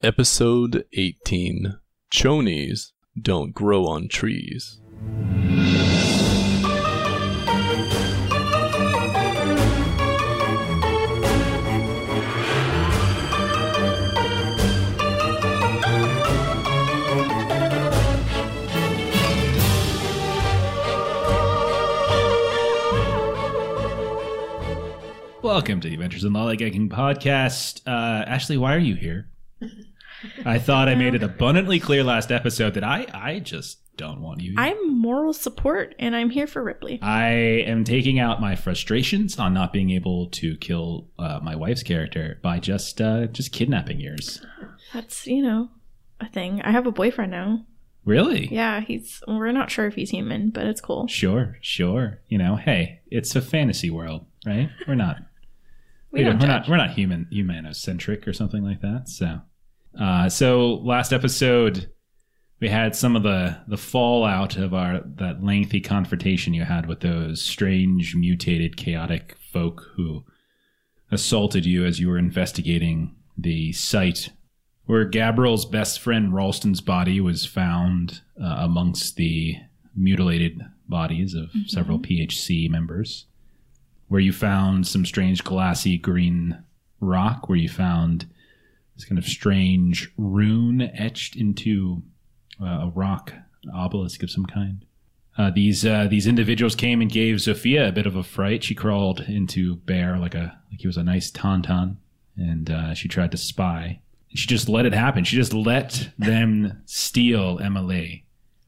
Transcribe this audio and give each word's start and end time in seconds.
Episode 0.00 0.84
18 0.92 1.76
Chonies 2.12 2.92
Don't 3.20 3.52
Grow 3.52 3.84
on 3.84 4.06
Trees. 4.06 4.78
Welcome 25.42 25.80
to 25.80 25.88
the 25.88 25.94
Adventures 25.94 26.22
in 26.22 26.32
Lollygagging 26.32 26.88
podcast. 26.88 27.80
Uh, 27.84 28.24
Ashley, 28.28 28.56
why 28.56 28.76
are 28.76 28.78
you 28.78 28.94
here? 28.94 29.28
I 30.44 30.58
thought 30.58 30.88
I 30.88 30.94
made 30.94 31.14
it 31.14 31.22
abundantly 31.22 31.78
clear 31.80 32.02
last 32.04 32.32
episode 32.32 32.74
that 32.74 32.84
I, 32.84 33.06
I 33.12 33.38
just 33.38 33.78
don't 33.96 34.20
want 34.20 34.40
you. 34.40 34.54
I'm 34.56 34.96
moral 34.96 35.32
support 35.32 35.94
and 35.98 36.14
I'm 36.14 36.30
here 36.30 36.46
for 36.46 36.62
Ripley. 36.62 37.00
I 37.02 37.30
am 37.30 37.84
taking 37.84 38.18
out 38.18 38.40
my 38.40 38.54
frustrations 38.56 39.38
on 39.38 39.52
not 39.54 39.72
being 39.72 39.90
able 39.90 40.28
to 40.30 40.56
kill 40.58 41.08
uh, 41.18 41.40
my 41.42 41.54
wife's 41.56 41.82
character 41.82 42.38
by 42.42 42.58
just 42.60 43.00
uh, 43.00 43.26
just 43.26 43.52
kidnapping 43.52 44.00
yours. 44.00 44.44
That's, 44.92 45.26
you 45.26 45.42
know, 45.42 45.70
a 46.20 46.28
thing. 46.28 46.62
I 46.62 46.70
have 46.70 46.86
a 46.86 46.92
boyfriend 46.92 47.32
now. 47.32 47.64
Really? 48.04 48.46
Yeah, 48.50 48.80
he's 48.80 49.22
we're 49.28 49.52
not 49.52 49.70
sure 49.70 49.86
if 49.86 49.94
he's 49.94 50.10
human, 50.10 50.50
but 50.50 50.66
it's 50.66 50.80
cool. 50.80 51.06
Sure, 51.08 51.58
sure. 51.60 52.20
You 52.28 52.38
know, 52.38 52.56
hey, 52.56 53.00
it's 53.10 53.36
a 53.36 53.42
fantasy 53.42 53.90
world, 53.90 54.24
right? 54.46 54.70
We're 54.86 54.94
not 54.94 55.18
We 56.10 56.20
we 56.20 56.24
don't 56.24 56.36
We're 56.36 56.40
judge. 56.46 56.48
not 56.48 56.68
we're 56.70 56.76
not 56.78 56.90
human 56.92 57.26
humanocentric 57.30 58.26
or 58.26 58.32
something 58.32 58.62
like 58.64 58.80
that. 58.80 59.08
So, 59.10 59.40
uh, 59.98 60.28
so 60.28 60.74
last 60.84 61.12
episode 61.12 61.90
we 62.60 62.68
had 62.68 62.96
some 62.96 63.14
of 63.14 63.22
the 63.22 63.58
the 63.68 63.76
fallout 63.76 64.56
of 64.56 64.74
our 64.74 65.00
that 65.04 65.42
lengthy 65.42 65.80
confrontation 65.80 66.54
you 66.54 66.64
had 66.64 66.86
with 66.86 67.00
those 67.00 67.40
strange 67.42 68.14
mutated 68.14 68.76
chaotic 68.76 69.36
folk 69.52 69.86
who 69.96 70.24
assaulted 71.10 71.64
you 71.64 71.84
as 71.84 72.00
you 72.00 72.08
were 72.08 72.18
investigating 72.18 73.14
the 73.36 73.72
site 73.72 74.30
where 74.86 75.04
Gabriel's 75.04 75.66
best 75.66 76.00
friend 76.00 76.34
Ralston's 76.34 76.80
body 76.80 77.20
was 77.20 77.44
found 77.44 78.22
uh, 78.42 78.56
amongst 78.60 79.16
the 79.16 79.56
mutilated 79.94 80.62
bodies 80.88 81.34
of 81.34 81.50
several 81.66 81.98
PHC 81.98 82.70
members 82.70 83.26
where 84.08 84.20
you 84.20 84.32
found 84.32 84.86
some 84.86 85.04
strange 85.04 85.44
glassy 85.44 85.98
green 85.98 86.62
rock, 87.00 87.48
where 87.48 87.58
you 87.58 87.68
found 87.68 88.26
this 88.98 89.04
kind 89.04 89.18
of 89.18 89.24
strange 89.24 90.12
rune 90.18 90.82
etched 90.82 91.36
into 91.36 92.02
uh, 92.60 92.80
a 92.82 92.92
rock 92.94 93.32
obelisk 93.72 94.24
of 94.24 94.30
some 94.30 94.44
kind. 94.44 94.84
Uh, 95.36 95.50
these 95.50 95.86
uh, 95.86 96.08
these 96.10 96.26
individuals 96.26 96.74
came 96.74 97.00
and 97.00 97.12
gave 97.12 97.40
Sophia 97.40 97.88
a 97.88 97.92
bit 97.92 98.06
of 98.06 98.16
a 98.16 98.24
fright. 98.24 98.64
She 98.64 98.74
crawled 98.74 99.20
into 99.20 99.76
Bear 99.76 100.18
like 100.18 100.34
a 100.34 100.58
like 100.70 100.80
he 100.80 100.88
was 100.88 100.96
a 100.96 101.04
nice 101.04 101.30
tauntaun, 101.30 101.96
and 102.36 102.68
uh, 102.68 102.92
she 102.94 103.06
tried 103.06 103.30
to 103.30 103.36
spy. 103.36 104.00
She 104.34 104.48
just 104.48 104.68
let 104.68 104.84
it 104.84 104.92
happen. 104.92 105.22
She 105.22 105.36
just 105.36 105.54
let 105.54 106.10
them 106.18 106.82
steal 106.86 107.60
Emily. 107.62 108.24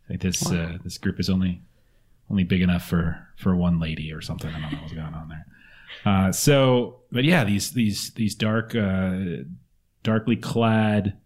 Like 0.08 0.20
this 0.20 0.48
uh, 0.48 0.78
this 0.84 0.96
group 0.96 1.18
is 1.18 1.28
only 1.28 1.60
only 2.30 2.44
big 2.44 2.62
enough 2.62 2.86
for 2.86 3.28
for 3.36 3.56
one 3.56 3.80
lady 3.80 4.12
or 4.12 4.20
something. 4.20 4.50
I 4.50 4.60
don't 4.60 4.72
know 4.72 4.78
what's 4.78 4.92
going 4.92 5.12
on 5.12 5.28
there. 5.28 5.46
Uh, 6.04 6.30
so, 6.30 7.00
but 7.10 7.24
yeah, 7.24 7.42
these 7.42 7.72
these 7.72 8.12
these 8.12 8.36
dark, 8.36 8.76
uh, 8.76 9.42
darkly 10.02 10.36
clad, 10.36 11.16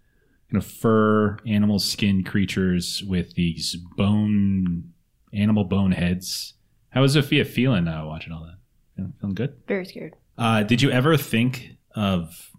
kind 0.51 0.63
of 0.63 0.67
fur 0.67 1.39
animal 1.47 1.79
skin 1.79 2.25
creatures 2.25 3.03
with 3.07 3.35
these 3.35 3.77
bone 3.97 4.93
animal 5.33 5.65
bone 5.65 5.93
heads. 5.93 6.55
How 6.91 7.03
is 7.03 7.15
Sophia 7.15 7.45
feeling 7.45 7.89
uh, 7.89 8.05
watching 8.07 8.33
all 8.33 8.45
that? 8.45 8.59
Feeling, 8.97 9.15
feeling 9.21 9.35
good. 9.35 9.57
Very 9.67 9.85
scared. 9.85 10.15
Uh, 10.39 10.63
did 10.63 10.83
you 10.83 10.91
ever 10.91 11.17
think 11.17 11.77
of 11.95 12.51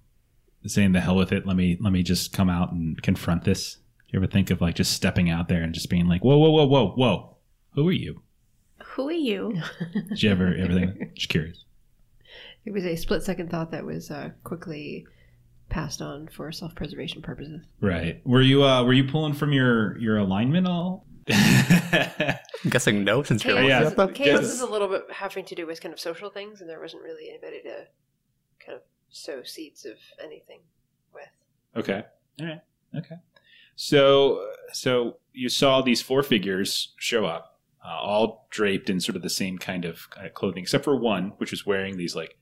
saying 0.65 0.91
the 0.91 1.01
hell 1.01 1.15
with 1.15 1.31
it? 1.31 1.45
Let 1.45 1.55
me 1.55 1.77
let 1.79 1.93
me 1.93 2.03
just 2.03 2.33
come 2.33 2.49
out 2.49 2.71
and 2.71 3.01
confront 3.01 3.43
this. 3.43 3.77
You 4.09 4.19
ever 4.19 4.27
think 4.27 4.49
of 4.49 4.61
like 4.61 4.75
just 4.75 4.93
stepping 4.93 5.29
out 5.29 5.47
there 5.47 5.61
and 5.61 5.73
just 5.73 5.89
being 5.89 6.07
like, 6.07 6.23
whoa, 6.23 6.37
whoa, 6.37 6.51
whoa, 6.51 6.65
whoa, 6.65 6.91
whoa, 6.91 7.37
who 7.71 7.87
are 7.87 7.93
you? 7.93 8.21
Who 8.83 9.09
are 9.09 9.13
you? 9.13 9.61
Did 10.09 10.23
you 10.23 10.31
ever 10.31 10.55
ever 10.55 10.73
think? 10.73 11.15
Just 11.15 11.29
curious. 11.29 11.63
It 12.65 12.71
was 12.71 12.85
a 12.85 12.95
split 12.95 13.23
second 13.23 13.51
thought 13.51 13.71
that 13.71 13.85
was 13.85 14.09
uh, 14.09 14.31
quickly 14.43 15.05
passed 15.69 16.01
on 16.01 16.27
for 16.27 16.51
self 16.51 16.73
preservation 16.75 17.21
purposes. 17.21 17.61
Right. 17.81 18.21
Were 18.25 18.41
you 18.41 18.63
uh 18.63 18.83
were 18.83 18.93
you 18.93 19.03
pulling 19.05 19.33
from 19.33 19.51
your 19.53 19.97
your 19.99 20.17
alignment 20.17 20.67
all? 20.67 21.05
I'm 21.27 22.35
guessing 22.69 23.03
no, 23.03 23.23
since 23.23 23.43
you're 23.43 23.55
Chaos, 23.55 23.67
Yeah. 23.69 23.87
is, 23.87 23.97
looking 23.97 24.13
chaos 24.15 24.41
Yes. 24.41 24.51
is 24.53 24.61
a 24.61 24.65
little 24.67 24.87
bit 24.87 25.03
having 25.11 25.43
to 25.45 25.55
do 25.55 25.65
with 25.65 25.81
kind 25.81 25.91
of 25.93 25.99
social 25.99 26.29
things, 26.29 26.61
and 26.61 26.69
there 26.69 26.79
wasn't 26.79 27.03
really 27.03 27.29
anybody 27.29 27.61
to 27.63 27.85
kind 28.63 28.75
of 28.75 28.81
sow 29.09 29.43
seeds 29.43 29.85
of 29.85 29.97
anything 30.23 30.59
with. 31.13 31.23
Okay. 31.75 32.03
All 32.39 32.45
right. 32.47 32.61
Okay. 32.95 33.15
So 33.75 34.47
so 34.71 35.17
you 35.33 35.49
saw 35.49 35.81
these 35.81 36.01
four 36.01 36.23
figures 36.23 36.93
show 36.97 37.25
up, 37.25 37.59
uh, 37.83 37.89
all 37.89 38.47
draped 38.51 38.89
in 38.89 38.99
sort 38.99 39.15
of 39.15 39.21
the 39.21 39.29
same 39.29 39.57
kind 39.57 39.83
of 39.83 40.07
clothing, 40.33 40.61
except 40.63 40.83
for 40.83 40.95
one, 40.95 41.33
which 41.37 41.51
was 41.51 41.65
wearing 41.65 41.97
these 41.97 42.15
like 42.15 42.37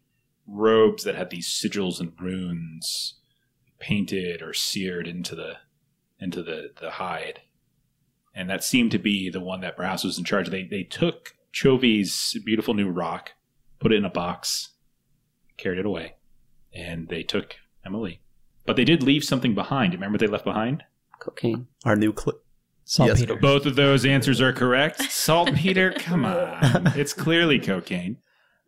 robes 0.47 1.03
that 1.03 1.15
had 1.15 1.29
these 1.29 1.47
sigils 1.47 1.99
and 1.99 2.13
runes 2.19 3.19
painted 3.79 4.41
or 4.41 4.53
seared 4.53 5.07
into 5.07 5.35
the 5.35 5.53
into 6.19 6.41
the 6.43 6.71
the 6.79 6.91
hide, 6.91 7.41
and 8.33 8.49
that 8.49 8.63
seemed 8.63 8.91
to 8.91 8.99
be 8.99 9.29
the 9.29 9.39
one 9.41 9.61
that 9.61 9.75
perhaps 9.75 10.03
was 10.03 10.17
in 10.17 10.23
charge. 10.23 10.49
They 10.49 10.63
they 10.63 10.83
took 10.83 11.33
Chovy's 11.53 12.37
beautiful 12.45 12.73
new 12.73 12.89
rock, 12.89 13.31
put 13.79 13.91
it 13.91 13.97
in 13.97 14.05
a 14.05 14.09
box, 14.09 14.69
carried 15.57 15.79
it 15.79 15.85
away, 15.85 16.15
and 16.73 17.07
they 17.09 17.23
took 17.23 17.55
Emily. 17.85 18.21
But 18.65 18.75
they 18.77 18.85
did 18.85 19.03
leave 19.03 19.23
something 19.25 19.53
behind. 19.53 19.93
Remember 19.93 20.13
what 20.13 20.21
they 20.21 20.27
left 20.27 20.45
behind? 20.45 20.83
Cocaine. 21.19 21.67
Our 21.85 21.95
new 21.97 22.13
cl- 22.17 22.39
Saltpeter. 22.85 23.35
Both 23.35 23.65
of 23.65 23.75
those 23.75 24.05
answers 24.05 24.41
are 24.41 24.51
correct. 24.53 25.01
Saltpeter, 25.11 25.91
come 25.97 26.25
on. 26.25 26.87
It's 26.95 27.13
clearly 27.13 27.59
cocaine. 27.59 28.17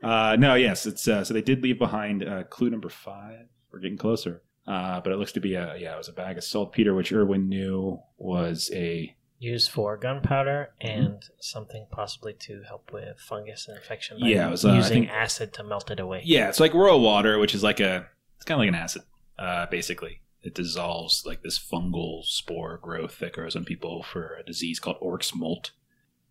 Uh, 0.05 0.35
no, 0.37 0.55
yes, 0.55 0.85
it's 0.85 1.07
uh, 1.07 1.23
so 1.23 1.33
they 1.33 1.41
did 1.41 1.63
leave 1.63 1.79
behind 1.79 2.23
uh, 2.23 2.43
clue 2.43 2.69
number 2.69 2.89
five. 2.89 3.47
We're 3.71 3.79
getting 3.79 3.97
closer. 3.97 4.41
Uh, 4.67 4.99
but 5.01 5.11
it 5.13 5.17
looks 5.17 5.31
to 5.33 5.39
be 5.39 5.53
a 5.55 5.75
yeah, 5.77 5.93
it 5.93 5.97
was 5.97 6.07
a 6.09 6.13
bag 6.13 6.37
of 6.37 6.43
saltpeter, 6.43 6.93
which 6.95 7.11
Erwin 7.11 7.49
knew 7.49 7.99
was 8.17 8.71
a 8.73 9.15
used 9.37 9.69
for 9.69 9.97
gunpowder 9.97 10.69
Mm-hmm. 10.83 11.01
and 11.03 11.23
something 11.39 11.85
possibly 11.91 12.33
to 12.33 12.63
help 12.67 12.91
with 12.93 13.19
fungus 13.19 13.67
infection. 13.67 14.19
by 14.19 14.27
Yeah, 14.27 14.47
it 14.47 14.51
was, 14.51 14.65
uh, 14.65 14.73
using 14.73 15.03
think- 15.03 15.11
acid 15.11 15.53
to 15.53 15.63
melt 15.63 15.91
it 15.91 15.99
away. 15.99 16.21
yeah, 16.25 16.49
it's 16.49 16.59
like 16.59 16.73
royal 16.73 16.99
water, 17.01 17.37
which 17.37 17.53
is 17.53 17.61
like 17.63 17.79
a 17.79 18.07
it's 18.37 18.45
kind 18.45 18.55
of 18.55 18.59
like 18.59 18.69
an 18.69 18.75
acid, 18.75 19.03
uh, 19.37 19.65
basically. 19.67 20.21
It 20.41 20.53
dissolves 20.55 21.23
like 21.25 21.41
this 21.43 21.57
fungal 21.59 22.23
spore 22.23 22.77
growth 22.81 23.19
that 23.19 23.33
grows 23.33 23.55
on 23.55 23.65
people 23.65 24.03
for 24.03 24.35
a 24.39 24.43
disease 24.43 24.79
called 24.79 24.97
Orc's 24.99 25.33
molt. 25.35 25.71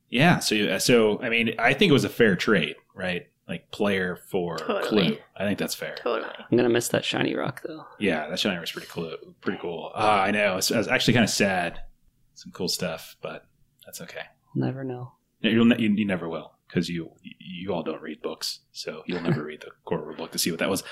Yeah, 0.09 0.39
so 0.39 0.79
so 0.79 1.21
I 1.23 1.29
mean, 1.29 1.55
I 1.59 1.73
think 1.75 1.91
it 1.91 1.93
was 1.93 2.05
a 2.05 2.09
fair 2.09 2.37
trade, 2.37 2.77
right? 2.95 3.27
Like 3.47 3.71
player 3.71 4.17
for 4.31 4.57
Totally. 4.57 4.89
clue. 4.89 5.19
I 5.37 5.45
think 5.45 5.59
that's 5.59 5.75
fair. 5.75 5.97
Totally. 6.03 6.33
I'm 6.51 6.57
gonna 6.57 6.71
miss 6.71 6.89
that 6.89 7.05
shiny 7.05 7.35
rock 7.35 7.61
though. 7.63 7.85
Yeah, 7.99 8.27
that 8.29 8.39
shiny 8.39 8.55
rock 8.57 8.63
was 8.63 8.73
pretty 8.73 8.89
cool. 8.91 9.15
Pretty 9.43 9.59
cool. 9.61 9.93
Uh, 9.95 9.99
I 9.99 10.31
know. 10.31 10.57
It's, 10.57 10.71
it's 10.71 10.89
actually 10.89 11.13
kind 11.15 11.25
of 11.25 11.31
sad. 11.31 11.81
Some 12.35 12.53
cool 12.53 12.69
stuff, 12.69 13.17
but 13.21 13.45
that's 13.85 14.01
okay. 14.01 14.23
Never 14.55 14.83
know. 14.83 15.13
You'll 15.41 15.67
ne- 15.67 15.79
you, 15.79 15.91
you 15.95 16.07
never 16.07 16.27
will 16.29 16.53
because 16.69 16.89
you 16.89 17.11
you 17.39 17.75
all 17.75 17.83
don't 17.83 18.01
read 18.01 18.23
books, 18.23 18.61
so 18.73 19.03
you'll 19.07 19.21
never 19.21 19.45
read 19.45 19.61
the 19.61 19.71
core 19.85 20.03
rule 20.03 20.17
book 20.17 20.33
to 20.33 20.39
see 20.39 20.51
what 20.51 20.61
that 20.61 20.71
was. 20.71 20.83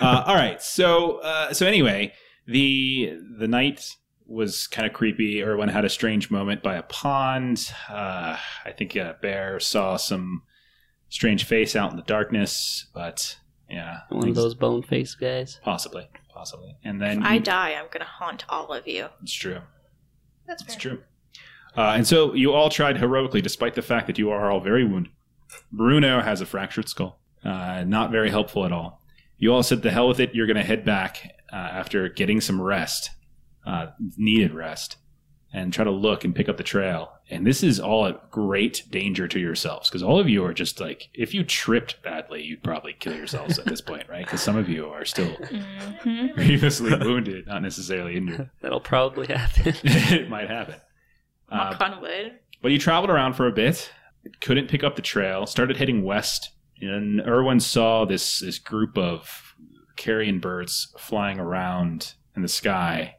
Uh, 0.00 0.22
all 0.26 0.34
right, 0.36 0.60
so 0.62 1.16
uh, 1.22 1.54
so 1.54 1.66
anyway, 1.66 2.12
the 2.46 3.16
the 3.38 3.48
night 3.48 3.88
was 4.26 4.66
kind 4.66 4.86
of 4.86 4.92
creepy. 4.92 5.40
Everyone 5.40 5.68
had 5.68 5.86
a 5.86 5.88
strange 5.88 6.30
moment 6.30 6.62
by 6.62 6.76
a 6.76 6.82
pond. 6.82 7.72
Uh, 7.88 8.36
I 8.66 8.72
think 8.76 8.94
a 8.96 9.16
Bear 9.22 9.58
saw 9.60 9.96
some 9.96 10.42
strange 11.12 11.44
face 11.44 11.76
out 11.76 11.90
in 11.90 11.96
the 11.96 12.02
darkness, 12.04 12.86
but 12.94 13.36
yeah, 13.68 13.98
One 14.08 14.28
of 14.30 14.34
those 14.34 14.54
bone 14.54 14.82
face 14.82 15.14
guys. 15.14 15.60
possibly, 15.62 16.08
possibly. 16.32 16.74
And 16.84 17.00
then 17.00 17.18
If 17.20 17.24
I 17.24 17.34
you- 17.34 17.40
die, 17.40 17.74
I'm 17.74 17.86
gonna 17.90 18.04
haunt 18.06 18.44
all 18.48 18.72
of 18.72 18.88
you. 18.88 19.08
it's 19.22 19.32
true. 19.32 19.60
That's 20.46 20.62
It's 20.62 20.76
true. 20.76 21.02
Uh, 21.76 21.92
and 21.96 22.06
so 22.06 22.34
you 22.34 22.52
all 22.52 22.68
tried 22.70 22.96
heroically, 22.98 23.40
despite 23.40 23.74
the 23.74 23.82
fact 23.82 24.06
that 24.06 24.18
you 24.18 24.30
are 24.30 24.50
all 24.50 24.60
very 24.60 24.84
wounded. 24.84 25.12
Bruno 25.70 26.20
has 26.22 26.40
a 26.40 26.46
fractured 26.46 26.88
skull. 26.88 27.18
Uh, 27.44 27.84
not 27.86 28.10
very 28.10 28.30
helpful 28.30 28.64
at 28.64 28.72
all. 28.72 29.00
You 29.38 29.52
all 29.52 29.62
said, 29.62 29.82
"The 29.82 29.90
hell 29.90 30.08
with 30.08 30.20
it." 30.20 30.34
You're 30.34 30.46
going 30.46 30.56
to 30.56 30.62
head 30.62 30.84
back 30.84 31.34
uh, 31.52 31.56
after 31.56 32.08
getting 32.08 32.40
some 32.40 32.60
rest, 32.60 33.10
uh, 33.66 33.88
needed 34.16 34.52
rest, 34.54 34.96
and 35.52 35.72
try 35.72 35.84
to 35.84 35.90
look 35.90 36.24
and 36.24 36.34
pick 36.34 36.48
up 36.48 36.56
the 36.56 36.62
trail. 36.62 37.12
And 37.30 37.46
this 37.46 37.62
is 37.62 37.78
all 37.78 38.06
at 38.06 38.30
great 38.30 38.84
danger 38.90 39.28
to 39.28 39.38
yourselves 39.38 39.88
because 39.90 40.02
all 40.02 40.18
of 40.18 40.28
you 40.28 40.44
are 40.44 40.54
just 40.54 40.80
like, 40.80 41.08
if 41.14 41.34
you 41.34 41.44
tripped 41.44 42.02
badly, 42.02 42.42
you'd 42.42 42.62
probably 42.62 42.94
kill 42.94 43.14
yourselves 43.14 43.58
at 43.58 43.66
this 43.66 43.80
point, 43.80 44.08
right? 44.08 44.24
Because 44.24 44.40
some 44.42 44.56
of 44.56 44.68
you 44.68 44.86
are 44.88 45.04
still 45.04 45.34
hmm 45.34 46.26
grievously 46.34 46.96
wounded, 46.98 47.46
not 47.46 47.62
necessarily 47.62 48.16
injured. 48.16 48.50
That'll 48.60 48.80
probably 48.80 49.26
happen. 49.26 49.74
it 49.84 50.28
might 50.28 50.48
happen. 50.48 50.76
Uh, 51.50 51.56
Knock 51.70 51.80
on 51.80 52.00
wood. 52.00 52.38
but 52.62 52.72
you 52.72 52.78
traveled 52.78 53.10
around 53.10 53.34
for 53.34 53.46
a 53.46 53.52
bit, 53.52 53.90
couldn't 54.40 54.68
pick 54.68 54.82
up 54.82 54.96
the 54.96 55.02
trail, 55.02 55.46
started 55.46 55.76
heading 55.76 56.02
west, 56.02 56.50
and 56.80 57.20
Erwin 57.20 57.60
saw 57.60 58.04
this 58.06 58.40
this 58.40 58.58
group 58.58 58.96
of 58.96 59.54
carrion 59.96 60.40
birds 60.40 60.94
flying 60.98 61.38
around 61.38 62.14
in 62.34 62.42
the 62.42 62.48
sky, 62.48 63.16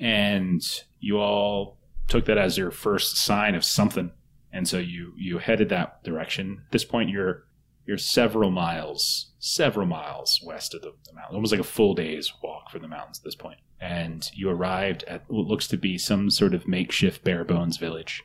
and 0.00 0.62
you 0.98 1.18
all 1.18 1.78
took 2.08 2.24
that 2.24 2.38
as 2.38 2.58
your 2.58 2.70
first 2.70 3.16
sign 3.16 3.54
of 3.54 3.64
something, 3.64 4.10
and 4.52 4.66
so 4.66 4.78
you 4.78 5.12
you 5.16 5.38
headed 5.38 5.68
that 5.68 6.02
direction. 6.02 6.62
At 6.66 6.72
this 6.72 6.84
point, 6.84 7.10
you're 7.10 7.44
you're 7.86 7.98
several 7.98 8.50
miles, 8.50 9.32
several 9.38 9.86
miles 9.86 10.40
west 10.44 10.74
of 10.74 10.82
the, 10.82 10.92
the 11.06 11.14
mountain, 11.14 11.34
almost 11.34 11.52
like 11.52 11.60
a 11.60 11.64
full 11.64 11.94
day's 11.94 12.32
walk 12.42 12.70
from 12.70 12.82
the 12.82 12.88
mountains 12.88 13.18
at 13.18 13.24
this 13.24 13.34
point. 13.34 13.58
And 13.80 14.28
you 14.34 14.50
arrived 14.50 15.04
at 15.04 15.24
what 15.28 15.46
looks 15.46 15.66
to 15.68 15.76
be 15.76 15.98
some 15.98 16.30
sort 16.30 16.54
of 16.54 16.68
makeshift 16.68 17.24
bare 17.24 17.44
bones 17.44 17.78
village 17.78 18.22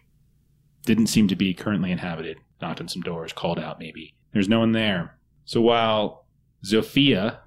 didn't 0.86 1.07
seem 1.07 1.28
to 1.28 1.36
be 1.36 1.54
currently 1.54 1.92
inhabited. 1.92 2.38
Knocked 2.62 2.81
on 2.81 2.88
some 2.88 3.01
doors, 3.01 3.33
called 3.33 3.60
out 3.60 3.80
maybe. 3.80 4.13
There's 4.33 4.48
no 4.48 4.60
one 4.60 4.71
there. 4.71 5.18
So 5.45 5.62
while 5.62 6.25
Zofia 6.63 7.39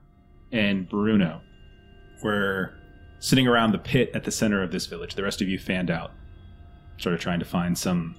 and 0.53 0.89
Bruno 0.89 1.41
were 2.23 2.78
sitting 3.21 3.47
around 3.47 3.73
the 3.73 3.79
pit 3.79 4.11
at 4.15 4.25
the 4.25 4.31
center 4.31 4.63
of 4.63 4.71
this 4.71 4.87
village, 4.87 5.15
the 5.15 5.23
rest 5.23 5.43
of 5.43 5.49
you 5.49 5.59
fanned 5.59 5.91
out, 5.91 6.13
sort 6.99 7.15
of 7.15 7.21
trying 7.21 7.39
to 7.39 7.45
find 7.45 7.77
some 7.77 8.17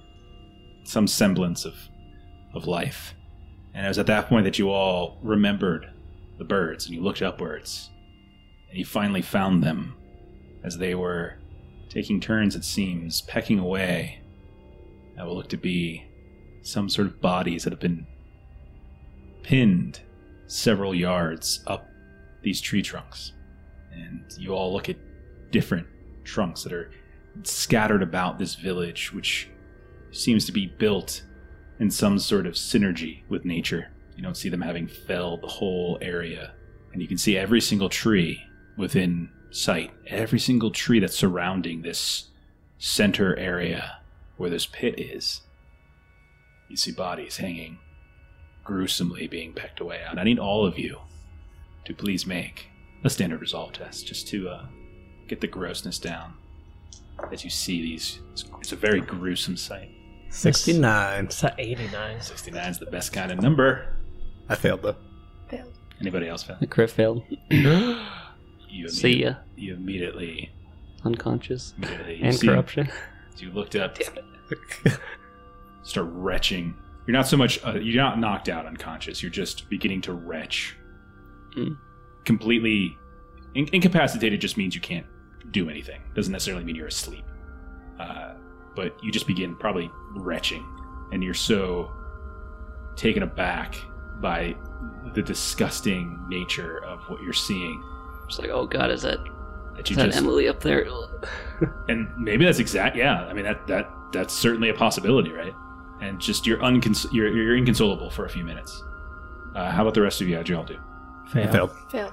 some 0.84 1.06
semblance 1.06 1.64
of 1.64 1.74
of 2.54 2.66
life. 2.66 3.14
And 3.74 3.86
it 3.86 3.88
was 3.88 3.98
at 3.98 4.06
that 4.06 4.28
point 4.28 4.44
that 4.44 4.58
you 4.58 4.70
all 4.70 5.18
remembered 5.22 5.90
the 6.38 6.44
birds 6.44 6.86
and 6.86 6.94
you 6.94 7.02
looked 7.02 7.22
upwards 7.22 7.90
and 8.68 8.78
you 8.78 8.84
finally 8.84 9.22
found 9.22 9.62
them 9.62 9.94
as 10.64 10.78
they 10.78 10.94
were 10.94 11.34
taking 11.88 12.20
turns, 12.20 12.56
it 12.56 12.64
seems, 12.64 13.20
pecking 13.22 13.58
away 13.58 14.20
that 15.16 15.26
will 15.26 15.36
look 15.36 15.48
to 15.48 15.56
be 15.56 16.04
some 16.62 16.88
sort 16.88 17.06
of 17.06 17.20
bodies 17.20 17.64
that 17.64 17.72
have 17.72 17.80
been 17.80 18.06
pinned 19.42 20.00
several 20.46 20.94
yards 20.94 21.62
up 21.66 21.88
these 22.42 22.60
tree 22.60 22.82
trunks. 22.82 23.32
And 23.92 24.24
you 24.38 24.54
all 24.54 24.72
look 24.72 24.88
at 24.88 24.96
different 25.50 25.86
trunks 26.24 26.62
that 26.62 26.72
are 26.72 26.90
scattered 27.42 28.02
about 28.02 28.38
this 28.38 28.54
village, 28.54 29.12
which 29.12 29.48
seems 30.12 30.44
to 30.46 30.52
be 30.52 30.66
built 30.66 31.22
in 31.78 31.90
some 31.90 32.18
sort 32.18 32.46
of 32.46 32.54
synergy 32.54 33.22
with 33.28 33.44
nature. 33.44 33.88
You 34.16 34.22
don't 34.22 34.36
see 34.36 34.48
them 34.48 34.60
having 34.60 34.86
felled 34.86 35.42
the 35.42 35.48
whole 35.48 35.98
area. 36.02 36.52
And 36.92 37.00
you 37.00 37.08
can 37.08 37.18
see 37.18 37.36
every 37.36 37.60
single 37.60 37.88
tree 37.88 38.42
within 38.76 39.30
sight, 39.50 39.92
every 40.06 40.38
single 40.38 40.70
tree 40.70 41.00
that's 41.00 41.16
surrounding 41.16 41.82
this 41.82 42.28
center 42.78 43.36
area 43.38 43.98
where 44.36 44.50
this 44.50 44.66
pit 44.66 44.98
is. 44.98 45.42
You 46.68 46.76
see 46.76 46.92
bodies 46.92 47.36
hanging, 47.36 47.78
gruesomely 48.64 49.26
being 49.26 49.52
pecked 49.52 49.80
away 49.80 50.02
out. 50.06 50.18
I 50.18 50.24
need 50.24 50.38
all 50.38 50.64
of 50.66 50.78
you 50.78 50.98
to 51.84 51.94
please 51.94 52.26
make 52.26 52.68
a 53.04 53.10
standard 53.10 53.40
resolve 53.40 53.72
test 53.72 54.06
just 54.06 54.28
to 54.28 54.48
uh, 54.48 54.66
get 55.28 55.40
the 55.40 55.46
grossness 55.46 55.98
down 55.98 56.34
as 57.32 57.44
you 57.44 57.50
see 57.50 57.80
these. 57.82 58.20
It's, 58.32 58.44
it's 58.60 58.72
a 58.72 58.76
very 58.76 59.00
gruesome 59.00 59.56
sight. 59.56 59.90
69. 60.30 61.24
It's 61.24 61.42
at 61.44 61.54
89. 61.58 62.20
69 62.20 62.70
is 62.70 62.78
the 62.78 62.86
best 62.86 63.12
kind 63.12 63.32
of 63.32 63.40
number. 63.40 63.96
I 64.48 64.54
failed 64.54 64.82
though. 64.82 64.96
Failed. 65.48 65.72
Anybody 66.00 66.28
else 66.28 66.42
fail? 66.42 66.56
The 66.60 66.66
crit 66.66 66.90
failed. 66.90 67.22
You 67.50 68.88
See 68.88 69.22
ya. 69.24 69.34
You 69.56 69.74
immediately, 69.74 70.50
Unconscious. 71.04 71.74
immediately 71.78 72.16
you 72.16 72.24
And 72.24 72.34
see- 72.34 72.46
corruption. 72.46 72.88
as 73.34 73.42
you 73.42 73.50
looked 73.50 73.76
up, 73.76 73.98
start 75.82 76.06
retching. 76.10 76.74
You're 77.06 77.16
not 77.16 77.26
so 77.26 77.36
much, 77.36 77.58
uh, 77.66 77.72
you're 77.74 78.02
not 78.02 78.18
knocked 78.18 78.48
out 78.48 78.66
unconscious. 78.66 79.22
You're 79.22 79.30
just 79.32 79.68
beginning 79.68 80.00
to 80.02 80.12
retch. 80.12 80.76
Mm. 81.56 81.76
Completely 82.24 82.98
in- 83.54 83.68
incapacitated 83.72 84.40
just 84.40 84.56
means 84.56 84.74
you 84.74 84.80
can't 84.80 85.06
do 85.50 85.68
anything. 85.68 86.00
Doesn't 86.14 86.32
necessarily 86.32 86.64
mean 86.64 86.76
you're 86.76 86.86
asleep. 86.86 87.24
Uh, 87.98 88.34
but 88.76 88.96
you 89.02 89.10
just 89.12 89.26
begin 89.26 89.56
probably 89.56 89.90
retching, 90.14 90.64
and 91.12 91.22
you're 91.22 91.34
so 91.34 91.90
taken 92.96 93.22
aback 93.22 93.76
by 94.20 94.54
the 95.14 95.22
disgusting 95.22 96.18
nature 96.28 96.84
of 96.84 97.00
what 97.08 97.22
you're 97.22 97.32
seeing 97.32 97.82
It's 98.26 98.38
like, 98.38 98.50
oh 98.50 98.66
god, 98.66 98.90
is 98.90 99.02
that, 99.02 99.18
that 99.76 99.84
is 99.84 99.90
you 99.90 99.96
that 99.96 100.06
just 100.06 100.18
Emily 100.18 100.48
up 100.48 100.60
there? 100.60 100.86
and 101.88 102.08
maybe 102.16 102.44
that's 102.44 102.58
exact. 102.58 102.96
Yeah, 102.96 103.24
I 103.24 103.32
mean 103.32 103.44
that 103.44 103.66
that 103.66 103.90
that's 104.12 104.34
certainly 104.34 104.68
a 104.68 104.74
possibility, 104.74 105.32
right? 105.32 105.54
And 106.00 106.20
just 106.20 106.46
you're 106.46 106.58
uncons- 106.58 107.12
you're 107.12 107.28
you're 107.28 107.56
inconsolable 107.56 108.10
for 108.10 108.24
a 108.24 108.28
few 108.30 108.44
minutes. 108.44 108.82
Uh, 109.54 109.70
how 109.70 109.82
about 109.82 109.94
the 109.94 110.02
rest 110.02 110.20
of 110.20 110.28
you? 110.28 110.36
How'd 110.36 110.48
you 110.48 110.56
all 110.56 110.64
do? 110.64 110.78
I 111.34 111.46
failed. 111.46 111.70
Failed. 111.90 112.12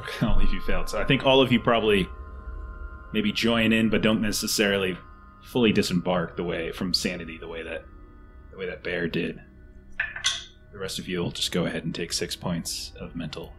Okay, 0.00 0.26
only 0.26 0.44
if 0.44 0.52
you 0.52 0.60
failed. 0.62 0.88
So 0.88 1.00
I 1.00 1.04
think 1.04 1.24
all 1.24 1.40
of 1.40 1.50
you 1.52 1.60
probably 1.60 2.08
maybe 3.12 3.32
join 3.32 3.72
in, 3.72 3.88
but 3.88 4.02
don't 4.02 4.20
necessarily 4.20 4.96
fully 5.42 5.72
disembark 5.72 6.36
the 6.36 6.44
way 6.44 6.72
from 6.72 6.92
sanity 6.92 7.38
the 7.38 7.46
way 7.48 7.62
that 7.62 7.84
the 8.50 8.56
way 8.58 8.66
that 8.66 8.82
Bear 8.82 9.06
did. 9.08 9.40
The 10.72 10.78
rest 10.78 10.98
of 10.98 11.08
you 11.08 11.20
will 11.20 11.30
just 11.30 11.52
go 11.52 11.64
ahead 11.64 11.84
and 11.84 11.94
take 11.94 12.12
six 12.12 12.36
points 12.36 12.92
of 13.00 13.14
mental 13.16 13.52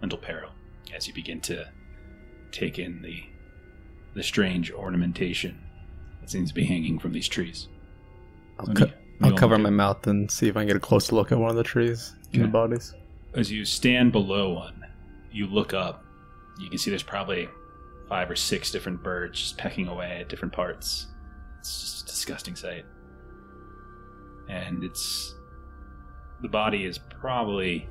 mental 0.00 0.18
peril 0.18 0.50
as 0.94 1.06
you 1.06 1.14
begin 1.14 1.40
to 1.42 1.68
take 2.50 2.78
in 2.78 3.02
the 3.02 3.22
the 4.14 4.22
strange 4.22 4.70
ornamentation 4.70 5.58
that 6.20 6.30
seems 6.30 6.50
to 6.50 6.54
be 6.54 6.64
hanging 6.64 6.98
from 6.98 7.12
these 7.12 7.28
trees. 7.28 7.68
I'll, 8.58 8.66
co- 8.74 8.86
me- 8.86 8.92
I'll 9.22 9.32
cover 9.36 9.58
my 9.58 9.70
mouth 9.70 10.06
and 10.06 10.30
see 10.30 10.48
if 10.48 10.56
I 10.56 10.60
can 10.60 10.68
get 10.68 10.76
a 10.76 10.80
closer 10.80 11.14
look 11.14 11.32
at 11.32 11.38
one 11.38 11.50
of 11.50 11.56
the 11.56 11.62
trees 11.64 12.14
and 12.32 12.44
the 12.44 12.48
bodies. 12.48 12.94
As 13.34 13.50
you 13.50 13.64
stand 13.64 14.12
below 14.12 14.52
one, 14.52 14.84
you 15.30 15.46
look 15.46 15.72
up. 15.74 16.04
You 16.58 16.68
can 16.68 16.78
see 16.78 16.90
there's 16.90 17.02
probably 17.02 17.48
five 18.08 18.30
or 18.30 18.36
six 18.36 18.70
different 18.70 19.02
birds 19.02 19.40
just 19.40 19.58
pecking 19.58 19.88
away 19.88 20.18
at 20.20 20.28
different 20.28 20.52
parts. 20.52 21.06
It's 21.58 21.80
just 21.80 22.02
a 22.02 22.06
disgusting 22.06 22.56
sight. 22.56 22.84
And 24.48 24.84
it's. 24.84 25.34
The 26.42 26.48
body 26.48 26.84
is 26.84 26.98
probably 26.98 27.88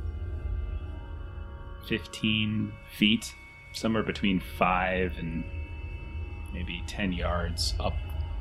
15 1.87 2.73
feet, 2.97 3.33
somewhere 3.73 4.03
between 4.03 4.41
5 4.57 5.13
and 5.17 5.45
maybe 6.53 6.83
10 6.85 7.13
yards 7.13 7.73
up 7.79 7.93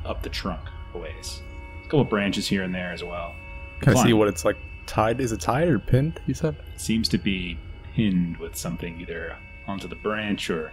up 0.04 0.22
the 0.22 0.28
trunk 0.28 0.60
a 0.94 0.98
ways. 0.98 1.40
A 1.80 1.84
couple 1.84 2.00
of 2.00 2.08
branches 2.08 2.48
here 2.48 2.62
and 2.62 2.74
there 2.74 2.92
as 2.92 3.04
well. 3.04 3.34
Can 3.80 3.96
I 3.96 4.02
see 4.02 4.12
what 4.12 4.28
it's 4.28 4.44
like 4.44 4.56
tied? 4.90 5.20
Is 5.20 5.32
it 5.32 5.40
tied 5.40 5.68
or 5.68 5.78
pinned? 5.78 6.20
You 6.26 6.34
said? 6.34 6.56
seems 6.76 7.08
to 7.10 7.18
be 7.18 7.58
pinned 7.94 8.36
with 8.38 8.56
something 8.56 9.00
either 9.00 9.36
onto 9.66 9.86
the 9.86 9.94
branch 9.96 10.50
or 10.50 10.72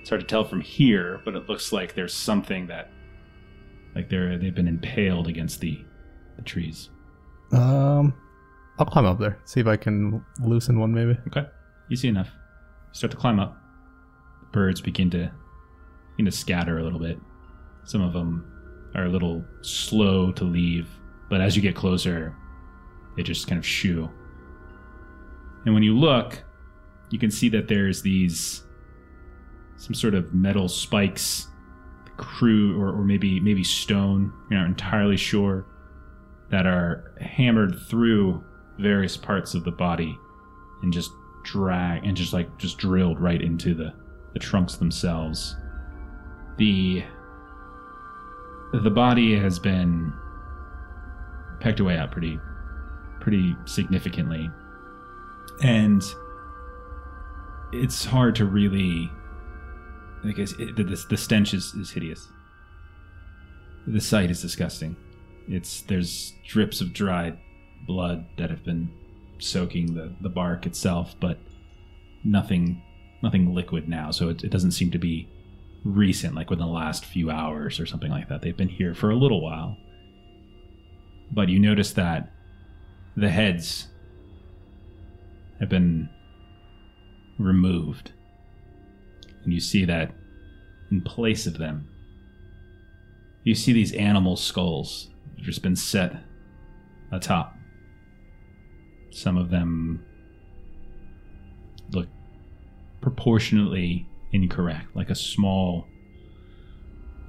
it's 0.00 0.08
hard 0.08 0.20
to 0.20 0.26
tell 0.26 0.44
from 0.44 0.60
here, 0.60 1.20
but 1.24 1.34
it 1.34 1.48
looks 1.48 1.72
like 1.72 1.94
there's 1.94 2.14
something 2.14 2.66
that 2.68 2.90
like 3.94 4.08
they're 4.08 4.38
they've 4.38 4.54
been 4.54 4.68
impaled 4.68 5.28
against 5.28 5.60
the 5.60 5.84
the 6.36 6.42
trees. 6.42 6.90
Um, 7.52 8.14
I'll 8.78 8.86
climb 8.86 9.06
up 9.06 9.18
there. 9.18 9.38
See 9.44 9.60
if 9.60 9.66
I 9.66 9.76
can 9.76 10.24
loosen 10.40 10.78
one, 10.78 10.94
maybe. 10.94 11.18
Okay. 11.26 11.46
You 11.88 11.96
see 11.96 12.08
enough. 12.08 12.28
You 12.28 12.94
start 12.94 13.10
to 13.10 13.16
climb 13.16 13.38
up. 13.38 13.56
The 14.40 14.46
birds 14.46 14.80
begin 14.80 15.10
to 15.10 15.30
begin 16.16 16.26
to 16.26 16.32
scatter 16.36 16.78
a 16.78 16.82
little 16.82 17.00
bit. 17.00 17.18
Some 17.84 18.02
of 18.02 18.12
them 18.12 18.90
are 18.94 19.04
a 19.04 19.08
little 19.08 19.44
slow 19.62 20.32
to 20.32 20.44
leave, 20.44 20.88
but 21.28 21.40
as 21.40 21.56
you 21.56 21.62
get 21.62 21.74
closer, 21.74 22.36
they 23.16 23.22
just 23.22 23.46
kind 23.46 23.58
of 23.58 23.66
shoo. 23.66 24.10
And 25.64 25.74
when 25.74 25.82
you 25.82 25.96
look, 25.96 26.42
you 27.10 27.18
can 27.18 27.30
see 27.30 27.48
that 27.50 27.68
there's 27.68 28.02
these 28.02 28.64
some 29.76 29.94
sort 29.94 30.14
of 30.14 30.32
metal 30.32 30.68
spikes, 30.68 31.48
crude 32.16 32.76
or, 32.80 32.88
or 32.88 33.04
maybe 33.04 33.40
maybe 33.40 33.64
stone. 33.64 34.32
You're 34.50 34.60
not 34.60 34.68
entirely 34.68 35.16
sure 35.16 35.66
that 36.50 36.66
are 36.66 37.14
hammered 37.20 37.78
through 37.88 38.44
various 38.78 39.16
parts 39.16 39.54
of 39.54 39.64
the 39.64 39.70
body 39.70 40.16
and 40.82 40.92
just 40.92 41.10
drag 41.44 42.04
and 42.04 42.16
just 42.16 42.32
like 42.32 42.56
just 42.58 42.78
drilled 42.78 43.20
right 43.20 43.42
into 43.42 43.74
the 43.74 43.92
the 44.32 44.38
trunks 44.38 44.76
themselves. 44.76 45.56
The 46.58 47.04
the 48.72 48.90
body 48.90 49.38
has 49.38 49.58
been 49.58 50.12
pecked 51.60 51.80
away 51.80 51.96
out 51.96 52.10
pretty 52.10 52.38
pretty 53.22 53.56
significantly. 53.64 54.50
And 55.62 56.02
it's 57.72 58.04
hard 58.04 58.34
to 58.36 58.44
really 58.44 59.10
I 60.24 60.32
guess 60.32 60.52
it, 60.52 60.76
the, 60.76 60.84
the, 60.84 61.04
the 61.10 61.16
stench 61.16 61.54
is, 61.54 61.74
is 61.74 61.90
hideous. 61.90 62.28
The 63.86 64.00
sight 64.00 64.30
is 64.30 64.40
disgusting. 64.40 64.96
It's 65.48 65.82
there's 65.82 66.34
drips 66.46 66.80
of 66.80 66.92
dried 66.92 67.38
blood 67.86 68.26
that 68.38 68.50
have 68.50 68.64
been 68.64 68.92
soaking 69.38 69.94
the, 69.94 70.14
the 70.20 70.28
bark 70.28 70.66
itself, 70.66 71.16
but 71.20 71.38
nothing 72.24 72.82
nothing 73.22 73.54
liquid 73.54 73.88
now. 73.88 74.10
So 74.10 74.28
it, 74.28 74.44
it 74.44 74.50
doesn't 74.50 74.72
seem 74.72 74.90
to 74.92 74.98
be 74.98 75.28
recent, 75.84 76.34
like 76.34 76.50
within 76.50 76.66
the 76.66 76.72
last 76.72 77.04
few 77.04 77.30
hours 77.30 77.80
or 77.80 77.86
something 77.86 78.10
like 78.10 78.28
that. 78.28 78.42
They've 78.42 78.56
been 78.56 78.68
here 78.68 78.94
for 78.94 79.10
a 79.10 79.16
little 79.16 79.40
while. 79.40 79.76
But 81.32 81.48
you 81.48 81.58
notice 81.58 81.92
that 81.94 82.32
the 83.16 83.28
heads 83.28 83.88
have 85.60 85.68
been 85.68 86.08
removed. 87.38 88.12
And 89.44 89.52
you 89.52 89.60
see 89.60 89.84
that 89.84 90.12
in 90.90 91.00
place 91.00 91.46
of 91.46 91.58
them, 91.58 91.88
you 93.44 93.54
see 93.54 93.72
these 93.72 93.92
animal 93.92 94.36
skulls 94.36 95.08
have 95.36 95.44
just 95.44 95.62
been 95.62 95.76
set 95.76 96.14
atop. 97.10 97.56
Some 99.10 99.36
of 99.36 99.50
them 99.50 100.04
look 101.90 102.08
proportionately 103.00 104.06
incorrect, 104.32 104.94
like 104.94 105.10
a 105.10 105.14
small 105.14 105.86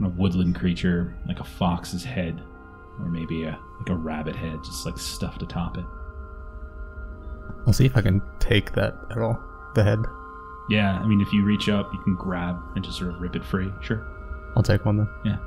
of 0.04 0.18
woodland 0.18 0.56
creature, 0.56 1.16
like 1.28 1.40
a 1.40 1.44
fox's 1.44 2.04
head, 2.04 2.40
or 3.00 3.06
maybe 3.06 3.44
a 3.44 3.60
like 3.84 3.96
a 3.96 4.00
rabbit 4.00 4.36
head, 4.36 4.64
just 4.64 4.86
like 4.86 4.98
stuffed 4.98 5.42
atop 5.42 5.78
it. 5.78 5.86
I'll 7.66 7.74
see 7.74 7.86
if 7.86 7.96
I 7.98 8.02
can 8.02 8.22
take 8.40 8.74
that 8.74 8.96
at 9.12 9.18
all. 9.18 9.42
The 9.76 9.84
head. 9.84 10.00
Yeah, 10.70 10.98
I 10.98 11.06
mean, 11.06 11.22
if 11.22 11.34
you 11.34 11.44
reach 11.44 11.70
up, 11.70 11.92
you 11.94 12.00
can 12.04 12.16
grab 12.16 12.58
and 12.76 12.84
just 12.84 12.98
sort 12.98 13.14
of 13.14 13.20
rip 13.22 13.36
it 13.36 13.44
free. 13.44 13.72
Sure. 13.82 14.06
I'll 14.56 14.64
take 14.64 14.86
one 14.86 14.98
then. 14.98 15.10
Yeah. 15.26 15.38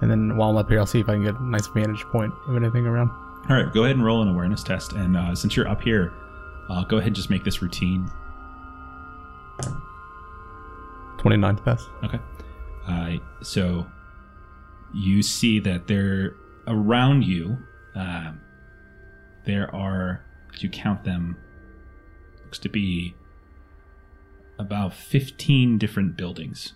And 0.00 0.10
then 0.10 0.36
while 0.36 0.50
I'm 0.50 0.56
up 0.56 0.68
here, 0.68 0.78
I'll 0.78 0.86
see 0.86 1.00
if 1.00 1.08
I 1.08 1.12
can 1.12 1.22
get 1.22 1.38
a 1.38 1.44
nice 1.44 1.66
vantage 1.68 2.02
point 2.04 2.32
of 2.48 2.56
anything 2.56 2.86
around. 2.86 3.10
All 3.48 3.56
right, 3.56 3.72
go 3.72 3.84
ahead 3.84 3.96
and 3.96 4.04
roll 4.04 4.22
an 4.22 4.28
awareness 4.28 4.62
test. 4.62 4.92
And 4.92 5.16
uh, 5.16 5.34
since 5.34 5.54
you're 5.54 5.68
up 5.68 5.82
here, 5.82 6.12
uh, 6.68 6.82
go 6.84 6.96
ahead 6.96 7.08
and 7.08 7.16
just 7.16 7.30
make 7.30 7.44
this 7.44 7.62
routine. 7.62 8.10
29th 11.18 11.64
pass. 11.64 11.86
Okay. 12.02 12.20
Uh, 12.88 13.18
so 13.42 13.86
you 14.94 15.22
see 15.22 15.60
that 15.60 15.86
there 15.86 16.36
around 16.66 17.22
you, 17.22 17.58
um, 17.94 18.40
there 19.44 19.74
are, 19.74 20.24
as 20.54 20.62
you 20.62 20.68
count 20.68 21.04
them, 21.04 21.36
looks 22.44 22.58
to 22.60 22.68
be 22.68 23.14
about 24.58 24.92
15 24.92 25.78
different 25.78 26.16
buildings 26.16 26.74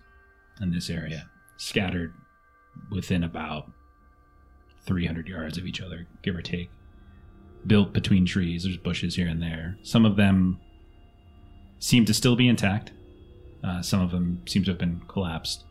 in 0.60 0.70
this 0.70 0.90
area, 0.90 1.28
scattered 1.56 2.14
within 2.90 3.24
about 3.24 3.70
300 4.86 5.28
yards 5.28 5.58
of 5.58 5.66
each 5.66 5.80
other, 5.80 6.06
give 6.22 6.36
or 6.36 6.42
take. 6.42 6.70
Built 7.66 7.92
between 7.92 8.24
trees, 8.24 8.64
there's 8.64 8.76
bushes 8.76 9.16
here 9.16 9.28
and 9.28 9.42
there. 9.42 9.76
Some 9.82 10.06
of 10.06 10.16
them 10.16 10.58
seem 11.78 12.04
to 12.06 12.14
still 12.14 12.36
be 12.36 12.48
intact. 12.48 12.92
Uh, 13.62 13.82
some 13.82 14.00
of 14.00 14.10
them 14.10 14.42
seem 14.46 14.64
to 14.64 14.70
have 14.70 14.78
been 14.78 15.02
collapsed. 15.08 15.64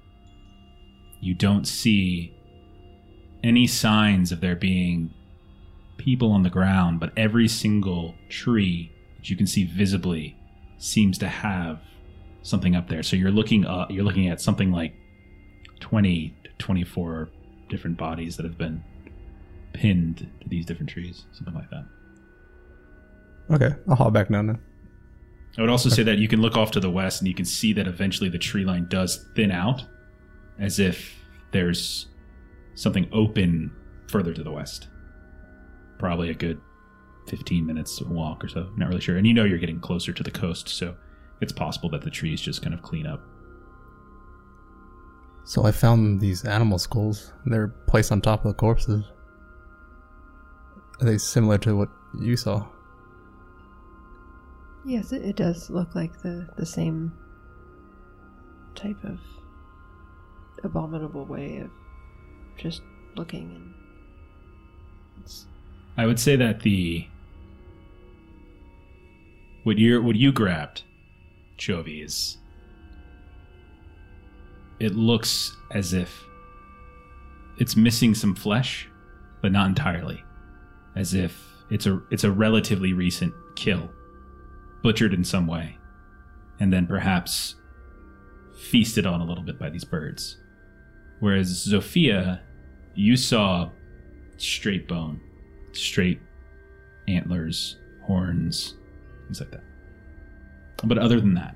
You 1.21 1.33
don't 1.33 1.65
see 1.65 2.38
any 3.43 3.67
signs 3.67 4.31
of 4.31 4.41
there 4.41 4.55
being 4.55 5.13
people 5.98 6.31
on 6.31 6.43
the 6.43 6.50
ground, 6.50 7.00
but 7.00 7.12
every 7.17 7.48
single 7.48 8.15
tree 8.29 8.91
that 9.17 9.29
you 9.29 9.36
can 9.36 9.48
see 9.48 9.65
visibly 9.65 10.36
seems 10.77 11.17
to 11.17 11.27
have 11.27 11.79
something 12.41 12.75
up 12.75 12.88
there. 12.88 13.03
So 13.03 13.15
you're 13.15 13.31
looking 13.31 13.65
up, 13.65 13.91
you're 13.91 14.03
looking 14.03 14.29
at 14.29 14.41
something 14.41 14.72
like 14.72 14.93
20 15.79 16.36
to 16.43 16.50
24 16.58 17.29
different 17.69 17.98
bodies 17.98 18.38
that 18.38 18.43
have 18.43 18.58
been 18.58 18.84
pinned 19.74 20.29
to 20.41 20.50
these 20.50 20.65
different 20.65 20.89
trees, 20.89 21.25
something 21.31 21.53
like 21.53 21.69
that. 21.69 21.86
Okay, 23.51 23.75
I'll 23.88 23.96
haul 23.96 24.12
back 24.12 24.29
down 24.29 24.48
then. 24.48 24.60
I 25.58 25.62
would 25.62 25.69
also 25.69 25.89
say 25.89 26.03
that 26.03 26.19
you 26.19 26.27
can 26.27 26.41
look 26.41 26.55
off 26.55 26.72
to 26.72 26.79
the 26.79 26.89
west 26.89 27.22
and 27.22 27.27
you 27.27 27.34
can 27.34 27.46
see 27.46 27.74
that 27.74 27.88
eventually 27.88 28.29
the 28.29 28.38
tree 28.38 28.63
line 28.63 28.88
does 28.88 29.25
thin 29.36 29.51
out 29.51 29.84
as 30.60 30.79
if 30.79 31.15
there's 31.51 32.08
something 32.79 33.09
open 33.12 33.71
further 34.07 34.33
to 34.33 34.43
the 34.43 34.51
west. 34.51 34.88
Probably 35.98 36.29
a 36.29 36.33
good 36.33 36.62
15 37.27 37.65
minutes 37.65 38.01
walk 38.01 38.43
or 38.43 38.48
so. 38.48 38.69
Not 38.77 38.89
really 38.89 39.01
sure. 39.01 39.17
And 39.17 39.27
you 39.27 39.33
know 39.33 39.43
you're 39.43 39.57
getting 39.57 39.79
closer 39.79 40.13
to 40.13 40.24
the 40.24 40.31
coast, 40.31 40.69
so 40.69 40.95
it's 41.41 41.51
possible 41.51 41.89
that 41.89 42.01
the 42.01 42.09
trees 42.09 42.41
just 42.41 42.62
kind 42.62 42.74
of 42.74 42.81
clean 42.81 43.05
up. 43.05 43.21
So 45.43 45.65
I 45.65 45.71
found 45.71 46.19
these 46.19 46.45
animal 46.45 46.77
skulls. 46.77 47.33
They're 47.45 47.69
placed 47.88 48.12
on 48.12 48.21
top 48.21 48.45
of 48.45 48.50
the 48.50 48.53
corpses. 48.53 49.03
Are 51.01 51.05
they 51.05 51.17
similar 51.17 51.57
to 51.59 51.75
what 51.75 51.89
you 52.19 52.38
saw? 52.38 52.67
Yes, 54.86 55.12
it, 55.12 55.24
it 55.24 55.36
does 55.36 55.69
look 55.69 55.95
like 55.95 56.21
the, 56.21 56.48
the 56.57 56.65
same 56.65 57.12
type 58.75 59.03
of 59.03 59.19
abominable 60.63 61.25
way 61.25 61.57
of 61.57 61.71
just 62.59 62.81
looking 63.15 63.51
and 63.55 63.73
it's 65.23 65.45
I 65.97 66.05
would 66.05 66.19
say 66.19 66.35
that 66.35 66.61
the 66.61 67.07
what 69.63 69.77
you 69.77 70.01
what 70.01 70.15
you 70.15 70.31
grabbed, 70.31 70.83
Chovy, 71.57 72.03
is 72.03 72.37
it 74.79 74.95
looks 74.95 75.55
as 75.71 75.93
if 75.93 76.23
it's 77.57 77.75
missing 77.75 78.15
some 78.15 78.35
flesh, 78.35 78.89
but 79.41 79.51
not 79.51 79.67
entirely. 79.67 80.23
As 80.95 81.13
if 81.13 81.45
it's 81.69 81.85
a 81.85 82.01
it's 82.11 82.23
a 82.23 82.31
relatively 82.31 82.93
recent 82.93 83.33
kill, 83.55 83.89
butchered 84.81 85.13
in 85.13 85.23
some 85.23 85.47
way, 85.47 85.77
and 86.59 86.71
then 86.71 86.87
perhaps 86.87 87.55
feasted 88.57 89.05
on 89.05 89.21
a 89.21 89.25
little 89.25 89.43
bit 89.43 89.59
by 89.59 89.69
these 89.69 89.83
birds. 89.83 90.37
Whereas 91.19 91.67
Zofia, 91.67 92.39
you 93.00 93.15
saw 93.15 93.70
straight 94.36 94.86
bone, 94.88 95.22
straight 95.72 96.20
antlers, 97.08 97.77
horns, 98.01 98.75
things 99.25 99.39
like 99.39 99.51
that. 99.51 99.63
But 100.84 100.98
other 100.98 101.20
than 101.22 101.34
that, 101.36 101.56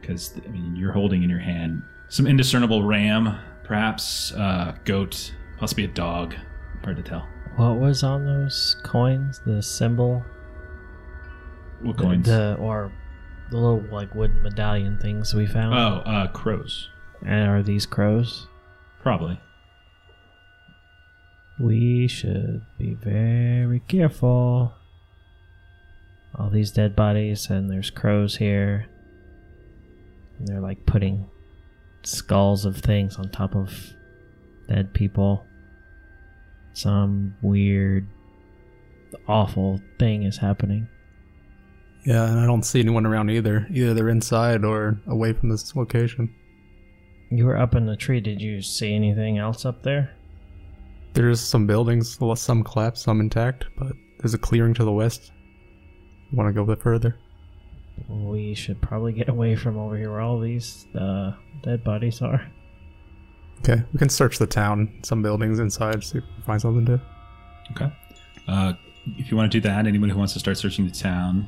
because 0.00 0.34
I 0.44 0.48
mean, 0.48 0.74
you're 0.74 0.90
holding 0.92 1.22
in 1.22 1.30
your 1.30 1.38
hand 1.38 1.82
some 2.08 2.26
indiscernible 2.26 2.82
ram, 2.82 3.38
perhaps 3.62 4.32
uh, 4.32 4.74
goat, 4.84 5.32
possibly 5.58 5.84
a 5.84 5.88
dog. 5.88 6.34
Hard 6.82 6.96
to 6.96 7.02
tell. 7.02 7.26
What 7.56 7.76
was 7.78 8.02
on 8.02 8.24
those 8.26 8.76
coins? 8.82 9.40
The 9.46 9.62
symbol? 9.62 10.24
What 11.82 11.96
The- 11.96 12.02
coins? 12.02 12.26
The, 12.26 12.54
or 12.56 12.90
the 13.50 13.56
little 13.58 13.84
like 13.92 14.12
wooden 14.14 14.42
medallion 14.42 14.98
things 14.98 15.34
we 15.34 15.46
found? 15.46 15.74
oh, 15.74 16.02
uh, 16.10 16.26
crows, 16.28 16.88
And 17.24 17.48
are 17.48 17.62
these 17.62 17.86
crows? 17.86 18.48
probably. 19.02 19.40
We 21.62 22.08
should 22.08 22.62
be 22.76 22.94
very 22.94 23.78
careful. 23.86 24.74
All 26.34 26.50
these 26.50 26.72
dead 26.72 26.96
bodies, 26.96 27.50
and 27.50 27.70
there's 27.70 27.88
crows 27.88 28.36
here. 28.36 28.88
And 30.38 30.48
they're 30.48 30.60
like 30.60 30.84
putting 30.86 31.30
skulls 32.02 32.64
of 32.64 32.78
things 32.78 33.16
on 33.16 33.28
top 33.28 33.54
of 33.54 33.72
dead 34.68 34.92
people. 34.92 35.44
Some 36.72 37.36
weird, 37.42 38.08
awful 39.28 39.80
thing 40.00 40.24
is 40.24 40.38
happening. 40.38 40.88
Yeah, 42.04 42.28
and 42.28 42.40
I 42.40 42.46
don't 42.46 42.64
see 42.64 42.80
anyone 42.80 43.06
around 43.06 43.30
either. 43.30 43.68
Either 43.70 43.94
they're 43.94 44.08
inside 44.08 44.64
or 44.64 44.98
away 45.06 45.32
from 45.32 45.48
this 45.48 45.76
location. 45.76 46.34
You 47.30 47.46
were 47.46 47.56
up 47.56 47.76
in 47.76 47.86
the 47.86 47.94
tree. 47.94 48.20
Did 48.20 48.42
you 48.42 48.62
see 48.62 48.92
anything 48.92 49.38
else 49.38 49.64
up 49.64 49.84
there? 49.84 50.12
There's 51.14 51.40
some 51.40 51.66
buildings, 51.66 52.18
some 52.36 52.64
collapsed, 52.64 53.02
some 53.02 53.20
intact, 53.20 53.66
but 53.76 53.92
there's 54.18 54.34
a 54.34 54.38
clearing 54.38 54.74
to 54.74 54.84
the 54.84 54.92
west. 54.92 55.32
Want 56.32 56.48
to 56.48 56.52
go 56.52 56.62
a 56.62 56.66
bit 56.74 56.82
further? 56.82 57.18
We 58.08 58.54
should 58.54 58.80
probably 58.80 59.12
get 59.12 59.28
away 59.28 59.54
from 59.54 59.76
over 59.76 59.96
here 59.96 60.10
where 60.10 60.20
all 60.20 60.40
these 60.40 60.86
uh, 60.98 61.32
dead 61.62 61.84
bodies 61.84 62.22
are. 62.22 62.46
Okay, 63.58 63.82
we 63.92 63.98
can 63.98 64.08
search 64.08 64.38
the 64.38 64.46
town, 64.46 65.00
some 65.02 65.22
buildings 65.22 65.58
inside, 65.58 66.02
see 66.02 66.18
if 66.18 66.24
we 66.24 66.32
can 66.34 66.42
find 66.42 66.60
something 66.60 66.86
to. 66.86 67.00
Okay. 67.72 67.92
Uh, 68.48 68.72
if 69.18 69.30
you 69.30 69.36
want 69.36 69.52
to 69.52 69.60
do 69.60 69.68
that, 69.68 69.86
anyone 69.86 70.08
who 70.08 70.18
wants 70.18 70.32
to 70.32 70.38
start 70.38 70.56
searching 70.56 70.86
the 70.86 70.92
town, 70.92 71.46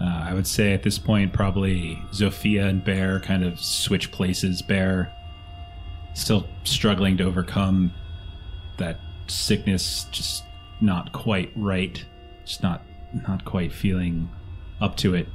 uh, 0.00 0.24
I 0.28 0.32
would 0.32 0.46
say 0.46 0.72
at 0.72 0.82
this 0.82 0.98
point 0.98 1.32
probably 1.32 2.00
Zofia 2.12 2.68
and 2.68 2.82
Bear 2.82 3.20
kind 3.20 3.44
of 3.44 3.60
switch 3.60 4.10
places. 4.10 4.62
Bear 4.62 5.12
still 6.14 6.46
struggling 6.64 7.16
to 7.18 7.24
overcome 7.24 7.92
that 8.78 9.00
sickness, 9.26 10.04
just 10.10 10.44
not 10.80 11.12
quite 11.12 11.52
right, 11.56 12.04
just 12.44 12.62
not 12.62 12.82
not 13.28 13.44
quite 13.44 13.72
feeling 13.72 14.28
up 14.80 14.96
to 14.98 15.14
it. 15.14 15.28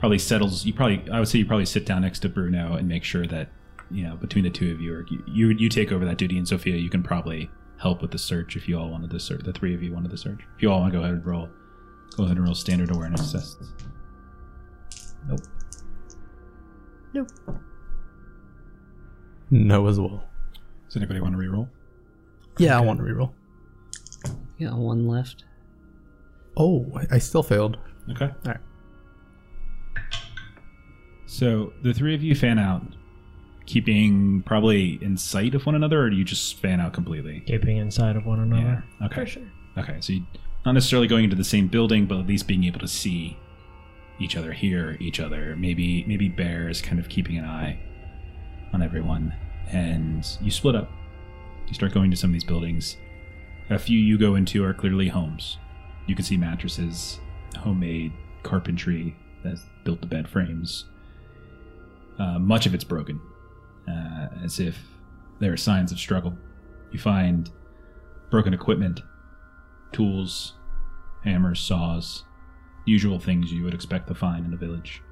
Probably 0.00 0.18
settles. 0.18 0.64
You 0.64 0.72
probably 0.72 1.02
I 1.10 1.18
would 1.18 1.28
say 1.28 1.38
you 1.38 1.46
probably 1.46 1.66
sit 1.66 1.86
down 1.86 2.02
next 2.02 2.20
to 2.20 2.28
Bruno 2.28 2.74
and 2.74 2.88
make 2.88 3.04
sure 3.04 3.26
that 3.26 3.48
you 3.90 4.04
know, 4.04 4.16
between 4.16 4.44
the 4.44 4.50
two 4.50 4.70
of 4.72 4.80
you, 4.80 4.94
or 4.94 5.06
you, 5.08 5.24
you 5.26 5.48
you 5.50 5.68
take 5.68 5.92
over 5.92 6.04
that 6.04 6.18
duty, 6.18 6.36
and 6.36 6.46
Sophia, 6.46 6.76
you 6.76 6.90
can 6.90 7.02
probably 7.02 7.50
help 7.78 8.02
with 8.02 8.10
the 8.10 8.18
search 8.18 8.56
if 8.56 8.68
you 8.68 8.78
all 8.78 8.90
wanted 8.90 9.10
to 9.10 9.20
search. 9.20 9.42
The 9.44 9.52
three 9.52 9.74
of 9.74 9.82
you 9.82 9.92
wanted 9.92 10.10
to 10.10 10.16
search. 10.16 10.40
If 10.56 10.62
you 10.62 10.70
all 10.70 10.80
want 10.80 10.92
to 10.92 10.98
go 10.98 11.02
ahead 11.02 11.14
and 11.14 11.26
roll, 11.26 11.48
go 12.16 12.24
ahead 12.24 12.36
and 12.36 12.44
roll 12.44 12.54
standard 12.54 12.90
awareness 12.90 13.32
tests. 13.32 13.56
Nope. 15.26 15.40
Nope. 17.14 17.28
No, 19.50 19.86
as 19.86 19.98
well. 19.98 20.24
Does 20.86 20.96
anybody 20.96 21.20
want 21.20 21.32
to 21.32 21.38
re-roll? 21.38 21.68
Yeah, 22.58 22.76
I 22.76 22.80
want 22.80 22.98
to 22.98 23.04
reroll. 23.04 23.32
Yeah, 24.58 24.74
one 24.74 25.06
left. 25.06 25.44
Oh, 26.56 26.90
I- 26.96 27.16
I 27.16 27.18
still 27.18 27.42
failed. 27.42 27.78
Okay. 28.10 28.26
All 28.26 28.32
right. 28.46 28.56
So 31.26 31.72
the 31.82 31.92
three 31.92 32.14
of 32.14 32.22
you 32.22 32.34
fan 32.34 32.58
out, 32.58 32.82
keeping 33.66 34.42
probably 34.42 34.98
in 35.02 35.16
sight 35.16 35.54
of 35.54 35.66
one 35.66 35.74
another, 35.74 36.02
or 36.02 36.10
do 36.10 36.16
you 36.16 36.24
just 36.24 36.58
fan 36.58 36.80
out 36.80 36.92
completely? 36.92 37.40
Keeping 37.46 37.76
inside 37.76 38.16
of 38.16 38.24
one 38.26 38.40
another. 38.40 38.82
Yeah. 39.00 39.06
Okay. 39.06 39.20
For 39.22 39.26
sure. 39.26 39.42
Okay. 39.76 39.96
So 40.00 40.14
you, 40.14 40.24
not 40.64 40.72
necessarily 40.72 41.06
going 41.06 41.24
into 41.24 41.36
the 41.36 41.44
same 41.44 41.68
building, 41.68 42.06
but 42.06 42.18
at 42.18 42.26
least 42.26 42.46
being 42.46 42.64
able 42.64 42.80
to 42.80 42.88
see 42.88 43.38
each 44.18 44.36
other, 44.36 44.52
hear 44.52 44.96
each 45.00 45.20
other. 45.20 45.54
Maybe 45.56 46.04
maybe 46.08 46.28
Bear 46.28 46.68
is 46.68 46.80
kind 46.80 46.98
of 46.98 47.08
keeping 47.08 47.36
an 47.36 47.44
eye 47.44 47.78
on 48.72 48.82
everyone, 48.82 49.32
and 49.70 50.26
you 50.40 50.50
split 50.50 50.74
up. 50.74 50.90
You 51.68 51.74
start 51.74 51.92
going 51.92 52.10
to 52.10 52.16
some 52.16 52.30
of 52.30 52.32
these 52.32 52.44
buildings. 52.44 52.96
A 53.70 53.78
few 53.78 53.98
you 53.98 54.18
go 54.18 54.34
into 54.34 54.64
are 54.64 54.72
clearly 54.72 55.08
homes. 55.08 55.58
You 56.06 56.14
can 56.14 56.24
see 56.24 56.36
mattresses, 56.36 57.20
homemade 57.58 58.12
carpentry 58.42 59.14
that's 59.44 59.62
built 59.84 60.00
the 60.00 60.06
bed 60.06 60.28
frames. 60.28 60.86
Uh, 62.18 62.38
much 62.38 62.66
of 62.66 62.74
it's 62.74 62.84
broken, 62.84 63.20
uh, 63.86 64.28
as 64.42 64.58
if 64.58 64.78
there 65.40 65.52
are 65.52 65.56
signs 65.56 65.92
of 65.92 65.98
struggle. 65.98 66.36
You 66.90 66.98
find 66.98 67.50
broken 68.30 68.54
equipment, 68.54 69.02
tools, 69.92 70.54
hammers, 71.22 71.60
saws, 71.60 72.24
usual 72.86 73.18
things 73.18 73.52
you 73.52 73.64
would 73.64 73.74
expect 73.74 74.08
to 74.08 74.14
find 74.14 74.46
in 74.46 74.54
a 74.54 74.56
village. 74.56 75.02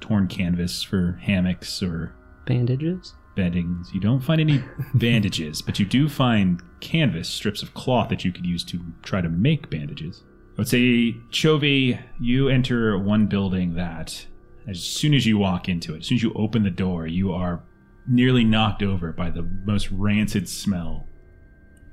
Torn 0.00 0.28
canvas 0.28 0.82
for 0.82 1.18
hammocks 1.22 1.82
or 1.82 2.14
Bandages? 2.44 3.14
Beddings. 3.38 3.94
You 3.94 4.00
don't 4.00 4.20
find 4.20 4.40
any 4.40 4.60
bandages, 4.94 5.62
but 5.62 5.78
you 5.78 5.86
do 5.86 6.08
find 6.08 6.60
canvas, 6.80 7.28
strips 7.28 7.62
of 7.62 7.72
cloth 7.72 8.08
that 8.08 8.24
you 8.24 8.32
could 8.32 8.44
use 8.44 8.64
to 8.64 8.80
try 9.02 9.20
to 9.20 9.28
make 9.28 9.70
bandages. 9.70 10.24
I 10.26 10.62
would 10.62 10.68
say, 10.68 11.14
Chovy, 11.30 12.02
you 12.20 12.48
enter 12.48 12.98
one 12.98 13.26
building 13.26 13.74
that, 13.74 14.26
as 14.66 14.82
soon 14.82 15.14
as 15.14 15.24
you 15.24 15.38
walk 15.38 15.68
into 15.68 15.94
it, 15.94 15.98
as 15.98 16.06
soon 16.06 16.16
as 16.16 16.22
you 16.24 16.32
open 16.34 16.64
the 16.64 16.70
door, 16.70 17.06
you 17.06 17.32
are 17.32 17.62
nearly 18.08 18.42
knocked 18.42 18.82
over 18.82 19.12
by 19.12 19.30
the 19.30 19.42
most 19.64 19.88
rancid 19.92 20.48
smell 20.48 21.06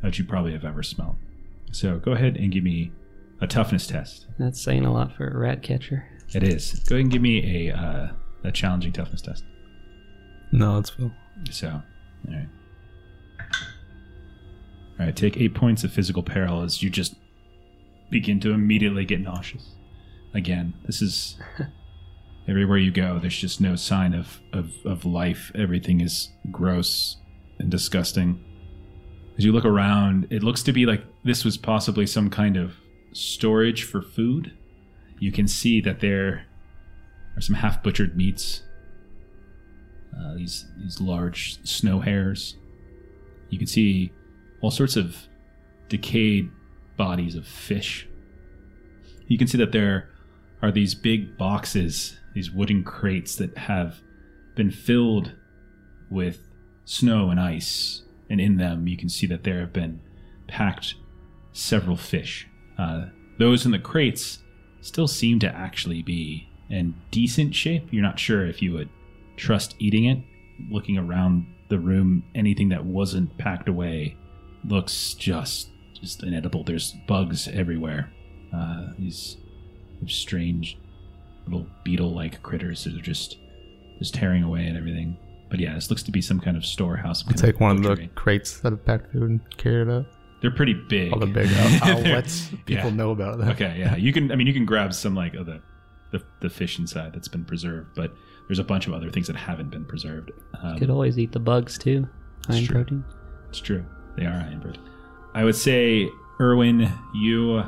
that 0.02 0.18
you 0.18 0.26
probably 0.26 0.52
have 0.52 0.66
ever 0.66 0.82
smelled. 0.82 1.16
So 1.72 2.00
go 2.00 2.14
ahead 2.14 2.38
and 2.38 2.52
give 2.52 2.64
me 2.64 2.92
a 3.40 3.46
toughness 3.46 3.86
test. 3.86 4.26
That's 4.40 4.60
saying 4.60 4.84
a 4.84 4.92
lot 4.92 5.16
for 5.16 5.28
a 5.28 5.38
rat 5.38 5.62
catcher. 5.62 6.08
It 6.34 6.42
is. 6.42 6.80
Go 6.90 6.96
ahead 6.96 7.04
and 7.04 7.12
give 7.12 7.22
me 7.22 7.68
a 7.70 7.76
uh, 7.76 8.08
a 8.44 8.52
challenging 8.52 8.94
toughness 8.94 9.22
test. 9.22 9.44
No, 10.52 10.80
it's 10.80 10.90
Phil. 10.90 11.12
So, 11.52 11.68
all 11.70 12.34
right. 12.34 12.48
All 14.98 15.06
right, 15.06 15.16
take 15.16 15.38
eight 15.38 15.54
points 15.54 15.84
of 15.84 15.92
physical 15.92 16.24
peril 16.24 16.62
as 16.62 16.82
you 16.82 16.90
just 16.90 17.16
begin 18.10 18.40
to 18.40 18.52
immediately 18.52 19.06
get 19.06 19.20
nauseous. 19.20 19.76
Again, 20.34 20.74
this 20.86 21.02
is 21.02 21.38
everywhere 22.48 22.78
you 22.78 22.92
go. 22.92 23.20
There's 23.20 23.38
just 23.38 23.60
no 23.60 23.76
sign 23.76 24.14
of, 24.14 24.40
of, 24.54 24.72
of 24.86 25.06
life. 25.06 25.52
Everything 25.54 26.02
is 26.02 26.30
gross 26.52 27.18
and 27.60 27.70
disgusting. 27.70 28.44
As 29.38 29.44
you 29.44 29.52
look 29.52 29.66
around, 29.66 30.28
it 30.30 30.44
looks 30.44 30.64
to 30.64 30.72
be 30.72 30.86
like 30.86 31.04
this 31.24 31.44
was 31.44 31.58
possibly 31.58 32.06
some 32.06 32.30
kind 32.30 32.56
of 32.56 32.76
storage 33.12 33.84
for 33.84 34.02
food. 34.02 34.54
You 35.20 35.32
can 35.32 35.48
see 35.48 35.82
that 35.82 36.00
there 36.00 36.46
are 37.36 37.42
some 37.42 37.56
half 37.56 37.84
butchered 37.84 38.16
meats 38.16 38.62
uh, 40.20 40.34
these 40.36 40.66
these 40.78 41.02
large 41.02 41.60
snow 41.66 42.00
hares. 42.00 42.58
You 43.50 43.58
can 43.58 43.68
see 43.68 44.12
all 44.62 44.72
sorts 44.72 44.96
of 44.96 45.16
decayed 45.90 46.50
bodies 46.98 47.36
of 47.36 47.48
fish. 47.48 48.08
You 49.28 49.38
can 49.38 49.48
see 49.48 49.58
that 49.58 49.72
there 49.72 50.10
are 50.62 50.72
these 50.72 50.96
big 50.96 51.38
boxes, 51.38 52.18
these 52.34 52.52
wooden 52.52 52.84
crates 52.84 53.36
that 53.36 53.58
have 53.58 53.98
been 54.56 54.72
filled 54.72 55.34
with 56.10 56.48
snow 56.86 57.30
and 57.30 57.40
ice, 57.40 58.04
and 58.30 58.40
in 58.40 58.58
them 58.58 58.88
you 58.88 58.98
can 58.98 59.10
see 59.10 59.28
that 59.28 59.44
there 59.44 59.60
have 59.60 59.74
been 59.74 60.02
packed 60.48 60.96
several 61.52 61.98
fish. 61.98 62.48
Uh, 62.78 63.06
those 63.38 63.66
in 63.66 63.72
the 63.72 63.80
crates 63.80 64.40
still 64.82 65.08
seem 65.08 65.40
to 65.40 65.48
actually 65.48 66.02
be 66.02 66.48
in 66.70 66.96
decent 67.12 67.54
shape. 67.54 67.88
You're 67.92 68.04
not 68.04 68.20
sure 68.20 68.46
if 68.46 68.62
you 68.62 68.74
would 68.74 68.90
trust 69.36 69.76
eating 69.80 70.06
it. 70.06 70.20
Looking 70.70 70.98
around 70.98 71.48
the 71.70 71.80
room, 71.80 72.24
anything 72.34 72.70
that 72.70 72.86
wasn't 72.86 73.38
packed 73.38 73.68
away 73.68 74.16
looks 74.64 75.14
just 75.14 75.70
just 75.94 76.24
inedible. 76.24 76.64
There's 76.64 76.96
bugs 77.08 77.48
everywhere. 77.48 78.12
Uh, 78.54 78.88
these 78.98 79.38
strange 80.08 80.78
little 81.46 81.68
beetle-like 81.84 82.42
critters 82.44 82.84
that 82.84 82.96
are 82.96 83.02
just 83.02 83.38
just 84.00 84.14
tearing 84.14 84.44
away 84.44 84.68
at 84.68 84.76
everything. 84.76 85.18
But 85.50 85.60
yeah, 85.60 85.76
this 85.76 85.90
looks 85.90 86.04
to 86.04 86.12
be 86.12 86.22
some 86.22 86.40
kind 86.40 86.58
of 86.58 86.66
storehouse. 86.66 87.24
I'll 87.28 87.34
take 87.34 87.60
one 87.60 87.78
of 87.78 87.84
the 87.84 88.08
crates 88.16 88.60
that 88.60 88.72
have 88.72 88.84
packed 88.86 89.12
food 89.12 89.30
and 89.30 89.58
carry 89.58 89.84
it 89.84 89.90
out. 89.90 90.06
They're 90.42 90.52
pretty 90.52 90.74
big. 90.74 91.14
All 91.14 91.20
the 91.20 91.26
big. 91.26 91.50
I'll, 91.52 91.98
I'll 91.98 92.02
let 92.02 92.26
people 92.66 92.90
yeah. 92.90 92.96
know 92.96 93.12
about 93.12 93.40
that. 93.40 93.52
Okay, 93.54 93.76
yeah, 93.80 93.96
you 93.96 94.12
can. 94.12 94.32
I 94.32 94.36
mean, 94.36 94.48
you 94.48 94.54
can 94.54 94.66
grab 94.66 94.94
some 94.94 95.16
like 95.16 95.34
of 95.34 95.46
the, 95.46 95.62
the 96.12 96.24
the 96.42 96.50
fish 96.50 96.80
inside 96.80 97.14
that's 97.14 97.28
been 97.28 97.46
preserved, 97.46 97.90
but 97.96 98.14
there's 98.48 98.60
a 98.60 98.64
bunch 98.64 98.88
of 98.88 98.94
other 98.94 99.10
things 99.10 99.28
that 99.28 99.36
haven't 99.36 99.70
been 99.70 99.86
preserved. 99.86 100.32
Um, 100.62 100.78
Could 100.78 100.90
always 100.90 101.18
eat 101.18 101.32
the 101.32 101.40
bugs 101.40 101.78
too. 101.78 102.08
High 102.48 102.58
in 102.58 102.66
true. 102.66 102.76
protein. 102.76 103.04
It's 103.50 103.60
true. 103.60 103.86
They 104.18 104.26
are 104.26 104.40
high 104.40 104.52
in 104.52 104.62
protein. 104.62 104.84
I 105.34 105.44
would 105.44 105.56
say, 105.56 106.10
Erwin, 106.40 106.92
you 107.14 107.64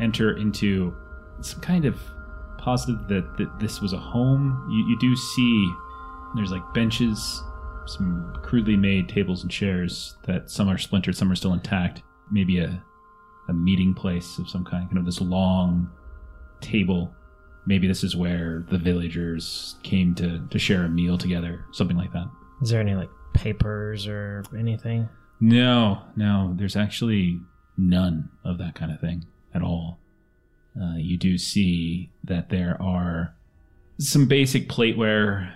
enter 0.00 0.36
into 0.36 0.94
some 1.40 1.60
kind 1.60 1.84
of 1.84 1.98
positive 2.58 3.08
that, 3.08 3.36
that 3.38 3.58
this 3.58 3.80
was 3.80 3.92
a 3.92 3.98
home. 3.98 4.68
You, 4.70 4.88
you 4.88 4.98
do 4.98 5.16
see 5.16 5.72
there's 6.34 6.50
like 6.50 6.62
benches, 6.74 7.42
some 7.86 8.38
crudely 8.42 8.76
made 8.76 9.08
tables 9.08 9.42
and 9.42 9.50
chairs 9.50 10.16
that 10.26 10.50
some 10.50 10.68
are 10.68 10.78
splintered, 10.78 11.16
some 11.16 11.30
are 11.30 11.34
still 11.34 11.54
intact. 11.54 12.02
Maybe 12.30 12.58
a, 12.58 12.82
a 13.48 13.52
meeting 13.52 13.94
place 13.94 14.38
of 14.38 14.48
some 14.48 14.64
kind, 14.64 14.86
kind 14.88 14.98
of 14.98 15.06
this 15.06 15.20
long 15.20 15.90
table. 16.60 17.14
Maybe 17.66 17.86
this 17.86 18.02
is 18.02 18.16
where 18.16 18.64
the 18.70 18.78
villagers 18.78 19.76
came 19.82 20.14
to, 20.16 20.46
to 20.50 20.58
share 20.58 20.84
a 20.84 20.88
meal 20.88 21.18
together, 21.18 21.64
something 21.72 21.96
like 21.96 22.12
that. 22.12 22.28
Is 22.62 22.70
there 22.70 22.80
any 22.80 22.94
like 22.94 23.10
papers 23.34 24.06
or 24.06 24.44
anything? 24.58 25.08
No, 25.40 26.02
no, 26.16 26.54
there's 26.56 26.76
actually 26.76 27.38
none 27.76 28.28
of 28.44 28.58
that 28.58 28.74
kind 28.74 28.92
of 28.92 29.00
thing 29.00 29.24
at 29.54 29.62
all. 29.62 29.98
Uh, 30.80 30.96
you 30.96 31.16
do 31.16 31.36
see 31.38 32.10
that 32.24 32.48
there 32.50 32.80
are 32.80 33.34
some 33.98 34.26
basic 34.26 34.68
plateware, 34.68 35.52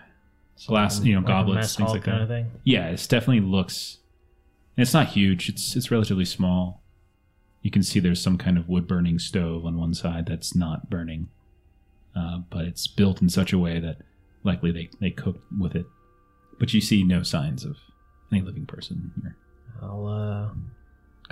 glass, 0.67 1.01
you 1.03 1.15
know, 1.15 1.21
Like 1.21 1.27
goblets, 1.29 1.77
things 1.77 1.91
like 1.91 2.05
that. 2.05 2.29
thing. 2.29 2.51
Yeah, 2.65 2.89
it 2.89 3.07
definitely 3.09 3.41
looks. 3.41 3.99
It's 4.77 4.93
not 4.95 5.09
huge. 5.09 5.49
It's 5.49 5.77
it's 5.77 5.91
relatively 5.91 6.25
small. 6.25 6.83
You 7.63 7.71
can 7.71 7.83
see 7.83 8.01
there's 8.01 8.21
some 8.21 8.37
kind 8.39 8.59
of 8.59 8.69
wood 8.69 8.87
burning 8.89 9.19
stove 9.19 9.65
on 9.65 9.79
one 9.79 9.95
side 9.95 10.27
that's 10.27 10.55
not 10.55 10.91
burning, 10.91 11.29
uh, 12.17 12.39
but 12.51 12.65
it's 12.65 12.87
built 12.87 13.23
in 13.23 13.29
such 13.29 13.53
a 13.53 13.59
way 13.59 13.81
that 13.81 13.99
likely 14.43 14.71
they 14.71 14.91
they 15.01 15.11
cooked 15.11 15.45
with 15.59 15.75
it. 15.75 15.87
But 16.59 16.73
you 16.73 16.81
see 16.81 17.03
no 17.03 17.23
signs 17.23 17.65
of 17.65 17.77
any 18.31 18.43
living 18.43 18.67
person 18.67 19.13
here. 19.23 19.37
I'll 19.83 20.07
uh, 20.07 20.49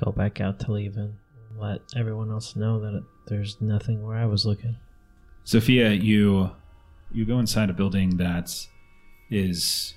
go 0.04 0.12
back 0.12 0.40
out 0.40 0.58
to 0.60 0.72
leave 0.72 0.96
and 0.96 1.14
let 1.58 1.80
everyone 1.96 2.30
else 2.30 2.56
know 2.56 2.80
that 2.80 2.96
it, 2.96 3.04
there's 3.26 3.60
nothing 3.60 4.04
where 4.04 4.16
I 4.16 4.26
was 4.26 4.44
looking. 4.44 4.76
Sophia, 5.44 5.90
you 5.90 6.50
you 7.12 7.24
go 7.24 7.38
inside 7.38 7.70
a 7.70 7.74
building 7.74 8.16
that 8.16 8.54
is 9.30 9.94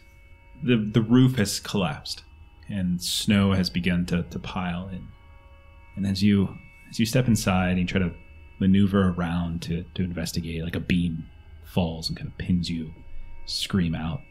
the 0.63 0.78
the 0.78 1.02
roof 1.02 1.38
has 1.38 1.60
collapsed 1.60 2.24
and 2.69 3.02
snow 3.02 3.52
has 3.52 3.69
begun 3.69 4.06
to, 4.08 4.24
to 4.24 4.39
pile 4.39 4.89
in. 4.89 5.08
And 5.95 6.06
as 6.06 6.24
you 6.24 6.58
as 6.89 7.00
you 7.00 7.06
step 7.06 7.28
inside 7.28 7.71
and 7.71 7.80
you 7.80 7.86
try 7.86 8.00
to 8.00 8.12
maneuver 8.59 9.09
around 9.09 9.61
to, 9.63 9.83
to 9.95 10.03
investigate, 10.03 10.63
like 10.63 10.75
a 10.75 10.79
beam 10.79 11.25
falls 11.63 12.07
and 12.07 12.17
kind 12.17 12.29
of 12.29 12.37
pins 12.37 12.69
you, 12.69 12.93
scream 13.45 13.95
out. 13.95 14.21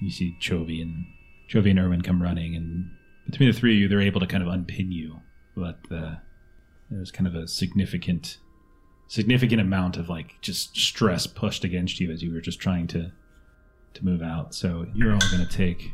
You 0.00 0.10
see 0.10 0.36
Chovy 0.40 0.82
and 0.82 1.06
Chovy 1.48 1.70
and 1.70 1.78
Erwin 1.78 2.02
come 2.02 2.22
running 2.22 2.54
and 2.56 2.90
between 3.30 3.50
the 3.50 3.58
three 3.58 3.74
of 3.74 3.80
you 3.80 3.88
they're 3.88 4.00
able 4.00 4.20
to 4.20 4.26
kind 4.26 4.42
of 4.42 4.48
unpin 4.48 4.92
you. 4.92 5.20
But 5.56 5.78
uh, 5.90 6.16
there's 6.90 7.10
kind 7.10 7.26
of 7.26 7.34
a 7.34 7.46
significant 7.46 8.38
significant 9.06 9.60
amount 9.60 9.96
of 9.96 10.08
like 10.08 10.40
just 10.40 10.76
stress 10.76 11.26
pushed 11.26 11.62
against 11.62 12.00
you 12.00 12.10
as 12.10 12.22
you 12.22 12.32
were 12.32 12.40
just 12.40 12.60
trying 12.60 12.86
to 12.88 13.12
to 13.94 14.04
move 14.04 14.22
out. 14.22 14.54
So 14.54 14.86
you're 14.94 15.12
all 15.12 15.20
going 15.30 15.46
to 15.46 15.56
take 15.56 15.92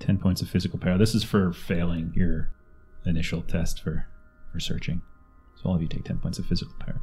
10 0.00 0.18
points 0.18 0.42
of 0.42 0.48
physical 0.48 0.78
peril. 0.78 0.98
This 0.98 1.14
is 1.14 1.24
for 1.24 1.52
failing 1.52 2.12
your 2.14 2.50
initial 3.06 3.42
test 3.42 3.82
for, 3.82 4.06
for 4.52 4.60
searching. 4.60 5.02
So 5.62 5.68
all 5.68 5.76
of 5.76 5.82
you 5.82 5.88
take 5.88 6.04
10 6.04 6.18
points 6.18 6.38
of 6.38 6.46
physical 6.46 6.74
peril. 6.78 7.00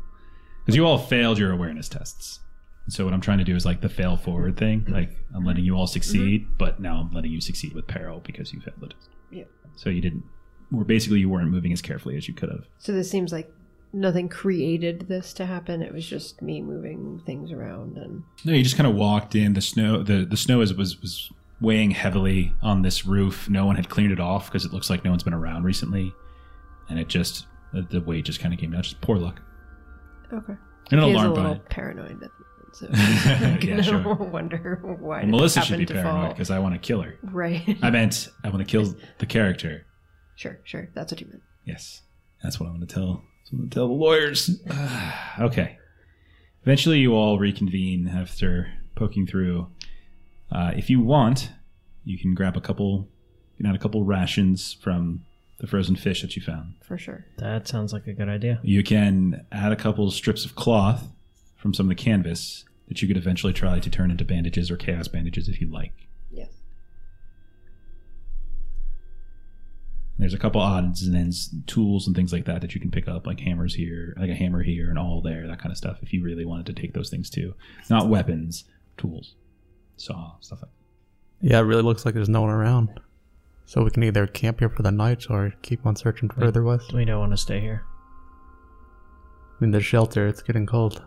Because 0.65 0.75
you 0.75 0.85
all 0.85 0.97
failed 0.97 1.37
your 1.37 1.51
awareness 1.51 1.87
tests. 1.87 2.39
And 2.85 2.93
so 2.93 3.05
what 3.05 3.13
I'm 3.13 3.21
trying 3.21 3.37
to 3.39 3.43
do 3.43 3.55
is 3.55 3.65
like 3.65 3.81
the 3.81 3.89
fail 3.89 4.17
forward 4.17 4.57
thing. 4.57 4.85
Like 4.87 5.11
I'm 5.35 5.43
letting 5.43 5.63
you 5.63 5.75
all 5.75 5.87
succeed, 5.87 6.45
mm-hmm. 6.45 6.57
but 6.57 6.79
now 6.79 6.97
I'm 6.97 7.11
letting 7.11 7.31
you 7.31 7.41
succeed 7.41 7.73
with 7.73 7.87
peril 7.87 8.21
because 8.25 8.53
you 8.53 8.61
failed 8.61 8.79
the 8.79 8.87
test. 8.87 9.09
Yeah. 9.29 9.43
So 9.75 9.89
you 9.89 10.01
didn't, 10.01 10.23
or 10.75 10.83
basically 10.83 11.19
you 11.19 11.29
weren't 11.29 11.51
moving 11.51 11.73
as 11.73 11.81
carefully 11.81 12.17
as 12.17 12.27
you 12.27 12.33
could 12.33 12.49
have. 12.49 12.65
So 12.77 12.93
this 12.93 13.09
seems 13.11 13.31
like 13.31 13.51
nothing 13.93 14.29
created 14.29 15.07
this 15.07 15.33
to 15.33 15.45
happen. 15.45 15.81
It 15.81 15.93
was 15.93 16.07
just 16.07 16.41
me 16.41 16.61
moving 16.61 17.21
things 17.25 17.51
around 17.51 17.97
and 17.97 18.23
No, 18.45 18.53
you 18.53 18.63
just 18.63 18.77
kind 18.77 18.87
of 18.87 18.95
walked 18.95 19.35
in. 19.35 19.53
The 19.53 19.61
snow, 19.61 20.01
the 20.03 20.25
the 20.25 20.37
snow 20.37 20.61
is, 20.61 20.73
was 20.73 21.01
was 21.01 21.31
weighing 21.59 21.91
heavily 21.91 22.53
on 22.61 22.83
this 22.83 23.05
roof. 23.05 23.49
No 23.49 23.65
one 23.65 23.75
had 23.75 23.89
cleaned 23.89 24.11
it 24.11 24.19
off 24.19 24.47
because 24.47 24.65
it 24.65 24.73
looks 24.73 24.89
like 24.89 25.03
no 25.03 25.11
one's 25.11 25.23
been 25.23 25.33
around 25.33 25.63
recently, 25.63 26.13
and 26.89 26.99
it 26.99 27.07
just 27.07 27.45
the, 27.73 27.81
the 27.83 28.01
weight 28.01 28.25
just 28.25 28.39
kind 28.39 28.53
of 28.53 28.59
came 28.59 28.71
down. 28.71 28.83
Just 28.83 29.01
poor 29.01 29.17
luck. 29.17 29.41
okay. 30.33 30.53
And 30.91 31.01
an 31.01 31.07
He 31.07 31.13
is 31.15 31.21
a 31.21 31.25
alarm 31.25 31.33
little 31.33 31.53
by. 31.55 31.61
paranoid 31.69 32.11
at 32.11 32.19
the 32.19 32.89
moment, 32.89 33.61
so 33.61 33.67
Yeah, 33.67 33.81
sure. 33.81 34.15
wonder 34.31 34.79
why. 34.81 34.97
Well, 35.17 35.21
did 35.21 35.29
Melissa 35.31 35.59
it 35.59 35.65
should 35.65 35.77
be 35.79 35.85
to 35.85 35.93
paranoid 35.95 36.21
fall. 36.21 36.29
because 36.29 36.49
I 36.51 36.59
want 36.59 36.75
to 36.75 36.79
kill 36.79 37.01
her. 37.01 37.15
Right. 37.23 37.77
I 37.81 37.89
meant 37.89 38.29
I 38.43 38.49
want 38.49 38.59
to 38.59 38.65
kill 38.65 38.95
the 39.19 39.25
character. 39.25 39.85
sure, 40.35 40.59
sure. 40.63 40.89
That's 40.93 41.11
what 41.11 41.19
you 41.21 41.27
meant. 41.27 41.41
Yes, 41.65 42.01
that's 42.41 42.59
what 42.59 42.67
I'm 42.67 42.75
going 42.75 42.87
to 42.87 42.93
tell. 42.93 43.23
That's 43.41 43.51
what 43.51 43.53
I'm 43.53 43.57
going 43.59 43.69
to 43.69 43.75
tell 43.75 43.87
the 43.87 43.93
lawyers. 43.93 44.61
okay. 45.39 45.77
Eventually, 46.63 46.99
you 46.99 47.13
all 47.13 47.37
reconvene 47.39 48.07
after 48.07 48.71
poking 48.95 49.25
through. 49.27 49.67
Uh, 50.51 50.71
if 50.75 50.89
you 50.89 51.01
want, 51.01 51.51
you 52.05 52.17
can 52.17 52.33
grab 52.33 52.55
a 52.57 52.61
couple, 52.61 53.07
you 53.57 53.67
know, 53.67 53.73
a 53.73 53.77
couple 53.77 54.03
rations 54.03 54.73
from 54.73 55.23
the 55.59 55.67
frozen 55.67 55.95
fish 55.95 56.21
that 56.21 56.35
you 56.35 56.41
found. 56.41 56.75
For 56.83 56.97
sure. 56.97 57.25
That 57.37 57.67
sounds 57.67 57.93
like 57.93 58.07
a 58.07 58.13
good 58.13 58.29
idea. 58.29 58.59
You 58.63 58.83
can 58.83 59.45
add 59.51 59.71
a 59.71 59.75
couple 59.75 60.09
strips 60.11 60.45
of 60.45 60.55
cloth 60.55 61.09
from 61.55 61.73
some 61.73 61.87
of 61.87 61.89
the 61.89 62.03
canvas 62.03 62.63
that 62.87 63.01
you 63.01 63.07
could 63.07 63.17
eventually 63.17 63.53
try 63.53 63.79
to 63.79 63.89
turn 63.89 64.11
into 64.11 64.23
bandages 64.23 64.69
or 64.71 64.77
chaos 64.77 65.07
bandages 65.07 65.49
if 65.49 65.59
you 65.59 65.69
like. 65.69 66.07
Yes. 66.31 66.49
There's 70.19 70.33
a 70.33 70.39
couple 70.39 70.61
odds 70.61 71.03
and 71.03 71.15
ends, 71.15 71.53
tools 71.67 72.07
and 72.07 72.15
things 72.15 72.31
like 72.31 72.45
that 72.45 72.61
that 72.61 72.73
you 72.73 72.81
can 72.81 72.91
pick 72.91 73.07
up, 73.07 73.27
like 73.27 73.39
hammers 73.39 73.75
here, 73.75 74.15
like 74.17 74.29
a 74.29 74.35
hammer 74.35 74.63
here, 74.63 74.89
and 74.89 74.97
all 74.97 75.21
there, 75.21 75.47
that 75.47 75.59
kind 75.59 75.71
of 75.71 75.77
stuff. 75.77 75.99
If 76.01 76.13
you 76.13 76.23
really 76.23 76.45
wanted 76.45 76.65
to 76.67 76.73
take 76.73 76.93
those 76.93 77.09
things 77.09 77.29
too, 77.29 77.53
not 77.89 78.09
weapons, 78.09 78.63
tools, 78.97 79.35
saw 79.95 80.33
stuff 80.39 80.61
like. 80.61 80.71
That. 81.41 81.51
Yeah, 81.51 81.59
it 81.59 81.63
really 81.63 81.83
looks 81.83 82.05
like 82.05 82.15
there's 82.15 82.29
no 82.29 82.41
one 82.41 82.49
around. 82.49 82.99
So 83.67 83.83
we 83.83 83.91
can 83.91 84.03
either 84.03 84.25
camp 84.25 84.59
here 84.59 84.69
for 84.69 84.81
the 84.81 84.91
night 84.91 85.25
or 85.29 85.53
keep 85.61 85.85
on 85.85 85.95
searching 85.95 86.29
further 86.29 86.63
west. 86.63 86.93
We 86.93 87.05
don't 87.05 87.19
want 87.19 87.33
to 87.33 87.37
stay 87.37 87.59
here. 87.59 87.83
I 89.59 89.63
mean, 89.63 89.71
there's 89.71 89.85
shelter. 89.85 90.25
It's 90.25 90.41
getting 90.41 90.65
cold. 90.65 91.03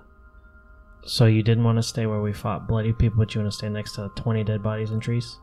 So 1.04 1.24
you 1.26 1.42
didn't 1.42 1.64
want 1.64 1.78
to 1.78 1.82
stay 1.82 2.06
where 2.06 2.20
we 2.20 2.32
fought 2.32 2.68
bloody 2.68 2.92
people, 2.92 3.18
but 3.18 3.34
you 3.34 3.40
want 3.40 3.50
to 3.50 3.56
stay 3.56 3.68
next 3.68 3.94
to 3.94 4.10
20 4.14 4.44
dead 4.44 4.62
bodies 4.62 4.90
and 4.90 5.02
trees? 5.02 5.38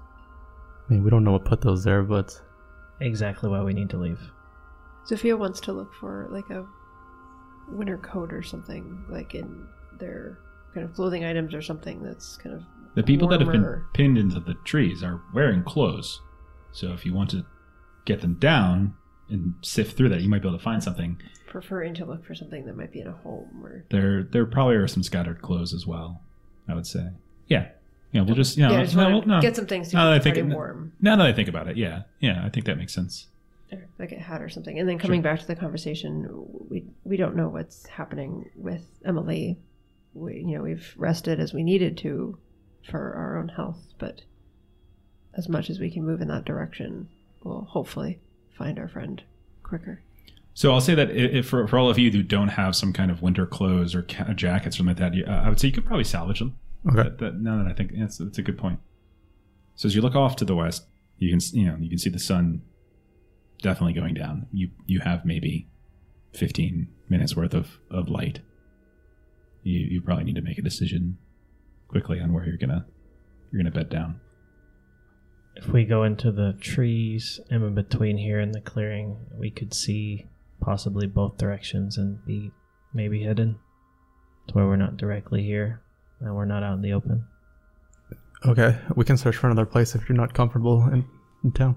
I 0.88 0.94
mean, 0.94 1.04
we 1.04 1.10
don't 1.10 1.24
know 1.24 1.32
what 1.34 1.44
put 1.44 1.62
those 1.62 1.84
there, 1.84 2.04
but 2.04 2.40
Exactly 3.00 3.50
why 3.50 3.62
we 3.62 3.74
need 3.74 3.90
to 3.92 3.98
leave. 3.98 4.20
Sophia 5.04 5.38
wants 5.38 5.60
to 5.62 5.74
look 5.74 5.94
for 5.94 6.28
like 6.32 6.50
a 6.50 6.66
winter 7.70 7.98
coat 7.98 8.34
or 8.34 8.42
something, 8.42 9.06
like 9.10 9.36
in 9.36 9.68
their 10.00 10.40
kind 10.74 10.86
of 10.86 10.94
clothing 10.94 11.24
items 11.24 11.54
or 11.54 11.62
something 11.62 12.02
that's 12.02 12.38
kind 12.38 12.56
of 12.56 12.64
The 12.96 13.04
people 13.04 13.28
that 13.30 13.42
have 13.42 13.52
been 13.52 13.84
pinned 13.94 14.18
into 14.18 14.40
the 14.40 14.56
trees 14.66 15.04
are 15.04 15.22
wearing 15.34 15.64
clothes, 15.64 16.22
so 16.78 16.94
if 16.94 17.06
you 17.06 17.14
want 17.14 17.32
to 17.32 17.44
get 18.06 18.22
them 18.22 18.36
down 18.36 18.94
and 19.30 19.56
sift 19.62 19.98
through 19.98 20.10
that, 20.10 20.22
you 20.22 20.30
might 20.30 20.42
be 20.44 20.48
able 20.48 20.58
to 20.60 20.64
find 20.64 20.84
something. 20.84 21.20
preferring 21.48 21.94
to 21.96 22.06
look 22.06 22.24
for 22.24 22.36
something 22.36 22.66
that 22.66 22.78
might 22.78 22.92
be 22.92 23.00
in 23.02 23.08
a 23.08 23.12
home 23.14 23.62
or 23.64 23.84
There, 23.90 24.22
there 24.24 24.46
probably 24.46 24.76
are 24.76 24.88
some 24.88 25.02
scattered 25.02 25.42
clothes 25.42 25.74
as 25.74 25.88
well. 25.88 26.22
I 26.68 26.76
would 26.76 26.86
say, 26.86 27.08
yeah, 27.48 27.70
yeah. 28.12 28.22
We'll 28.22 28.36
just, 28.36 28.58
you 28.58 28.64
know, 28.68 28.74
yeah, 28.74 28.84
just 28.84 28.96
no, 28.96 29.10
we'll- 29.10 29.22
no. 29.26 29.42
get 29.42 29.56
some 29.56 29.66
things 29.66 29.90
to 29.90 29.96
Now 29.96 30.06
that 30.06 30.14
I 30.14 30.20
think 30.20 30.54
warm, 30.54 30.94
Now 31.02 31.16
that 31.16 31.26
I 31.26 31.34
think 31.34 31.50
about 31.50 31.68
it, 31.68 31.78
yeah, 31.78 32.04
yeah, 32.20 32.44
I 32.46 32.50
think 32.50 32.66
that 32.68 32.78
makes 32.78 32.94
sense. 32.94 33.28
Or, 33.72 33.88
like 33.98 34.12
a 34.12 34.20
hat 34.20 34.42
or 34.42 34.50
something. 34.50 34.78
And 34.80 34.88
then 34.88 34.98
coming 35.00 35.22
back 35.22 35.40
to 35.40 35.48
the 35.48 35.56
conversation, 35.56 36.30
we 36.70 36.86
we 37.04 37.18
don't 37.18 37.36
know 37.36 37.50
what's 37.50 37.86
happening 37.88 38.50
with 38.56 38.84
Emily. 39.04 39.58
We 40.14 40.36
you 40.48 40.56
know 40.58 40.64
we've 40.64 40.94
rested 40.98 41.40
as 41.42 41.54
we 41.54 41.64
needed 41.64 41.98
to 42.00 42.38
for 42.90 43.14
our 43.14 43.38
own 43.40 43.50
health, 43.50 43.82
but 43.98 44.22
as 45.38 45.48
much 45.48 45.70
as 45.70 45.80
we 45.80 45.92
can 45.92 46.04
move 46.06 46.22
in 46.22 46.28
that 46.30 46.46
direction, 46.46 47.08
we'll 47.44 47.62
hopefully 47.70 48.20
find 48.58 48.78
our 48.80 48.88
friend 48.88 49.22
quicker. 49.64 50.02
So 50.54 50.72
I'll 50.74 50.82
say 50.82 50.96
that 50.96 51.12
if, 51.12 51.48
for, 51.48 51.68
for 51.68 51.78
all 51.78 51.90
of 51.90 52.00
you 52.00 52.10
who 52.12 52.24
don't 52.24 52.48
have 52.48 52.76
some 52.76 52.92
kind 52.92 53.12
of 53.12 53.22
winter 53.22 53.46
clothes 53.46 53.94
or 53.94 54.02
ca- 54.02 54.34
jackets 54.34 54.76
or 54.76 54.78
something 54.80 54.96
like 54.96 54.98
that, 54.98 55.14
you- 55.14 55.26
uh, 55.26 55.44
I 55.46 55.50
would 55.50 55.60
say 55.60 55.68
you 55.68 55.74
could 55.74 55.86
probably 55.86 56.04
salvage 56.04 56.40
them. 56.40 56.58
okay. 56.88 56.96
That, 57.04 57.18
that, 57.20 57.36
now 57.40 57.58
that 57.64 57.68
I 57.70 57.74
think 57.74 57.92
that's 57.96 58.18
that's 58.18 58.38
a 58.40 58.42
good 58.42 58.58
point. 58.58 58.80
So 59.76 59.86
as 59.86 59.94
you 59.96 60.02
look 60.02 60.16
off 60.16 60.36
to 60.38 60.46
the 60.46 60.56
west, 60.56 60.86
you 61.20 61.30
can 61.30 61.40
you 61.54 61.68
know 61.68 61.78
you 61.80 61.90
can 61.90 62.00
see 62.00 62.10
the 62.10 62.18
sun 62.20 62.64
definitely 63.62 63.94
going 63.94 64.16
down. 64.16 64.48
You 64.52 64.70
you 64.88 65.00
have 65.02 65.24
maybe 65.26 65.68
fifteen 66.34 66.88
minutes 67.10 67.36
worth 67.36 67.54
of, 67.54 67.78
of 67.92 68.10
light. 68.10 68.40
You 69.62 69.80
you 69.80 70.02
probably 70.02 70.24
need 70.24 70.36
to 70.36 70.42
make 70.42 70.58
a 70.58 70.62
decision 70.64 71.18
quickly 71.88 72.20
on 72.20 72.34
where 72.34 72.46
you're 72.46 72.58
gonna 72.58 72.88
you're 73.52 73.62
gonna 73.62 73.72
bed 73.76 73.90
down. 73.90 74.20
If 75.58 75.70
we 75.70 75.86
go 75.86 76.04
into 76.04 76.32
the 76.32 76.54
trees 76.62 77.40
and 77.50 77.64
in 77.64 77.74
between 77.74 78.18
here 78.18 78.40
and 78.40 78.54
the 78.54 78.62
clearing, 78.62 79.18
we 79.36 79.50
could 79.50 79.74
see 79.74 80.28
possibly 80.62 81.08
both 81.08 81.38
directions 81.38 81.98
and 81.98 82.24
be 82.26 82.52
maybe 82.94 83.24
hidden 83.24 83.58
to 84.48 84.54
where 84.54 84.68
we're 84.68 84.76
not 84.76 84.98
directly 84.98 85.44
here 85.44 85.82
and 86.20 86.36
we're 86.36 86.46
not 86.46 86.62
out 86.62 86.76
in 86.76 86.82
the 86.84 86.94
open. 86.94 87.26
Okay, 88.46 88.78
we 88.96 89.04
can 89.04 89.18
search 89.18 89.36
for 89.36 89.48
another 89.48 89.66
place 89.66 89.96
if 89.96 90.08
you're 90.08 90.16
not 90.16 90.36
comfortable 90.36 90.84
in, 90.90 91.06
in 91.44 91.52
town. 91.52 91.76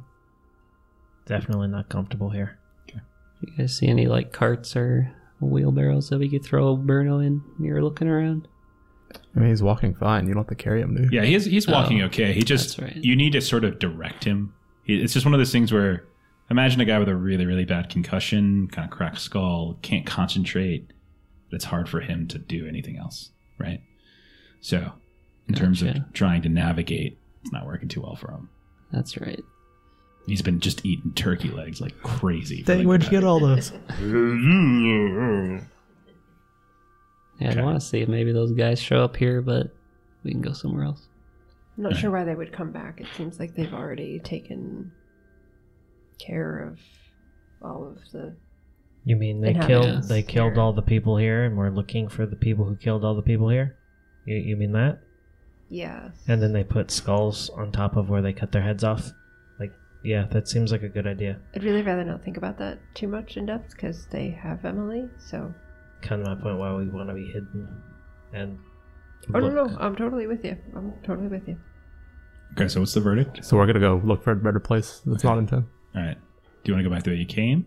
Definitely 1.25 1.69
not 1.69 1.89
comfortable 1.89 2.29
here. 2.29 2.59
Okay. 2.87 3.01
Do 3.41 3.51
you 3.51 3.59
guys 3.59 3.79
see 3.79 3.89
any 3.89 4.07
like 4.07 4.31
carts 4.31 4.77
or 4.77 5.11
wheelbarrows 5.41 6.11
that 6.11 6.19
we 6.19 6.29
could 6.29 6.45
throw 6.45 6.77
Bruno 6.77 7.19
in? 7.19 7.43
You're 7.59 7.83
looking 7.83 8.09
around. 8.09 8.47
I 9.37 9.39
mean, 9.41 9.49
he's 9.51 9.63
walking 9.63 9.95
fine. 9.95 10.27
You 10.27 10.35
don't 10.35 10.43
have 10.45 10.49
to 10.49 10.55
carry 10.63 10.81
him, 10.81 10.95
dude. 10.95 11.13
Yeah, 11.13 11.23
he's 11.25 11.45
he's 11.45 11.67
walking 11.69 12.03
Oh, 12.03 12.07
okay. 12.07 12.33
He 12.33 12.43
just 12.43 12.79
right. 12.79 12.97
you 12.97 13.15
need 13.17 13.33
to 13.33 13.41
sort 13.41 13.65
of 13.65 13.79
direct 13.79 14.25
him. 14.25 14.53
He- 14.85 15.01
It's 15.01 15.13
just 15.13 15.25
one 15.25 15.35
of 15.35 15.41
those 15.41 15.53
things 15.53 15.73
where 15.73 16.05
imagine 16.51 16.81
a 16.81 16.85
guy 16.85 16.99
with 16.99 17.09
a 17.09 17.15
really 17.17 17.47
really 17.47 17.65
bad 17.65 17.89
concussion, 17.91 18.69
kind 18.69 18.85
of 18.91 18.97
cracked 18.97 19.21
skull, 19.21 19.79
can't 19.83 20.05
concentrate. 20.07 20.87
But 21.51 21.57
it's 21.57 21.65
hard 21.65 21.89
for 21.89 22.01
him 22.01 22.29
to 22.29 22.39
do 22.39 22.67
anything 22.67 22.97
else, 22.97 23.31
right? 23.59 23.81
So, 24.61 24.93
in 25.49 25.55
terms 25.55 25.83
Gotcha. 25.83 25.99
of 26.07 26.13
trying 26.13 26.43
to 26.43 26.49
navigate, 26.49 27.19
it's 27.43 27.53
not 27.53 27.67
working 27.67 27.89
too 27.89 28.03
well 28.03 28.15
for 28.15 28.31
him. 28.31 28.49
That's 28.93 29.17
right. 29.19 29.41
He's 30.27 30.43
been 30.43 30.61
just 30.61 30.85
eating 30.87 31.13
turkey 31.15 31.49
legs 31.51 31.81
like 31.81 32.01
crazy. 32.03 32.61
for, 32.63 32.67
Dang, 32.67 32.79
like, 32.79 32.87
where'd 32.87 33.03
you 33.05 33.11
get 33.11 33.25
all 33.25 33.41
those? 33.41 33.73
Yeah, 37.41 37.51
Okay. 37.51 37.61
I 37.61 37.65
want 37.65 37.81
to 37.81 37.87
see 37.87 38.01
if 38.01 38.09
maybe 38.09 38.33
those 38.33 38.53
guys 38.53 38.81
show 38.81 39.03
up 39.03 39.17
here, 39.17 39.41
but 39.41 39.69
we 40.25 40.31
can 40.33 40.41
go 40.43 40.53
somewhere 40.53 40.85
else. 40.85 41.09
I'm 41.77 41.85
not 41.85 41.93
Right. 41.93 42.01
sure 42.01 42.11
why 42.11 42.25
they 42.25 42.35
would 42.35 42.53
come 42.53 42.71
back. 42.73 43.01
It 43.01 43.07
seems 43.17 43.39
like 43.41 43.55
they've 43.55 43.73
already 43.73 44.19
taken 44.21 44.93
care 46.19 46.61
of 46.69 46.79
all 47.63 47.87
of 47.89 47.99
the. 48.13 48.35
You 49.05 49.17
mean 49.17 49.41
they 49.41 49.55
killed 49.55 50.05
they 50.05 50.23
killed 50.23 50.53
here. 50.53 50.61
all 50.61 50.75
the 50.75 50.83
people 50.83 51.17
here 51.17 51.45
and 51.45 51.57
we're 51.57 51.71
looking 51.71 52.09
for 52.09 52.27
the 52.27 52.37
people 52.37 52.67
who 52.67 52.77
killed 52.77 53.03
all 53.05 53.15
the 53.15 53.23
people 53.23 53.49
here? 53.49 53.77
You, 54.27 54.37
you 54.37 54.57
mean 54.57 54.73
that? 54.73 55.01
Yeah. 55.71 56.11
And 56.29 56.43
then 56.43 56.53
they 56.53 56.65
put 56.65 56.91
skulls 56.91 57.49
on 57.51 57.73
top 57.73 57.97
of 57.97 58.11
where 58.11 58.21
they 58.21 58.35
cut 58.35 58.53
their 58.53 58.61
heads 58.63 58.85
off? 58.85 59.11
Like, 59.59 59.73
yeah, 60.05 60.27
that 60.33 60.49
seems 60.49 60.71
like 60.73 60.83
a 60.83 60.89
good 60.89 61.07
idea. 61.07 61.39
I'd 61.55 61.65
really 61.65 61.81
rather 61.83 62.05
not 62.05 62.23
think 62.23 62.37
about 62.37 62.59
that 62.59 62.79
too 62.93 63.09
much 63.09 63.39
in 63.39 63.47
depth 63.47 63.71
because 63.71 64.07
they 64.09 64.29
have 64.31 64.65
Emily. 64.67 65.09
So. 65.19 65.55
Kind 66.03 66.23
of 66.23 66.29
my 66.39 66.43
point 66.43 66.59
why 66.59 66.73
we 66.75 66.89
want 66.89 67.09
to 67.09 67.15
be 67.15 67.27
hidden 67.27 67.83
and. 68.33 68.59
Oh 69.35 69.39
no 69.39 69.49
look. 69.49 69.71
no! 69.73 69.77
I'm 69.79 69.95
totally 69.97 70.27
with 70.27 70.45
you. 70.45 70.57
I'm 70.75 70.93
totally 71.05 71.29
with 71.29 71.47
you. 71.47 71.59
Okay, 72.55 72.69
so 72.69 72.81
what's 72.81 72.95
the 72.95 73.01
verdict? 73.01 73.45
So 73.45 73.57
we're 73.57 73.67
gonna 73.67 73.81
go 73.81 74.01
look 74.05 74.25
for 74.25 74.33
a 74.33 74.37
better 74.37 74.59
place 74.61 75.03
that's 75.05 75.23
not 75.25 75.39
in 75.39 75.47
town. 75.47 75.69
All 75.95 76.03
right. 76.03 76.17
Do 76.65 76.71
you 76.71 76.75
want 76.75 76.85
to 76.85 76.89
go 76.91 76.95
back 76.95 77.05
the 77.05 77.11
way 77.11 77.17
you 77.17 77.27
came? 77.27 77.67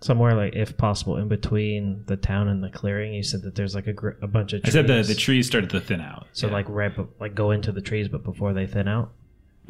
Somewhere 0.00 0.34
like, 0.34 0.54
if 0.54 0.76
possible, 0.76 1.16
in 1.16 1.26
between 1.28 2.04
the 2.06 2.16
town 2.16 2.48
and 2.48 2.62
the 2.62 2.68
clearing. 2.68 3.14
You 3.14 3.22
said 3.22 3.42
that 3.42 3.54
there's 3.54 3.74
like 3.74 3.86
a, 3.86 3.92
gr- 3.94 4.10
a 4.22 4.26
bunch 4.26 4.52
of 4.52 4.58
I 4.58 4.60
trees. 4.68 4.72
said 4.74 4.86
the 4.86 5.02
the 5.02 5.14
trees 5.14 5.46
started 5.46 5.70
to 5.70 5.80
thin 5.80 6.00
out. 6.02 6.26
So 6.32 6.46
Yeah. 6.48 6.52
like 6.52 6.66
right, 6.68 6.94
be- 6.94 7.06
like 7.18 7.34
go 7.34 7.50
into 7.50 7.72
the 7.72 7.80
trees, 7.80 8.08
but 8.08 8.22
before 8.22 8.52
they 8.52 8.66
thin 8.66 8.88
out. 8.88 9.12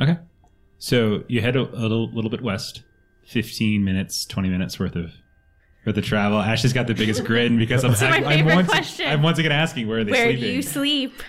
Okay. 0.00 0.18
So 0.78 1.22
you 1.28 1.40
head 1.40 1.54
a, 1.56 1.60
a 1.60 1.78
little, 1.80 2.12
little 2.12 2.30
bit 2.30 2.42
west, 2.42 2.82
15 3.28 3.84
minutes, 3.84 4.26
20 4.26 4.48
minutes 4.50 4.78
worth 4.80 4.96
of 4.96 5.12
worth 5.86 5.94
the 5.94 6.02
travel. 6.02 6.38
Ashley's 6.40 6.72
got 6.72 6.86
the 6.86 6.94
biggest 6.94 7.24
grin 7.24 7.58
because 7.58 7.84
I'm, 7.84 7.92
This 7.92 8.02
is 8.02 8.08
my 8.10 8.16
I'm, 8.18 8.24
favorite 8.24 8.54
once, 8.56 8.68
question. 8.68 9.08
I'm 9.08 9.22
once 9.22 9.38
again 9.38 9.52
asking 9.52 9.86
where 9.88 10.00
are 10.00 10.04
they 10.04 10.10
Where 10.12 10.26
sleeping. 10.26 10.42
do 10.42 10.50
you 10.50 10.62
sleep? 10.62 11.22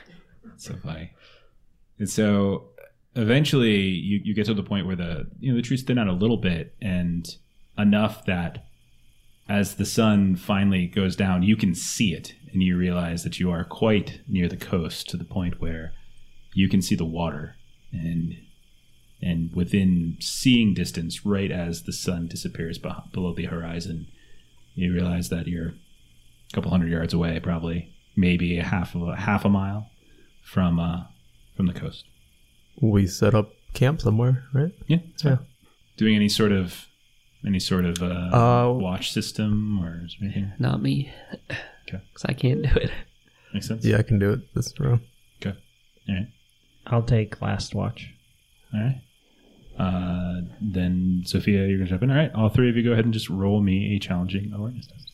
so 0.57 0.75
funny. 0.83 1.11
And 1.99 2.09
so 2.09 2.69
eventually 3.15 3.77
you, 3.81 4.19
you 4.23 4.33
get 4.33 4.45
to 4.47 4.53
the 4.53 4.63
point 4.63 4.85
where 4.87 4.95
the 4.95 5.27
you 5.39 5.51
know 5.51 5.55
the 5.55 5.61
trees 5.61 5.83
thin 5.83 5.97
out 5.97 6.07
a 6.07 6.11
little 6.13 6.37
bit 6.37 6.75
and 6.81 7.27
enough 7.77 8.25
that 8.25 8.63
as 9.49 9.75
the 9.75 9.85
sun 9.85 10.35
finally 10.35 10.85
goes 10.87 11.15
down 11.15 11.41
you 11.41 11.55
can 11.55 11.73
see 11.73 12.13
it 12.13 12.33
and 12.53 12.61
you 12.61 12.77
realize 12.77 13.23
that 13.23 13.39
you 13.39 13.49
are 13.49 13.63
quite 13.63 14.21
near 14.27 14.47
the 14.47 14.57
coast 14.57 15.09
to 15.09 15.17
the 15.17 15.23
point 15.23 15.59
where 15.61 15.93
you 16.53 16.69
can 16.69 16.79
see 16.81 16.93
the 16.95 17.05
water 17.05 17.55
and 17.91 18.35
and 19.21 19.51
within 19.55 20.15
seeing 20.19 20.73
distance 20.75 21.25
right 21.25 21.51
as 21.51 21.83
the 21.83 21.93
sun 21.93 22.27
disappears 22.27 22.77
below 22.77 23.33
the 23.33 23.45
horizon 23.45 24.07
you 24.77 24.93
realize 24.93 25.29
that 25.29 25.47
you're 25.47 25.69
a 25.69 26.53
couple 26.53 26.71
hundred 26.71 26.91
yards 26.91 27.13
away 27.13 27.39
probably 27.39 27.93
maybe 28.15 28.57
a 28.57 28.63
half 28.63 28.95
of 28.95 29.01
a 29.07 29.15
half 29.15 29.43
a 29.45 29.49
mile 29.49 29.89
from 30.43 30.79
uh 30.79 31.03
from 31.55 31.65
the 31.67 31.73
coast 31.73 32.05
We 32.81 33.07
set 33.07 33.33
up 33.35 33.49
camp 33.73 34.01
somewhere, 34.01 34.43
right? 34.53 34.71
yeah, 34.87 34.97
that's 35.09 35.23
fine. 35.23 35.31
Yeah. 35.33 35.37
Doing 35.97 36.15
any 36.15 36.29
sort 36.29 36.51
of 36.51 36.87
any 37.45 37.59
sort 37.59 37.85
of 37.85 38.01
uh, 38.01 38.29
Uh, 38.33 38.71
watch 38.73 39.11
system 39.11 39.79
or 39.83 40.01
is 40.05 40.15
anything? 40.21 40.51
Not 40.59 40.81
me. 40.81 41.11
Okay. 41.49 42.01
Because 42.13 42.25
I 42.25 42.33
can't 42.33 42.63
do 42.63 42.69
it. 42.75 42.91
Makes 43.53 43.67
sense. 43.67 43.85
Yeah, 43.85 43.97
I 43.97 44.03
can 44.03 44.19
do 44.19 44.31
it 44.33 44.53
this 44.53 44.73
round. 44.79 45.01
Okay. 45.41 45.57
All 46.09 46.15
right. 46.15 46.27
I'll 46.87 47.03
take 47.03 47.41
last 47.41 47.73
watch. 47.75 48.13
All 48.73 48.79
right. 48.81 49.01
Uh, 49.77 50.41
then 50.59 51.21
Sophia, 51.25 51.67
you're 51.67 51.77
gonna 51.77 51.89
jump 51.89 52.03
in. 52.03 52.09
All 52.11 52.17
right. 52.17 52.31
All 52.33 52.49
three 52.49 52.69
of 52.69 52.75
you 52.75 52.83
go 52.83 52.91
ahead 52.93 53.05
and 53.05 53.13
just 53.13 53.29
roll 53.29 53.61
me 53.61 53.95
a 53.95 53.99
challenging 53.99 54.51
awareness 54.53 54.87
test. 54.87 55.11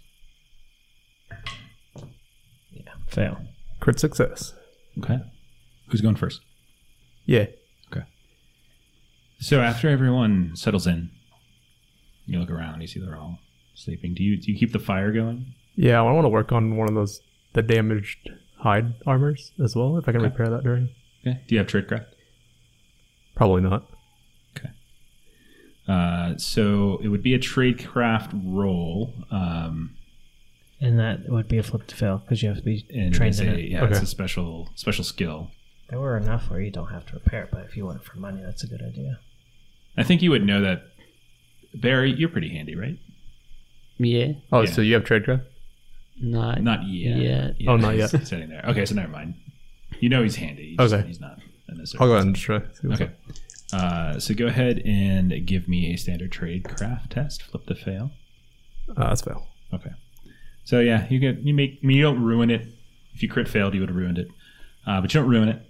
Yeah, 2.71 2.81
fail. 3.07 3.37
Crit 3.79 3.99
success. 3.99 4.53
Okay. 4.99 5.19
Who's 5.89 6.01
going 6.01 6.15
first? 6.15 6.41
Yeah. 7.25 7.47
Okay. 7.91 8.05
So 9.39 9.59
after 9.61 9.89
everyone 9.89 10.51
settles 10.55 10.87
in, 10.87 11.11
you 12.25 12.39
look 12.39 12.49
around. 12.49 12.81
You 12.81 12.87
see 12.87 12.99
they're 12.99 13.17
all 13.17 13.39
sleeping. 13.75 14.13
Do 14.13 14.23
you 14.23 14.37
do 14.37 14.51
you 14.51 14.57
keep 14.57 14.71
the 14.71 14.79
fire 14.79 15.11
going? 15.11 15.53
Yeah, 15.75 15.99
I 15.99 16.11
want 16.11 16.25
to 16.25 16.29
work 16.29 16.51
on 16.51 16.77
one 16.77 16.87
of 16.87 16.95
those 16.95 17.19
the 17.53 17.61
damaged 17.61 18.29
hide 18.59 18.93
armors 19.05 19.51
as 19.61 19.75
well, 19.75 19.97
if 19.97 20.07
I 20.07 20.13
can 20.13 20.21
Okay. 20.21 20.29
repair 20.29 20.49
that 20.49 20.63
during. 20.63 20.89
Okay. 21.27 21.41
Do 21.47 21.55
you 21.55 21.59
have 21.59 21.67
tradecraft? 21.67 22.05
Probably 23.35 23.61
not. 23.61 23.89
Uh, 25.87 26.37
so 26.37 26.99
it 27.03 27.09
would 27.09 27.23
be 27.23 27.33
a 27.33 27.39
tradecraft 27.39 28.31
roll. 28.45 29.13
Um, 29.31 29.95
And 30.79 30.97
that 30.99 31.29
would 31.29 31.47
be 31.47 31.57
a 31.57 31.63
flip 31.63 31.87
to 31.87 31.95
fail 31.95 32.17
because 32.19 32.41
you 32.41 32.49
have 32.49 32.57
to 32.57 32.63
be 32.63 32.85
and 32.93 33.13
trained 33.13 33.33
it's 33.35 33.39
in 33.41 33.49
a, 33.49 33.53
it. 33.53 33.69
yeah, 33.71 33.85
it's 33.85 33.99
a 34.01 34.05
special 34.05 34.69
special 34.75 35.03
skill. 35.03 35.49
There 35.89 35.99
were 35.99 36.17
enough 36.17 36.49
where 36.49 36.61
you 36.61 36.71
don't 36.71 36.89
have 36.91 37.05
to 37.07 37.13
repair 37.15 37.43
it, 37.43 37.49
but 37.51 37.65
if 37.65 37.75
you 37.77 37.85
want 37.85 37.99
it 38.01 38.05
for 38.05 38.17
money, 38.17 38.41
that's 38.41 38.63
a 38.63 38.67
good 38.67 38.81
idea. 38.81 39.19
I 39.97 40.03
think 40.03 40.21
you 40.21 40.31
would 40.31 40.45
know 40.45 40.61
that. 40.61 40.83
Barry, 41.75 42.11
you're 42.13 42.29
pretty 42.29 42.49
handy, 42.49 42.75
right? 42.75 42.97
Yeah. 43.97 44.33
Oh, 44.51 44.61
Yeah. 44.61 44.71
so 44.71 44.81
you 44.81 44.93
have 44.95 45.03
tradecraft? 45.03 45.45
Not. 46.21 46.61
Not 46.61 46.87
yet. 46.87 47.17
Yet. 47.17 47.55
Yeah, 47.61 47.71
Oh, 47.71 47.77
not 47.77 47.95
he's 47.95 48.13
yet. 48.13 48.27
Sitting 48.27 48.49
there. 48.49 48.63
Okay, 48.69 48.85
so 48.85 48.95
never 48.95 49.11
mind. 49.11 49.35
You 49.99 50.09
know 50.09 50.21
he's 50.23 50.35
handy. 50.35 50.69
He's 50.69 50.77
just- 50.77 50.93
Okay. 50.93 51.07
he's 51.07 51.19
not. 51.19 51.39
a 51.67 51.75
necessary- 51.75 52.01
I'll 52.01 52.07
go 52.07 52.13
ahead 52.15 52.25
and 52.27 52.35
try. 52.35 52.59
see 52.59 52.87
what's 52.87 53.01
Okay. 53.01 53.11
Uh, 53.73 54.19
so 54.19 54.33
go 54.33 54.47
ahead 54.47 54.81
and 54.85 55.45
give 55.45 55.67
me 55.67 55.93
a 55.93 55.97
standard 55.97 56.31
trade 56.31 56.63
craft 56.63 57.11
test. 57.11 57.41
Flip 57.43 57.65
the 57.65 57.75
fail. 57.75 58.11
Uh, 58.89 59.07
that's 59.09 59.21
fail. 59.21 59.47
Okay. 59.73 59.91
So 60.63 60.79
yeah, 60.79 61.07
you 61.09 61.19
get 61.19 61.39
you 61.39 61.53
make. 61.53 61.79
I 61.83 61.85
mean, 61.85 61.97
you 61.97 62.03
don't 62.03 62.23
ruin 62.23 62.49
it. 62.49 62.67
If 63.13 63.23
you 63.23 63.29
crit 63.29 63.47
failed, 63.47 63.73
you 63.73 63.79
would 63.81 63.89
have 63.89 63.95
ruined 63.97 64.17
it, 64.17 64.27
uh, 64.87 65.01
but 65.01 65.13
you 65.13 65.19
don't 65.19 65.29
ruin 65.29 65.49
it. 65.49 65.61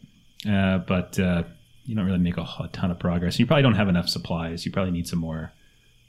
Uh, 0.50 0.78
but 0.80 1.20
uh, 1.20 1.44
you 1.86 1.96
don't 1.96 2.06
really 2.06 2.18
make 2.20 2.38
a 2.38 2.70
ton 2.72 2.92
of 2.92 3.00
progress. 3.00 3.40
You 3.40 3.46
probably 3.46 3.64
don't 3.64 3.76
have 3.76 3.90
enough 3.90 4.10
supplies. 4.10 4.66
You 4.66 4.72
probably 4.72 4.92
need 4.92 5.08
some 5.08 5.20
more, 5.20 5.52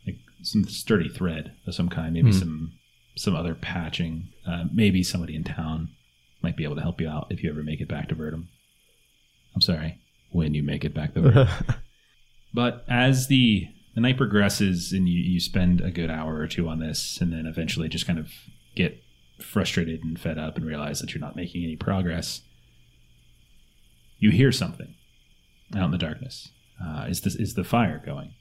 like 0.07 0.17
some 0.43 0.65
sturdy 0.65 1.09
thread 1.09 1.55
of 1.67 1.75
some 1.75 1.89
kind. 1.89 2.15
Maybe 2.15 2.33
some 2.33 2.73
some 3.17 3.35
other 3.37 3.55
patching. 3.55 4.29
Uh, 4.47 4.65
maybe 4.73 5.03
somebody 5.03 5.35
in 5.37 5.45
town 5.45 5.91
might 6.43 6.57
be 6.57 6.65
able 6.65 6.77
to 6.77 6.83
help 6.83 7.01
you 7.01 7.09
out 7.09 7.29
if 7.31 7.43
you 7.43 7.51
ever 7.51 7.63
make 7.63 7.81
it 7.81 7.89
back 7.89 8.09
to 8.09 8.15
Verdum. 8.15 8.49
I'm 9.55 9.61
sorry, 9.61 9.99
when 10.31 10.53
you 10.55 10.63
make 10.63 10.85
it 10.85 10.95
back 10.95 11.15
to 11.15 11.21
Verdum. 11.23 11.77
But 12.55 12.85
as 12.89 13.27
the 13.27 13.69
the 13.95 14.01
night 14.01 14.17
progresses 14.17 14.93
and 14.93 15.09
you, 15.09 15.21
you 15.21 15.39
spend 15.39 15.81
a 15.81 15.91
good 15.91 16.11
hour 16.11 16.37
or 16.37 16.47
two 16.47 16.69
on 16.69 16.79
this, 16.79 17.19
and 17.21 17.33
then 17.33 17.47
eventually 17.47 17.89
just 17.89 18.07
kind 18.07 18.19
of 18.19 18.31
get 18.75 19.03
frustrated 19.41 20.03
and 20.03 20.19
fed 20.19 20.39
up 20.39 20.57
and 20.57 20.65
realize 20.65 21.01
that 21.01 21.13
you're 21.13 21.21
not 21.21 21.37
making 21.37 21.65
any 21.65 21.77
progress, 21.77 22.41
you 24.19 24.31
hear 24.31 24.53
something 24.53 24.95
out 25.77 25.87
in 25.87 25.91
the 25.91 25.99
darkness. 25.99 26.51
Uh, 26.83 27.07
is 27.09 27.21
this 27.21 27.35
is 27.35 27.55
the 27.55 27.65
fire 27.65 28.03
going? 28.05 28.33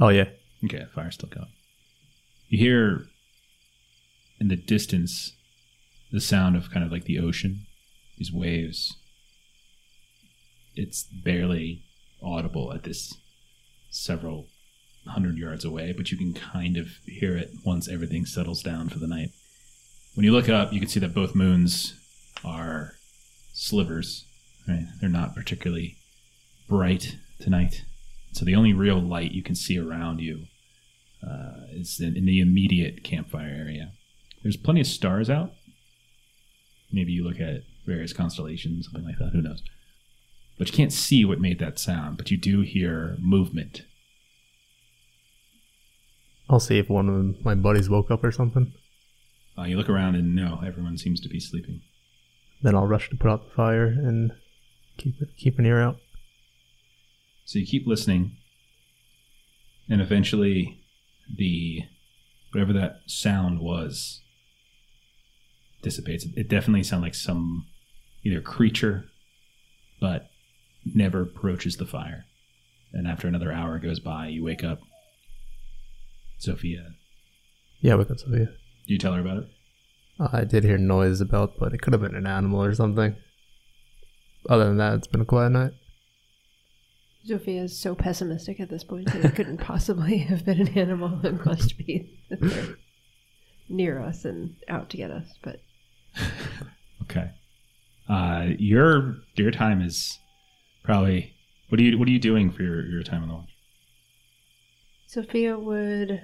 oh 0.00 0.08
yeah. 0.08 0.28
Okay, 0.64 0.84
fire's 0.94 1.14
still 1.14 1.28
going. 1.28 1.52
You 2.48 2.58
hear 2.58 3.06
in 4.40 4.48
the 4.48 4.56
distance 4.56 5.34
the 6.10 6.20
sound 6.20 6.56
of 6.56 6.70
kind 6.70 6.84
of 6.84 6.90
like 6.90 7.04
the 7.04 7.18
ocean, 7.18 7.66
these 8.16 8.32
waves. 8.32 8.96
It's 10.74 11.04
barely 11.04 11.84
audible 12.22 12.72
at 12.72 12.84
this 12.84 13.14
several 13.90 14.46
hundred 15.06 15.38
yards 15.38 15.64
away, 15.64 15.92
but 15.92 16.10
you 16.10 16.18
can 16.18 16.34
kind 16.34 16.76
of 16.76 16.88
hear 17.06 17.36
it 17.36 17.50
once 17.64 17.88
everything 17.88 18.26
settles 18.26 18.62
down 18.62 18.88
for 18.88 18.98
the 18.98 19.06
night. 19.06 19.30
When 20.14 20.24
you 20.24 20.32
look 20.32 20.48
up, 20.48 20.72
you 20.72 20.80
can 20.80 20.88
see 20.88 21.00
that 21.00 21.14
both 21.14 21.34
moons 21.34 21.94
are 22.44 22.94
slivers. 23.52 24.26
Right? 24.66 24.86
They're 25.00 25.08
not 25.08 25.34
particularly 25.34 25.96
bright 26.68 27.16
tonight. 27.40 27.84
So 28.32 28.44
the 28.44 28.54
only 28.54 28.72
real 28.72 29.00
light 29.00 29.32
you 29.32 29.42
can 29.42 29.54
see 29.54 29.78
around 29.78 30.20
you 30.20 30.44
uh, 31.26 31.66
is 31.70 32.00
in, 32.00 32.16
in 32.16 32.26
the 32.26 32.40
immediate 32.40 33.02
campfire 33.02 33.54
area. 33.58 33.92
There's 34.42 34.56
plenty 34.56 34.80
of 34.80 34.86
stars 34.86 35.30
out. 35.30 35.52
Maybe 36.92 37.12
you 37.12 37.24
look 37.24 37.40
at 37.40 37.62
various 37.86 38.12
constellations, 38.12 38.86
something 38.86 39.04
like 39.04 39.18
that. 39.18 39.30
Who 39.32 39.42
knows? 39.42 39.62
But 40.58 40.68
you 40.68 40.74
can't 40.74 40.92
see 40.92 41.24
what 41.24 41.40
made 41.40 41.60
that 41.60 41.78
sound. 41.78 42.16
But 42.16 42.30
you 42.30 42.36
do 42.36 42.62
hear 42.62 43.16
movement. 43.20 43.82
I'll 46.50 46.60
see 46.60 46.78
if 46.78 46.88
one 46.88 47.08
of 47.08 47.44
my 47.44 47.54
buddies 47.54 47.88
woke 47.88 48.10
up 48.10 48.24
or 48.24 48.32
something. 48.32 48.72
Uh, 49.56 49.64
you 49.64 49.76
look 49.76 49.88
around 49.88 50.14
and 50.14 50.34
no, 50.34 50.60
everyone 50.66 50.98
seems 50.98 51.20
to 51.20 51.28
be 51.28 51.40
sleeping. 51.40 51.82
Then 52.62 52.74
I'll 52.74 52.86
rush 52.86 53.10
to 53.10 53.16
put 53.16 53.30
out 53.30 53.48
the 53.48 53.54
fire 53.54 53.86
and 53.86 54.32
keep 54.96 55.20
it 55.20 55.28
keep 55.36 55.58
an 55.58 55.66
ear 55.66 55.80
out. 55.80 55.96
So 57.44 57.58
you 57.58 57.66
keep 57.66 57.86
listening, 57.86 58.36
and 59.88 60.00
eventually, 60.00 60.80
the 61.34 61.82
whatever 62.52 62.72
that 62.74 63.00
sound 63.06 63.60
was 63.60 64.20
dissipates. 65.82 66.26
It 66.36 66.48
definitely 66.48 66.82
sounds 66.82 67.02
like 67.02 67.14
some 67.14 67.66
either 68.24 68.40
creature, 68.40 69.06
but 70.00 70.28
never 70.94 71.22
approaches 71.22 71.76
the 71.76 71.86
fire. 71.86 72.24
And 72.92 73.06
after 73.06 73.28
another 73.28 73.52
hour 73.52 73.78
goes 73.78 74.00
by, 74.00 74.28
you 74.28 74.42
wake 74.44 74.64
up. 74.64 74.80
Sophia, 76.38 76.92
Yeah, 77.80 77.96
wake 77.96 78.10
up, 78.10 78.18
Sophia. 78.20 78.46
do 78.86 78.92
you 78.92 78.98
tell 78.98 79.12
her 79.14 79.20
about 79.20 79.38
it? 79.38 79.48
Uh, 80.20 80.28
I 80.32 80.44
did 80.44 80.64
hear 80.64 80.78
noise 80.78 81.20
about, 81.20 81.58
but 81.58 81.72
it 81.74 81.78
could 81.82 81.92
have 81.92 82.02
been 82.02 82.14
an 82.14 82.26
animal 82.26 82.62
or 82.62 82.74
something. 82.74 83.16
Other 84.48 84.64
than 84.66 84.76
that, 84.78 84.94
it's 84.94 85.06
been 85.08 85.20
a 85.20 85.24
quiet 85.26 85.50
night. 85.50 85.72
Sophia 87.24 87.62
is 87.64 87.76
so 87.78 87.94
pessimistic 87.94 88.60
at 88.60 88.70
this 88.70 88.84
point 88.84 89.06
that 89.12 89.24
it 89.24 89.34
couldn't 89.34 89.58
possibly 89.60 90.18
have 90.18 90.44
been 90.44 90.60
an 90.60 90.78
animal. 90.78 91.20
It 91.26 91.44
must 91.44 91.76
be 91.76 92.08
near 93.68 94.00
us 94.00 94.24
and 94.24 94.54
out 94.68 94.90
to 94.90 94.96
get 94.96 95.10
us. 95.10 95.26
But 95.42 95.60
Okay. 97.02 97.30
Uh, 98.08 98.46
your 98.58 99.16
your 99.34 99.50
time 99.50 99.82
is 99.82 100.18
probably 100.82 101.34
what 101.68 101.80
are 101.80 101.82
you 101.82 101.98
what 101.98 102.08
are 102.08 102.12
you 102.12 102.18
doing 102.18 102.50
for 102.50 102.62
your, 102.62 102.84
your 102.86 103.02
time 103.02 103.22
on 103.22 103.28
the 103.28 103.34
watch? 103.34 103.54
Sophia 105.06 105.58
would. 105.58 106.22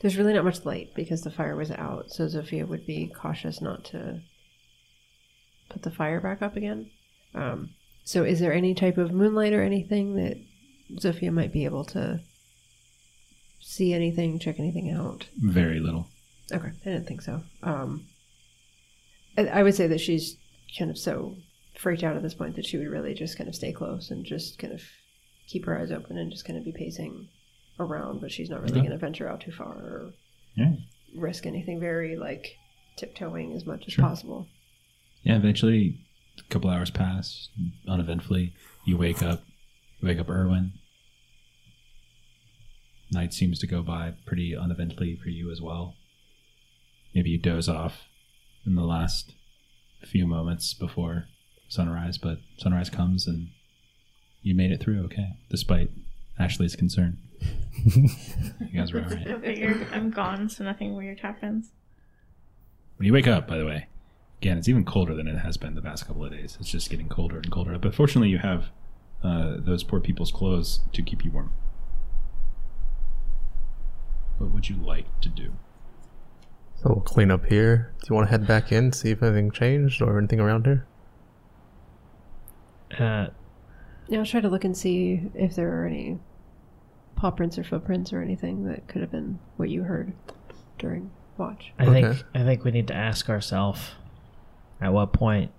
There's 0.00 0.16
really 0.16 0.32
not 0.32 0.44
much 0.44 0.64
light 0.64 0.94
because 0.94 1.22
the 1.22 1.30
fire 1.30 1.56
was 1.56 1.72
out, 1.72 2.10
so 2.10 2.28
Sophia 2.28 2.66
would 2.66 2.86
be 2.86 3.08
cautious 3.08 3.60
not 3.60 3.84
to 3.86 4.20
put 5.68 5.82
the 5.82 5.90
fire 5.90 6.20
back 6.20 6.40
up 6.40 6.56
again. 6.56 6.90
Um, 7.34 7.70
so, 8.04 8.24
is 8.24 8.40
there 8.40 8.52
any 8.52 8.74
type 8.74 8.96
of 8.96 9.12
moonlight 9.12 9.52
or 9.52 9.62
anything 9.62 10.14
that 10.14 10.36
Sophia 11.00 11.32
might 11.32 11.52
be 11.52 11.64
able 11.64 11.84
to 11.86 12.20
see 13.60 13.92
anything, 13.92 14.38
check 14.38 14.58
anything 14.58 14.90
out? 14.90 15.26
Very 15.36 15.80
little. 15.80 16.06
Okay, 16.52 16.68
I 16.68 16.84
didn't 16.84 17.06
think 17.06 17.22
so. 17.22 17.42
Um, 17.62 18.06
I, 19.36 19.46
I 19.46 19.62
would 19.62 19.74
say 19.74 19.86
that 19.88 20.00
she's 20.00 20.36
kind 20.78 20.90
of 20.90 20.98
so 20.98 21.36
freaked 21.78 22.02
out 22.02 22.16
at 22.16 22.22
this 22.22 22.34
point 22.34 22.56
that 22.56 22.66
she 22.66 22.76
would 22.76 22.88
really 22.88 23.14
just 23.14 23.38
kind 23.38 23.48
of 23.48 23.54
stay 23.54 23.72
close 23.72 24.10
and 24.10 24.24
just 24.24 24.58
kind 24.58 24.72
of 24.72 24.82
keep 25.46 25.64
her 25.64 25.78
eyes 25.78 25.90
open 25.92 26.18
and 26.18 26.30
just 26.30 26.44
kind 26.44 26.58
of 26.58 26.64
be 26.64 26.72
pacing 26.72 27.28
around, 27.80 28.20
but 28.20 28.32
she's 28.32 28.50
not 28.50 28.60
really 28.60 28.72
Okay. 28.72 28.80
going 28.80 28.90
to 28.90 28.98
venture 28.98 29.28
out 29.28 29.40
too 29.40 29.52
far 29.52 29.72
or 29.74 30.12
Yeah. 30.56 30.74
risk 31.14 31.46
anything 31.46 31.78
very 31.80 32.16
like 32.16 32.56
tiptoeing 32.96 33.52
as 33.54 33.64
much 33.64 33.86
as 33.86 33.92
Sure. 33.94 34.04
possible. 34.04 34.48
Yeah, 35.22 35.36
eventually 35.36 36.04
A 36.38 36.42
couple 36.50 36.70
hours 36.70 36.90
pass 36.90 37.48
uneventfully. 37.88 38.54
You 38.84 38.96
wake 38.96 39.22
up. 39.22 39.44
You 40.00 40.06
wake 40.06 40.20
up 40.20 40.28
Erwin. 40.30 40.72
Night 43.10 43.32
seems 43.34 43.58
to 43.58 43.66
go 43.66 43.82
by 43.82 44.12
pretty 44.24 44.54
uneventfully 44.54 45.16
for 45.16 45.30
you 45.30 45.50
as 45.50 45.60
well. 45.60 45.96
Maybe 47.14 47.30
you 47.30 47.38
doze 47.38 47.68
off 47.68 48.04
in 48.64 48.76
the 48.76 48.84
last 48.84 49.34
few 50.04 50.26
moments 50.28 50.74
before 50.74 51.26
sunrise, 51.68 52.18
but 52.18 52.38
sunrise 52.56 52.90
comes 52.90 53.26
and 53.26 53.48
you 54.42 54.54
made 54.54 54.72
it 54.72 54.80
through 54.82 55.04
okay, 55.04 55.36
despite 55.50 55.90
Ashley's 56.38 56.76
concern. 56.76 57.18
you 57.84 58.10
guys 58.74 58.92
were 58.92 59.00
all 59.04 59.10
right. 59.10 59.28
I 59.28 59.38
figured 59.38 59.86
I'm 59.92 60.10
gone, 60.10 60.48
so 60.48 60.64
nothing 60.64 60.96
weird 60.96 61.20
happens. 61.20 61.70
When 62.96 63.06
you 63.06 63.12
wake 63.12 63.28
up, 63.28 63.46
by 63.46 63.58
the 63.58 63.66
way, 63.66 63.86
again, 64.40 64.58
it's 64.58 64.68
even 64.68 64.84
colder 64.84 65.14
than 65.14 65.28
it 65.28 65.38
has 65.38 65.56
been 65.56 65.74
the 65.74 65.82
past 65.82 66.06
couple 66.06 66.24
of 66.24 66.32
days. 66.32 66.56
It's 66.58 66.70
just 66.70 66.90
getting 66.90 67.08
colder 67.08 67.36
and 67.36 67.50
colder. 67.50 67.78
But 67.78 67.94
fortunately, 67.94 68.28
you 68.28 68.38
have 68.38 68.66
uh, 69.22 69.56
those 69.58 69.84
poor 69.84 70.00
people's 70.00 70.32
clothes 70.32 70.80
to 70.92 71.02
keep 71.02 71.24
you 71.24 71.30
warm. 71.30 71.52
What 74.38 74.50
would 74.50 74.68
you 74.68 74.76
like 74.76 75.20
to 75.20 75.28
do? 75.28 75.52
So 76.76 76.90
we'll 76.90 77.00
clean 77.00 77.30
up 77.30 77.46
here. 77.46 77.92
Do 78.00 78.06
you 78.10 78.16
want 78.16 78.28
to 78.28 78.30
head 78.30 78.46
back 78.46 78.70
in, 78.70 78.92
see 78.92 79.10
if 79.10 79.22
anything 79.22 79.50
changed 79.50 80.00
or 80.00 80.16
anything 80.18 80.38
around 80.40 80.66
here? 80.66 80.86
Uh, 82.96 83.28
Yeah, 84.08 84.20
I'll 84.20 84.26
try 84.26 84.40
to 84.40 84.48
look 84.48 84.64
and 84.64 84.76
see 84.76 85.30
if 85.34 85.54
there 85.54 85.82
are 85.82 85.86
any 85.86 86.18
paw 87.16 87.30
prints 87.30 87.58
or 87.58 87.64
footprints 87.64 88.12
or 88.12 88.22
anything 88.22 88.64
that 88.66 88.86
could 88.88 89.02
have 89.02 89.10
been 89.10 89.38
what 89.56 89.68
you 89.70 89.82
heard 89.82 90.12
during 90.78 91.10
watch. 91.36 91.72
I 91.78 91.84
Okay. 91.86 91.92
think 92.12 92.24
I 92.34 92.42
think 92.44 92.64
we 92.64 92.70
need 92.70 92.86
to 92.88 92.94
ask 92.94 93.28
ourselves 93.28 93.90
at 94.80 94.92
what 94.92 95.12
point 95.12 95.50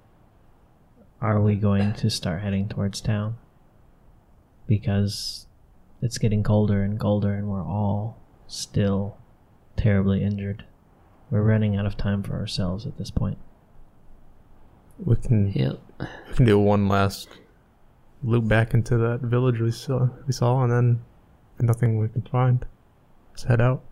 are 1.22 1.42
we 1.42 1.56
going 1.56 1.94
to 1.94 2.10
start 2.10 2.42
heading 2.42 2.68
towards 2.70 3.02
town? 3.02 3.36
Because 4.68 5.48
it's 6.02 6.18
getting 6.18 6.44
colder 6.44 6.82
and 6.84 7.00
colder 7.00 7.34
and 7.34 7.48
we're 7.50 7.64
all 7.66 8.18
still 8.48 9.18
terribly 9.76 10.24
injured. 10.24 10.64
We're 11.30 11.44
running 11.44 11.76
out 11.76 11.86
of 11.86 11.98
time 11.98 12.24
for 12.24 12.34
ourselves 12.34 12.86
at 12.86 12.98
this 12.98 13.12
point. 13.12 13.38
We 14.98 15.16
can 15.18 15.52
Yep. 15.54 15.80
We 16.00 16.34
can 16.36 16.46
do 16.46 16.60
one 16.60 16.88
last 16.88 17.30
loop 18.24 18.48
back 18.48 18.74
into 18.74 18.98
that 18.98 19.22
village 19.22 19.60
we 19.60 19.72
saw 19.72 20.10
we 20.28 20.34
saw 20.34 20.62
and 20.64 20.72
then 20.72 21.02
nothing 21.60 22.00
we 22.00 22.08
can 22.08 22.22
find. 22.24 22.66
Let's 23.32 23.44
head 23.44 23.62
out. 23.62 23.84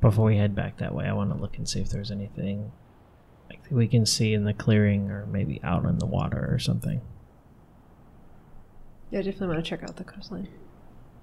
Before 0.00 0.26
we 0.26 0.36
head 0.36 0.54
back 0.54 0.78
that 0.78 0.94
way, 0.94 1.06
I 1.06 1.12
want 1.12 1.32
to 1.34 1.40
look 1.40 1.56
and 1.56 1.68
see 1.68 1.80
if 1.80 1.88
there's 1.88 2.10
anything 2.10 2.70
like 3.48 3.62
that 3.62 3.72
we 3.72 3.88
can 3.88 4.04
see 4.06 4.34
in 4.34 4.44
the 4.44 4.52
clearing 4.52 5.10
or 5.10 5.26
maybe 5.26 5.60
out 5.62 5.84
in 5.84 5.98
the 5.98 6.06
water 6.06 6.48
or 6.50 6.58
something. 6.58 7.00
Yeah, 9.10 9.20
I 9.20 9.22
definitely 9.22 9.48
want 9.48 9.64
to 9.64 9.68
check 9.68 9.82
out 9.82 9.96
the 9.96 10.04
coastline. 10.04 10.48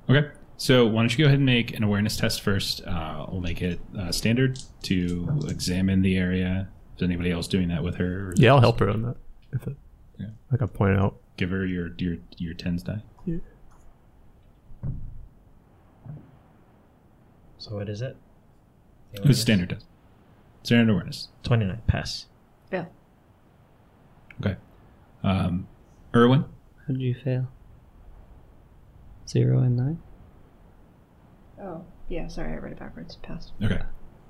Okay. 0.09 0.29
So 0.57 0.85
why 0.85 1.01
don't 1.01 1.11
you 1.11 1.23
go 1.23 1.25
ahead 1.25 1.39
and 1.39 1.45
make 1.45 1.75
an 1.75 1.83
awareness 1.83 2.15
test 2.15 2.41
first? 2.41 2.81
Uh, 2.85 3.25
we'll 3.29 3.41
make 3.41 3.61
it 3.61 3.79
uh, 3.97 4.11
standard 4.11 4.59
to 4.83 5.39
examine 5.47 6.01
the 6.01 6.15
area. 6.17 6.69
Is 6.95 7.03
anybody 7.03 7.31
else 7.31 7.47
doing 7.47 7.67
that 7.69 7.83
with 7.83 7.95
her? 7.95 8.29
or 8.29 8.33
Yeah, 8.37 8.53
I'll 8.53 8.61
help 8.61 8.79
her 8.79 8.89
on 8.89 9.01
that. 9.01 9.17
If 9.51 9.67
it 9.67 9.75
Yeah. 10.23 10.29
like 10.51 10.61
I 10.61 10.65
pointed 10.65 10.99
out. 10.99 11.17
Give 11.37 11.49
her 11.49 11.65
your 11.65 11.91
your 11.97 12.17
your 12.37 12.53
tens 12.53 12.83
die. 12.83 13.01
Yeah. 13.25 13.37
So 17.57 17.75
what 17.75 17.89
is 17.89 18.01
it? 18.01 18.17
It 19.13 19.25
was 19.25 19.39
standard 19.39 19.69
test. 19.69 19.85
Standard 20.63 20.91
awareness. 20.91 21.29
29 21.43 21.81
pass. 21.87 22.25
Yeah. 22.71 22.85
Okay. 24.41 24.57
Um, 25.23 25.67
Erwin. 26.15 26.45
How 26.87 26.93
did 26.93 27.01
you 27.01 27.13
fail? 27.13 27.47
Zero 29.27 29.59
and 29.59 29.77
nine? 29.77 29.99
Oh, 31.61 31.85
yeah, 32.09 32.27
sorry, 32.27 32.53
I 32.53 32.57
read 32.57 32.73
it 32.73 32.79
backwards. 32.79 33.15
Passed. 33.17 33.53
Okay. 33.63 33.81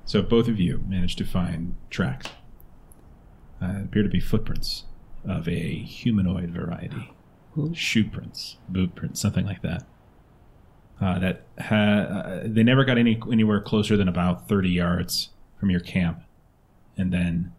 So 0.06 0.22
both 0.22 0.48
of 0.48 0.60
you 0.60 0.84
managed 0.88 1.18
to 1.20 1.26
find 1.26 1.76
tracks. 1.90 2.28
Uh, 3.62 3.84
appear 3.84 4.04
to 4.04 4.10
be 4.10 4.20
footprints 4.20 4.84
of 5.26 5.48
a 5.48 5.76
humanoid 5.84 6.50
variety. 6.50 7.14
Ooh. 7.58 7.72
Shoe 7.76 8.04
prints, 8.10 8.58
boot 8.68 8.96
prints, 8.96 9.22
something 9.22 9.46
like 9.46 9.62
that. 9.62 9.86
Uh, 11.02 11.20
that 11.20 11.42
ha- 11.60 11.76
uh, 11.76 12.42
they 12.46 12.64
never 12.64 12.84
got 12.86 12.98
any 12.98 13.22
anywhere 13.32 13.62
closer 13.62 13.98
than 13.98 14.08
about 14.08 14.48
thirty 14.48 14.70
yards 14.70 15.30
from 15.60 15.70
your 15.70 15.80
camp, 15.80 16.24
and 16.98 17.12
then 17.12 17.54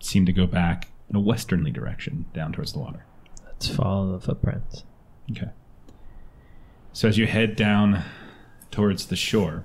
seemed 0.00 0.26
to 0.26 0.32
go 0.32 0.46
back 0.46 0.88
in 1.08 1.16
a 1.16 1.20
westernly 1.20 1.70
direction 1.70 2.26
down 2.34 2.52
towards 2.52 2.72
the 2.72 2.78
water. 2.78 3.04
Let's 3.44 3.68
follow 3.68 4.12
the 4.12 4.20
footprints. 4.20 4.84
Okay. 5.30 5.50
So 6.92 7.08
as 7.08 7.18
you 7.18 7.26
head 7.26 7.56
down 7.56 8.02
towards 8.70 9.06
the 9.06 9.16
shore, 9.16 9.64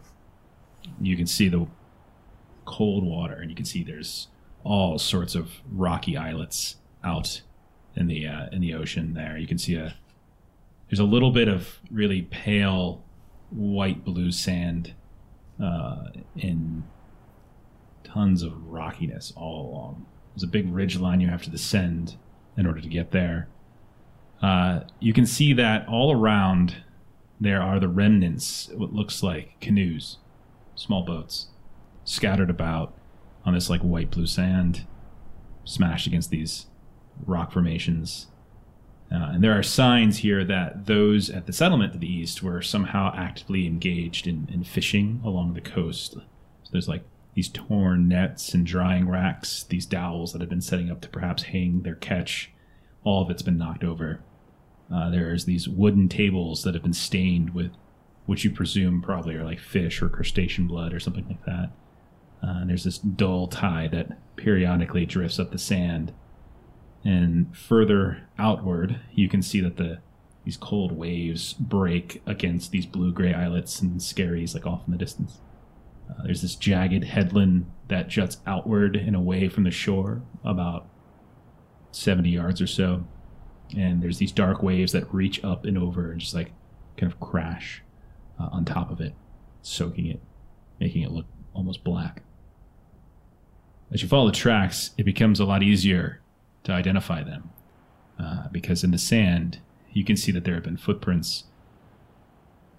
you 0.99 1.17
can 1.17 1.27
see 1.27 1.49
the 1.49 1.67
cold 2.65 3.03
water, 3.03 3.35
and 3.35 3.49
you 3.49 3.55
can 3.55 3.65
see 3.65 3.83
there's 3.83 4.27
all 4.63 4.97
sorts 4.99 5.35
of 5.35 5.51
rocky 5.71 6.17
islets 6.17 6.77
out 7.03 7.41
in 7.95 8.07
the 8.07 8.27
uh, 8.27 8.47
in 8.51 8.61
the 8.61 8.73
ocean. 8.73 9.13
There, 9.13 9.37
you 9.37 9.47
can 9.47 9.57
see 9.57 9.75
a 9.75 9.95
there's 10.89 10.99
a 10.99 11.05
little 11.05 11.31
bit 11.31 11.47
of 11.47 11.79
really 11.89 12.23
pale 12.23 13.03
white 13.49 14.03
blue 14.03 14.31
sand 14.31 14.93
uh, 15.61 16.07
in 16.35 16.83
tons 18.03 18.43
of 18.43 18.53
rockiness 18.67 19.31
all 19.35 19.69
along. 19.69 20.05
There's 20.33 20.43
a 20.43 20.47
big 20.47 20.71
ridge 20.73 20.97
line 20.97 21.21
you 21.21 21.27
have 21.27 21.43
to 21.43 21.49
descend 21.49 22.17
in 22.57 22.65
order 22.65 22.81
to 22.81 22.87
get 22.87 23.11
there. 23.11 23.47
Uh, 24.41 24.81
you 24.99 25.13
can 25.13 25.25
see 25.25 25.53
that 25.53 25.87
all 25.87 26.11
around 26.11 26.77
there 27.39 27.61
are 27.61 27.79
the 27.79 27.87
remnants, 27.87 28.69
what 28.73 28.93
looks 28.93 29.23
like 29.23 29.59
canoes, 29.59 30.17
small 30.75 31.03
boats, 31.03 31.47
scattered 32.03 32.49
about 32.49 32.93
on 33.45 33.53
this 33.53 33.69
like 33.69 33.81
white 33.81 34.11
blue 34.11 34.27
sand, 34.27 34.85
smashed 35.63 36.07
against 36.07 36.29
these 36.29 36.67
rock 37.25 37.51
formations. 37.51 38.27
Uh, 39.11 39.31
and 39.33 39.43
there 39.43 39.57
are 39.57 39.63
signs 39.63 40.19
here 40.19 40.45
that 40.45 40.85
those 40.85 41.29
at 41.29 41.45
the 41.45 41.53
settlement 41.53 41.91
to 41.93 41.99
the 41.99 42.11
east 42.11 42.41
were 42.41 42.61
somehow 42.61 43.13
actively 43.15 43.67
engaged 43.67 44.25
in, 44.25 44.47
in 44.51 44.63
fishing 44.63 45.21
along 45.25 45.53
the 45.53 45.61
coast. 45.61 46.13
So 46.13 46.69
there's 46.71 46.87
like 46.87 47.03
these 47.33 47.49
torn 47.49 48.07
nets 48.07 48.53
and 48.53 48.65
drying 48.65 49.09
racks, 49.09 49.63
these 49.63 49.85
dowels 49.85 50.31
that 50.31 50.41
have 50.41 50.49
been 50.49 50.61
setting 50.61 50.89
up 50.89 51.01
to 51.01 51.09
perhaps 51.09 51.43
hang 51.43 51.81
their 51.81 51.95
catch. 51.95 52.51
All 53.03 53.23
of 53.23 53.29
it's 53.29 53.41
been 53.41 53.57
knocked 53.57 53.83
over. 53.83 54.21
Uh, 54.93 55.09
there's 55.09 55.45
these 55.45 55.67
wooden 55.67 56.07
tables 56.07 56.63
that 56.63 56.73
have 56.73 56.83
been 56.83 56.93
stained 56.93 57.53
with, 57.53 57.71
which 58.25 58.43
you 58.43 58.51
presume 58.51 59.01
probably 59.01 59.35
are 59.35 59.43
like 59.43 59.59
fish 59.59 60.01
or 60.01 60.09
crustacean 60.09 60.67
blood 60.67 60.93
or 60.93 60.99
something 60.99 61.27
like 61.27 61.43
that. 61.45 61.71
Uh, 62.43 62.61
and 62.61 62.69
there's 62.69 62.83
this 62.83 62.97
dull 62.97 63.47
tide 63.47 63.91
that 63.91 64.17
periodically 64.35 65.05
drifts 65.05 65.39
up 65.39 65.51
the 65.51 65.57
sand. 65.57 66.13
And 67.03 67.55
further 67.55 68.27
outward, 68.37 68.99
you 69.13 69.29
can 69.29 69.41
see 69.41 69.61
that 69.61 69.77
the 69.77 69.99
these 70.43 70.57
cold 70.57 70.91
waves 70.91 71.53
break 71.53 72.23
against 72.25 72.71
these 72.71 72.87
blue 72.87 73.11
gray 73.11 73.31
islets 73.31 73.79
and 73.79 74.01
skerries 74.01 74.55
like 74.55 74.65
off 74.65 74.81
in 74.87 74.91
the 74.91 74.97
distance. 74.97 75.39
Uh, 76.09 76.23
there's 76.23 76.41
this 76.41 76.55
jagged 76.55 77.03
headland 77.03 77.69
that 77.89 78.07
juts 78.07 78.37
outward 78.47 78.95
and 78.95 79.15
away 79.15 79.47
from 79.47 79.65
the 79.65 79.71
shore, 79.71 80.23
about 80.43 80.87
70 81.91 82.27
yards 82.27 82.59
or 82.59 82.65
so 82.65 83.05
and 83.75 84.01
there's 84.01 84.17
these 84.17 84.31
dark 84.31 84.61
waves 84.61 84.91
that 84.91 85.11
reach 85.13 85.43
up 85.43 85.65
and 85.65 85.77
over 85.77 86.11
and 86.11 86.19
just 86.19 86.33
like 86.33 86.51
kind 86.97 87.11
of 87.11 87.19
crash 87.19 87.83
uh, 88.39 88.49
on 88.51 88.65
top 88.65 88.91
of 88.91 88.99
it, 88.99 89.13
soaking 89.61 90.07
it, 90.07 90.21
making 90.79 91.03
it 91.03 91.11
look 91.11 91.25
almost 91.53 91.83
black. 91.83 92.23
As 93.93 94.01
you 94.01 94.07
follow 94.07 94.27
the 94.27 94.35
tracks, 94.35 94.91
it 94.97 95.03
becomes 95.03 95.39
a 95.39 95.45
lot 95.45 95.63
easier 95.63 96.21
to 96.63 96.71
identify 96.71 97.23
them 97.23 97.49
uh, 98.19 98.47
because 98.49 98.83
in 98.83 98.91
the 98.91 98.97
sand 98.97 99.59
you 99.91 100.05
can 100.05 100.15
see 100.15 100.31
that 100.31 100.45
there 100.45 100.53
have 100.53 100.63
been 100.63 100.77
footprints, 100.77 101.45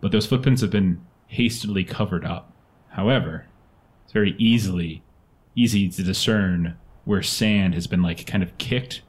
but 0.00 0.12
those 0.12 0.26
footprints 0.26 0.62
have 0.62 0.70
been 0.70 1.04
hastily 1.26 1.84
covered 1.84 2.24
up. 2.24 2.52
However, 2.90 3.46
it's 4.04 4.12
very 4.12 4.34
easily 4.38 5.02
easy 5.54 5.88
to 5.88 6.02
discern 6.02 6.78
where 7.04 7.22
sand 7.22 7.74
has 7.74 7.86
been 7.86 8.02
like 8.02 8.26
kind 8.26 8.42
of 8.42 8.56
kicked 8.58 9.02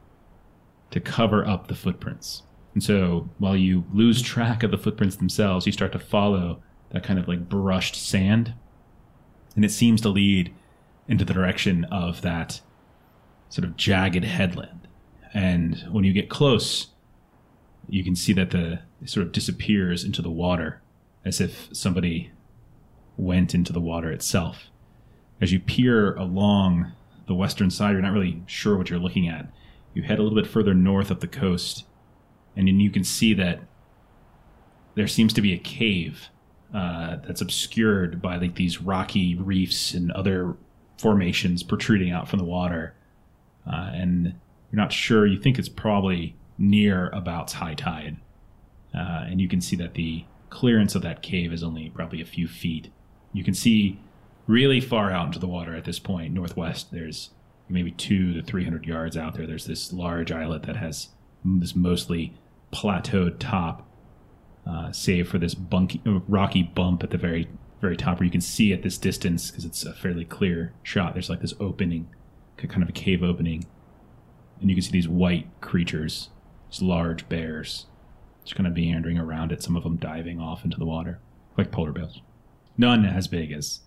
to 0.92 1.00
cover 1.00 1.48
up 1.48 1.68
the 1.68 1.76
footprints. 1.76 2.44
And 2.74 2.84
so 2.84 3.30
while 3.38 3.56
you 3.56 3.86
lose 3.94 4.22
track 4.22 4.64
of 4.64 4.72
the 4.72 4.78
footprints 4.78 5.16
themselves, 5.16 5.66
you 5.66 5.72
start 5.72 5.92
to 5.94 6.00
follow 6.00 6.62
that 6.90 7.04
kind 7.04 7.20
of 7.20 7.28
like 7.28 7.48
brushed 7.48 7.96
sand. 7.96 8.54
And 9.56 9.64
it 9.64 9.72
seems 9.72 10.02
to 10.02 10.10
lead 10.10 10.54
into 11.08 11.26
the 11.26 11.34
direction 11.34 11.86
of 11.86 12.22
that 12.22 12.62
sort 13.50 13.66
of 13.66 13.78
jagged 13.78 14.24
headland. 14.24 14.88
And 15.34 15.84
when 15.92 16.04
you 16.04 16.14
get 16.14 16.30
close, 16.30 16.88
you 17.90 18.04
can 18.04 18.16
see 18.16 18.34
that 18.34 18.52
the 18.52 18.80
it 19.02 19.10
sort 19.10 19.26
of 19.26 19.34
disappears 19.34 20.04
into 20.04 20.22
the 20.22 20.32
water 20.32 20.82
as 21.26 21.42
if 21.42 21.70
somebody 21.74 22.32
went 23.18 23.54
into 23.54 23.74
the 23.74 23.82
water 23.82 24.12
itself. 24.12 24.70
As 25.42 25.52
you 25.52 25.60
peer 25.60 26.16
along 26.16 26.94
the 27.28 27.36
western 27.36 27.70
side. 27.70 27.92
You're 27.92 28.02
not 28.02 28.14
really 28.14 28.44
sure 28.46 28.78
what 28.78 28.90
you're 28.90 29.00
looking 29.00 29.28
at. 29.28 29.48
You 29.94 30.04
head 30.04 30.20
a 30.20 30.24
little 30.24 30.36
bit 30.36 30.48
further 30.48 30.74
north 30.74 31.12
up 31.12 31.20
the 31.20 31.28
coast, 31.28 31.86
and 32.56 32.68
then 32.68 32.80
you 32.80 32.90
can 32.90 33.04
see 33.04 33.34
that 33.36 33.62
there 34.96 35.08
seems 35.08 35.34
to 35.34 35.42
be 35.42 35.54
a 35.54 35.58
cave 35.58 36.30
uh, 36.74 37.18
that's 37.26 37.42
obscured 37.42 38.22
by 38.22 38.38
like 38.38 38.56
these 38.56 38.82
rocky 38.82 39.36
reefs 39.36 39.94
and 39.94 40.12
other 40.12 40.56
formations 40.98 41.64
protruding 41.64 42.12
out 42.12 42.28
from 42.28 42.40
the 42.40 42.46
water. 42.46 42.96
Uh, 43.66 43.92
and 43.94 44.26
you're 44.72 44.82
not 44.82 44.92
sure. 44.92 45.26
You 45.26 45.40
think 45.40 45.58
it's 45.58 45.70
probably 45.70 46.36
near 46.58 47.10
about 47.10 47.52
high 47.52 47.76
tide, 47.76 48.18
uh, 48.94 49.26
and 49.28 49.40
you 49.40 49.48
can 49.48 49.62
see 49.62 49.76
that 49.78 49.94
the 49.94 50.26
clearance 50.50 50.96
of 50.96 51.02
that 51.02 51.22
cave 51.22 51.54
is 51.54 51.64
only 51.64 51.90
probably 51.90 52.22
a 52.22 52.26
few 52.26 52.48
feet. 52.48 52.92
You 53.32 53.44
can 53.44 53.54
see 53.54 54.00
really 54.46 54.82
far 54.82 55.12
out 55.12 55.28
into 55.28 55.40
the 55.40 55.48
water 55.48 55.76
at 55.76 55.86
this 55.86 56.00
point, 56.00 56.34
northwest. 56.34 56.92
There's 56.92 57.30
maybe 57.70 57.92
two 57.92 58.34
to 58.34 58.44
three 58.44 58.64
hundred 58.64 58.86
yards 58.86 59.16
out 59.16 59.36
there. 59.36 59.48
There's 59.48 59.66
this 59.66 59.94
large 59.94 60.32
islet 60.32 60.64
that 60.64 60.76
has 60.76 61.10
this 61.46 61.76
mostly 61.76 62.34
plateaued 62.72 63.40
top, 63.40 63.88
uh, 64.68 64.92
save 64.92 65.28
for 65.30 65.38
this 65.38 65.56
bunky, 65.56 66.02
uh, 66.06 66.20
rocky 66.28 66.64
bump 66.64 67.04
at 67.04 67.10
the 67.10 67.18
very 67.18 67.48
very 67.84 67.98
top, 67.98 68.18
where 68.20 68.26
you 68.26 68.32
can 68.32 68.42
see 68.42 68.72
at 68.74 68.82
this 68.82 68.98
distance 68.98 69.52
because 69.52 69.66
it's 69.66 69.86
a 69.86 69.94
fairly 69.94 70.24
clear 70.24 70.74
shot. 70.84 71.14
There's 71.14 71.30
like 71.30 71.42
this 71.42 71.54
opening, 71.60 72.08
kind 72.58 72.82
of 72.82 72.88
a 72.88 72.94
cave 72.94 73.22
opening, 73.22 73.66
and 74.62 74.70
you 74.70 74.76
can 74.76 74.82
see 74.82 74.92
these 74.92 75.08
white 75.08 75.48
creatures, 75.60 76.30
these 76.72 76.82
large 76.82 77.28
bears, 77.28 77.88
just 78.46 78.56
kind 78.56 78.66
of 78.66 78.74
meandering 78.74 79.20
around 79.20 79.52
it. 79.52 79.62
Some 79.62 79.76
of 79.76 79.84
them 79.84 79.98
diving 79.98 80.40
off 80.40 80.64
into 80.64 80.80
the 80.80 80.86
water, 80.86 81.20
like 81.58 81.72
polar 81.72 81.92
bears. 81.92 82.22
None 82.78 83.06
as 83.06 83.28
big 83.28 83.52
as 83.52 83.82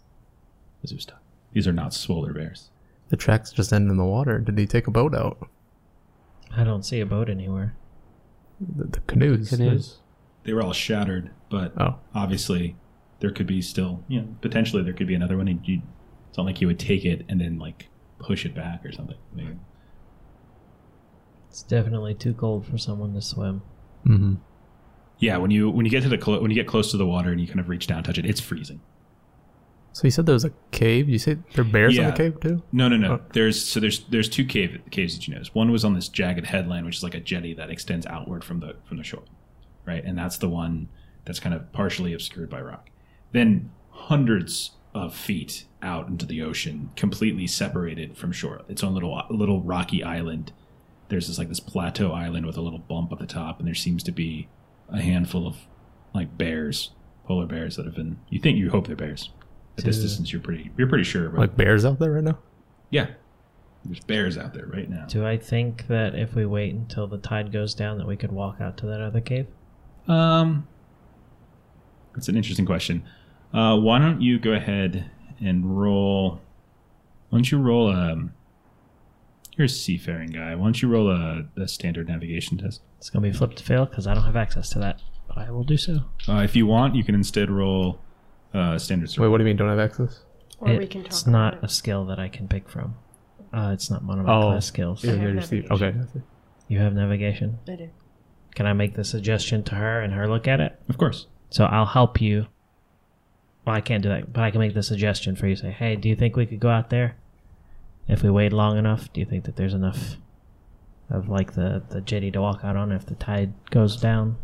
as 0.85 0.93
Usta. 0.93 1.15
These 1.55 1.67
are 1.67 1.73
not 1.73 1.99
polar 2.07 2.35
bears. 2.35 2.69
The 3.09 3.17
tracks 3.17 3.51
just 3.51 3.73
end 3.73 3.91
in 3.91 3.97
the 3.97 4.05
water. 4.05 4.39
Did 4.39 4.59
he 4.59 4.67
take 4.67 4.87
a 4.87 4.91
boat 4.91 5.15
out? 5.15 5.49
I 6.55 6.65
don't 6.65 6.85
see 6.85 7.01
a 7.01 7.07
boat 7.07 7.31
anywhere. 7.31 7.75
The, 8.61 8.85
the 8.85 9.01
canoes. 9.01 9.49
Canoes. 9.49 10.01
They 10.45 10.53
were 10.53 10.63
all 10.63 10.75
shattered, 10.75 11.31
but 11.51 11.73
Oh, 11.81 11.97
obviously 12.15 12.77
there 13.21 13.31
could 13.31 13.47
be 13.47 13.63
still, 13.63 14.05
you 14.09 14.21
know, 14.21 14.29
potentially 14.41 14.83
there 14.83 14.93
could 14.93 15.07
be 15.07 15.15
another 15.15 15.37
one. 15.37 15.49
And 15.49 15.67
you, 15.67 15.83
it's 16.29 16.39
not 16.39 16.47
like 16.47 16.61
you 16.61 16.67
would 16.67 16.79
take 16.79 17.05
it 17.05 17.25
and 17.29 17.41
then 17.41 17.59
like 17.59 17.89
push 18.19 18.45
it 18.45 18.55
back 18.55 18.85
or 18.85 18.93
something. 18.93 19.17
Maybe. 19.35 19.57
It's 21.49 21.63
definitely 21.63 22.15
too 22.15 22.35
cold 22.35 22.67
for 22.67 22.79
someone 22.79 23.15
to 23.15 23.23
swim. 23.23 23.63
mm-hmm. 24.07 24.35
Yeah, 25.19 25.39
when 25.39 25.51
you 25.51 25.71
when 25.71 25.87
you 25.87 25.91
get 25.91 26.03
to 26.03 26.11
the 26.11 26.19
clo- 26.19 26.43
when 26.43 26.51
you 26.51 26.55
get 26.55 26.67
close 26.67 26.91
to 26.91 26.99
the 26.99 27.07
water 27.07 27.31
and 27.31 27.41
you 27.41 27.47
kind 27.47 27.59
of 27.59 27.71
reach 27.71 27.87
down, 27.87 28.03
touch 28.03 28.19
it, 28.19 28.27
it's 28.27 28.41
freezing. 28.41 28.83
So 29.93 30.03
you 30.05 30.11
said 30.11 30.27
there 30.27 30.35
was 30.35 30.45
a 30.45 30.53
cave. 30.73 31.09
You 31.09 31.19
say 31.19 31.39
there 31.55 31.65
are 31.65 31.69
bears 31.69 31.97
in 31.97 32.05
the 32.05 32.13
cave 32.13 32.39
too? 32.39 32.63
No, 32.71 32.87
no, 32.87 32.99
no. 32.99 33.13
Oh. 33.13 33.21
There's 33.33 33.65
so 33.65 33.81
there's 33.81 34.01
there's 34.11 34.29
two 34.29 34.45
cave 34.45 34.79
caves 34.91 35.17
that 35.17 35.27
you 35.27 35.33
notice. 35.33 35.55
One 35.55 35.73
was 35.73 35.87
on 35.87 35.95
this 35.95 36.11
jagged 36.11 36.45
headland, 36.45 36.85
which 36.85 36.99
is 36.99 37.03
like 37.03 37.15
a 37.15 37.21
jetty 37.21 37.55
that 37.55 37.71
extends 37.71 38.05
outward 38.05 38.45
from 38.45 38.61
the 38.61 38.77
from 38.87 38.99
the 38.99 39.05
shore, 39.05 39.23
right? 39.87 40.05
And 40.05 40.19
that's 40.19 40.37
the 40.37 40.51
one 40.51 40.91
that's 41.25 41.41
kind 41.41 41.55
of 41.55 41.73
partially 41.73 42.13
obscured 42.13 42.51
by 42.51 42.61
rock. 42.61 42.91
Then 43.33 43.71
hundreds 43.91 44.73
of 44.95 45.15
feet 45.15 45.65
out 45.83 46.09
into 46.09 46.25
the 46.27 46.43
ocean, 46.43 46.91
completely 46.97 47.47
separated 47.47 48.17
from 48.17 48.33
shore. 48.33 48.63
Its 48.69 48.83
own 48.83 48.95
little 48.95 49.23
little 49.31 49.61
rocky 49.63 50.03
island. 50.03 50.53
There's 51.09 51.29
this 51.29 51.39
like 51.39 51.49
this 51.49 51.61
plateau 51.61 52.13
island 52.13 52.47
with 52.47 52.57
a 52.57 52.61
little 52.61 52.79
bump 52.81 53.13
at 53.13 53.19
the 53.19 53.27
top, 53.27 53.59
and 53.59 53.67
there 53.69 53.75
seems 53.75 54.03
to 54.05 54.13
be 54.13 54.49
a 54.89 55.01
handful 55.01 55.47
of 55.47 55.57
like 56.15 56.37
bears, 56.39 56.91
polar 57.27 57.47
bears 57.47 57.77
that 57.77 57.87
have 57.87 57.95
been. 57.95 58.19
You 58.31 58.41
think 58.41 58.59
you 58.59 58.71
hope 58.71 58.87
they're 58.87 58.97
bears. 58.97 59.31
At 59.79 59.85
this 59.85 60.01
distance, 60.01 60.33
you're 60.33 60.41
pretty 60.41 60.71
you're 60.79 60.89
pretty 60.89 61.05
sure. 61.05 61.29
But 61.29 61.41
Like 61.41 61.57
bears 61.57 61.85
out 61.85 61.99
there 61.99 62.13
right 62.13 62.25
now? 62.25 62.39
yeah. 62.91 63.09
There's 63.85 64.01
bears 64.01 64.37
out 64.37 64.53
there 64.53 64.67
right 64.67 64.91
now. 64.91 65.05
Do 65.07 65.25
I 65.25 65.37
think 65.37 65.87
that 65.87 66.17
if 66.17 66.35
we 66.35 66.45
wait 66.45 66.75
until 66.75 67.07
the 67.07 67.19
tide 67.19 67.53
goes 67.53 67.73
down, 67.73 67.99
that 67.99 68.07
we 68.09 68.17
could 68.17 68.33
walk 68.33 68.61
out 68.61 68.77
to 68.79 68.87
that 68.87 69.01
other 69.01 69.21
cave? 69.21 69.47
Um, 70.09 70.67
that's 72.17 72.29
an 72.29 72.37
interesting 72.37 72.67
question. 72.67 73.05
Uh, 73.55 73.77
why 73.79 73.99
don't 73.99 74.21
you 74.21 74.39
go 74.39 74.53
ahead 74.53 75.11
and 75.41 75.79
roll? 75.79 76.41
Why 77.31 77.39
don't 77.39 77.51
you 77.51 77.59
roll 77.59 77.89
um? 77.91 78.33
You're 79.57 79.67
a 79.67 79.69
seafaring 79.69 80.31
guy. 80.31 80.55
Why 80.55 80.65
don't 80.65 80.83
you 80.83 80.89
roll 80.89 81.11
a, 81.11 81.45
a 81.57 81.67
standard 81.69 82.09
navigation 82.09 82.59
test? 82.59 82.83
It's 82.99 83.09
gonna 83.09 83.23
be 83.27 83.33
flip 83.33 83.55
to 83.55 83.63
fail 83.65 83.87
because 83.87 84.07
I 84.07 84.13
don't 84.15 84.25
have 84.25 84.37
access 84.37 84.69
to 84.71 84.79
that, 84.81 85.01
but 85.29 85.39
I 85.39 85.51
will 85.51 85.65
do 85.65 85.77
so. 85.79 86.01
Uh, 86.29 86.39
if 86.43 86.55
you 86.57 86.67
want, 86.67 86.95
you 86.95 87.05
can 87.05 87.15
instead 87.15 87.51
roll 87.51 88.01
uh, 88.53 88.79
standard. 88.79 89.17
Wait, 89.17 89.29
what 89.29 89.39
do 89.39 89.45
you 89.45 89.49
mean 89.49 89.57
don't 89.57 89.69
have 89.71 89.79
access? 89.79 90.21
Or 90.59 90.75
we 90.77 90.87
can 90.87 91.03
talk 91.03 91.11
it's 91.13 91.23
about 91.23 91.31
not 91.33 91.55
it. 91.55 91.61
a 91.63 91.69
skill 91.69 92.05
that 92.07 92.19
I 92.19 92.29
can 92.29 92.49
pick 92.49 92.69
from. 92.69 92.97
Uh, 93.53 93.71
it's 93.73 93.91
not 93.91 94.03
one 94.05 94.19
of 94.19 94.27
my 94.27 94.37
Oh. 94.37 94.41
class 94.51 94.67
skills. 94.67 95.05
I 95.05 95.09
Yeah, 95.09 95.15
have 95.15 95.23
you're 95.23 95.33
just- 95.35 95.53
navigation. 95.53 95.75
okay. 95.85 95.99
I 95.99 96.13
see. 96.13 96.23
You 96.69 96.79
have 96.81 96.95
navigation. 96.95 97.59
I 97.69 97.77
do. 97.77 97.91
Can 98.55 98.67
I 98.67 98.73
make 98.73 98.95
the 98.95 99.05
suggestion 99.05 99.63
to 99.65 99.75
her 99.77 100.01
and 100.01 100.13
her 100.15 100.29
look 100.29 100.49
at 100.49 100.61
it? 100.61 100.79
Of 100.89 100.99
course. 100.99 101.27
So 101.57 101.65
I'll 101.65 101.87
help 101.87 102.21
you. 102.21 102.49
Well, 103.65 103.75
I 103.75 103.81
can't 103.81 104.03
do 104.03 104.11
that, 104.11 104.31
but 104.31 104.45
I 104.45 104.51
can 104.51 104.61
make 104.61 104.75
the 104.75 104.83
suggestion 104.83 105.37
for 105.37 105.47
you. 105.47 105.57
Say, 105.57 105.71
hey, 105.71 105.97
do 105.97 106.07
you 106.07 106.15
think 106.15 106.37
we 106.37 106.45
could 106.45 106.61
go 106.61 106.69
out 106.69 106.91
there? 106.91 107.17
If 108.07 108.23
we 108.23 108.29
wait 108.29 108.53
long 108.53 108.77
enough, 108.77 109.11
do 109.11 109.21
you 109.21 109.27
think 109.27 109.45
that 109.45 109.57
there's 109.57 109.73
enough 109.73 110.19
of 111.09 111.31
like 111.31 111.55
the 111.55 111.83
the 111.89 112.03
jetty 112.03 112.31
to 112.33 112.43
walk 112.43 112.61
out 112.63 112.77
on 112.77 112.93
if 112.93 113.07
the 113.07 113.15
tide 113.15 113.55
goes 113.71 113.97
down? 113.97 114.37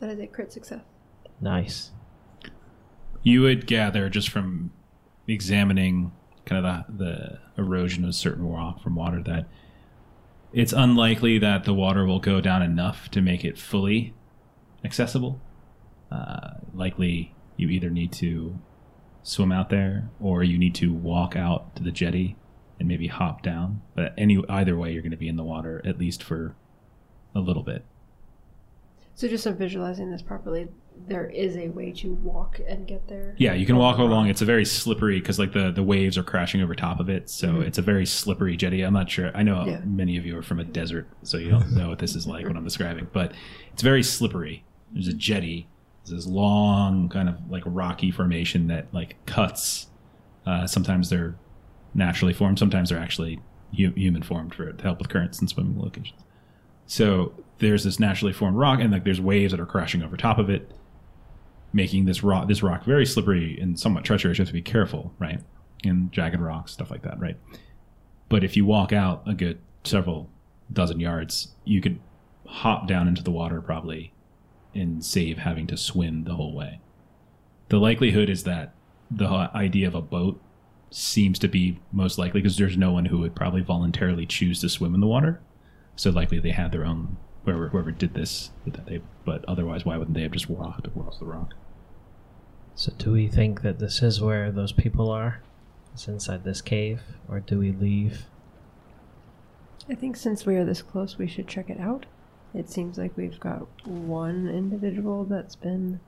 That 0.00 0.08
is 0.08 0.18
a 0.18 0.28
crit 0.28 0.50
success. 0.50 0.80
Nice. 1.42 1.90
You 3.22 3.42
would 3.42 3.66
gather 3.66 4.08
just 4.08 4.30
from 4.30 4.72
examining 5.28 6.10
kind 6.46 6.64
of 6.64 6.86
the, 6.88 7.04
the 7.56 7.62
erosion 7.62 8.06
of 8.06 8.14
certain 8.14 8.48
rock 8.48 8.82
from 8.82 8.94
water 8.94 9.22
that 9.24 9.46
it's 10.54 10.72
unlikely 10.72 11.38
that 11.40 11.64
the 11.64 11.74
water 11.74 12.06
will 12.06 12.20
go 12.20 12.40
down 12.40 12.62
enough 12.62 13.10
to 13.10 13.20
make 13.20 13.44
it 13.44 13.58
fully 13.58 14.14
accessible. 14.84 15.40
Uh, 16.12 16.54
likely, 16.72 17.34
you 17.56 17.68
either 17.68 17.90
need 17.90 18.12
to 18.12 18.58
swim 19.24 19.50
out 19.50 19.68
there 19.68 20.08
or 20.20 20.44
you 20.44 20.56
need 20.56 20.74
to 20.76 20.92
walk 20.92 21.34
out 21.34 21.74
to 21.74 21.82
the 21.82 21.90
jetty 21.90 22.36
and 22.78 22.86
maybe 22.86 23.08
hop 23.08 23.42
down. 23.42 23.82
But 23.96 24.14
any 24.16 24.40
either 24.48 24.76
way, 24.76 24.92
you're 24.92 25.02
going 25.02 25.10
to 25.10 25.16
be 25.16 25.28
in 25.28 25.36
the 25.36 25.42
water 25.42 25.82
at 25.84 25.98
least 25.98 26.22
for 26.22 26.54
a 27.34 27.40
little 27.40 27.64
bit. 27.64 27.84
So 29.16 29.26
just 29.26 29.42
so 29.42 29.52
visualizing 29.52 30.12
this 30.12 30.22
properly, 30.22 30.68
there 31.06 31.26
is 31.26 31.56
a 31.56 31.68
way 31.68 31.92
to 31.92 32.14
walk 32.14 32.60
and 32.66 32.86
get 32.86 33.06
there. 33.08 33.34
Yeah, 33.36 33.52
you 33.54 33.66
can 33.66 33.76
walk 33.76 33.98
along. 33.98 34.28
It's 34.28 34.40
a 34.42 34.44
very 34.46 34.64
slippery 34.64 35.18
because 35.20 35.38
like 35.38 35.52
the 35.52 35.70
the 35.70 35.82
waves 35.82 36.16
are 36.16 36.22
crashing 36.22 36.62
over 36.62 36.74
top 36.74 37.00
of 37.00 37.08
it, 37.10 37.28
so 37.28 37.60
it's 37.60 37.78
a 37.78 37.82
very 37.82 38.06
slippery 38.06 38.56
jetty. 38.56 38.82
I'm 38.82 38.94
not 38.94 39.10
sure. 39.10 39.30
I 39.34 39.42
know 39.42 39.66
Yeah. 39.66 39.80
many 39.84 40.16
of 40.16 40.24
you 40.24 40.38
are 40.38 40.42
from 40.42 40.60
a 40.60 40.64
desert, 40.64 41.06
so 41.22 41.36
you 41.36 41.50
don't 41.50 41.72
know 41.72 41.88
what 41.90 41.98
this 41.98 42.14
is 42.14 42.26
like 42.26 42.46
when 42.46 42.56
I'm 42.56 42.64
describing, 42.64 43.08
but 43.12 43.32
it's 43.72 43.82
very 43.82 44.02
slippery. 44.02 44.64
There's 44.92 45.08
a 45.08 45.12
jetty. 45.12 45.68
There's 46.06 46.24
this 46.24 46.26
long 46.32 47.08
kind 47.08 47.28
of 47.28 47.36
like 47.50 47.62
rocky 47.66 48.10
formation 48.10 48.68
that 48.68 48.86
like 48.92 49.16
cuts. 49.26 49.88
Uh, 50.46 50.66
sometimes 50.66 51.10
they're 51.10 51.34
naturally 51.94 52.32
formed. 52.32 52.58
Sometimes 52.58 52.90
they're 52.90 52.98
actually 52.98 53.40
hu- 53.76 53.92
human 53.92 54.22
formed 54.22 54.54
for 54.54 54.72
to 54.72 54.82
help 54.82 54.98
with 54.98 55.08
currents 55.08 55.38
and 55.40 55.48
swimming 55.50 55.78
locations. 55.80 56.20
So 56.86 57.32
there's 57.58 57.84
this 57.84 57.98
naturally 57.98 58.32
formed 58.32 58.56
rock, 58.56 58.80
and 58.80 58.92
like 58.92 59.04
there's 59.04 59.20
waves 59.20 59.52
that 59.52 59.60
are 59.60 59.66
crashing 59.66 60.02
over 60.02 60.16
top 60.16 60.38
of 60.38 60.48
it 60.50 60.70
making 61.74 62.06
this 62.06 62.22
rock 62.22 62.48
this 62.48 62.62
rock 62.62 62.84
very 62.84 63.04
slippery 63.04 63.58
and 63.60 63.78
somewhat 63.78 64.04
treacherous. 64.04 64.38
You 64.38 64.42
have 64.42 64.48
to 64.48 64.54
be 64.54 64.62
careful, 64.62 65.12
right? 65.18 65.40
And 65.84 66.10
jagged 66.12 66.40
rocks, 66.40 66.72
stuff 66.72 66.90
like 66.90 67.02
that, 67.02 67.18
right? 67.18 67.36
But 68.30 68.44
if 68.44 68.56
you 68.56 68.64
walk 68.64 68.92
out 68.92 69.22
a 69.26 69.34
good 69.34 69.58
several 69.82 70.30
dozen 70.72 71.00
yards, 71.00 71.48
you 71.64 71.82
could 71.82 72.00
hop 72.46 72.88
down 72.88 73.08
into 73.08 73.22
the 73.22 73.30
water 73.30 73.60
probably 73.60 74.14
and 74.74 75.04
save 75.04 75.38
having 75.38 75.66
to 75.66 75.76
swim 75.76 76.24
the 76.24 76.34
whole 76.34 76.54
way. 76.54 76.80
The 77.68 77.78
likelihood 77.78 78.30
is 78.30 78.44
that 78.44 78.74
the 79.10 79.26
idea 79.26 79.86
of 79.86 79.94
a 79.94 80.00
boat 80.00 80.40
seems 80.90 81.38
to 81.40 81.48
be 81.48 81.80
most 81.92 82.18
likely 82.18 82.40
because 82.40 82.56
there's 82.56 82.76
no 82.76 82.92
one 82.92 83.06
who 83.06 83.18
would 83.18 83.34
probably 83.34 83.62
voluntarily 83.62 84.26
choose 84.26 84.60
to 84.60 84.68
swim 84.68 84.94
in 84.94 85.00
the 85.00 85.06
water. 85.06 85.40
So 85.96 86.10
likely 86.10 86.38
they 86.38 86.50
had 86.50 86.72
their 86.72 86.84
own 86.84 87.16
whoever 87.44 87.68
whoever 87.68 87.90
did 87.90 88.14
this 88.14 88.50
they 88.86 89.02
but 89.24 89.44
otherwise 89.46 89.84
why 89.84 89.98
wouldn't 89.98 90.14
they 90.14 90.22
have 90.22 90.32
just 90.32 90.48
walked 90.48 90.86
across 90.86 91.18
the 91.18 91.26
rock? 91.26 91.54
So 92.76 92.92
do 92.98 93.12
we 93.12 93.28
think 93.28 93.62
that 93.62 93.78
this 93.78 94.02
is 94.02 94.20
where 94.20 94.50
those 94.50 94.72
people 94.72 95.10
are? 95.10 95.40
It's 95.92 96.08
inside 96.08 96.42
this 96.44 96.60
cave, 96.60 97.00
or 97.28 97.40
do 97.40 97.58
we 97.58 97.70
leave? 97.70 98.26
I 99.88 99.94
think 99.94 100.16
since 100.16 100.44
we 100.44 100.56
are 100.56 100.64
this 100.64 100.82
close, 100.82 101.18
we 101.18 101.28
should 101.28 101.46
check 101.46 101.70
it 101.70 101.78
out. 101.78 102.06
It 102.52 102.68
seems 102.70 102.98
like 102.98 103.16
we've 103.16 103.38
got 103.38 103.66
one 103.86 104.48
individual 104.48 105.24
that's 105.24 105.54
been 105.56 106.00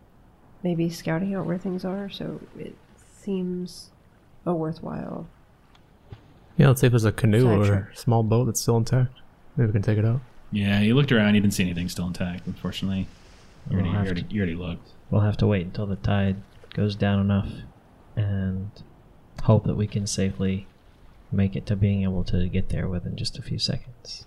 maybe 0.64 0.88
scouting 0.90 1.34
out 1.34 1.46
where 1.46 1.58
things 1.58 1.84
are, 1.84 2.08
so 2.08 2.40
it 2.58 2.74
seems 3.20 3.90
a 4.44 4.54
worthwhile. 4.54 5.26
Yeah, 6.56 6.68
let's 6.68 6.80
see 6.80 6.86
if 6.86 6.92
there's 6.92 7.04
a 7.04 7.12
canoe 7.12 7.48
or 7.60 7.64
track. 7.66 7.84
a 7.92 7.96
small 7.96 8.22
boat 8.22 8.46
that's 8.46 8.60
still 8.60 8.76
intact. 8.78 9.12
Maybe 9.56 9.66
we 9.68 9.72
can 9.72 9.82
take 9.82 9.98
it 9.98 10.04
out. 10.04 10.20
Yeah, 10.52 10.80
you 10.80 10.94
looked 10.94 11.12
around, 11.12 11.34
you 11.34 11.40
didn't 11.40 11.54
see 11.54 11.64
anything 11.64 11.88
still 11.88 12.06
intact, 12.06 12.46
unfortunately. 12.46 13.06
You 13.70 13.78
already, 13.78 13.88
We'll 13.90 13.98
you 14.00 14.04
already, 14.06 14.22
to- 14.22 14.34
you 14.34 14.40
already 14.40 14.54
looked. 14.54 14.88
We'll 15.10 15.20
have 15.22 15.36
to 15.38 15.46
wait 15.46 15.66
until 15.66 15.86
the 15.86 15.96
tide 15.96 16.36
goes 16.76 16.94
down 16.94 17.18
enough, 17.20 17.48
and 18.14 18.70
hope 19.44 19.64
that 19.64 19.76
we 19.76 19.86
can 19.86 20.06
safely 20.06 20.66
make 21.32 21.56
it 21.56 21.66
to 21.66 21.74
being 21.76 22.02
able 22.02 22.22
to 22.24 22.48
get 22.48 22.68
there 22.68 22.86
within 22.88 23.16
just 23.16 23.38
a 23.38 23.42
few 23.42 23.58
seconds. 23.58 24.26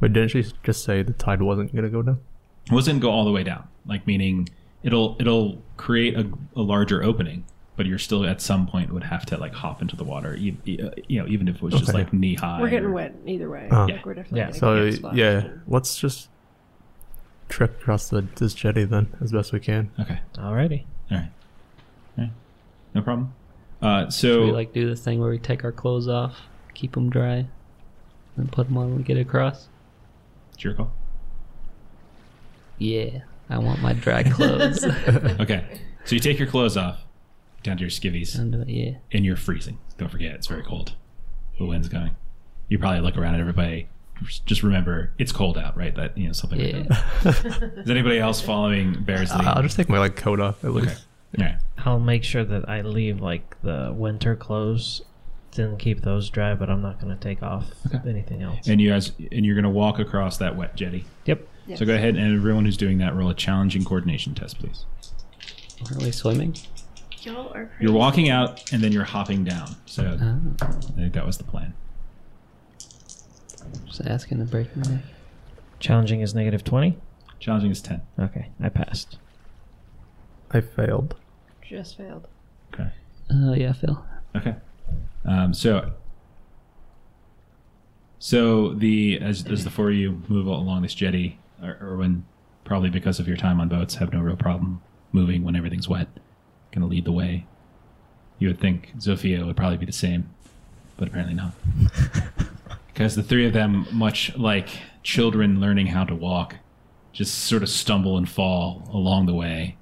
But 0.00 0.12
didn't 0.12 0.30
she 0.30 0.44
just 0.62 0.84
say 0.84 1.02
the 1.02 1.12
tide 1.12 1.40
wasn't 1.40 1.74
gonna 1.74 1.88
go 1.88 2.02
down? 2.02 2.20
It 2.66 2.72
wasn't 2.72 3.00
go 3.00 3.10
all 3.10 3.24
the 3.24 3.32
way 3.32 3.44
down, 3.44 3.66
like 3.86 4.06
meaning 4.06 4.48
it'll 4.82 5.16
it'll 5.18 5.62
create 5.76 6.14
a, 6.16 6.30
a 6.54 6.60
larger 6.62 7.02
opening, 7.02 7.44
but 7.76 7.86
you're 7.86 7.98
still 7.98 8.24
at 8.26 8.40
some 8.40 8.66
point 8.66 8.92
would 8.92 9.04
have 9.04 9.24
to 9.26 9.38
like 9.38 9.54
hop 9.54 9.80
into 9.82 9.96
the 9.96 10.04
water, 10.04 10.34
e- 10.36 10.56
e- 10.66 10.80
uh, 10.82 10.90
you 11.08 11.20
know, 11.20 11.26
even 11.28 11.48
if 11.48 11.56
it 11.56 11.62
was 11.62 11.74
just 11.74 11.94
like 11.94 12.12
knee 12.12 12.34
high. 12.34 12.60
We're 12.60 12.70
getting 12.70 12.88
or- 12.90 12.92
wet 12.92 13.14
either 13.26 13.48
way. 13.48 13.68
Uh. 13.70 13.86
Like, 13.86 14.04
we're 14.06 14.14
definitely 14.14 14.40
Yeah. 14.40 14.50
So 14.52 14.90
get 14.90 15.14
yeah, 15.14 15.48
let's 15.66 15.98
just 15.98 16.28
trip 17.48 17.80
across 17.80 18.08
the 18.10 18.22
this 18.36 18.54
jetty 18.54 18.84
then 18.84 19.08
as 19.20 19.32
best 19.32 19.52
we 19.52 19.60
can. 19.60 19.90
Okay, 19.98 20.20
Alrighty. 20.36 20.84
all 21.10 21.16
right, 21.18 21.30
all 22.18 22.24
right, 22.24 22.32
no 22.94 23.02
problem. 23.02 23.34
Uh, 23.80 24.04
Should 24.04 24.12
so 24.12 24.44
we 24.44 24.50
like 24.52 24.72
do 24.72 24.88
the 24.88 24.96
thing 24.96 25.20
where 25.20 25.30
we 25.30 25.38
take 25.38 25.64
our 25.64 25.72
clothes 25.72 26.08
off, 26.08 26.36
keep 26.74 26.92
them 26.92 27.10
dry, 27.10 27.46
and 28.36 28.50
put 28.50 28.66
them 28.66 28.76
on 28.76 28.88
when 28.88 28.96
we 28.98 29.02
get 29.04 29.16
across? 29.16 29.68
it's 30.58 30.64
your 30.64 30.74
call. 30.74 30.92
Yeah, 32.78 33.20
I 33.48 33.58
want 33.58 33.80
my 33.80 33.92
dry 33.92 34.24
clothes. 34.24 34.84
Okay, 35.40 35.64
so 36.04 36.16
you 36.16 36.20
take 36.20 36.38
your 36.38 36.48
clothes 36.48 36.76
off 36.76 37.04
down 37.62 37.76
to 37.76 37.82
your 37.82 37.90
skivvies, 37.90 38.36
and, 38.36 38.54
uh, 38.54 38.64
yeah, 38.66 38.96
and 39.12 39.24
you're 39.24 39.36
freezing. 39.36 39.78
Don't 39.98 40.08
forget, 40.08 40.34
it's 40.34 40.48
very 40.48 40.64
cold. 40.64 40.94
The 41.58 41.66
wind's 41.66 41.88
coming. 41.88 42.16
You 42.68 42.78
probably 42.78 43.00
look 43.00 43.16
around 43.16 43.34
at 43.34 43.40
everybody. 43.40 43.88
Just 44.46 44.64
remember, 44.64 45.12
it's 45.18 45.30
cold 45.30 45.56
out, 45.56 45.76
right? 45.76 45.94
That 45.94 46.18
you 46.18 46.26
know 46.26 46.32
something. 46.32 46.58
Like 46.58 46.74
yeah. 46.74 47.02
that. 47.22 47.72
Is 47.84 47.90
anybody 47.90 48.18
else 48.18 48.40
following 48.40 49.04
Bear's 49.04 49.32
lead? 49.32 49.46
I'll 49.46 49.62
just 49.62 49.76
take 49.76 49.88
my 49.88 49.98
like 50.00 50.16
coat 50.16 50.40
off 50.40 50.64
at 50.64 50.70
okay. 50.70 50.94
Least. 51.32 51.40
All 51.40 51.44
right. 51.46 51.62
I'll 51.86 51.98
make 52.00 52.24
sure 52.24 52.44
that 52.44 52.68
I 52.68 52.80
leave 52.82 53.20
like 53.20 53.60
the 53.62 53.92
winter 53.96 54.34
clothes, 54.36 55.02
then 55.52 55.76
keep 55.76 56.02
those 56.02 56.28
dry, 56.30 56.54
but 56.54 56.68
I'm 56.70 56.82
not 56.82 57.00
going 57.00 57.16
to 57.16 57.20
take 57.22 57.42
off 57.42 57.70
Okay. 57.86 58.08
anything 58.08 58.42
else. 58.42 58.66
And 58.68 58.80
you 58.80 58.90
guys, 58.90 59.12
and 59.32 59.44
you're 59.46 59.54
gonna 59.56 59.70
walk 59.70 59.98
across 59.98 60.36
that 60.38 60.56
wet 60.56 60.76
jetty. 60.76 61.04
Yep. 61.26 61.46
So 61.76 61.84
go 61.86 61.94
ahead 61.94 62.16
and 62.16 62.34
everyone 62.36 62.64
who's 62.64 62.76
doing 62.76 62.98
that, 62.98 63.14
roll 63.14 63.28
a 63.30 63.34
challenging 63.34 63.84
coordination 63.84 64.34
test, 64.34 64.58
please. 64.58 64.86
Aren't 65.90 66.02
we 66.02 66.10
swimming? 66.10 66.56
Y'all 67.22 67.48
are 67.54 67.66
crazy. 67.66 67.84
You're 67.84 67.92
walking 67.92 68.30
out 68.30 68.72
and 68.72 68.82
then 68.82 68.90
you're 68.92 69.04
hopping 69.04 69.44
down. 69.44 69.76
So 69.86 70.18
Oh, 70.20 70.64
I 70.66 70.70
think 70.96 71.12
that 71.14 71.26
was 71.26 71.36
the 71.38 71.44
plan. 71.44 71.74
just 73.86 74.00
asking 74.06 74.38
to 74.38 74.44
break 74.44 74.74
my 74.76 74.90
neck. 74.94 75.02
Challenging 75.80 76.20
is 76.20 76.34
negative 76.34 76.64
20. 76.64 76.96
Challenging 77.38 77.70
is 77.70 77.80
ten. 77.82 78.00
Okay, 78.18 78.48
I 78.60 78.68
passed. 78.68 79.18
I 80.50 80.60
failed. 80.60 81.16
Just 81.62 81.96
failed. 81.96 82.28
Okay. 82.72 82.90
Oh 83.30 83.54
yeah, 83.54 83.72
Phil. 83.72 84.04
Okay. 84.36 84.56
Um, 85.24 85.52
so, 85.52 85.92
so 88.18 88.74
the 88.74 89.18
as 89.20 89.46
as 89.46 89.64
the 89.64 89.70
four 89.70 89.90
of 89.90 89.94
you 89.96 90.22
move 90.28 90.46
along 90.46 90.82
this 90.82 90.94
jetty, 90.94 91.38
Ir- 91.62 91.78
Erwin, 91.80 92.24
probably 92.64 92.90
because 92.90 93.20
of 93.20 93.28
your 93.28 93.36
time 93.36 93.60
on 93.60 93.68
boats, 93.68 93.96
have 93.96 94.12
no 94.12 94.20
real 94.20 94.36
problem 94.36 94.82
moving 95.12 95.44
when 95.44 95.56
everything's 95.56 95.88
wet. 95.88 96.08
Going 96.72 96.82
to 96.82 96.88
lead 96.88 97.04
the 97.04 97.12
way. 97.12 97.46
You 98.38 98.48
would 98.48 98.60
think 98.60 98.92
Zofia 98.98 99.44
would 99.44 99.56
probably 99.56 99.78
be 99.78 99.86
the 99.86 99.92
same, 99.92 100.30
but 100.96 101.08
apparently 101.08 101.34
not. 101.34 101.52
because 102.88 103.16
the 103.16 103.22
three 103.22 103.46
of 103.46 103.52
them, 103.52 103.86
much 103.90 104.36
like 104.36 104.68
children 105.02 105.60
learning 105.60 105.86
how 105.86 106.04
to 106.04 106.14
walk, 106.14 106.56
just 107.12 107.34
sort 107.34 107.62
of 107.62 107.68
stumble 107.68 108.18
and 108.18 108.28
fall 108.28 108.88
along 108.92 109.26
the 109.26 109.34
way. 109.34 109.77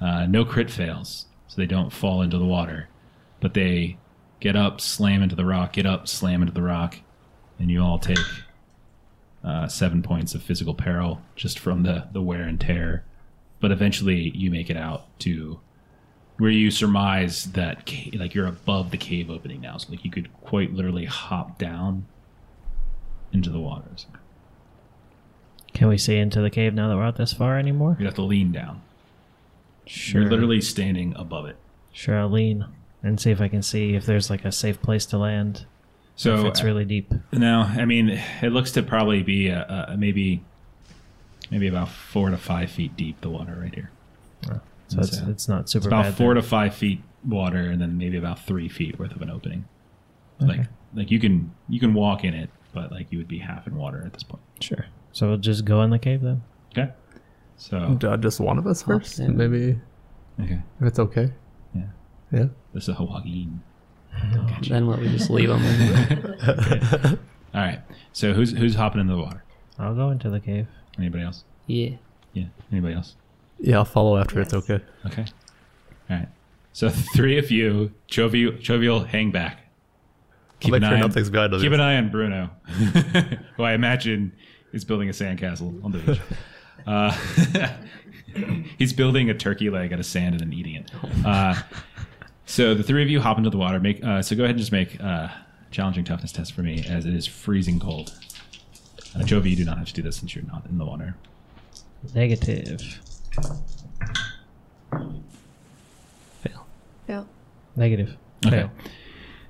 Uh, 0.00 0.26
no 0.26 0.44
crit 0.44 0.70
fails, 0.70 1.26
so 1.46 1.60
they 1.60 1.66
don't 1.66 1.92
fall 1.92 2.22
into 2.22 2.38
the 2.38 2.44
water 2.44 2.88
but 3.40 3.54
they 3.54 3.98
get 4.40 4.56
up, 4.56 4.80
slam 4.80 5.22
into 5.22 5.36
the 5.36 5.44
rock, 5.44 5.72
get 5.72 5.86
up, 5.86 6.08
slam 6.08 6.42
into 6.42 6.54
the 6.54 6.62
rock, 6.62 6.96
and 7.58 7.70
you 7.70 7.82
all 7.82 7.98
take 7.98 8.18
uh, 9.44 9.66
seven 9.68 10.02
points 10.02 10.34
of 10.34 10.42
physical 10.42 10.74
peril 10.74 11.20
just 11.36 11.58
from 11.58 11.82
the, 11.82 12.08
the 12.12 12.22
wear 12.22 12.42
and 12.42 12.60
tear. 12.60 13.04
But 13.60 13.72
eventually, 13.72 14.30
you 14.34 14.50
make 14.50 14.70
it 14.70 14.76
out 14.76 15.06
to 15.20 15.60
where 16.38 16.50
you 16.50 16.70
surmise 16.70 17.44
that 17.52 17.86
ca- 17.86 18.16
like 18.16 18.34
you're 18.34 18.46
above 18.46 18.92
the 18.92 18.96
cave 18.96 19.30
opening 19.30 19.60
now, 19.60 19.76
so 19.78 19.90
like 19.90 20.04
you 20.04 20.10
could 20.10 20.32
quite 20.42 20.72
literally 20.72 21.06
hop 21.06 21.58
down 21.58 22.06
into 23.32 23.50
the 23.50 23.58
waters. 23.58 24.06
Can 25.74 25.88
we 25.88 25.98
see 25.98 26.16
into 26.16 26.40
the 26.40 26.50
cave 26.50 26.74
now 26.74 26.88
that 26.88 26.96
we're 26.96 27.04
out 27.04 27.16
this 27.16 27.32
far 27.32 27.58
anymore? 27.58 27.96
You 27.98 28.06
have 28.06 28.14
to 28.14 28.22
lean 28.22 28.52
down. 28.52 28.82
Sure. 29.88 30.22
You're 30.22 30.30
literally 30.30 30.60
standing 30.60 31.14
above 31.16 31.46
it. 31.46 31.56
Sure, 31.92 32.18
I'll 32.18 32.28
lean 32.30 32.66
and 33.02 33.18
see 33.20 33.30
if 33.30 33.40
I 33.40 33.48
can 33.48 33.62
see 33.62 33.94
if 33.94 34.06
there's 34.06 34.28
like 34.30 34.44
a 34.44 34.52
safe 34.52 34.80
place 34.82 35.06
to 35.06 35.18
land. 35.18 35.64
So 36.16 36.40
if 36.40 36.44
it's 36.46 36.62
really 36.62 36.84
deep. 36.84 37.12
No, 37.32 37.60
I 37.62 37.84
mean 37.84 38.08
it 38.42 38.50
looks 38.52 38.72
to 38.72 38.82
probably 38.82 39.22
be 39.22 39.48
a, 39.48 39.86
a, 39.90 39.96
maybe 39.96 40.42
maybe 41.50 41.68
about 41.68 41.88
four 41.88 42.30
to 42.30 42.36
five 42.36 42.70
feet 42.70 42.96
deep. 42.96 43.20
The 43.20 43.30
water 43.30 43.56
right 43.60 43.74
here. 43.74 43.90
So 44.88 45.00
it's, 45.00 45.18
So- 45.18 45.26
it's 45.28 45.48
not 45.48 45.68
super 45.68 45.82
It's 45.84 45.86
about 45.86 46.14
four 46.14 46.34
then. 46.34 46.42
to 46.42 46.48
five 46.48 46.74
feet 46.74 47.02
water, 47.26 47.60
and 47.70 47.80
then 47.80 47.98
maybe 47.98 48.16
about 48.16 48.40
three 48.40 48.68
feet 48.68 48.98
worth 48.98 49.12
of 49.12 49.22
an 49.22 49.30
opening. 49.30 49.64
Okay. 50.42 50.58
Like 50.58 50.66
like 50.94 51.10
you 51.10 51.20
can 51.20 51.52
you 51.68 51.78
can 51.80 51.94
walk 51.94 52.24
in 52.24 52.34
it, 52.34 52.50
but 52.72 52.90
like 52.90 53.06
you 53.12 53.18
would 53.18 53.28
be 53.28 53.38
half 53.38 53.66
in 53.66 53.76
water 53.76 54.02
at 54.04 54.12
this 54.12 54.22
point. 54.22 54.42
Sure. 54.60 54.86
So 55.12 55.28
we'll 55.28 55.36
just 55.38 55.64
go 55.64 55.82
in 55.82 55.90
the 55.90 55.98
cave 55.98 56.20
then. 56.22 56.42
Okay. 56.76 56.92
So 57.58 57.98
Uh, 58.02 58.16
just 58.16 58.40
one 58.40 58.56
of 58.58 58.66
us 58.66 58.82
Hop 58.82 59.00
first, 59.02 59.18
in. 59.20 59.36
maybe 59.36 59.78
okay, 60.40 60.60
if 60.80 60.86
it's 60.86 60.98
okay. 60.98 61.30
Yeah. 61.74 61.82
Yeah. 62.32 62.44
this 62.72 62.88
is 62.88 62.96
Hawaii. 62.96 63.46
Then 64.68 64.86
what? 64.86 64.98
We 65.00 65.08
just 65.08 65.28
leave 65.30 65.48
them. 65.48 65.62
In. 65.62 67.18
All 67.54 67.60
right. 67.60 67.80
So 68.12 68.32
who's 68.32 68.50
who's 68.52 68.74
hopping 68.74 69.00
into 69.00 69.14
the 69.14 69.20
water? 69.20 69.44
I'll 69.78 69.94
go 69.94 70.10
into 70.10 70.30
the 70.30 70.40
cave. 70.40 70.66
Anybody 70.98 71.24
else? 71.24 71.44
yeah. 71.66 71.90
Yeah. 72.32 72.46
Anybody 72.72 72.94
else? 72.94 73.16
Yeah, 73.60 73.76
I'll 73.78 73.84
follow 73.84 74.16
after 74.18 74.40
it's 74.40 74.54
okay. 74.54 74.80
Okay. 75.06 75.24
All 76.10 76.16
right. 76.16 76.28
So 76.72 76.88
three 77.14 77.38
of 77.38 77.50
you, 77.50 77.92
Chovy, 78.08 78.60
Jovial, 78.60 79.00
hang 79.06 79.30
back. 79.32 79.60
I'll 80.64 80.74
an 80.74 80.82
sure 80.82 80.90
eye 80.90 80.94
on- 80.94 81.00
nothing's 81.00 81.30
behind 81.30 81.54
us. 81.54 81.62
Keep 81.62 81.72
an 81.72 81.80
eye 81.80 81.96
on 81.96 82.10
Bruno, 82.10 82.50
who 83.56 83.62
I 83.62 83.72
imagine 83.72 84.32
is 84.72 84.84
building 84.84 85.08
a 85.08 85.12
sandcastle 85.12 85.82
on 85.84 85.92
the 85.92 85.98
beach. 85.98 86.20
Uh, 86.88 87.14
he's 88.78 88.92
building 88.94 89.28
a 89.28 89.34
turkey 89.34 89.68
leg 89.68 89.92
out 89.92 89.98
of 89.98 90.06
sand 90.06 90.34
and 90.34 90.40
then 90.40 90.52
eating 90.58 90.74
it. 90.76 90.90
Uh, 91.24 91.54
so 92.46 92.74
the 92.74 92.82
three 92.82 93.02
of 93.02 93.10
you 93.10 93.20
hop 93.20 93.36
into 93.36 93.50
the 93.50 93.58
water. 93.58 93.78
Make 93.78 94.02
uh, 94.02 94.22
so 94.22 94.34
go 94.34 94.44
ahead 94.44 94.54
and 94.56 94.58
just 94.58 94.72
make 94.72 94.98
uh, 95.02 95.28
challenging 95.70 96.04
toughness 96.04 96.32
test 96.32 96.52
for 96.54 96.62
me, 96.62 96.84
as 96.88 97.04
it 97.04 97.12
is 97.14 97.26
freezing 97.26 97.78
cold. 97.78 98.14
Uh, 99.14 99.20
Chovy, 99.20 99.50
you 99.50 99.56
do 99.56 99.64
not 99.64 99.76
have 99.78 99.86
to 99.88 99.92
do 99.92 100.02
this 100.02 100.16
since 100.16 100.34
you're 100.34 100.44
not 100.46 100.64
in 100.66 100.78
the 100.78 100.84
water. 100.86 101.14
Negative. 102.14 102.80
Fail. 106.42 106.66
Fail. 107.06 107.28
Negative. 107.76 108.16
Okay. 108.46 108.56
Fail. 108.60 108.70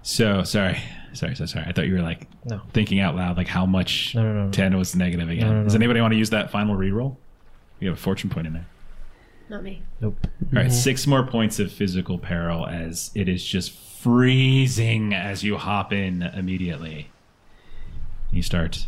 So 0.03 0.43
sorry, 0.43 0.79
sorry, 1.13 1.35
so 1.37 1.45
sorry. 1.47 1.67
I 1.69 1.73
thought 1.73 1.87
you 1.87 1.95
were 1.95 2.03
like 2.03 2.27
No. 2.47 2.61
thinking 2.73 3.01
out 3.01 3.15
loud, 3.15 3.37
like 3.37 3.47
how 3.49 3.67
much 3.67 4.15
No, 4.15 4.23
no, 4.23 4.33
no, 4.33 4.45
no. 4.47 4.51
ten 4.51 4.77
was 4.77 4.97
negative 4.97 5.29
again. 5.29 5.47
No, 5.47 5.55
no, 5.59 5.65
Does 5.65 5.75
no. 5.75 5.79
anybody 5.79 6.01
want 6.01 6.13
to 6.13 6.19
use 6.19 6.31
that 6.31 6.51
final 6.51 6.77
reroll? 6.77 7.17
You 7.81 7.89
have 7.89 7.99
a 7.99 8.01
fortune 8.01 8.31
point 8.31 8.47
in 8.47 8.53
there. 8.53 8.67
Not 9.49 9.63
me. 9.63 9.83
Nope. 10.01 10.19
All 10.25 10.31
right, 10.53 10.67
mm-hmm. 10.67 10.75
six 10.75 11.07
more 11.07 11.27
points 11.27 11.59
of 11.59 11.73
physical 11.73 12.19
peril 12.19 12.67
as 12.67 13.11
it 13.15 13.29
is 13.29 13.45
just 13.45 13.73
freezing 13.73 15.15
as 15.15 15.43
you 15.43 15.57
hop 15.57 15.93
in 15.93 16.23
immediately. 16.23 17.11
You 18.31 18.43
start 18.43 18.87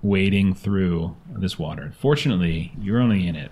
wading 0.00 0.54
through 0.54 1.16
this 1.28 1.58
water. 1.58 1.92
Fortunately, 1.98 2.72
you're 2.80 3.00
only 3.00 3.26
in 3.26 3.36
it 3.36 3.50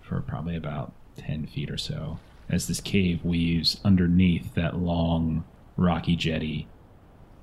for 0.00 0.20
probably 0.20 0.56
about 0.56 0.92
10 1.16 1.46
feet 1.46 1.70
or 1.70 1.78
so 1.78 2.18
as 2.48 2.66
this 2.66 2.80
cave 2.80 3.24
weaves 3.24 3.80
underneath 3.84 4.54
that 4.54 4.76
long 4.76 5.44
rocky 5.76 6.16
jetty. 6.16 6.68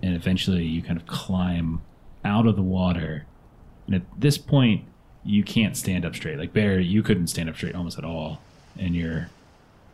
And 0.02 0.16
eventually, 0.16 0.64
you 0.64 0.82
kind 0.82 1.00
of 1.00 1.08
climb 1.08 1.82
out 2.24 2.48
of 2.48 2.56
the 2.56 2.62
water. 2.62 3.26
And 3.86 3.96
at 3.96 4.04
this 4.18 4.38
point, 4.38 4.86
you 5.24 5.44
can't 5.44 5.76
stand 5.76 6.06
up 6.06 6.16
straight. 6.16 6.38
Like 6.38 6.54
Bear, 6.54 6.80
you 6.80 7.04
couldn't 7.04 7.28
stand 7.28 7.50
up 7.50 7.56
straight 7.56 7.76
almost 7.76 7.98
at 7.98 8.06
all, 8.06 8.42
and 8.78 8.96
you're 8.96 9.30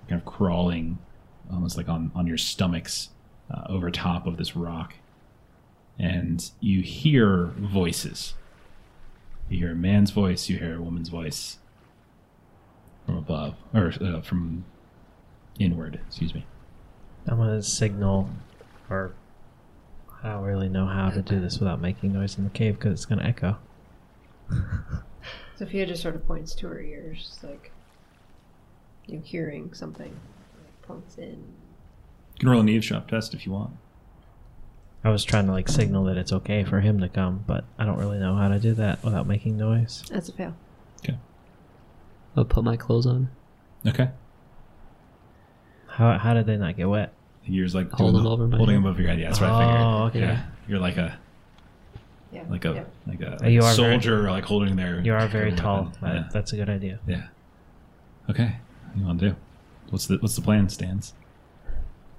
kind 0.08 0.22
of 0.22 0.26
crawling, 0.26 1.00
almost 1.52 1.78
like 1.78 1.90
on 1.90 2.12
on 2.16 2.28
your 2.28 2.38
stomachs, 2.38 3.10
uh, 3.52 3.64
over 3.70 3.90
top 3.92 4.28
of 4.28 4.38
this 4.38 4.56
rock, 4.56 4.96
and 5.98 6.52
you 6.60 6.82
hear 6.82 7.46
voices. 7.58 8.34
You 9.50 9.60
hear 9.60 9.72
a 9.72 9.76
man's 9.76 10.12
voice. 10.12 10.50
You 10.50 10.58
hear 10.58 10.78
a 10.78 10.82
woman's 10.82 11.10
voice 11.10 11.58
from 13.06 13.18
above, 13.18 13.56
or 13.74 13.94
uh, 14.02 14.22
from 14.22 14.66
inward. 15.60 16.00
Excuse 16.08 16.34
me. 16.34 16.46
I'm 17.28 17.38
gonna 17.38 17.62
signal, 17.64 18.30
or 18.90 19.14
I 20.24 20.34
don't 20.34 20.44
really 20.44 20.70
know 20.70 20.86
how 20.86 21.10
to 21.10 21.22
do 21.22 21.40
this 21.40 21.60
without 21.60 21.82
making 21.82 22.14
noise 22.14 22.38
in 22.38 22.44
the 22.44 22.50
cave 22.50 22.76
because 22.76 22.94
it's 22.94 23.06
gonna 23.06 23.24
echo. 23.24 23.58
Sophia 25.58 25.86
just 25.86 26.02
sort 26.02 26.16
of 26.16 26.26
points 26.28 26.54
to 26.56 26.68
her 26.68 26.82
ears, 26.82 27.39
like 27.43 27.72
you 29.08 29.22
hearing 29.24 29.74
something. 29.74 30.12
Like 30.12 30.82
points 30.82 31.18
in. 31.18 31.32
You 32.36 32.39
can 32.39 32.50
roll 32.50 32.62
an 32.62 32.70
eavesdrop 32.70 33.08
test 33.08 33.34
if 33.34 33.46
you 33.46 33.52
want. 33.52 33.72
I 35.04 35.10
was 35.10 35.24
trying 35.24 35.46
to 35.46 35.52
like 35.52 35.70
signal 35.70 36.04
that 36.06 36.18
it's 36.18 36.34
okay 36.34 36.64
for 36.64 36.82
him 36.82 37.00
to 37.00 37.08
come, 37.08 37.43
but 37.46 37.64
I 37.78 37.86
don't 37.86 38.00
really 38.00 38.18
know 38.18 38.36
how 38.36 38.48
to 38.48 38.60
do 38.60 38.74
that 38.74 39.04
without 39.04 39.28
making 39.28 39.56
noise. 39.56 40.04
That's 40.10 40.30
a 40.30 40.34
fail. 40.34 40.56
Okay. 41.04 41.18
I'll 42.36 42.43
put 42.43 42.64
my 42.64 42.76
clothes 42.76 43.06
on. 43.06 43.30
Okay. 43.86 44.10
How 45.88 46.18
how 46.18 46.34
did 46.34 46.48
they 46.48 46.58
not 46.58 46.76
get 46.76 46.89
wet? 46.89 47.14
You're 47.46 47.66
just 47.66 47.76
like 47.76 47.91
Hold 47.91 48.14
doing 48.14 48.24
them 48.24 48.24
the- 48.24 48.30
over 48.32 48.48
my 48.48 48.58
holding 48.58 48.76
head. 48.76 48.84
them 48.84 48.89
over 48.89 49.02
your 49.02 49.10
head. 49.12 49.20
Yeah, 49.20 49.28
that's 49.28 49.39
what 49.39 49.50
I 49.50 49.54
oh, 49.54 49.60
figured. 49.60 49.82
Oh, 49.82 50.04
okay. 50.06 50.20
Yeah, 50.20 50.46
you're 50.68 50.80
like 50.80 50.98
a 50.98 51.18
Yeah. 52.36 52.44
like 52.50 52.66
a 52.66 52.74
yeah. 52.74 52.84
like 53.08 53.22
a, 53.22 53.38
Oh, 53.44 53.48
you 53.48 53.62
like 53.62 53.74
a 53.74 53.82
very- 53.82 53.94
soldier, 54.02 54.30
like 54.30 54.44
holding 54.44 54.76
their. 54.76 55.00
You 55.02 55.14
are 55.14 55.28
very 55.28 55.54
tall. 55.54 55.92
Yeah. 56.04 56.28
That's 56.34 56.52
a 56.54 56.58
good 56.58 56.70
idea. 56.70 57.00
yeah. 57.08 57.28
Okay. 58.30 58.58
What 58.84 58.94
do 58.94 59.00
you 59.00 59.06
want 59.08 59.20
to 59.22 59.30
do? 59.30 59.36
What's 59.90 60.08
the 60.08 60.18
What's 60.18 60.36
the 60.36 60.42
plan, 60.42 60.68
Stans? 60.70 61.14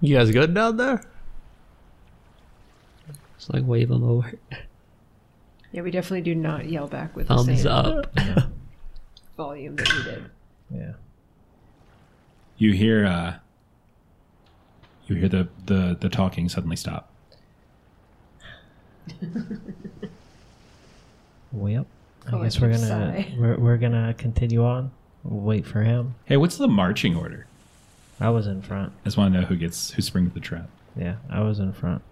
You 0.01 0.17
guys 0.17 0.31
good 0.31 0.55
down 0.55 0.77
there? 0.79 1.03
Just 3.39 3.53
like 3.53 3.64
wave 3.67 3.89
them 3.89 4.03
over. 4.05 4.33
Yeah, 5.73 5.83
we 5.83 5.91
definitely 5.91 6.23
do 6.23 6.35
not 6.35 6.69
yell 6.71 6.87
back 6.87 7.14
with 7.17 7.29
Thumbs 7.29 7.47
the 7.47 7.57
same 7.57 7.67
up. 7.73 8.17
volume 9.37 9.77
that 9.77 9.93
we 9.93 10.03
did. 10.05 10.31
Yeah. 10.75 10.93
You 12.57 12.73
hear 12.73 13.05
uh 13.07 13.35
you 15.07 15.17
hear 15.17 15.29
the 15.29 15.49
the 15.67 15.97
the 16.01 16.09
talking 16.09 16.49
suddenly 16.49 16.77
stop. 16.77 17.11
Well, 21.53 21.87
I 22.27 22.43
guess 22.43 22.61
we're 22.61 22.71
gonna 22.71 23.25
we're, 23.39 23.57
we're 23.59 23.77
gonna 23.77 24.15
continue 24.19 24.65
on. 24.65 24.91
We'll 25.25 25.41
wait 25.41 25.67
for 25.67 25.83
him. 25.83 26.15
Hey, 26.27 26.37
what's 26.37 26.59
the 26.59 26.69
marching 26.69 27.17
order? 27.17 27.47
I 28.21 28.31
was 28.31 28.47
in 28.47 28.63
front. 28.63 28.93
I 29.03 29.05
just 29.05 29.17
want 29.17 29.33
to 29.33 29.41
know 29.41 29.47
who 29.47 29.57
gets 29.57 29.93
who 29.93 30.03
springs 30.03 30.35
the 30.35 30.41
trap. 30.41 30.69
Yeah, 30.97 31.17
I 31.31 31.41
was 31.41 31.59
in 31.59 31.73
front. 31.73 32.03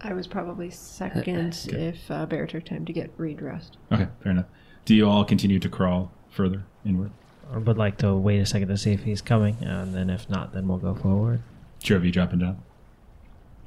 I 0.00 0.14
was 0.14 0.26
probably 0.26 0.70
second 0.70 1.66
if 1.68 2.10
uh, 2.10 2.26
Bear 2.26 2.46
took 2.46 2.64
time 2.64 2.84
to 2.86 2.92
get 2.92 3.10
redressed. 3.16 3.76
Okay, 3.92 4.08
fair 4.22 4.32
enough. 4.32 4.46
Do 4.84 4.94
you 4.94 5.08
all 5.08 5.24
continue 5.24 5.60
to 5.60 5.68
crawl 5.68 6.10
further 6.30 6.64
inward? 6.84 7.12
I 7.52 7.58
would 7.58 7.78
like 7.78 7.98
to 7.98 8.14
wait 8.14 8.40
a 8.40 8.46
second 8.46 8.68
to 8.68 8.76
see 8.76 8.92
if 8.92 9.04
he's 9.04 9.22
coming, 9.22 9.58
and 9.60 9.94
then 9.94 10.10
if 10.10 10.28
not, 10.28 10.54
then 10.54 10.66
we'll 10.66 10.78
go 10.78 10.94
forward. 10.94 11.42
Sure, 11.78 11.96
of 11.96 12.04
you 12.04 12.10
dropping 12.10 12.40
down. 12.40 12.62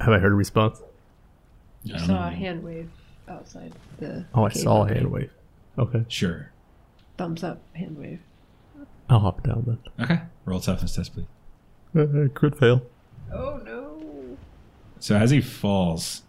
Have 0.00 0.12
I 0.12 0.18
heard 0.18 0.32
a 0.32 0.34
response? 0.34 0.82
You 1.86 1.94
I 1.94 1.98
don't 1.98 2.06
saw 2.08 2.26
a 2.26 2.30
hand 2.30 2.62
wave 2.64 2.90
outside 3.28 3.72
the. 3.98 4.24
Oh, 4.34 4.44
I 4.44 4.48
saw 4.50 4.84
a 4.84 4.88
hand 4.92 5.10
wave. 5.10 5.30
Okay, 5.78 6.04
Sure. 6.08 6.50
Thumbs 7.16 7.42
up 7.44 7.60
hand 7.74 7.96
wave. 7.96 8.20
I'll 9.08 9.20
hop 9.20 9.42
down 9.42 9.64
then. 9.66 10.04
Okay. 10.04 10.22
Roll 10.44 10.60
toughness 10.60 10.96
test, 10.96 11.12
please. 11.14 11.26
Uh, 11.96 12.28
crit 12.34 12.58
fail. 12.58 12.82
Oh 13.32 13.60
no! 13.64 14.36
So 14.98 15.16
as 15.16 15.30
he 15.30 15.40
falls, 15.40 16.22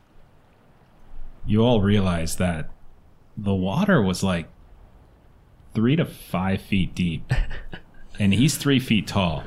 you 1.45 1.64
all 1.64 1.82
realize 1.82 2.36
that 2.38 2.70
the 3.36 3.53
water 3.55 4.01
was 4.01 4.24
like 4.24 4.47
three 5.74 5.95
to 5.95 6.05
five 6.05 6.62
feet 6.62 6.93
deep, 6.95 7.32
and 8.20 8.34
he's 8.34 8.58
three 8.58 8.80
feet 8.80 9.08
tall. 9.08 9.43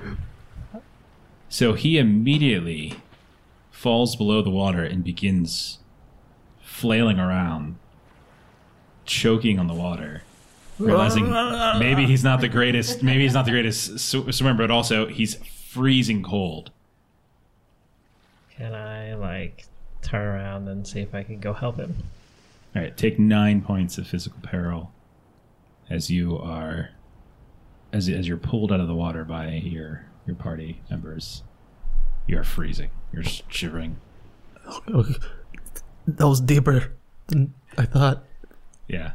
So 1.49 1.75
he 1.75 1.99
immediately 1.99 2.95
falls 3.71 4.15
below 4.17 4.43
the 4.43 4.51
water 4.51 4.85
and 4.85 5.03
begins 5.03 5.79
flailing 6.81 7.19
around, 7.19 7.77
choking 9.05 9.59
on 9.59 9.67
the 9.67 9.75
water. 9.75 10.23
Realizing 10.79 11.31
maybe 11.79 12.07
he's 12.07 12.25
not 12.25 12.41
the 12.41 12.49
greatest, 12.49 13.03
maybe 13.03 13.23
he's 13.23 13.35
not 13.35 13.45
the 13.45 13.51
greatest 13.51 13.99
sw- 13.99 14.35
swimmer, 14.35 14.55
but 14.55 14.71
also 14.71 15.07
he's 15.07 15.35
freezing 15.35 16.23
cold. 16.23 16.71
Can 18.57 18.75
I 18.75 19.15
like 19.15 19.67
turn 20.01 20.27
around 20.27 20.69
and 20.69 20.87
see 20.87 21.01
if 21.01 21.15
I 21.15 21.23
can 21.23 21.39
go 21.39 21.53
help 21.53 21.77
him? 21.77 21.97
All 22.75 22.81
right, 22.81 22.97
take 22.97 23.19
nine 23.19 23.61
points 23.61 23.99
of 23.99 24.07
physical 24.07 24.41
peril 24.43 24.91
as 25.91 26.11
you 26.11 26.39
are 26.39 26.91
as 27.93 28.09
as 28.09 28.27
you're 28.27 28.39
pulled 28.39 28.73
out 28.73 28.81
of 28.81 28.87
the 28.87 28.95
water 28.95 29.25
by 29.25 29.49
your 29.49 30.07
your 30.27 30.37
party 30.37 30.81
members. 30.89 31.43
You 32.27 32.39
are 32.39 32.45
freezing. 32.45 32.91
You're 33.13 33.25
shivering. 33.25 33.99
Okay. 34.89 35.15
That 36.07 36.27
was 36.29 36.41
deeper 36.41 36.93
than 37.29 37.55
I 37.79 37.85
thought. 37.87 38.25
Yeah. 38.89 39.13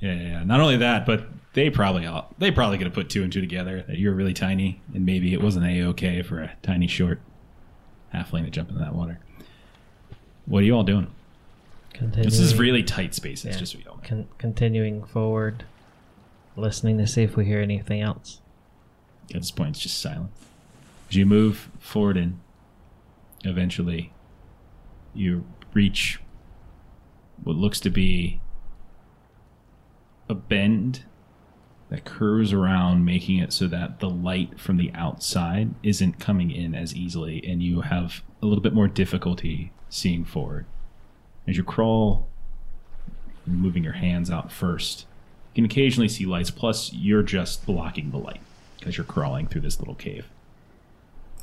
yeah, 0.00 0.12
yeah, 0.14 0.22
yeah. 0.28 0.44
Not 0.44 0.60
only 0.60 0.76
that, 0.78 1.06
but 1.06 1.26
they 1.54 1.70
probably 1.70 2.06
all 2.06 2.32
they 2.38 2.50
probably 2.50 2.78
could 2.78 2.86
have 2.86 2.94
put 2.94 3.08
two 3.08 3.22
and 3.22 3.32
two 3.32 3.40
together 3.40 3.82
that 3.88 3.98
you're 3.98 4.14
really 4.14 4.34
tiny, 4.34 4.80
and 4.94 5.06
maybe 5.06 5.32
it 5.32 5.40
wasn't 5.42 5.66
a 5.66 5.82
okay 5.84 6.22
for 6.22 6.40
a 6.40 6.52
tiny 6.62 6.86
short 6.86 7.20
halfling 8.12 8.44
to 8.44 8.50
jump 8.50 8.68
into 8.68 8.80
that 8.80 8.94
water. 8.94 9.18
What 10.46 10.62
are 10.62 10.66
you 10.66 10.74
all 10.74 10.82
doing? 10.82 11.06
Continuing, 11.94 12.24
This 12.28 12.38
is 12.40 12.58
really 12.58 12.82
tight 12.82 13.14
spaces, 13.14 13.54
Yeah. 13.54 13.58
just 13.60 13.72
so 13.72 13.78
you 13.78 13.84
con- 14.02 14.28
continuing 14.38 15.04
forward, 15.04 15.64
listening 16.56 16.98
to 16.98 17.06
see 17.06 17.22
if 17.22 17.36
we 17.36 17.44
hear 17.46 17.60
anything 17.60 18.00
else. 18.00 18.40
At 19.34 19.40
this 19.42 19.50
point, 19.50 19.70
it's 19.70 19.80
just 19.80 19.98
silent. 19.98 20.30
As 21.08 21.16
you 21.16 21.24
move 21.26 21.70
forward 21.78 22.16
and 22.16 22.40
eventually 23.44 24.12
you 25.14 25.44
reach 25.74 26.20
what 27.42 27.56
looks 27.56 27.80
to 27.80 27.90
be 27.90 28.40
a 30.28 30.34
bend 30.34 31.04
that 31.90 32.04
curves 32.04 32.52
around, 32.54 33.04
making 33.04 33.38
it 33.38 33.52
so 33.52 33.66
that 33.68 34.00
the 34.00 34.08
light 34.08 34.58
from 34.58 34.78
the 34.78 34.90
outside 34.94 35.74
isn't 35.82 36.18
coming 36.18 36.50
in 36.50 36.74
as 36.74 36.94
easily, 36.94 37.44
and 37.46 37.62
you 37.62 37.82
have 37.82 38.22
a 38.40 38.46
little 38.46 38.62
bit 38.62 38.72
more 38.72 38.88
difficulty 38.88 39.72
seeing 39.90 40.24
forward. 40.24 40.64
As 41.46 41.58
you 41.58 41.64
crawl, 41.64 42.28
moving 43.46 43.84
your 43.84 43.92
hands 43.92 44.30
out 44.30 44.50
first, 44.50 45.06
you 45.52 45.56
can 45.56 45.64
occasionally 45.66 46.08
see 46.08 46.24
lights, 46.24 46.50
plus, 46.50 46.94
you're 46.94 47.22
just 47.22 47.66
blocking 47.66 48.10
the 48.10 48.16
light 48.16 48.40
because 48.78 48.96
you're 48.96 49.04
crawling 49.04 49.46
through 49.46 49.60
this 49.60 49.78
little 49.78 49.94
cave. 49.94 50.26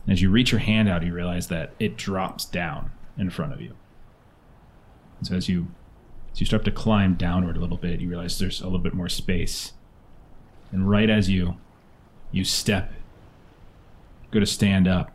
As 0.07 0.21
you 0.21 0.32
reach 0.32 0.51
your 0.51 0.61
hand 0.61 0.89
out, 0.89 1.03
you 1.03 1.13
realize 1.13 1.47
that 1.49 1.73
it 1.80 1.95
drops 1.95 2.43
down 2.43 2.91
in 3.17 3.30
front 3.30 3.53
of 3.53 3.61
you. 3.61 3.75
And 5.20 5.28
so 5.28 5.36
as 5.36 5.47
you 5.47 5.67
as 6.32 6.39
you 6.39 6.45
start 6.45 6.65
to 6.65 6.72
climb 6.72 7.15
downward 7.15 7.57
a 7.57 7.59
little 7.59 7.78
bit, 7.78 7.99
you 7.99 8.09
realize 8.09 8.39
there's 8.39 8.61
a 8.61 8.65
little 8.65 8.80
bit 8.80 8.93
more 8.93 9.09
space. 9.09 9.74
And 10.72 10.89
right 10.89 11.09
as 11.09 11.30
you 11.30 11.57
you 12.32 12.43
step, 12.43 12.93
go 14.32 14.39
to 14.39 14.45
stand 14.45 14.88
up, 14.88 15.11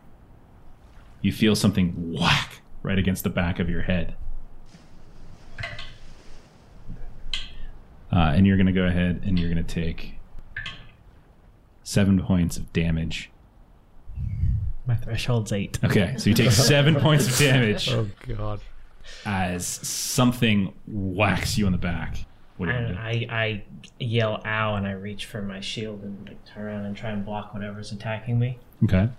you 1.21 1.31
feel 1.31 1.55
something 1.55 2.13
whack 2.13 2.61
right 2.83 2.99
against 2.99 3.23
the 3.23 3.29
back 3.29 3.59
of 3.59 3.69
your 3.69 3.83
head. 3.83 4.15
Uh, 8.11 8.31
and 8.35 8.45
you're 8.45 8.57
going 8.57 8.67
to 8.67 8.71
go 8.71 8.83
ahead 8.83 9.21
and 9.25 9.37
you're 9.39 9.51
going 9.51 9.63
to 9.65 9.73
take 9.73 10.15
seven 11.83 12.21
points 12.21 12.55
of 12.57 12.71
damage. 12.71 13.31
My 14.85 14.95
threshold's 14.95 15.51
eight. 15.51 15.79
Okay, 15.83 16.15
so 16.17 16.29
you 16.29 16.35
take 16.35 16.51
seven 16.51 16.95
points 17.01 17.27
of 17.27 17.37
damage 17.37 17.89
Oh 17.89 18.07
god. 18.27 18.61
As 19.25 19.65
something 19.65 20.73
whacks 20.87 21.57
you 21.57 21.65
in 21.65 21.71
the 21.71 21.77
back. 21.77 22.25
What 22.57 22.67
do 22.67 22.71
you 22.71 22.77
And 22.77 22.97
I, 22.97 23.27
I 23.29 23.63
yell 23.99 24.41
ow 24.45 24.75
and 24.75 24.87
I 24.87 24.91
reach 24.91 25.25
for 25.25 25.41
my 25.41 25.59
shield 25.59 26.03
and 26.03 26.27
like 26.27 26.45
turn 26.45 26.63
around 26.63 26.85
and 26.85 26.95
try 26.95 27.09
and 27.09 27.25
block 27.25 27.53
whatever's 27.53 27.91
attacking 27.91 28.39
me. 28.39 28.59
Okay. 28.83 29.09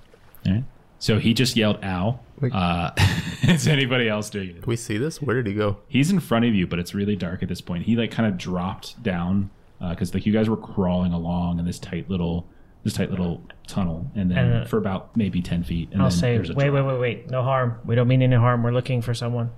All 0.47 0.53
right. 0.53 0.65
So 0.99 1.19
he 1.19 1.35
just 1.35 1.57
yelled 1.57 1.85
ow. 1.85 2.21
Wait. 2.41 2.53
Uh, 2.55 2.93
is 3.43 3.69
anybody 3.69 4.09
else 4.09 4.31
doing 4.31 4.51
it? 4.51 4.63
Can 4.63 4.71
we 4.71 4.77
see 4.77 4.97
this? 4.97 5.21
Where 5.21 5.37
did 5.37 5.47
he 5.47 5.55
go? 5.55 5.79
He's 5.89 6.11
in 6.11 6.21
front 6.21 6.47
of 6.47 6.55
you, 6.55 6.67
but 6.67 6.79
it's 6.79 6.95
really 6.95 7.17
dark 7.17 7.43
at 7.43 7.49
this 7.49 7.61
point. 7.61 7.85
He 7.85 7.97
like 7.97 8.11
kind 8.11 8.27
of 8.27 8.39
dropped 8.39 9.03
down 9.03 9.51
because 9.91 10.15
like 10.15 10.25
you 10.25 10.33
guys 10.33 10.49
were 10.49 10.57
crawling 10.57 11.13
along 11.13 11.59
in 11.59 11.67
this 11.67 11.79
tight 11.79 12.09
little 12.09 12.47
this 12.85 12.95
tight 12.95 13.11
little 13.11 13.43
tunnel, 13.67 14.09
and 14.15 14.31
then 14.31 14.39
And, 14.39 14.63
uh, 14.63 14.65
for 14.67 14.79
about 14.79 15.15
maybe 15.17 15.43
ten 15.43 15.65
feet, 15.65 15.91
and 15.93 16.01
I'll 16.01 16.09
then 16.09 16.19
say, 16.19 16.37
there's 16.37 16.51
a 16.51 16.55
wait, 16.55 16.71
wait, 16.71 16.83
wait, 16.83 17.01
wait. 17.01 17.31
No 17.31 17.43
harm. 17.43 17.79
We 17.85 17.97
don't 17.97 18.07
mean 18.07 18.23
any 18.23 18.37
harm. 18.37 18.63
We're 18.63 18.71
looking 18.71 19.03
for 19.03 19.13
someone 19.13 19.51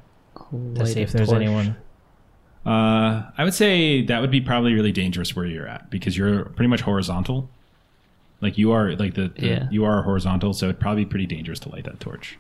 to 0.50 0.56
Light 0.56 0.88
see 0.88 1.00
if 1.00 1.12
there's 1.12 1.28
torch. 1.28 1.42
anyone. 1.42 1.76
Uh, 2.66 3.30
I 3.38 3.44
would 3.44 3.54
say 3.54 4.02
that 4.06 4.20
would 4.20 4.30
be 4.30 4.40
probably 4.40 4.74
really 4.74 4.92
dangerous 4.92 5.34
where 5.34 5.46
you're 5.46 5.66
at 5.68 5.90
because 5.90 6.16
you're 6.16 6.44
pretty 6.46 6.68
much 6.68 6.80
horizontal. 6.82 7.48
Like 8.40 8.58
you 8.58 8.72
are, 8.72 8.94
like 8.96 9.14
the, 9.14 9.28
the- 9.28 9.46
Yeah. 9.46 9.68
you 9.70 9.84
are 9.84 10.02
horizontal, 10.02 10.52
so 10.52 10.66
it'd 10.66 10.80
probably 10.80 11.04
be 11.04 11.10
pretty 11.10 11.26
dangerous 11.26 11.58
to 11.60 11.70
light 11.70 11.84
that 11.84 11.98
torch. 12.00 12.38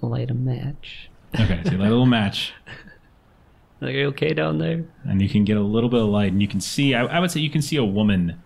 Light 0.00 0.30
a 0.30 0.34
match. 0.34 1.10
Okay, 1.38 1.62
so 1.64 1.72
you 1.72 1.78
light 1.78 1.86
a 1.86 1.90
little 1.90 2.06
match, 2.06 2.52
Are 3.82 3.90
you 3.90 4.06
okay 4.08 4.32
down 4.32 4.58
there? 4.58 4.84
and 5.04 5.20
you 5.20 5.28
can 5.28 5.44
get 5.44 5.56
a 5.56 5.60
little 5.62 5.88
bit 5.90 6.00
of 6.00 6.08
light, 6.08 6.30
and 6.32 6.40
you 6.40 6.46
can 6.48 6.60
see. 6.60 6.94
I, 6.94 7.04
I 7.04 7.18
would 7.20 7.30
say 7.30 7.40
you 7.40 7.50
can 7.50 7.62
see 7.62 7.76
a 7.76 7.84
woman 7.84 8.40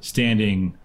standing, 0.00 0.76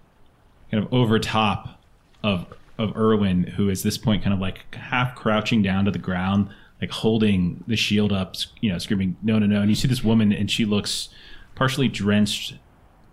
kind 0.70 0.84
of 0.84 0.92
over 0.92 1.18
top 1.18 1.80
of 2.22 2.46
of 2.78 2.96
Erwin, 2.96 3.44
who 3.44 3.68
is 3.68 3.82
this 3.82 3.98
point 3.98 4.22
kind 4.22 4.32
of 4.32 4.40
like 4.40 4.74
half 4.74 5.14
crouching 5.14 5.62
down 5.62 5.84
to 5.84 5.90
the 5.90 5.98
ground, 5.98 6.48
like 6.80 6.90
holding 6.90 7.64
the 7.66 7.76
shield 7.76 8.12
up, 8.12 8.36
you 8.60 8.70
know, 8.70 8.78
screaming 8.78 9.16
"No, 9.22 9.38
no, 9.38 9.46
no!" 9.46 9.60
And 9.60 9.68
you 9.68 9.74
see 9.74 9.88
this 9.88 10.04
woman, 10.04 10.32
and 10.32 10.50
she 10.50 10.64
looks 10.64 11.08
partially 11.54 11.88
drenched, 11.88 12.54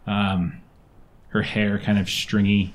um, 0.06 0.62
her 1.30 1.42
hair 1.42 1.80
kind 1.80 1.98
of 1.98 2.10
stringy. 2.10 2.74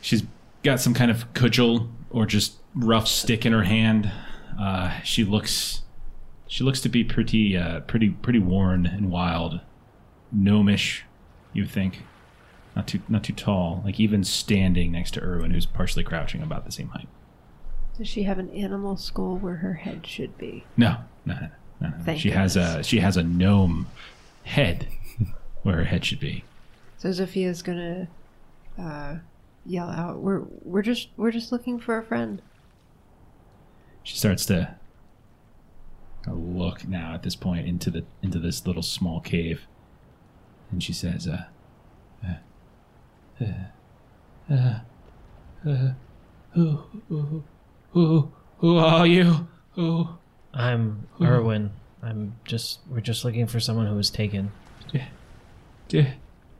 She's 0.00 0.24
got 0.62 0.80
some 0.80 0.94
kind 0.94 1.10
of 1.10 1.32
cudgel 1.32 1.88
or 2.10 2.26
just 2.26 2.54
rough 2.74 3.06
stick 3.06 3.46
in 3.46 3.52
her 3.52 3.62
hand. 3.62 4.10
Uh, 4.58 5.00
she 5.02 5.24
looks 5.24 5.82
she 6.46 6.64
looks 6.64 6.80
to 6.80 6.88
be 6.88 7.04
pretty 7.04 7.56
uh, 7.56 7.80
pretty 7.80 8.10
pretty 8.10 8.40
worn 8.40 8.84
and 8.84 9.10
wild, 9.10 9.60
gnomish. 10.32 11.04
You 11.52 11.66
think, 11.66 12.02
not 12.80 12.86
too 12.86 13.00
not 13.08 13.24
too 13.24 13.34
tall. 13.34 13.82
Like 13.84 14.00
even 14.00 14.24
standing 14.24 14.92
next 14.92 15.12
to 15.12 15.22
Erwin, 15.22 15.50
who's 15.50 15.66
partially 15.66 16.02
crouching 16.02 16.42
about 16.42 16.64
the 16.64 16.72
same 16.72 16.88
height. 16.88 17.08
Does 17.98 18.08
she 18.08 18.22
have 18.22 18.38
an 18.38 18.48
animal 18.50 18.96
skull 18.96 19.36
where 19.36 19.56
her 19.56 19.74
head 19.74 20.06
should 20.06 20.38
be? 20.38 20.64
No, 20.78 20.96
no, 21.26 21.48
no. 21.80 21.92
Thank 22.04 22.20
she 22.20 22.30
has 22.30 22.56
a 22.56 22.82
she 22.82 23.00
has 23.00 23.18
a 23.18 23.22
gnome 23.22 23.88
head 24.44 24.88
where 25.62 25.76
her 25.76 25.84
head 25.84 26.06
should 26.06 26.20
be. 26.20 26.44
So 26.96 27.12
Sophia's 27.12 27.60
gonna 27.60 28.08
uh, 28.78 29.16
yell 29.66 29.90
out, 29.90 30.20
"We're 30.20 30.40
we're 30.62 30.82
just 30.82 31.08
we're 31.18 31.32
just 31.32 31.52
looking 31.52 31.78
for 31.78 31.98
a 31.98 32.02
friend." 32.02 32.40
She 34.02 34.16
starts 34.16 34.46
to 34.46 34.76
look 36.26 36.88
now 36.88 37.12
at 37.12 37.24
this 37.24 37.36
point 37.36 37.66
into 37.68 37.90
the 37.90 38.04
into 38.22 38.38
this 38.38 38.66
little 38.66 38.82
small 38.82 39.20
cave, 39.20 39.66
and 40.70 40.82
she 40.82 40.94
says, 40.94 41.28
"Uh, 41.28 41.44
uh, 42.26 42.34
uh, 43.40 44.52
uh, 44.54 44.80
uh 45.68 45.92
who, 46.52 46.82
who, 47.08 47.44
who, 47.92 48.32
who 48.58 48.76
are 48.78 49.06
you? 49.06 49.48
Who, 49.72 50.08
I'm 50.52 51.06
Erwin. 51.22 51.70
I'm 52.02 52.34
just 52.44 52.80
we're 52.88 53.00
just 53.00 53.24
looking 53.24 53.46
for 53.46 53.60
someone 53.60 53.86
who 53.86 53.94
was 53.94 54.10
taken. 54.10 54.50
did, 54.90 55.02
did 55.88 56.14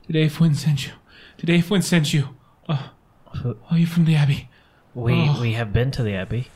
did 0.07 0.15
Aifwin 0.31 0.55
send 0.55 0.85
you? 0.85 0.93
Did 1.37 1.49
Aifwin 1.49 1.83
send 1.83 2.13
you? 2.13 2.29
Oh, 2.69 2.91
Who- 3.41 3.57
are 3.69 3.77
you 3.77 3.85
from 3.87 4.05
the 4.05 4.15
Abbey? 4.15 4.49
We 4.93 5.13
Oh. 5.13 5.41
we 5.41 5.53
have 5.53 5.71
been 5.73 5.91
to 5.91 6.03
the 6.03 6.13
abbey. 6.13 6.47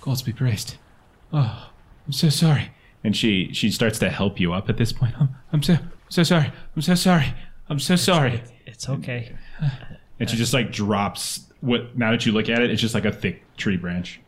Gods 0.00 0.22
be 0.22 0.32
praised. 0.32 0.76
Oh, 1.32 1.70
I'm 2.06 2.12
so 2.12 2.28
sorry. 2.28 2.70
And 3.04 3.16
she 3.16 3.52
she 3.52 3.70
starts 3.70 3.98
to 4.00 4.10
help 4.10 4.38
you 4.40 4.52
up 4.52 4.68
at 4.68 4.76
this 4.76 4.92
point. 4.92 5.14
I'm, 5.20 5.30
I'm 5.52 5.62
so 5.62 5.78
so 6.08 6.22
sorry. 6.22 6.52
I'm 6.74 6.82
so 6.82 6.94
sorry. 6.94 7.34
I'm 7.70 7.78
so 7.78 7.96
sorry. 7.96 8.42
It's 8.66 8.88
okay. 8.88 9.32
And 10.18 10.28
she 10.28 10.36
just 10.36 10.52
like 10.52 10.72
drops 10.72 11.46
what 11.60 11.96
now 11.96 12.10
that 12.10 12.26
you 12.26 12.32
look 12.32 12.48
at 12.48 12.60
it, 12.60 12.70
it's 12.70 12.80
just 12.80 12.94
like 12.94 13.04
a 13.04 13.12
thick 13.12 13.42
tree 13.56 13.76
branch. 13.76 14.20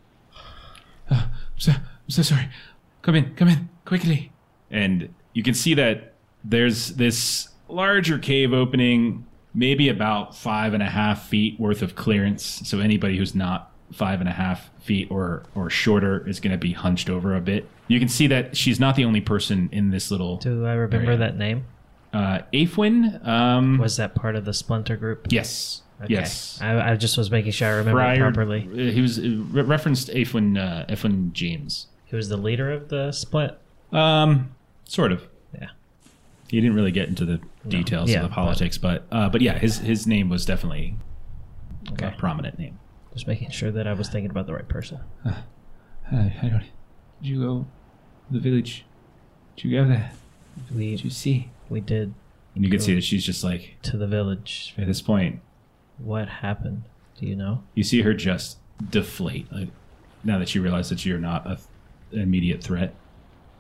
Uh, 1.11 1.27
I'm 1.27 1.59
so 1.59 1.73
I'm 1.73 2.09
so 2.09 2.23
sorry. 2.23 2.49
Come 3.03 3.17
in, 3.17 3.35
come 3.35 3.49
in, 3.49 3.69
quickly. 3.85 4.33
And 4.71 5.13
you 5.33 5.43
can 5.43 5.55
see 5.55 5.75
that 5.75 6.15
there's 6.45 6.95
this 6.95 7.49
larger 7.69 8.19
cave 8.19 8.53
opening, 8.53 9.27
maybe 9.55 9.89
about 9.89 10.37
five 10.37 10.73
and 10.73 10.83
a 10.83 10.89
half 10.89 11.29
feet 11.29 11.59
worth 11.59 11.83
of 11.83 11.97
clearance. 11.97 12.63
So 12.65 12.79
anybody 12.79 13.19
who's 13.19 13.35
not 13.35 13.73
five 13.93 14.21
and 14.21 14.29
a 14.29 14.33
half 14.33 14.71
feet 14.81 15.09
or 15.11 15.43
or 15.55 15.69
shorter 15.69 16.27
is 16.29 16.39
going 16.39 16.53
to 16.53 16.59
be 16.59 16.73
hunched 16.73 17.11
over 17.11 17.35
a 17.35 17.41
bit. 17.41 17.69
You 17.89 17.99
can 17.99 18.09
see 18.09 18.29
that 18.29 18.57
she's 18.57 18.79
not 18.79 18.95
the 18.95 19.05
only 19.05 19.21
person 19.21 19.69
in 19.73 19.91
this 19.91 20.11
little. 20.11 20.37
Do 20.37 20.65
I 20.65 20.75
remember 20.75 21.07
Area. 21.07 21.19
that 21.19 21.37
name? 21.37 21.65
Uh, 22.13 22.41
Aifwin. 22.53 23.27
Um, 23.27 23.79
Was 23.79 23.97
that 23.97 24.15
part 24.15 24.37
of 24.37 24.45
the 24.45 24.53
splinter 24.53 24.97
group? 24.97 25.29
yes, 25.31 25.83
Okay. 26.03 26.13
yes. 26.15 26.59
I, 26.61 26.93
I 26.93 26.97
just 26.97 27.17
was 27.17 27.31
making 27.31 27.53
sure 27.53 27.69
I 27.69 27.73
remember 27.73 28.01
it 28.01 28.17
Friar- 28.19 28.33
properly. 28.33 28.69
uh, 28.71 28.93
He 28.93 29.01
was 29.01 29.19
uh, 29.19 29.23
re- 29.51 29.63
referenced 29.63 30.09
Afwin, 30.09 30.59
uh, 30.59 30.85
Aifwin 30.93 31.33
James. 31.33 31.87
He 32.05 32.15
was 32.17 32.29
the 32.29 32.37
leader 32.37 32.71
of 32.71 32.89
the 32.89 33.13
split. 33.13 33.59
Um, 33.93 34.55
sort 34.85 35.13
of. 35.13 35.27
Yeah. 35.59 35.69
He 36.49 36.61
didn't 36.61 36.77
really 36.77 36.93
get 36.93 37.09
into 37.09 37.25
the 37.25 37.41
details 37.67 38.11
Yeah, 38.11 38.19
of 38.19 38.29
the 38.31 38.35
politics, 38.35 38.77
but 38.77 39.07
uh, 39.11 39.29
but 39.31 39.41
yeah, 39.41 39.57
his 39.59 39.79
his 39.79 40.07
name 40.07 40.29
was 40.29 40.45
definitely 40.45 40.97
Okay. 41.93 42.09
a 42.09 42.11
prominent 42.19 42.59
name. 42.59 42.79
Just 43.15 43.27
making 43.27 43.51
sure 43.51 43.71
that 43.71 43.87
I 43.87 43.93
was 43.95 44.09
thinking 44.09 44.31
about 44.31 44.47
the 44.47 44.53
right 44.55 44.69
person. 44.69 44.99
Hi, 45.25 45.43
I 46.43 46.49
don't. 46.49 46.61
Did 47.23 47.29
you 47.31 47.41
go 47.41 47.67
to 48.29 48.33
the 48.35 48.39
village? 48.41 48.85
Did 49.57 49.65
you 49.65 49.81
go 49.83 49.89
there? 49.89 50.13
Did 50.77 51.03
you 51.05 51.11
see? 51.11 51.49
We 51.73 51.81
did 51.81 52.15
And 52.55 52.65
you 52.65 52.71
can 52.71 52.81
see 52.81 52.95
that 52.95 53.03
she's 53.05 53.25
just 53.25 53.43
like 53.43 53.77
to 53.83 53.97
the 53.97 54.07
village. 54.07 54.75
at 54.79 54.87
this 54.87 55.03
point. 55.03 55.41
What 55.99 56.29
happened? 56.29 56.85
Do 57.19 57.27
you 57.27 57.35
know? 57.37 57.63
You 57.75 57.83
see 57.83 58.03
her 58.03 58.15
just 58.15 58.59
deflate. 58.91 59.51
Like 59.53 59.69
now 60.23 60.39
that 60.39 60.49
she 60.49 60.59
realizes 60.59 60.91
that 60.91 61.07
you're 61.07 61.19
not 61.19 61.47
a, 61.47 61.59
an 62.13 62.21
immediate 62.21 62.63
threat, 62.63 62.95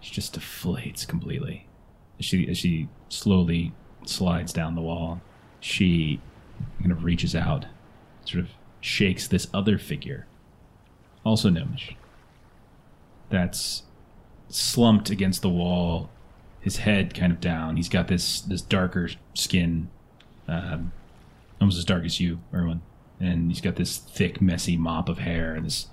she 0.00 0.12
just 0.12 0.38
deflates 0.38 1.06
completely. 1.06 1.66
She 2.20 2.52
she 2.54 2.88
slowly 3.08 3.72
slides 4.04 4.52
down 4.52 4.74
the 4.74 4.80
wall, 4.80 5.20
she 5.60 6.20
kind 6.80 6.92
of 6.92 7.04
reaches 7.04 7.34
out, 7.34 7.66
sort 8.24 8.44
of 8.44 8.50
shakes 8.80 9.28
this 9.28 9.46
other 9.54 9.78
figure, 9.78 10.26
also 11.24 11.48
gnomish. 11.50 11.96
That's 13.30 13.84
slumped 14.48 15.08
against 15.10 15.42
the 15.42 15.48
wall, 15.48 16.10
his 16.62 16.78
head 16.78 17.12
kind 17.12 17.32
of 17.32 17.40
down. 17.40 17.76
He's 17.76 17.88
got 17.88 18.08
this 18.08 18.40
this 18.40 18.62
darker 18.62 19.10
skin, 19.34 19.90
um, 20.48 20.92
almost 21.60 21.78
as 21.78 21.84
dark 21.84 22.04
as 22.04 22.20
you, 22.20 22.40
Erwin. 22.54 22.80
And 23.20 23.50
he's 23.50 23.60
got 23.60 23.76
this 23.76 23.98
thick, 23.98 24.40
messy 24.40 24.76
mop 24.76 25.08
of 25.08 25.18
hair 25.18 25.54
and 25.54 25.66
this 25.66 25.88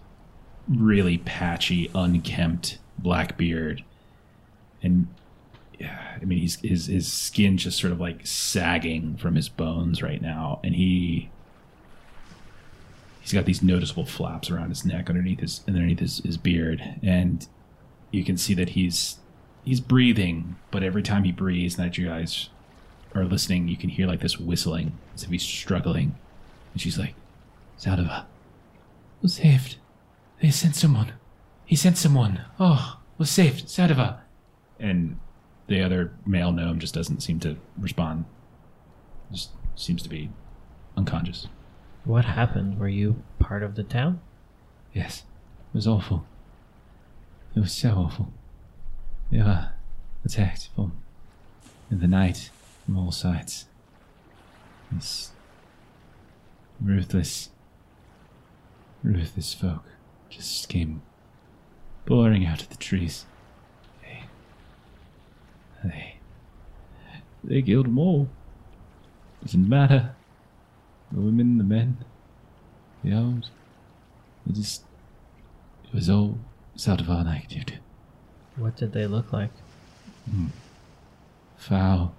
really 0.67 1.17
patchy, 1.17 1.89
unkempt 1.93 2.78
black 2.97 3.38
beard. 3.38 3.84
And 4.82 5.07
yeah, 5.80 6.17
I 6.22 6.26
mean, 6.26 6.39
he's 6.39 6.59
his 6.61 6.86
his 6.86 7.11
skin 7.11 7.57
just 7.57 7.80
sort 7.80 7.93
of 7.93 7.99
like 7.99 8.26
sagging 8.26 9.17
from 9.17 9.36
his 9.36 9.49
bones 9.49 10.03
right 10.03 10.22
now, 10.22 10.59
and 10.63 10.76
he 10.76 11.30
he's 13.22 13.34
got 13.34 13.45
these 13.45 13.63
noticeable 13.63 14.05
flaps 14.05 14.51
around 14.51 14.70
his 14.70 14.86
neck 14.86 15.09
underneath 15.09 15.39
his 15.39 15.61
underneath 15.67 15.99
his, 15.99 16.17
his 16.20 16.38
beard, 16.38 16.84
and 17.01 17.47
you 18.11 18.24
can 18.24 18.38
see 18.38 18.53
that 18.55 18.70
he's 18.70 19.18
he's 19.70 19.80
breathing, 19.80 20.55
but 20.72 20.82
every 20.82 21.03
time 21.03 21.24
he 21.24 21.32
breathes, 21.32 21.76
that 21.76 21.95
you 21.95 22.07
guys 22.07 22.49
are 23.13 23.24
listening, 23.24 23.67
you 23.67 23.78
can 23.78 23.88
hear 23.88 24.07
like 24.07 24.20
this 24.20 24.39
whistling 24.39 24.97
as 25.13 25.22
if 25.22 25.30
he's 25.30 25.43
struggling. 25.43 26.15
And 26.74 26.82
she's 26.82 26.97
like, 26.97 27.13
Saldivar, 27.78 28.26
was 29.22 29.36
saved. 29.36 29.78
They 30.41 30.49
sent 30.49 30.76
someone. 30.76 31.13
He 31.65 31.76
sent 31.76 31.97
someone. 31.97 32.41
Oh, 32.59 32.99
was 33.20 33.30
saved. 33.30 33.67
Saldivar. 33.67 34.22
And 34.80 35.20
the 35.67 35.84
other 35.84 36.13
male 36.26 36.51
gnome 36.51 36.80
just 36.80 36.95
doesn't 36.95 37.22
seem 37.22 37.39
to 37.41 37.55
respond. 37.78 38.26
Just 39.32 39.51
seems 39.76 40.01
to 40.01 40.09
be 40.09 40.32
unconscious. 40.97 41.47
What 42.05 42.26
happened? 42.26 42.80
Were 42.80 42.89
you 42.89 43.22
part 43.38 43.61
of 43.61 43.76
the 43.76 43.84
town? 43.84 44.20
Yes, 44.95 45.26
it 45.72 45.76
was 45.76 45.86
awful. 45.86 46.26
It 47.55 47.59
was 47.59 47.72
so 47.72 47.89
awful. 47.91 48.34
We 49.32 49.38
were 49.39 49.69
attacked 50.25 50.69
from 50.75 50.93
in 51.91 51.99
the 51.99 52.07
night 52.07 52.49
from 52.86 52.97
all 52.97 53.11
sides. 53.11 53.65
This 54.91 55.32
ruthless, 56.82 57.49
ruthless 59.03 59.53
folk 59.53 59.84
just 60.30 60.67
came 60.67 61.01
pouring 62.05 62.45
out 62.45 62.63
of 62.63 62.69
the 62.69 62.77
trees. 62.77 63.25
They, 64.01 64.23
they, 65.84 66.15
they 67.43 67.61
killed 67.61 67.86
them 67.86 67.99
all. 67.99 68.30
Doesn't 69.43 69.69
matter. 69.69 70.15
The 71.11 71.21
women, 71.21 71.57
the 71.57 71.63
men, 71.63 71.97
the 73.03 73.13
old. 73.13 73.49
It 74.47 74.55
just. 74.55 74.84
It 75.86 75.93
was 75.95 76.09
all 76.09 76.38
Saldivar 76.77 77.47
dude. 77.47 77.80
What 78.60 78.76
did 78.76 78.91
they 78.91 79.07
look 79.07 79.32
like? 79.32 79.51
Hmm. 80.30 80.47
Foul. 81.57 82.14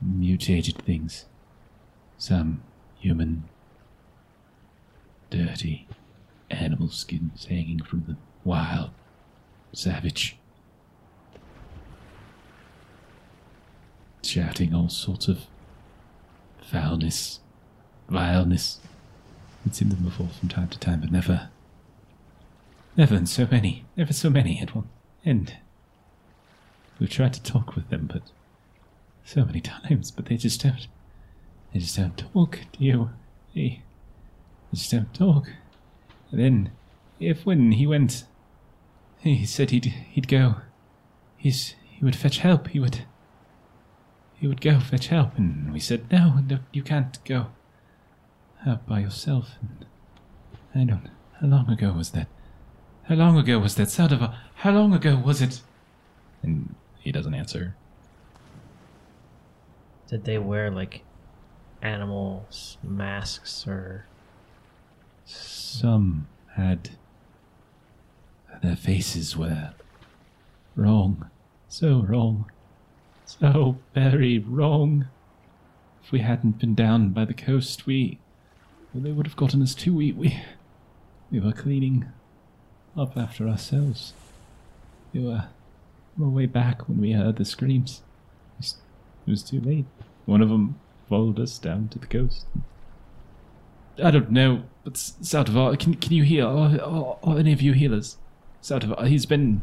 Mutated 0.00 0.78
things. 0.78 1.26
Some 2.16 2.62
human. 2.98 3.44
Dirty. 5.28 5.86
Animal 6.50 6.88
skins 6.88 7.44
hanging 7.44 7.82
from 7.82 8.04
them. 8.04 8.16
Wild. 8.42 8.90
Savage. 9.72 10.38
Shouting 14.22 14.74
all 14.74 14.88
sorts 14.88 15.28
of 15.28 15.46
foulness, 16.62 17.40
vileness. 18.08 18.80
I'd 19.66 19.74
seen 19.74 19.88
them 19.88 20.04
before 20.04 20.28
from 20.28 20.48
time 20.48 20.68
to 20.68 20.78
time, 20.78 21.00
but 21.00 21.10
never. 21.12 21.50
Never 22.96 23.14
in 23.14 23.26
so 23.26 23.46
many. 23.50 23.84
Never 23.96 24.12
so 24.12 24.30
many 24.30 24.60
at 24.60 24.74
one. 24.74 24.88
And 25.24 25.56
we've 26.98 27.10
tried 27.10 27.32
to 27.34 27.42
talk 27.42 27.74
with 27.74 27.88
them, 27.90 28.08
but 28.12 28.22
so 29.24 29.44
many 29.44 29.60
times, 29.60 30.10
but 30.10 30.26
they 30.26 30.36
just 30.36 30.62
don't. 30.62 30.86
They 31.72 31.80
just 31.80 31.96
don't 31.96 32.18
talk 32.18 32.60
to 32.72 32.82
you. 32.82 33.10
They, 33.54 33.82
they 34.70 34.76
just 34.76 34.90
don't 34.90 35.12
talk. 35.14 35.48
And 36.30 36.40
then, 36.40 36.72
if 37.18 37.46
when 37.46 37.72
he 37.72 37.86
went, 37.86 38.24
he 39.18 39.44
said 39.46 39.70
he'd 39.70 39.86
he'd 39.86 40.28
go. 40.28 40.56
He's 41.36 41.74
he 41.84 42.04
would 42.04 42.16
fetch 42.16 42.38
help. 42.38 42.68
He 42.68 42.80
would. 42.80 43.04
He 44.34 44.46
would 44.48 44.60
go 44.62 44.80
fetch 44.80 45.08
help, 45.08 45.36
and 45.36 45.72
we 45.72 45.80
said 45.80 46.10
no, 46.10 46.40
no, 46.48 46.58
you 46.72 46.82
can't 46.82 47.22
go. 47.24 47.48
out 48.66 48.86
by 48.86 49.00
yourself. 49.00 49.50
And 49.60 49.86
I 50.74 50.84
don't. 50.84 51.08
How 51.40 51.46
long 51.46 51.68
ago 51.70 51.92
was 51.92 52.10
that? 52.10 52.28
How 53.10 53.16
long 53.16 53.36
ago 53.36 53.58
was 53.58 53.74
that? 53.74 53.88
Saldivar, 53.88 54.36
how 54.54 54.70
long 54.70 54.94
ago 54.94 55.16
was 55.16 55.42
it? 55.42 55.62
And 56.44 56.76
he 57.00 57.10
doesn't 57.10 57.34
answer. 57.34 57.74
Did 60.06 60.24
they 60.24 60.38
wear 60.38 60.70
like 60.70 61.02
animals 61.82 62.78
masks 62.84 63.66
or 63.66 64.06
Some 65.24 66.28
had. 66.54 66.90
Their 68.62 68.76
faces 68.76 69.36
were 69.36 69.72
wrong. 70.76 71.28
So 71.68 72.04
wrong. 72.08 72.48
So 73.24 73.78
very 73.92 74.38
wrong. 74.38 75.08
If 76.04 76.12
we 76.12 76.20
hadn't 76.20 76.60
been 76.60 76.76
down 76.76 77.08
by 77.08 77.24
the 77.24 77.34
coast, 77.34 77.86
we. 77.86 78.20
Well, 78.94 79.02
they 79.02 79.10
would 79.10 79.26
have 79.26 79.34
gotten 79.34 79.62
us 79.62 79.74
too. 79.74 79.96
We. 79.96 80.12
We, 80.12 80.40
we 81.32 81.40
were 81.40 81.52
cleaning 81.52 82.06
up 82.96 83.16
after 83.16 83.48
ourselves. 83.48 84.12
We 85.12 85.24
were 85.24 85.44
on 86.18 86.24
our 86.24 86.28
way 86.28 86.46
back 86.46 86.88
when 86.88 87.00
we 87.00 87.12
heard 87.12 87.36
the 87.36 87.44
screams. 87.44 88.02
It 88.58 88.74
was, 89.26 89.42
too 89.42 89.60
late. 89.60 89.86
One 90.26 90.42
of 90.42 90.48
them 90.48 90.80
followed 91.08 91.38
us 91.38 91.58
down 91.58 91.88
to 91.88 91.98
the 91.98 92.06
coast. 92.06 92.46
I 94.02 94.10
don't 94.10 94.30
know, 94.30 94.64
but 94.84 94.94
Saldivar, 94.94 95.78
can 95.78 95.94
can 95.94 96.12
you 96.12 96.22
hear? 96.22 96.46
Are, 96.46 96.80
are, 96.80 97.18
are 97.22 97.38
any 97.38 97.52
of 97.52 97.60
you 97.60 97.72
healers? 97.72 98.16
Saldivar, 98.62 99.06
he's 99.06 99.26
been 99.26 99.62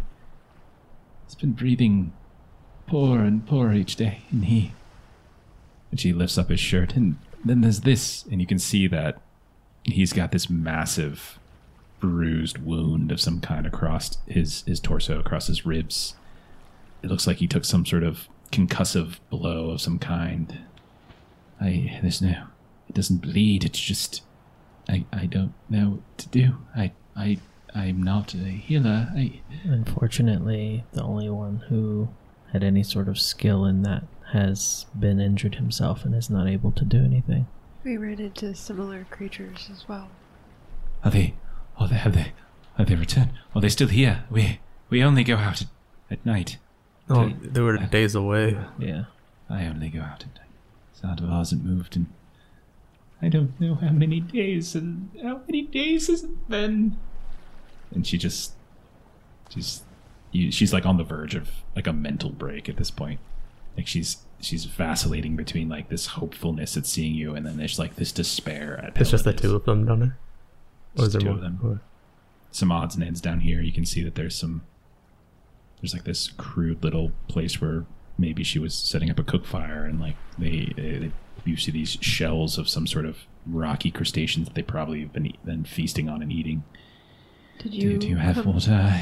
he's 1.25 1.35
been 1.35 1.53
breathing 1.53 2.13
poorer 2.85 3.21
and 3.21 3.45
poorer 3.45 3.73
each 3.73 3.95
day, 3.95 4.21
and 4.31 4.45
he. 4.45 4.73
And 5.89 5.99
she 5.99 6.13
lifts 6.13 6.37
up 6.37 6.49
his 6.49 6.59
shirt, 6.59 6.95
and 6.95 7.17
then 7.43 7.61
there's 7.61 7.81
this, 7.81 8.25
and 8.29 8.41
you 8.41 8.47
can 8.47 8.59
see 8.59 8.87
that 8.87 9.19
he's 9.83 10.13
got 10.13 10.31
this 10.31 10.49
massive 10.49 11.39
bruised 11.99 12.59
wound 12.59 13.11
of 13.11 13.19
some 13.19 13.41
kind 13.41 13.65
across 13.65 14.17
his 14.27 14.63
his 14.67 14.79
torso, 14.79 15.19
across 15.19 15.47
his 15.47 15.65
ribs. 15.65 16.15
It 17.03 17.09
looks 17.09 17.27
like 17.27 17.37
he 17.37 17.47
took 17.47 17.65
some 17.65 17.85
sort 17.85 18.03
of 18.03 18.27
concussive 18.51 19.17
blow 19.29 19.71
of 19.71 19.81
some 19.81 19.99
kind. 19.99 20.59
I 21.59 21.99
there's 22.01 22.21
no 22.21 22.47
it 22.87 22.95
doesn't 22.95 23.21
bleed, 23.21 23.63
it's 23.65 23.79
just 23.79 24.21
I 24.89 25.05
I 25.11 25.25
don't 25.25 25.53
know 25.69 25.89
what 25.89 26.17
to 26.19 26.27
do. 26.29 26.57
I 26.75 26.91
I 27.15 27.39
I'm 27.75 28.01
not 28.01 28.33
a 28.33 28.37
healer. 28.37 29.09
I 29.15 29.41
Unfortunately, 29.63 30.83
the 30.93 31.03
only 31.03 31.29
one 31.29 31.57
who 31.69 32.09
had 32.53 32.63
any 32.63 32.83
sort 32.83 33.07
of 33.09 33.19
skill 33.19 33.65
in 33.65 33.83
that 33.83 34.03
has 34.31 34.85
been 34.97 35.19
injured 35.19 35.55
himself 35.55 36.05
and 36.05 36.15
is 36.15 36.29
not 36.29 36.47
able 36.47 36.71
to 36.71 36.85
do 36.85 37.03
anything. 37.03 37.47
We 37.83 37.97
ran 37.97 38.19
into 38.19 38.53
similar 38.55 39.05
creatures 39.09 39.69
as 39.71 39.87
well. 39.87 40.09
are 41.03 41.11
they 41.11 41.33
are 41.79 41.87
they 41.87 41.95
have 41.95 42.13
they 42.13 42.31
have 42.77 42.87
they 42.87 42.95
returned? 42.95 43.31
Are 43.31 43.57
oh, 43.57 43.59
they 43.59 43.69
still 43.69 43.87
here? 43.87 44.25
We 44.29 44.59
we 44.89 45.03
only 45.03 45.23
go 45.23 45.35
out 45.35 45.61
at, 45.61 45.67
at 46.11 46.25
night. 46.25 46.57
Oh, 47.09 47.21
Okay. 47.21 47.35
they 47.41 47.61
were 47.61 47.77
days 47.77 48.15
away. 48.15 48.57
Yeah. 48.77 49.05
I 49.49 49.65
only 49.65 49.89
go 49.89 50.01
out 50.01 50.23
at 50.23 50.35
night. 50.35 51.19
Saldivar 51.19 51.37
hasn't 51.37 51.63
moved 51.63 51.95
in 51.95 52.07
I 53.21 53.29
don't 53.29 53.59
know 53.59 53.75
how 53.75 53.89
many 53.89 54.19
days 54.19 54.75
and 54.75 55.09
how 55.23 55.41
many 55.47 55.63
days 55.63 56.07
has 56.07 56.23
it 56.23 56.49
been? 56.49 56.97
And 57.93 58.05
she 58.05 58.17
just 58.17 58.53
she's 59.49 59.81
you, 60.31 60.51
she's 60.51 60.73
like 60.73 60.85
on 60.85 60.97
the 60.97 61.03
verge 61.03 61.35
of 61.35 61.49
like 61.75 61.87
a 61.87 61.93
mental 61.93 62.29
break 62.29 62.69
at 62.69 62.77
this 62.77 62.91
point. 62.91 63.19
Like 63.75 63.87
she's 63.87 64.17
she's 64.39 64.65
vacillating 64.65 65.35
between 65.35 65.67
like 65.67 65.89
this 65.89 66.07
hopefulness 66.07 66.77
at 66.77 66.85
seeing 66.85 67.15
you 67.15 67.33
and 67.33 67.45
then 67.45 67.57
there's 67.57 67.79
like 67.79 67.95
this 67.95 68.11
despair 68.11 68.79
at 68.83 68.99
It's 68.99 69.11
just 69.11 69.23
the 69.23 69.33
two 69.33 69.55
of 69.55 69.65
them 69.65 69.85
down 69.85 69.99
there. 69.99 70.17
Oh, 70.97 71.03
or 71.03 71.05
Just 71.05 71.07
is 71.07 71.13
there 71.13 71.21
two 71.21 71.25
more? 71.27 71.35
of 71.35 71.41
them. 71.41 71.59
Or- 71.63 71.81
some 72.51 72.71
odds 72.71 72.95
and 72.95 73.03
ends 73.03 73.21
down 73.21 73.41
here. 73.41 73.61
You 73.61 73.71
can 73.73 73.85
see 73.85 74.01
that 74.03 74.15
there's 74.15 74.35
some 74.35 74.63
there's 75.81 75.93
like 75.93 76.05
this 76.05 76.29
crude 76.37 76.83
little 76.83 77.11
place 77.27 77.61
where 77.61 77.85
maybe 78.17 78.43
she 78.43 78.57
was 78.57 78.73
setting 78.73 79.11
up 79.11 79.19
a 79.19 79.23
cook 79.23 79.45
fire 79.45 79.85
and 79.85 79.99
like 79.99 80.15
they, 80.39 80.73
they 80.75 81.11
you 81.45 81.55
see 81.55 81.69
these 81.71 81.97
shells 82.01 82.57
of 82.57 82.67
some 82.67 82.87
sort 82.87 83.05
of 83.05 83.19
rocky 83.45 83.91
crustaceans 83.91 84.47
that 84.47 84.55
they 84.55 84.63
probably 84.63 85.01
have 85.01 85.13
been, 85.13 85.31
been 85.45 85.63
feasting 85.65 86.09
on 86.09 86.21
and 86.23 86.31
eating. 86.31 86.63
Did 87.59 87.73
Do, 87.73 87.77
you? 87.77 87.97
do 87.99 88.07
you 88.07 88.15
have 88.17 88.35
come- 88.35 88.53
water? 88.53 89.01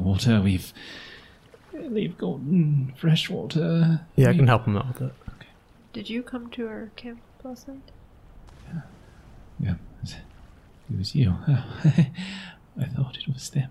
Water 0.00 0.40
we've 0.40 0.72
they've 1.72 2.16
gotten 2.18 2.92
fresh 2.96 3.30
water. 3.30 4.00
Yeah, 4.16 4.30
I 4.30 4.34
can 4.34 4.48
help 4.48 4.64
them 4.64 4.76
out 4.76 4.88
with 4.88 5.02
it. 5.10 5.14
Did 5.92 6.10
you 6.10 6.22
come 6.22 6.50
to 6.50 6.66
our 6.66 6.90
camp 6.96 7.20
last 7.44 7.68
night? 7.68 7.92
Yeah. 8.66 8.80
Yeah, 9.60 9.74
it 10.90 10.98
was 10.98 11.14
you. 11.14 11.34
I 11.48 12.84
thought 12.84 13.16
it 13.16 13.28
was 13.32 13.50
them. 13.50 13.70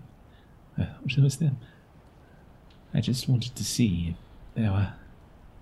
I 0.76 0.84
thought 0.84 1.18
it 1.18 1.22
was 1.22 1.38
them. 1.38 1.58
I 2.94 3.00
just 3.00 3.28
wanted 3.28 3.54
to 3.56 3.64
see 3.64 4.10
if 4.10 4.62
there 4.62 4.70
were, 4.70 4.92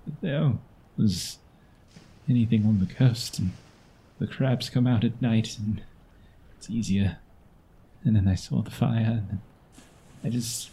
if 0.06 0.20
there 0.20 0.52
was 0.96 1.38
anything 2.28 2.64
on 2.66 2.80
the 2.80 2.92
coast, 2.92 3.38
and 3.38 3.52
the 4.18 4.26
crabs 4.26 4.70
come 4.70 4.86
out 4.86 5.04
at 5.04 5.20
night, 5.22 5.56
and 5.58 5.82
it's 6.56 6.70
easier. 6.70 7.18
And 8.04 8.14
then 8.14 8.28
I 8.28 8.34
saw 8.34 8.62
the 8.62 8.70
fire, 8.70 9.24
and 9.30 9.40
I 10.22 10.28
just, 10.28 10.70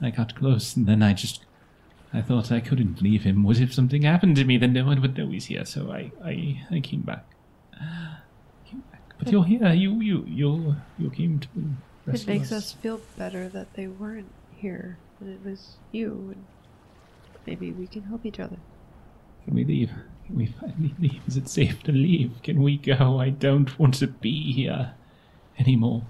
I 0.00 0.10
got 0.10 0.34
close, 0.34 0.76
and 0.76 0.86
then 0.86 1.02
I 1.02 1.12
just, 1.12 1.44
I 2.12 2.22
thought 2.22 2.52
I 2.52 2.60
couldn't 2.60 3.02
leave 3.02 3.24
him. 3.24 3.42
What 3.42 3.58
if 3.60 3.74
something 3.74 4.02
happened 4.02 4.36
to 4.36 4.44
me? 4.44 4.56
Then 4.56 4.72
no 4.72 4.84
one 4.84 5.02
would 5.02 5.16
know 5.18 5.28
he's 5.28 5.46
here. 5.46 5.64
So 5.64 5.90
I, 5.90 6.12
I, 6.24 6.62
I 6.70 6.80
came 6.80 7.02
back. 7.02 7.26
Came 9.18 9.24
back. 9.24 9.24
But 9.24 9.32
you're 9.32 9.44
here. 9.44 9.64
Uh, 9.64 9.72
you, 9.72 10.00
you, 10.00 10.24
you, 10.26 10.76
you 10.98 11.10
came 11.10 11.40
to. 11.40 11.48
It 12.12 12.26
makes 12.26 12.52
us 12.52 12.72
feel 12.72 13.00
better 13.16 13.48
that 13.48 13.74
they 13.74 13.88
weren't 13.88 14.30
here 14.54 14.98
and 15.20 15.30
it 15.30 15.48
was 15.48 15.76
you, 15.92 16.34
and 16.34 16.44
maybe 17.46 17.72
we 17.72 17.86
can 17.86 18.02
help 18.04 18.26
each 18.26 18.40
other. 18.40 18.58
Can 19.44 19.54
we 19.54 19.64
leave? 19.64 19.90
Can 20.26 20.36
we 20.36 20.46
finally 20.46 20.94
leave? 20.98 21.20
Is 21.26 21.36
it 21.36 21.48
safe 21.48 21.82
to 21.84 21.92
leave? 21.92 22.42
Can 22.42 22.62
we 22.62 22.76
go? 22.76 23.18
I 23.20 23.30
don't 23.30 23.78
want 23.78 23.94
to 23.94 24.06
be 24.08 24.52
here 24.52 24.94
anymore. 25.58 26.02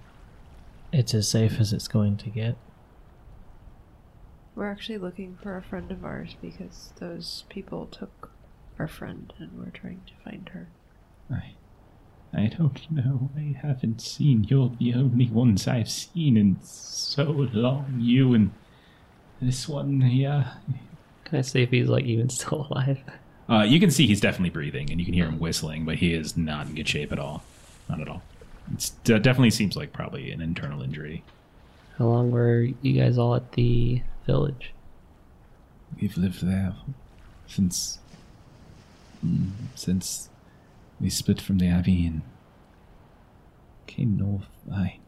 It's 0.92 1.14
as 1.14 1.28
safe 1.28 1.60
as 1.60 1.72
it's 1.72 1.88
going 1.88 2.16
to 2.18 2.30
get. 2.30 2.56
We're 4.54 4.70
actually 4.70 4.98
looking 4.98 5.38
for 5.42 5.56
a 5.56 5.62
friend 5.62 5.92
of 5.92 6.04
ours 6.04 6.36
because 6.40 6.92
those 6.98 7.44
people 7.50 7.86
took 7.86 8.30
our 8.78 8.88
friend 8.88 9.32
and 9.38 9.50
we're 9.58 9.70
trying 9.70 10.00
to 10.06 10.14
find 10.24 10.48
her. 10.50 10.68
I, 11.30 11.54
I 12.36 12.48
don't 12.48 12.90
know. 12.90 13.30
I 13.34 13.56
haven't 13.62 14.02
seen. 14.02 14.44
You're 14.44 14.70
the 14.78 14.92
only 14.92 15.26
ones 15.28 15.66
I've 15.66 15.88
seen 15.88 16.36
in 16.36 16.58
so 16.62 17.24
long. 17.24 17.96
You 17.98 18.34
and 18.34 18.50
this 19.40 19.66
one, 19.66 20.02
yeah. 20.02 20.52
Can 21.24 21.38
I 21.38 21.40
see 21.40 21.62
if 21.62 21.70
he's 21.70 21.88
like 21.88 22.04
even 22.04 22.28
still 22.30 22.66
alive? 22.70 22.98
Uh, 23.48 23.62
you 23.62 23.80
can 23.80 23.90
see 23.90 24.06
he's 24.06 24.20
definitely 24.20 24.50
breathing, 24.50 24.90
and 24.90 25.00
you 25.00 25.06
can 25.06 25.14
hear 25.14 25.26
him 25.26 25.38
whistling, 25.38 25.86
but 25.86 25.96
he 25.96 26.12
is 26.12 26.36
not 26.36 26.66
in 26.66 26.74
good 26.74 26.88
shape 26.88 27.10
at 27.10 27.18
all. 27.18 27.42
Not 27.88 28.00
at 28.00 28.08
all. 28.08 28.22
It 28.74 28.92
definitely 29.04 29.50
seems 29.50 29.76
like 29.76 29.92
probably 29.92 30.30
an 30.30 30.42
internal 30.42 30.82
injury. 30.82 31.22
How 31.96 32.06
long 32.06 32.30
were 32.30 32.68
you 32.82 33.00
guys 33.00 33.16
all 33.16 33.34
at 33.34 33.52
the 33.52 34.02
village? 34.26 34.72
We've 35.98 36.16
lived 36.18 36.44
there 36.44 36.74
since 37.46 37.98
mm, 39.24 39.50
since 39.74 40.28
we 41.00 41.10
split 41.10 41.40
from 41.40 41.58
the 41.58 41.68
abbey 41.68 42.06
and 42.06 42.22
came 43.86 44.16
north. 44.16 44.48
I 44.72 45.00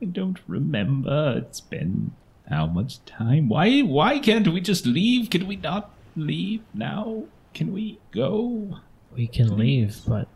I 0.00 0.04
don't 0.06 0.38
remember. 0.46 1.34
It's 1.38 1.60
been 1.60 2.12
how 2.48 2.66
much 2.66 3.04
time? 3.04 3.48
Why 3.48 3.80
why 3.80 4.18
can't 4.18 4.48
we 4.48 4.60
just 4.60 4.86
leave? 4.86 5.30
Can 5.30 5.46
we 5.46 5.56
not 5.56 5.90
leave 6.14 6.62
now? 6.74 7.24
Can 7.54 7.72
we 7.72 7.98
go? 8.10 8.80
We 9.14 9.26
can 9.26 9.56
leave, 9.56 10.00
but 10.06 10.28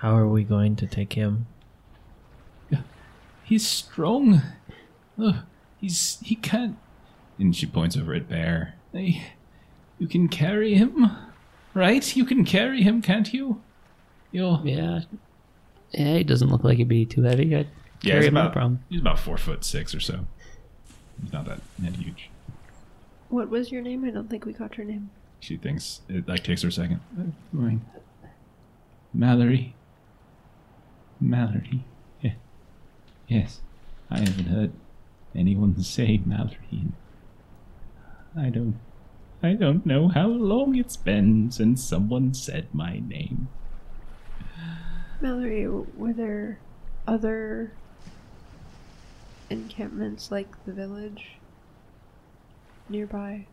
how 0.00 0.16
are 0.16 0.28
we 0.28 0.44
going 0.44 0.76
to 0.76 0.86
take 0.86 1.14
him? 1.14 1.46
He's 3.42 3.66
strong. 3.66 4.42
He's 5.80 6.18
he 6.22 6.34
can't. 6.34 6.76
And 7.38 7.56
she 7.56 7.64
points 7.64 7.96
over 7.96 8.12
at 8.12 8.28
Bear. 8.28 8.74
Hey, 8.92 9.32
you 9.98 10.06
can 10.06 10.28
carry 10.28 10.74
him, 10.74 11.10
right? 11.72 12.14
You 12.14 12.26
can 12.26 12.44
carry 12.44 12.82
him, 12.82 13.00
can't 13.00 13.32
you? 13.32 13.62
You're 14.32 14.60
Yeah. 14.64 15.00
Yeah, 15.92 16.18
he 16.18 16.24
doesn't 16.24 16.48
look 16.48 16.64
like 16.64 16.76
he'd 16.78 16.88
be 16.88 17.06
too 17.06 17.22
heavy. 17.22 17.54
I'd 17.56 17.66
Yeah, 18.02 18.10
carry 18.12 18.16
he's 18.20 18.28
him, 18.28 18.34
no 18.34 18.40
about, 18.42 18.52
problem. 18.52 18.84
he's 18.90 19.00
about 19.00 19.18
four 19.18 19.38
foot 19.38 19.64
six 19.64 19.94
or 19.94 20.00
so. 20.00 20.26
He's 21.22 21.32
not 21.32 21.46
that 21.46 21.60
not 21.78 21.92
huge. 21.96 22.30
What 23.30 23.48
was 23.48 23.72
your 23.72 23.82
name? 23.82 24.04
I 24.04 24.10
don't 24.10 24.28
think 24.30 24.44
we 24.44 24.52
caught 24.52 24.76
your 24.76 24.86
name. 24.86 25.10
She 25.40 25.56
thinks 25.56 26.00
it 26.08 26.28
like 26.28 26.44
takes 26.44 26.62
her 26.62 26.68
a 26.68 26.72
second. 26.72 27.00
Uh, 27.18 27.24
Mine. 27.52 27.80
Mallory. 29.14 29.74
Mallory. 31.20 31.84
Yeah. 32.20 32.32
Yes. 33.26 33.60
I 34.10 34.18
haven't 34.20 34.46
heard 34.46 34.72
anyone 35.34 35.80
say 35.82 36.20
Mallory. 36.24 36.56
in- 36.72 36.92
I 38.36 38.50
don't. 38.50 38.78
I 39.42 39.54
don't 39.54 39.86
know 39.86 40.08
how 40.08 40.26
long 40.28 40.74
it's 40.76 40.96
been 40.96 41.50
since 41.50 41.82
someone 41.82 42.34
said 42.34 42.66
my 42.72 42.98
name. 42.98 43.48
Mallory, 45.20 45.66
were 45.66 46.12
there 46.12 46.58
other 47.06 47.72
encampments 49.50 50.30
like 50.30 50.64
the 50.64 50.72
village 50.72 51.32
nearby? 52.88 53.46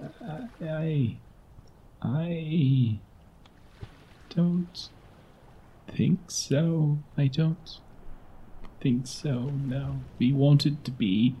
Uh, 0.00 0.46
I. 0.62 1.16
I. 2.02 2.98
don't 4.34 4.88
think 5.88 6.30
so. 6.30 6.98
I 7.16 7.26
don't 7.26 7.78
think 8.80 9.06
so, 9.06 9.50
no. 9.50 10.00
We 10.18 10.32
wanted 10.32 10.84
to 10.84 10.90
be 10.90 11.34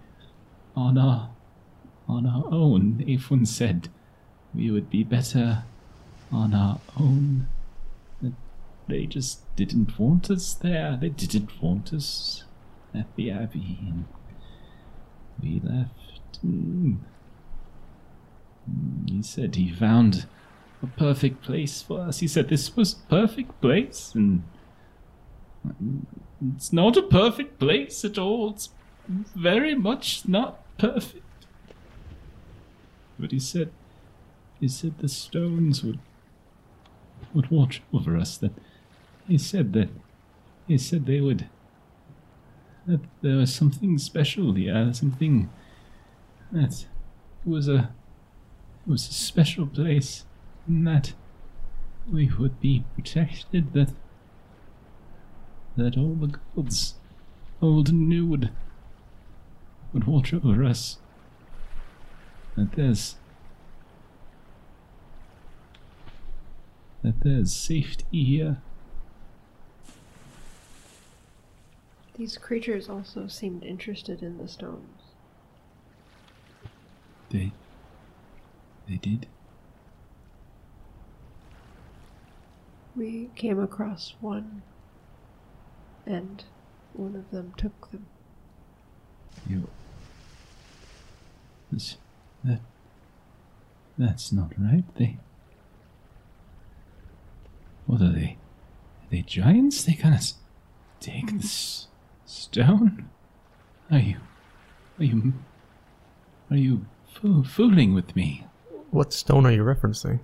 on 0.74 0.98
our. 0.98 1.30
on 2.08 2.26
our 2.26 2.44
own. 2.50 3.04
Everyone 3.08 3.46
said 3.46 3.88
we 4.54 4.70
would 4.70 4.88
be 4.88 5.04
better 5.04 5.64
on 6.32 6.54
our 6.54 6.80
own. 6.98 7.48
They 8.88 9.06
just 9.06 9.54
didn't 9.54 9.98
want 9.98 10.30
us 10.30 10.54
there. 10.54 10.96
They 11.00 11.10
didn't 11.10 11.62
want 11.62 11.92
us 11.92 12.44
at 12.94 13.14
the 13.16 13.30
Abbey. 13.30 13.78
And 13.82 14.06
we 15.42 15.60
left. 15.62 16.44
Mm. 16.44 16.98
He 19.06 19.22
said 19.22 19.54
he 19.56 19.70
found 19.70 20.26
a 20.82 20.86
perfect 20.86 21.42
place 21.42 21.82
for 21.82 22.00
us. 22.00 22.20
He 22.20 22.28
said 22.28 22.48
this 22.48 22.76
was 22.76 22.94
perfect 22.94 23.60
place, 23.60 24.12
and 24.14 24.42
it's 26.54 26.72
not 26.72 26.96
a 26.96 27.02
perfect 27.02 27.58
place 27.58 28.04
at 28.04 28.18
all. 28.18 28.50
It's 28.50 28.70
very 29.08 29.74
much 29.74 30.28
not 30.28 30.60
perfect. 30.78 31.24
But 33.18 33.32
he 33.32 33.40
said, 33.40 33.70
he 34.60 34.68
said 34.68 34.98
the 34.98 35.08
stones 35.08 35.82
would 35.82 35.98
would 37.34 37.50
watch 37.50 37.82
over 37.92 38.16
us. 38.16 38.36
That 38.38 38.52
he 39.28 39.38
said 39.38 39.72
that 39.74 39.90
he 40.66 40.78
said 40.78 41.06
they 41.06 41.20
would. 41.20 41.48
That 42.86 43.00
there 43.20 43.36
was 43.36 43.54
something 43.54 43.98
special 43.98 44.54
here, 44.54 44.92
something 44.92 45.50
that 46.50 46.86
was 47.44 47.68
a 47.68 47.90
was 48.86 49.08
a 49.08 49.12
special 49.12 49.66
place, 49.66 50.24
and 50.66 50.86
that 50.86 51.12
we 52.10 52.30
would 52.38 52.60
be 52.60 52.84
protected. 52.94 53.72
That 53.74 53.92
that 55.76 55.96
all 55.96 56.14
the 56.14 56.38
gods, 56.56 56.94
old 57.60 57.90
and 57.90 58.08
new, 58.08 58.26
would 58.26 58.50
would 59.92 60.04
watch 60.04 60.32
over 60.32 60.64
us. 60.64 60.98
That 62.56 62.72
there's 62.72 63.16
that 67.02 67.20
there's 67.20 67.54
safety 67.54 68.24
here. 68.24 68.62
These 72.18 72.36
creatures 72.36 72.88
also 72.88 73.28
seemed 73.28 73.62
interested 73.62 74.24
in 74.24 74.38
the 74.38 74.48
stones. 74.48 75.02
They 77.30 77.52
they 78.88 78.96
did. 78.96 79.28
We 82.96 83.30
came 83.36 83.60
across 83.60 84.14
one, 84.20 84.62
and 86.06 86.42
one 86.94 87.14
of 87.14 87.30
them 87.30 87.52
took 87.56 87.92
them. 87.92 88.06
You. 89.46 89.68
This, 91.70 91.98
that. 92.42 92.60
That's 93.96 94.32
not 94.32 94.52
right. 94.58 94.84
They. 94.96 95.18
What 97.86 98.00
are 98.00 98.12
they? 98.12 98.38
Are 99.02 99.10
they 99.10 99.22
giants? 99.22 99.84
They 99.84 99.94
kind 99.94 100.14
of 100.16 100.22
take 100.98 101.26
mm-hmm. 101.26 101.38
this 101.38 101.87
stone. 102.28 103.08
Are 103.90 103.98
you? 103.98 104.18
Are 104.98 105.04
you? 105.04 105.32
Are 106.50 106.56
you 106.56 106.86
foo- 107.06 107.44
fooling 107.44 107.94
with 107.94 108.14
me? 108.14 108.46
What 108.90 109.12
stone 109.12 109.46
are 109.46 109.52
you 109.52 109.62
referencing? 109.62 110.20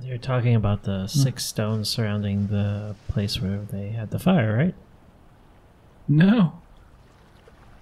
You're 0.00 0.18
talking 0.18 0.54
about 0.54 0.82
the 0.82 1.02
hmm. 1.02 1.06
six 1.06 1.44
stones 1.44 1.88
surrounding 1.88 2.48
the 2.48 2.96
place 3.08 3.40
where 3.40 3.58
they 3.58 3.90
had 3.90 4.10
the 4.10 4.18
fire, 4.18 4.56
right? 4.56 4.74
No. 6.08 6.60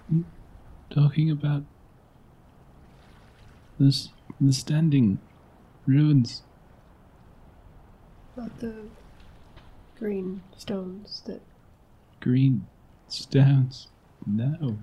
I'm 0.09 0.25
talking 0.89 1.31
about 1.31 1.63
this 3.79 4.09
the 4.39 4.53
standing 4.53 5.19
ruins. 5.87 6.43
Not 8.35 8.59
the 8.59 8.85
green 9.97 10.41
stones 10.57 11.23
that 11.25 11.41
green 12.21 12.65
stones. 13.07 13.87
No. 14.25 14.77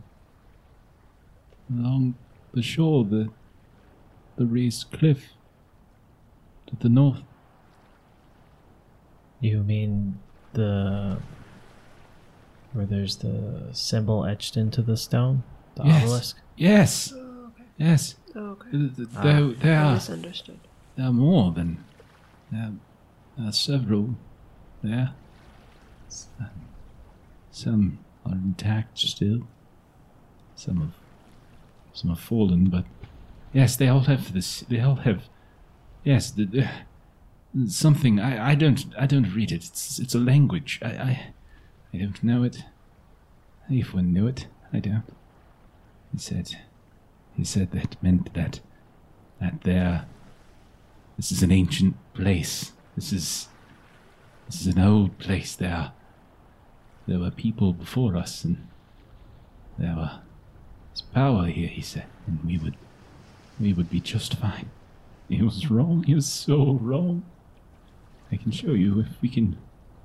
Along 1.70 2.14
the 2.52 2.62
shore, 2.62 3.04
the 3.04 3.30
the 4.36 4.46
raised 4.46 4.90
cliff 4.92 5.30
to 6.66 6.76
the 6.76 6.88
north. 6.88 7.22
You 9.40 9.62
mean 9.62 10.18
the 10.52 11.18
where 12.72 12.86
there's 12.86 13.16
the 13.16 13.68
symbol 13.72 14.24
etched 14.26 14.56
into 14.56 14.82
the 14.82 14.96
stone, 14.96 15.42
the 15.76 15.84
Yes. 15.84 16.02
obelisk? 16.04 16.36
Yes, 16.56 17.12
Oh, 17.14 17.46
okay. 17.48 17.64
yes. 17.78 18.14
Oh, 18.34 18.40
okay. 18.50 18.70
Th- 18.70 18.96
th- 18.96 19.08
There, 19.10 19.44
ah. 19.44 19.52
there 19.62 19.78
are 19.80 19.94
misunderstood. 19.94 20.58
there 20.96 21.06
are 21.06 21.12
more 21.12 21.52
than 21.52 21.82
there, 22.52 22.72
there 23.36 23.48
are 23.48 23.52
several 23.52 24.16
there. 24.82 25.10
Some 27.50 27.98
are 28.24 28.32
intact 28.32 28.98
still. 28.98 29.46
Some 30.54 30.80
have 30.80 30.94
some 31.92 32.10
have 32.10 32.20
fallen, 32.20 32.68
but 32.68 32.84
yes, 33.52 33.76
they 33.76 33.88
all 33.88 34.00
have 34.00 34.32
this. 34.32 34.60
They 34.68 34.80
all 34.80 34.96
have 34.96 35.24
yes. 36.04 36.30
The, 36.30 36.44
the, 36.44 36.68
something 37.66 38.20
I, 38.20 38.50
I 38.50 38.54
don't 38.54 38.84
I 38.98 39.06
don't 39.06 39.34
read 39.34 39.52
it. 39.52 39.64
It's 39.64 39.98
it's 39.98 40.14
a 40.14 40.18
language. 40.18 40.78
I 40.82 40.88
I, 40.88 41.32
I 41.92 41.98
don't 41.98 42.22
know 42.22 42.42
it. 42.42 42.64
If 43.70 43.94
one 43.94 44.12
knew 44.12 44.26
it. 44.26 44.46
I 44.72 44.80
don't. 44.80 45.04
He 46.12 46.18
said 46.18 46.56
he 47.36 47.44
said 47.44 47.72
that 47.72 48.02
meant 48.02 48.34
that 48.34 48.60
that 49.40 49.62
there 49.62 50.06
this 51.16 51.32
is 51.32 51.42
an 51.42 51.52
ancient 51.52 51.96
place. 52.14 52.72
This 52.96 53.12
is 53.12 53.48
this 54.46 54.60
is 54.60 54.66
an 54.74 54.80
old 54.80 55.18
place. 55.18 55.54
There 55.56 55.92
there 57.08 57.18
were 57.18 57.30
people 57.30 57.72
before 57.72 58.16
us 58.16 58.44
and 58.44 58.68
there 59.78 59.96
was 59.96 61.02
power 61.14 61.46
here, 61.46 61.68
he 61.68 61.80
said, 61.80 62.06
and 62.26 62.44
we 62.44 62.58
would 62.58 62.76
we 63.58 63.72
would 63.72 63.90
be 63.90 64.00
just 64.00 64.34
fine. 64.34 64.70
He 65.28 65.42
was 65.42 65.70
wrong. 65.70 66.04
He 66.04 66.14
was 66.14 66.26
so 66.26 66.78
wrong. 66.80 67.24
I 68.30 68.36
can 68.36 68.52
show 68.52 68.72
you 68.72 69.00
if 69.00 69.20
we 69.20 69.28
can 69.28 69.56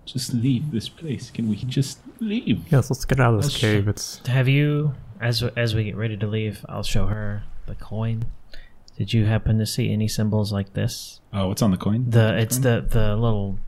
just 0.06 0.34
leave 0.34 0.72
this 0.72 0.90
place. 0.90 1.30
Can 1.30 1.50
we 1.50 1.58
just 1.58 2.00
leave? 2.20 2.66
Yes, 2.72 2.90
let's 2.90 3.06
get 3.06 3.20
out 3.20 3.36
of 3.36 3.44
this 3.44 3.54
I'll 3.54 3.60
cave. 3.60 3.88
It's 3.88 4.26
Have 4.28 4.48
you, 4.48 4.96
as 5.22 5.44
as 5.44 5.76
we 5.76 5.84
get 5.84 5.96
ready 5.96 6.18
to 6.18 6.28
leave, 6.28 6.66
I'll 6.70 6.84
show 6.84 7.08
her 7.08 7.44
the 7.68 7.76
coin. 7.76 8.26
Did 8.98 9.12
you 9.12 9.26
happen 9.26 9.60
to 9.60 9.66
see 9.66 9.92
any 9.92 10.08
symbols 10.08 10.54
like 10.54 10.74
this? 10.74 11.20
Oh, 11.34 11.50
what's 11.50 11.62
on 11.62 11.72
the 11.72 11.78
coin? 11.78 12.10
The 12.10 12.38
it's 12.38 12.60
the 12.60 12.86
the 12.88 13.16
little. 13.16 13.60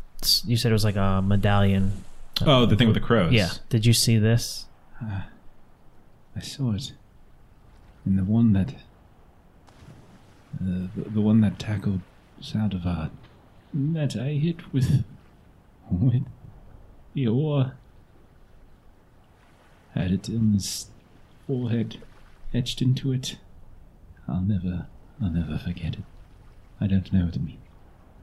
You 0.45 0.55
said 0.55 0.71
it 0.71 0.73
was 0.73 0.85
like 0.85 0.95
a 0.95 1.21
medallion. 1.21 2.04
Oh, 2.41 2.65
the 2.65 2.75
thing 2.75 2.87
with 2.87 2.95
the 2.95 3.01
crows. 3.01 3.31
Yeah. 3.31 3.51
Did 3.69 3.85
you 3.85 3.93
see 3.93 4.17
this? 4.17 4.65
I 5.01 6.39
saw 6.41 6.73
it. 6.73 6.93
And 8.03 8.17
the 8.17 8.23
one 8.23 8.53
that. 8.53 8.73
Uh, 10.55 10.87
the, 10.95 11.09
the 11.09 11.21
one 11.21 11.41
that 11.41 11.59
tackled 11.59 12.01
Saldivar. 12.41 13.09
That 13.73 14.15
I 14.15 14.29
hit 14.33 14.73
with. 14.73 15.03
with. 15.89 16.23
the 17.13 17.27
oar. 17.27 17.73
Had 19.93 20.11
it 20.11 20.27
in 20.27 20.53
his 20.53 20.89
forehead, 21.47 22.01
etched 22.53 22.81
into 22.81 23.13
it. 23.13 23.37
I'll 24.27 24.41
never. 24.41 24.87
I'll 25.21 25.29
never 25.31 25.57
forget 25.57 25.95
it. 25.95 26.03
I 26.81 26.87
don't 26.87 27.11
know 27.13 27.25
what 27.25 27.35
it 27.37 27.41
means. 27.41 27.59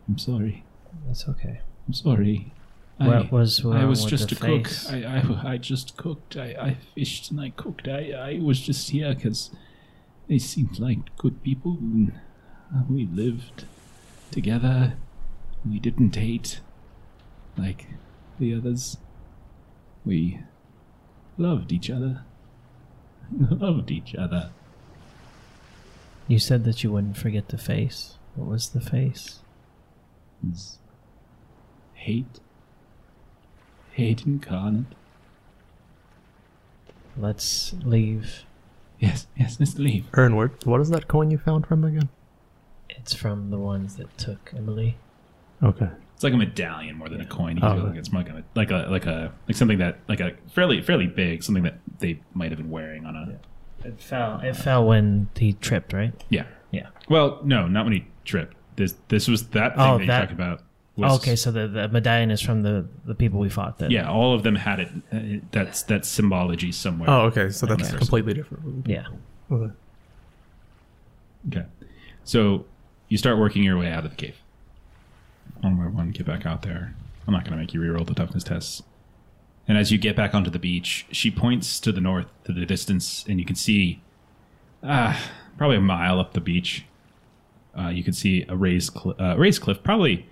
I'm 0.06 0.18
sorry. 0.18 0.64
That's 1.06 1.26
okay. 1.26 1.60
I'm 1.86 1.94
sorry. 1.94 2.52
What 2.98 3.32
was 3.32 3.64
I 3.64 3.84
was 3.84 4.04
with 4.04 4.10
just 4.10 4.28
the 4.28 4.36
a 4.36 4.60
cook. 4.60 4.70
I, 4.90 5.04
I, 5.04 5.52
I 5.52 5.56
just 5.56 5.96
cooked. 5.96 6.36
I, 6.36 6.54
I 6.60 6.76
fished 6.94 7.30
and 7.30 7.40
I 7.40 7.50
cooked. 7.50 7.88
I, 7.88 8.12
I 8.12 8.38
was 8.40 8.60
just 8.60 8.90
here 8.90 9.14
because 9.14 9.50
they 10.28 10.38
seemed 10.38 10.78
like 10.78 11.16
good 11.16 11.42
people 11.42 11.78
and 11.80 12.12
uh, 12.74 12.82
we 12.88 13.06
lived 13.06 13.64
together. 14.30 14.94
We 15.68 15.78
didn't 15.78 16.14
hate 16.14 16.60
like 17.56 17.86
the 18.38 18.54
others. 18.54 18.98
We 20.04 20.40
loved 21.36 21.72
each 21.72 21.90
other. 21.90 22.24
loved 23.50 23.90
each 23.90 24.14
other. 24.14 24.50
You 26.28 26.38
said 26.38 26.64
that 26.64 26.82
you 26.82 26.92
wouldn't 26.92 27.16
forget 27.16 27.48
the 27.48 27.58
face. 27.58 28.16
What 28.34 28.48
was 28.48 28.70
the 28.70 28.80
face? 28.80 29.40
His 30.46 30.78
hate. 31.94 32.40
Hate 33.92 34.24
incarnate. 34.26 34.86
Let's 37.16 37.74
leave. 37.84 38.44
Yes, 38.98 39.26
yes, 39.36 39.58
let's 39.60 39.78
leave. 39.78 40.06
Ern, 40.16 40.34
what 40.36 40.80
is 40.80 40.90
that 40.90 41.08
coin 41.08 41.30
you 41.30 41.38
found 41.38 41.66
from 41.66 41.84
again? 41.84 42.08
It's 42.88 43.12
from 43.14 43.50
the 43.50 43.58
ones 43.58 43.96
that 43.96 44.16
took 44.16 44.52
Emily. 44.56 44.96
Okay. 45.62 45.88
It's 46.14 46.22
like 46.24 46.32
a 46.32 46.36
medallion 46.36 46.96
more 46.96 47.08
than 47.08 47.20
a 47.20 47.26
coin. 47.26 47.56
You 47.56 47.62
Oh, 47.64 47.68
can 47.68 47.76
feel 47.76 47.82
okay. 47.86 47.90
like 47.90 47.98
it's 47.98 48.12
like 48.12 48.28
a 48.28 48.44
like 48.54 48.70
a 48.70 48.90
like 48.90 49.06
a 49.06 49.32
like 49.48 49.56
something 49.56 49.78
that 49.78 49.98
like 50.08 50.20
a 50.20 50.32
fairly 50.54 50.80
fairly 50.80 51.06
big 51.06 51.42
something 51.42 51.64
that 51.64 51.78
they 51.98 52.20
might 52.32 52.50
have 52.52 52.58
been 52.58 52.70
wearing 52.70 53.04
on 53.06 53.16
a 53.16 53.86
It 53.86 54.00
fell. 54.00 54.40
It 54.40 54.54
fell 54.56 54.86
when 54.86 55.28
he 55.36 55.52
tripped, 55.54 55.92
right? 55.92 56.12
yeah 56.30 56.44
Yeah. 56.70 56.88
Well, 57.08 57.40
no, 57.44 57.66
not 57.66 57.84
when 57.84 57.92
he 57.94 58.06
tripped. 58.24 58.56
This 58.76 58.94
this 59.08 59.26
was 59.28 59.48
that 59.48 59.74
thing 59.76 59.84
Oh, 59.84 59.98
that, 59.98 60.06
that- 60.06 60.14
you 60.14 60.20
talked 60.28 60.32
about. 60.32 60.62
Was, 61.02 61.20
okay, 61.20 61.36
so 61.36 61.50
the, 61.50 61.68
the 61.68 61.88
medallion 61.88 62.30
is 62.30 62.40
from 62.40 62.62
the, 62.62 62.86
the 63.04 63.14
people 63.14 63.38
we 63.40 63.48
fought. 63.48 63.78
Then. 63.78 63.90
Yeah, 63.90 64.08
all 64.10 64.34
of 64.34 64.42
them 64.42 64.54
had 64.56 64.80
it. 64.80 64.88
Uh, 65.12 65.44
that's 65.50 65.82
that 65.84 66.04
symbology 66.06 66.72
somewhere. 66.72 67.08
Oh, 67.10 67.22
okay. 67.22 67.50
So 67.50 67.66
that's 67.66 67.88
Okay. 67.88 67.98
completely 67.98 68.34
different. 68.34 68.86
Yeah. 68.86 69.06
Okay. 69.50 69.72
Okay. 71.48 71.64
So 72.24 72.64
you 73.08 73.18
start 73.18 73.38
working 73.38 73.62
your 73.62 73.78
way 73.78 73.90
out 73.90 74.04
of 74.04 74.10
the 74.10 74.16
cave. 74.16 74.36
One 75.60 75.76
by 75.76 75.84
one, 75.84 76.10
get 76.10 76.26
back 76.26 76.46
out 76.46 76.62
there. 76.62 76.94
I'm 77.26 77.32
not 77.34 77.44
going 77.44 77.52
to 77.52 77.58
make 77.58 77.72
you 77.74 77.80
reroll 77.80 78.06
the 78.06 78.14
toughness 78.14 78.44
tests. 78.44 78.82
And 79.68 79.78
as 79.78 79.92
you 79.92 79.98
get 79.98 80.16
back 80.16 80.34
onto 80.34 80.50
the 80.50 80.58
beach, 80.58 81.06
she 81.12 81.30
points 81.30 81.78
to 81.80 81.92
the 81.92 82.00
north, 82.00 82.26
to 82.44 82.52
the 82.52 82.66
distance, 82.66 83.24
and 83.28 83.38
you 83.38 83.46
can 83.46 83.54
see, 83.54 84.02
ah, 84.82 85.30
probably 85.56 85.76
a 85.76 85.80
mile 85.80 86.18
up 86.18 86.32
the 86.32 86.40
beach. 86.40 86.84
Uh, 87.78 87.88
you 87.88 88.02
can 88.02 88.12
see 88.12 88.44
a 88.48 88.56
raised, 88.56 88.92
cl- 88.92 89.14
uh, 89.20 89.36
raised 89.38 89.62
cliff, 89.62 89.82
probably 89.82 90.26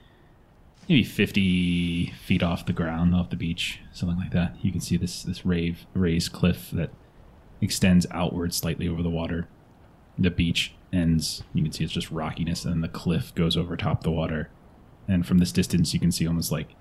maybe 0.91 1.05
50 1.05 2.13
feet 2.23 2.43
off 2.43 2.67
the 2.67 2.75
ground, 2.75 3.15
off 3.15 3.31
the 3.31 3.37
beach, 3.37 3.81
something 3.93 4.19
like 4.19 4.33
that. 4.33 4.57
You 4.61 4.71
can 4.73 4.83
see 4.83 4.99
this 4.99 5.23
this 5.23 5.47
rave, 5.47 5.87
raised 5.95 6.33
cliff 6.33 6.71
that 6.73 6.91
extends 7.63 8.07
outward 8.11 8.53
slightly 8.53 8.89
over 8.89 9.03
the 9.03 9.11
water 9.11 9.49
the 10.21 10.31
beach 10.31 10.75
ends. 10.93 11.43
You 11.55 11.63
can 11.63 11.73
see 11.73 11.85
it's 11.85 11.93
just 11.93 12.11
rockiness, 12.11 12.65
and 12.65 12.75
then 12.75 12.81
the 12.83 12.89
cliff 12.89 13.35
goes 13.35 13.57
over 13.57 13.77
top 13.77 14.03
the 14.03 14.11
water. 14.11 14.51
And 15.09 15.27
from 15.27 15.39
this 15.39 15.51
distance, 15.51 15.95
you 15.95 16.01
can 16.01 16.13
see 16.13 16.27
almost 16.27 16.53
like 16.53 16.75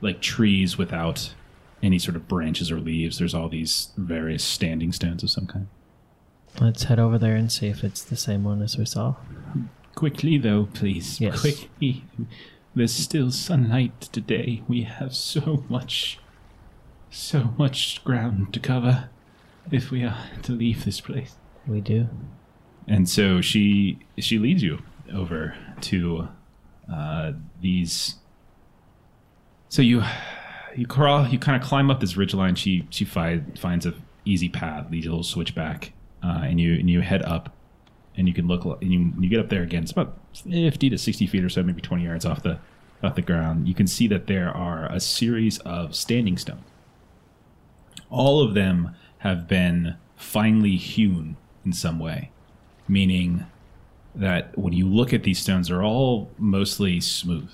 like 0.00 0.20
trees 0.20 0.76
without 0.76 1.34
any 1.82 1.98
sort 1.98 2.16
of 2.16 2.26
branches 2.26 2.70
or 2.70 2.80
leaves. 2.80 3.18
There's 3.18 3.34
all 3.34 3.48
these 3.48 3.90
various 3.96 4.42
standing 4.42 4.92
stones 4.92 5.22
of 5.22 5.30
some 5.30 5.46
kind. 5.46 5.68
Let's 6.60 6.84
head 6.84 6.98
over 6.98 7.18
there 7.18 7.36
and 7.36 7.50
see 7.50 7.66
if 7.66 7.84
it's 7.84 8.02
the 8.02 8.16
same 8.16 8.44
one 8.44 8.62
as 8.62 8.78
we 8.78 8.84
saw. 8.84 9.16
Quickly, 9.94 10.38
though, 10.38 10.68
please. 10.72 11.20
Yes. 11.20 11.40
Quickly. 11.40 12.04
There's 12.74 12.92
still 12.92 13.30
sunlight 13.30 14.00
today. 14.12 14.62
We 14.68 14.82
have 14.82 15.14
so 15.14 15.64
much, 15.68 16.18
so 17.10 17.54
much 17.56 18.02
ground 18.04 18.52
to 18.54 18.60
cover 18.60 19.08
if 19.70 19.90
we 19.90 20.02
are 20.04 20.16
to 20.42 20.52
leave 20.52 20.84
this 20.84 21.00
place. 21.00 21.36
We 21.66 21.80
do. 21.80 22.08
and 22.86 23.08
so 23.08 23.40
she 23.40 23.98
she 24.18 24.38
leads 24.38 24.62
you 24.62 24.82
over 25.12 25.54
to 25.82 26.28
uh, 26.92 27.32
these. 27.60 28.16
So 29.68 29.80
you 29.80 30.02
you 30.76 30.86
crawl, 30.86 31.28
you 31.28 31.38
kind 31.38 31.60
of 31.60 31.66
climb 31.66 31.90
up 31.90 32.00
this 32.00 32.16
ridge 32.16 32.34
line. 32.34 32.56
She 32.56 32.86
she 32.90 33.04
find, 33.04 33.58
finds 33.58 33.86
a 33.86 33.94
easy 34.24 34.48
path, 34.48 34.86
a 34.88 34.94
little 34.94 35.22
switchback, 35.22 35.92
uh, 36.22 36.40
and 36.42 36.60
you 36.60 36.74
and 36.74 36.90
you 36.90 37.00
head 37.00 37.22
up, 37.22 37.53
and 38.16 38.28
you 38.28 38.34
can 38.34 38.46
look 38.46 38.64
and 38.64 38.92
you 38.92 39.12
you 39.18 39.28
get 39.28 39.40
up 39.40 39.48
there 39.48 39.62
again. 39.62 39.82
It's 39.82 39.92
about 39.92 40.16
fifty 40.32 40.90
to 40.90 40.98
sixty 40.98 41.26
feet 41.26 41.44
or 41.44 41.48
so, 41.48 41.62
maybe 41.62 41.80
twenty 41.80 42.04
yards 42.04 42.24
off 42.24 42.42
the 42.42 42.58
off 43.02 43.14
the 43.14 43.22
ground. 43.22 43.68
You 43.68 43.74
can 43.74 43.86
see 43.86 44.06
that 44.08 44.26
there 44.26 44.50
are 44.50 44.86
a 44.86 45.00
series 45.00 45.58
of 45.60 45.94
standing 45.94 46.38
stones. 46.38 46.64
All 48.10 48.42
of 48.42 48.54
them 48.54 48.94
have 49.18 49.48
been 49.48 49.96
finely 50.16 50.76
hewn 50.76 51.36
in 51.64 51.72
some 51.72 51.98
way 51.98 52.30
meaning 52.88 53.46
that 54.14 54.56
when 54.56 54.72
you 54.72 54.86
look 54.86 55.12
at 55.12 55.22
these 55.22 55.38
stones, 55.38 55.68
they're 55.68 55.82
all 55.82 56.30
mostly 56.38 57.00
smooth. 57.00 57.50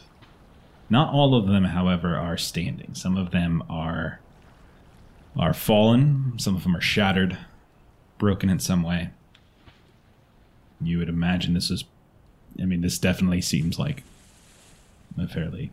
Not 0.89 1.13
all 1.13 1.35
of 1.35 1.47
them, 1.47 1.65
however, 1.65 2.17
are 2.17 2.37
standing. 2.37 2.95
Some 2.95 3.17
of 3.17 3.31
them 3.31 3.63
are 3.69 4.21
are 5.39 5.55
fallen. 5.55 6.35
Some 6.39 6.57
of 6.57 6.65
them 6.65 6.77
are 6.77 6.81
shattered, 6.81 7.39
broken 8.19 8.51
in 8.51 8.59
some 8.59 8.83
way. 8.83 9.11
You 10.83 10.99
would 10.99 11.09
imagine 11.09 11.55
this 11.55 11.70
is. 11.70 11.85
I 12.61 12.64
mean, 12.64 12.81
this 12.81 12.99
definitely 12.99 13.41
seems 13.41 13.78
like 13.78 14.03
a 15.18 15.28
fairly 15.28 15.72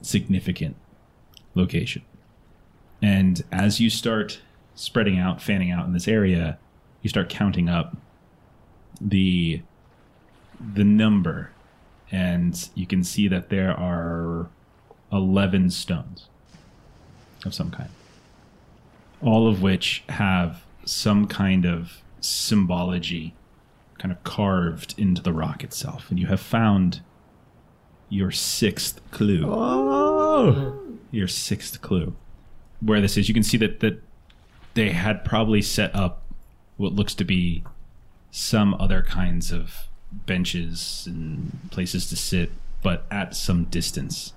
significant 0.00 0.76
location. 1.54 2.02
And 3.02 3.42
as 3.50 3.80
you 3.80 3.90
start 3.90 4.40
spreading 4.74 5.18
out, 5.18 5.42
fanning 5.42 5.70
out 5.70 5.86
in 5.86 5.92
this 5.92 6.08
area, 6.08 6.58
you 7.02 7.10
start 7.10 7.28
counting 7.28 7.68
up 7.68 7.96
the 9.00 9.62
the 10.60 10.84
number 10.84 11.50
and 12.10 12.68
you 12.74 12.86
can 12.86 13.04
see 13.04 13.28
that 13.28 13.48
there 13.48 13.70
are 13.70 14.48
11 15.12 15.70
stones 15.70 16.26
of 17.44 17.54
some 17.54 17.70
kind 17.70 17.90
all 19.22 19.48
of 19.48 19.62
which 19.62 20.02
have 20.08 20.64
some 20.84 21.28
kind 21.28 21.64
of 21.64 22.02
symbology 22.20 23.34
kind 23.98 24.12
of 24.12 24.22
carved 24.24 24.94
into 24.96 25.22
the 25.22 25.32
rock 25.32 25.64
itself. 25.64 26.10
And 26.10 26.18
you 26.18 26.26
have 26.26 26.40
found 26.40 27.00
your 28.08 28.30
sixth 28.30 29.00
clue. 29.10 29.44
Oh. 29.46 30.78
your 31.10 31.28
sixth 31.28 31.80
clue. 31.82 32.14
Where 32.80 33.00
this 33.00 33.16
is 33.16 33.28
you 33.28 33.34
can 33.34 33.42
see 33.42 33.56
that 33.58 33.80
that 33.80 34.02
they 34.74 34.90
had 34.90 35.24
probably 35.24 35.62
set 35.62 35.94
up 35.94 36.22
what 36.76 36.92
looks 36.92 37.14
to 37.16 37.24
be 37.24 37.64
some 38.30 38.74
other 38.74 39.02
kinds 39.02 39.50
of 39.50 39.88
benches 40.12 41.04
and 41.06 41.58
places 41.70 42.08
to 42.08 42.16
sit 42.16 42.50
but 42.82 43.04
at 43.10 43.34
some 43.34 43.64
distance. 43.64 44.32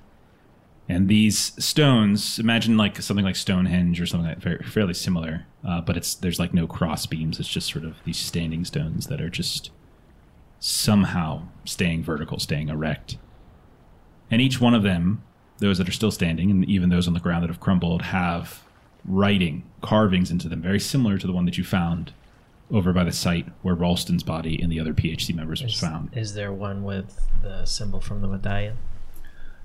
And 0.90 1.08
these 1.08 1.54
stones 1.64 2.40
imagine 2.40 2.76
like 2.76 3.02
something 3.02 3.24
like 3.24 3.36
stonehenge 3.36 4.02
or 4.02 4.06
something 4.06 4.28
like 4.28 4.40
very, 4.40 4.64
fairly 4.64 4.94
similar 4.96 5.46
uh, 5.68 5.82
but 5.82 5.98
it's 5.98 6.16
there's 6.16 6.40
like 6.40 6.54
no 6.54 6.68
cross 6.68 7.06
beams 7.06 7.40
it's 7.40 7.50
just 7.50 7.72
sort 7.72 7.86
of 7.86 7.96
these 8.06 8.18
standing 8.18 8.66
stones 8.66 9.08
that 9.08 9.22
are 9.22 9.30
just 9.30 9.70
somehow 10.60 11.44
staying 11.66 12.04
vertical 12.04 12.40
staying 12.40 12.70
erect 12.70 13.18
and 14.30 14.42
each 14.42 14.62
one 14.62 14.74
of 14.74 14.84
them 14.84 15.24
those 15.60 15.78
that 15.78 15.88
are 15.88 15.92
still 15.94 16.12
standing 16.12 16.50
and 16.52 16.66
even 16.66 16.90
those 16.90 17.08
on 17.08 17.14
the 17.14 17.20
ground 17.20 17.44
that 17.44 17.50
have 17.50 17.60
crumbled 17.60 18.02
have 18.04 18.64
writing 19.06 19.64
carvings 19.82 20.30
into 20.32 20.48
them 20.48 20.62
very 20.62 20.80
similar 20.80 21.18
to 21.18 21.26
the 21.28 21.34
one 21.34 21.46
that 21.46 21.58
you 21.58 21.64
found 21.64 22.14
over 22.72 22.94
by 22.94 23.04
the 23.04 23.12
site 23.12 23.48
where 23.64 23.76
Ralston's 23.76 24.24
body 24.24 24.62
and 24.62 24.72
the 24.72 24.80
other 24.80 24.94
PHC 24.94 25.36
members 25.36 25.62
was 25.62 25.74
Is, 25.74 25.80
found. 25.82 26.10
is 26.16 26.34
there 26.36 26.54
one 26.54 26.84
with 26.84 27.20
the 27.42 27.66
symbol 27.66 28.00
from 28.00 28.22
the 28.22 28.28
medallion? 28.28 28.78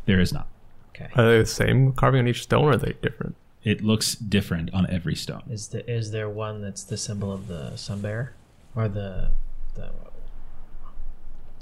There 0.06 0.18
is 0.18 0.32
not. 0.32 0.48
Okay. 0.90 1.08
Are 1.14 1.24
they 1.28 1.38
the 1.38 1.46
same 1.46 1.92
carving 1.92 2.20
on 2.20 2.28
each 2.28 2.42
stone, 2.42 2.64
or 2.64 2.72
are 2.72 2.76
they 2.76 2.94
different? 3.02 3.36
It 3.66 3.82
looks 3.82 4.14
different 4.14 4.72
on 4.72 4.88
every 4.88 5.16
stone. 5.16 5.42
Is 5.50 5.66
there 5.66 5.82
is 5.88 6.12
there 6.12 6.30
one 6.30 6.62
that's 6.62 6.84
the 6.84 6.96
symbol 6.96 7.32
of 7.32 7.48
the 7.48 7.74
sun 7.74 8.00
bear, 8.00 8.32
or 8.76 8.88
the 8.88 9.32
the? 9.74 9.90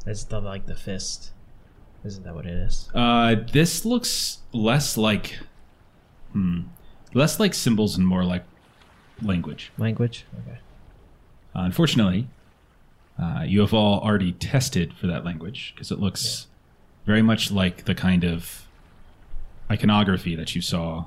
It's 0.04 0.24
the 0.24 0.38
like 0.38 0.66
the 0.66 0.74
fist. 0.74 1.30
Isn't 2.04 2.22
that 2.24 2.34
what 2.34 2.44
it 2.44 2.52
is? 2.52 2.90
Uh, 2.94 3.36
this 3.50 3.86
looks 3.86 4.40
less 4.52 4.98
like, 4.98 5.38
hmm, 6.32 6.64
less 7.14 7.40
like 7.40 7.54
symbols 7.54 7.96
and 7.96 8.06
more 8.06 8.22
like 8.22 8.44
language. 9.22 9.72
Language. 9.78 10.26
Okay. 10.46 10.58
Uh, 11.56 11.62
unfortunately, 11.62 12.28
uh, 13.18 13.44
you 13.46 13.60
have 13.60 13.72
all 13.72 14.00
already 14.00 14.32
tested 14.32 14.92
for 14.92 15.06
that 15.06 15.24
language 15.24 15.72
because 15.74 15.90
it 15.90 15.98
looks 15.98 16.48
very 17.06 17.22
much 17.22 17.50
like 17.50 17.86
the 17.86 17.94
kind 17.94 18.24
of 18.24 18.66
iconography 19.70 20.34
that 20.36 20.54
you 20.54 20.60
saw, 20.60 21.06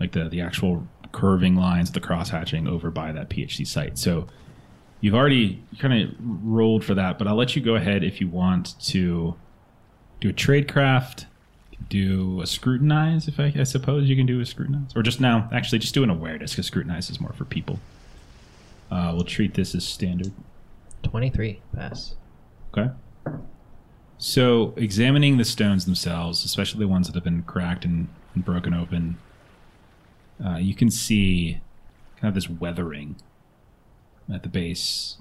like 0.00 0.12
the 0.12 0.28
the 0.28 0.40
actual 0.40 0.86
curving 1.12 1.56
lines, 1.56 1.88
of 1.88 1.94
the 1.94 2.00
cross 2.00 2.30
hatching 2.30 2.66
over 2.66 2.90
by 2.90 3.12
that 3.12 3.30
PhD 3.30 3.66
site. 3.66 3.98
So 3.98 4.26
you've 5.00 5.14
already 5.14 5.62
kind 5.78 5.94
of 5.94 6.14
rolled 6.20 6.84
for 6.84 6.94
that, 6.94 7.18
but 7.18 7.26
I'll 7.26 7.36
let 7.36 7.56
you 7.56 7.62
go 7.62 7.74
ahead 7.76 8.04
if 8.04 8.20
you 8.20 8.28
want 8.28 8.78
to 8.88 9.36
do 10.20 10.28
a 10.28 10.32
tradecraft, 10.32 11.26
do 11.88 12.40
a 12.40 12.46
scrutinize. 12.46 13.28
If 13.28 13.38
I, 13.38 13.52
I 13.58 13.62
suppose 13.64 14.08
you 14.08 14.16
can 14.16 14.26
do 14.26 14.40
a 14.40 14.46
scrutinize, 14.46 14.92
or 14.96 15.02
just 15.02 15.20
now, 15.20 15.48
actually, 15.52 15.78
just 15.78 15.94
do 15.94 16.02
an 16.02 16.10
awareness 16.10 16.52
because 16.52 16.66
scrutinize 16.66 17.10
is 17.10 17.20
more 17.20 17.32
for 17.32 17.44
people. 17.44 17.78
Uh, 18.90 19.12
we'll 19.14 19.24
treat 19.24 19.54
this 19.54 19.74
as 19.74 19.86
standard. 19.86 20.32
Twenty 21.02 21.30
three 21.30 21.60
pass. 21.74 22.14
Okay. 22.72 22.90
So, 24.18 24.72
examining 24.76 25.36
the 25.36 25.44
stones 25.44 25.84
themselves, 25.84 26.44
especially 26.44 26.80
the 26.80 26.88
ones 26.88 27.06
that 27.06 27.14
have 27.14 27.24
been 27.24 27.42
cracked 27.42 27.84
and, 27.84 28.08
and 28.34 28.44
broken 28.44 28.72
open, 28.72 29.18
uh, 30.44 30.56
you 30.56 30.74
can 30.74 30.90
see 30.90 31.60
kind 32.20 32.28
of 32.28 32.34
this 32.34 32.48
weathering 32.48 33.16
at 34.32 34.42
the 34.42 34.48
base, 34.48 35.16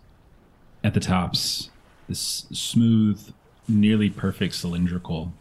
at 0.84 0.94
the 0.94 1.00
tops, 1.00 1.70
this 2.08 2.46
smooth, 2.52 3.34
nearly 3.68 4.10
perfect 4.10 4.56
cylindrical 4.56 5.34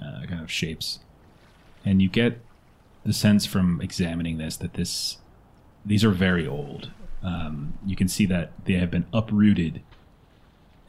uh, 0.00 0.26
kind 0.26 0.42
of 0.42 0.50
shapes, 0.50 1.00
and 1.84 2.00
you 2.00 2.08
get 2.08 2.40
the 3.04 3.12
sense 3.12 3.46
from 3.46 3.80
examining 3.80 4.38
this 4.38 4.56
that 4.56 4.74
this 4.74 5.18
these 5.84 6.04
are 6.04 6.10
very 6.10 6.46
old. 6.46 6.90
Um, 7.22 7.74
you 7.84 7.96
can 7.96 8.08
see 8.08 8.26
that 8.26 8.52
they 8.64 8.74
have 8.74 8.90
been 8.90 9.06
uprooted 9.12 9.82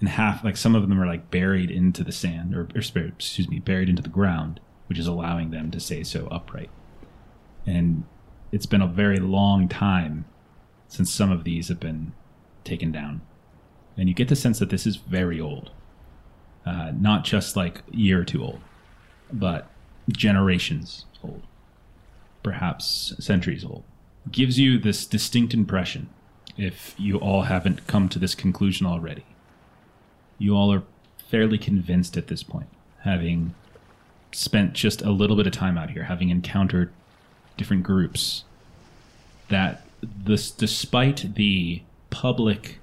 and 0.03 0.09
half 0.09 0.43
like 0.43 0.57
some 0.57 0.75
of 0.75 0.81
them 0.81 1.01
are 1.01 1.07
like 1.07 1.31
buried 1.31 1.71
into 1.71 2.03
the 2.03 2.11
sand 2.11 2.53
or, 2.53 2.67
or 2.75 2.79
excuse 2.79 3.47
me 3.47 3.59
buried 3.59 3.87
into 3.87 4.01
the 4.01 4.09
ground 4.09 4.59
which 4.87 4.99
is 4.99 5.07
allowing 5.07 5.51
them 5.51 5.71
to 5.71 5.79
stay 5.79 6.03
so 6.03 6.27
upright 6.27 6.69
and 7.65 8.03
it's 8.51 8.65
been 8.65 8.81
a 8.81 8.87
very 8.87 9.17
long 9.17 9.67
time 9.67 10.25
since 10.87 11.11
some 11.11 11.31
of 11.31 11.43
these 11.43 11.69
have 11.69 11.79
been 11.79 12.13
taken 12.63 12.91
down. 12.91 13.21
And 13.97 14.07
you 14.09 14.15
get 14.15 14.27
the 14.27 14.35
sense 14.35 14.59
that 14.59 14.69
this 14.69 14.85
is 14.85 14.95
very 14.97 15.39
old. 15.39 15.71
Uh, 16.65 16.91
not 16.97 17.25
just 17.25 17.55
like 17.55 17.79
a 17.91 17.95
year 17.95 18.21
or 18.21 18.23
two 18.23 18.41
old 18.43 18.61
but 19.33 19.69
generations 20.09 21.05
old. 21.23 21.41
Perhaps 22.43 23.15
centuries 23.19 23.65
old. 23.65 23.83
Gives 24.31 24.59
you 24.59 24.77
this 24.77 25.05
distinct 25.05 25.53
impression 25.53 26.09
if 26.57 26.95
you 26.97 27.17
all 27.17 27.43
haven't 27.43 27.87
come 27.87 28.07
to 28.09 28.19
this 28.19 28.35
conclusion 28.35 28.85
already. 28.85 29.25
You 30.37 30.55
all 30.55 30.71
are 30.71 30.83
fairly 31.29 31.57
convinced 31.57 32.15
at 32.15 32.27
this 32.27 32.43
point, 32.43 32.67
having 33.01 33.55
spent 34.31 34.73
just 34.73 35.01
a 35.01 35.11
little 35.11 35.35
bit 35.35 35.47
of 35.47 35.53
time 35.53 35.77
out 35.77 35.89
here, 35.89 36.03
having 36.03 36.29
encountered 36.29 36.91
different 37.57 37.83
groups, 37.83 38.43
that 39.49 39.85
this, 40.01 40.51
despite 40.51 41.35
the 41.35 41.81
public 42.09 42.79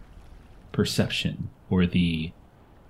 perception 0.73 1.51
or 1.69 1.87
the 1.87 2.33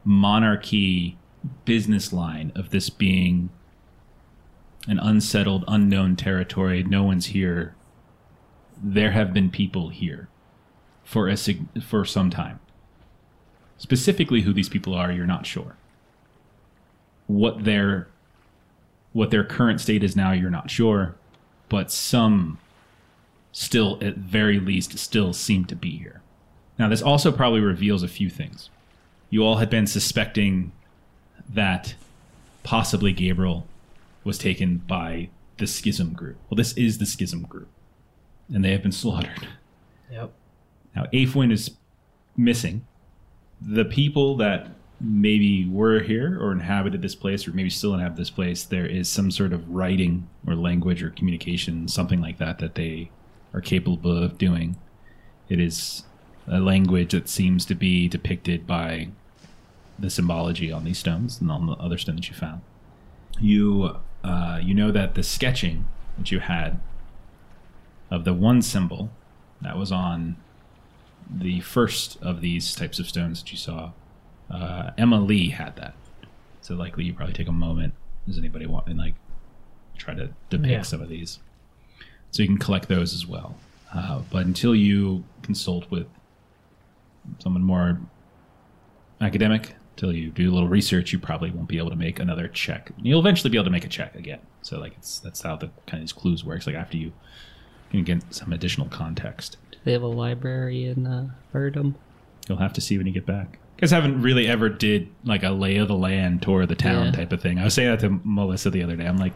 monarchy 0.05 1.17
business 1.65 2.13
line 2.13 2.53
of 2.55 2.71
this 2.71 2.91
being 2.91 3.51
an 4.89 4.99
unsettled, 4.99 5.65
unknown 5.69 6.17
territory, 6.17 6.83
no 6.83 7.03
one's 7.03 7.27
here, 7.27 7.75
there 8.83 9.11
have 9.11 9.33
been 9.33 9.51
people 9.51 9.91
here 9.91 10.29
for 11.05 11.29
a 11.29 11.37
for 11.83 12.05
some 12.05 12.31
time. 12.31 12.61
Specifically, 13.79 14.43
who 14.43 14.53
these 14.53 14.69
people 14.69 14.95
are, 14.95 15.11
you're 15.11 15.27
not 15.27 15.47
sure. 15.47 15.77
What 17.27 17.65
their 17.65 18.09
what 19.13 19.31
their 19.31 19.45
current 19.45 19.81
state 19.81 20.05
is 20.05 20.15
now, 20.15 20.33
you're 20.33 20.51
not 20.51 20.71
sure, 20.71 21.17
but 21.71 21.91
some 21.91 22.59
still, 23.53 23.99
at 24.03 24.17
very 24.17 24.61
least, 24.61 24.99
still 24.99 25.33
seem 25.33 25.65
to 25.65 25.75
be 25.75 25.97
here. 25.97 26.21
Now, 26.79 26.89
this 26.91 27.01
also 27.01 27.33
probably 27.33 27.61
reveals 27.61 28.03
a 28.03 28.09
few 28.09 28.29
things. 28.29 28.69
You 29.31 29.43
all 29.45 29.57
had 29.57 29.71
been 29.71 29.87
suspecting 29.87 30.73
that 31.49 31.95
possibly 32.63 33.13
Gabriel 33.13 33.67
was 34.25 34.37
taken 34.37 34.79
by 34.79 35.31
the 35.57 35.67
Schism 35.67 36.13
group. 36.13 36.37
Well, 36.51 36.57
this 36.57 36.73
is 36.75 36.99
the 36.99 37.07
Schism 37.07 37.43
group, 37.43 37.69
and 38.53 38.65
they 38.65 38.73
have 38.73 38.83
been 38.83 38.93
slaughtered. 38.93 39.49
Yep. 40.11 40.33
Now, 40.97 41.07
Aifwin 41.13 41.53
is 41.53 41.71
missing. 42.37 42.85
The 43.61 43.85
people 43.85 44.37
that 44.39 44.69
maybe 45.01 45.67
were 45.67 46.01
here 46.01 46.39
or 46.41 46.53
inhabited 46.53 47.03
this 47.03 47.15
place, 47.15 47.49
or 47.49 47.53
maybe 47.53 47.71
still 47.71 47.95
inhabit 47.95 48.17
this 48.17 48.31
place, 48.31 48.65
there 48.65 48.87
is 48.87 49.09
some 49.09 49.31
sort 49.31 49.53
of 49.53 49.69
writing 49.69 50.29
or 50.47 50.55
language 50.55 51.03
or 51.03 51.11
communication, 51.11 51.89
something 51.89 52.21
like 52.21 52.39
that, 52.39 52.59
that 52.59 52.75
they 52.75 53.11
are 53.55 53.61
capable 53.61 54.23
of 54.23 54.39
doing. 54.39 54.77
It 55.49 55.59
is 55.59 56.05
a 56.47 56.61
language 56.61 57.13
that 57.13 57.29
seems 57.29 57.65
to 57.67 57.75
be 57.75 58.09
depicted 58.09 58.67
by 58.67 59.09
the 59.99 60.11
symbology 60.11 60.73
on 60.73 60.85
these 60.85 60.99
stones 60.99 61.41
and 61.41 61.51
on 61.51 61.67
the 61.67 61.73
other 61.75 61.99
stones 61.99 62.29
you 62.29 62.35
found. 62.35 62.63
You 63.41 63.97
uh, 64.23 64.61
you 64.63 64.75
know 64.75 64.91
that 64.91 65.15
the 65.15 65.23
sketching 65.23 65.87
that 66.19 66.31
you 66.31 66.41
had 66.41 66.79
of 68.11 68.25
the 68.25 68.35
one 68.35 68.61
symbol 68.61 69.11
that 69.63 69.79
was 69.79 69.93
on 69.93 70.37
the 71.31 71.61
first 71.61 72.21
of 72.21 72.41
these 72.41 72.75
types 72.75 72.99
of 72.99 73.09
stones 73.09 73.43
that 73.43 73.53
you 73.53 73.59
saw. 73.59 73.93
Uh, 74.51 74.91
Emma 74.99 75.21
Lee 75.21 75.51
had 75.51 75.77
that, 75.77 75.95
so 76.61 76.75
likely 76.75 77.05
you 77.05 77.15
probably 77.15 77.35
take 77.35 77.49
a 77.49 77.53
moment. 77.53 77.95
Does 78.27 78.39
anybody 78.39 78.67
want 78.67 78.87
and 78.87 78.99
like 78.99 79.15
try 79.97 80.15
to 80.15 80.31
depict 80.51 80.71
Yeah. 80.71 80.83
some 80.83 81.01
of 81.01 81.09
these? 81.09 81.39
So 82.33 82.43
you 82.43 82.49
can 82.49 82.59
collect 82.59 82.89
those 82.89 83.15
as 83.15 83.27
well. 83.27 83.57
Uh, 83.93 84.21
but 84.31 84.47
until 84.47 84.75
you 84.75 85.25
consult 85.43 85.91
with 85.91 86.07
someone 87.39 87.63
more 87.63 87.99
academic, 89.21 89.75
until 89.97 90.13
you 90.13 90.31
do 90.31 90.51
a 90.51 90.53
little 90.55 90.69
research, 90.69 91.13
you 91.13 91.19
probably 91.19 91.51
won't 91.51 91.69
be 91.69 91.79
able 91.79 91.91
to 91.91 91.97
make 91.97 92.19
another 92.21 92.49
check. 92.49 92.91
You'll 93.03 93.21
eventually 93.21 93.51
be 93.51 93.57
able 93.57 93.65
to 93.67 93.71
make 93.71 93.85
a 93.85 93.89
check 93.89 94.15
again. 94.15 94.41
So 94.63 94.79
like 94.79 94.95
it's 94.97 95.19
that's 95.21 95.43
how 95.43 95.57
the 95.57 95.69
kind 95.87 95.95
of 95.95 96.01
these 96.01 96.13
clues 96.13 96.45
works. 96.45 96.67
Like 96.67 96.77
after 96.77 96.97
you 96.97 97.13
can 97.91 98.05
get 98.05 98.23
some 98.35 98.53
additional 98.53 98.89
context. 98.89 99.57
Do 99.73 99.79
they 99.85 99.93
have 99.93 100.03
a 100.03 100.07
library 100.07 100.87
in 100.87 101.07
uh, 101.07 101.31
Verdum? 101.53 101.95
You'll 102.49 102.59
have 102.59 102.73
to 102.75 102.81
see 102.81 102.97
when 102.97 103.07
you 103.07 103.13
get 103.13 103.27
back. 103.27 103.59
Guys 103.81 103.91
haven't 103.91 104.21
really 104.21 104.47
ever 104.47 104.69
did 104.69 105.09
like 105.25 105.43
a 105.43 105.51
lay 105.51 105.77
of 105.77 105.89
the 105.89 105.95
land 105.97 106.43
tour 106.43 106.63
of 106.63 106.69
the 106.69 106.75
town 106.75 107.07
Yeah. 107.07 107.13
type 107.13 107.33
of 107.33 107.41
thing. 107.41 107.59
I 107.59 107.65
was 107.65 107.75
saying 107.75 107.91
that 107.91 108.01
to 108.01 108.21
Melissa 108.25 108.71
the 108.71 108.83
other 108.83 108.95
day. 108.97 109.07
I'm 109.07 109.17
like, 109.17 109.33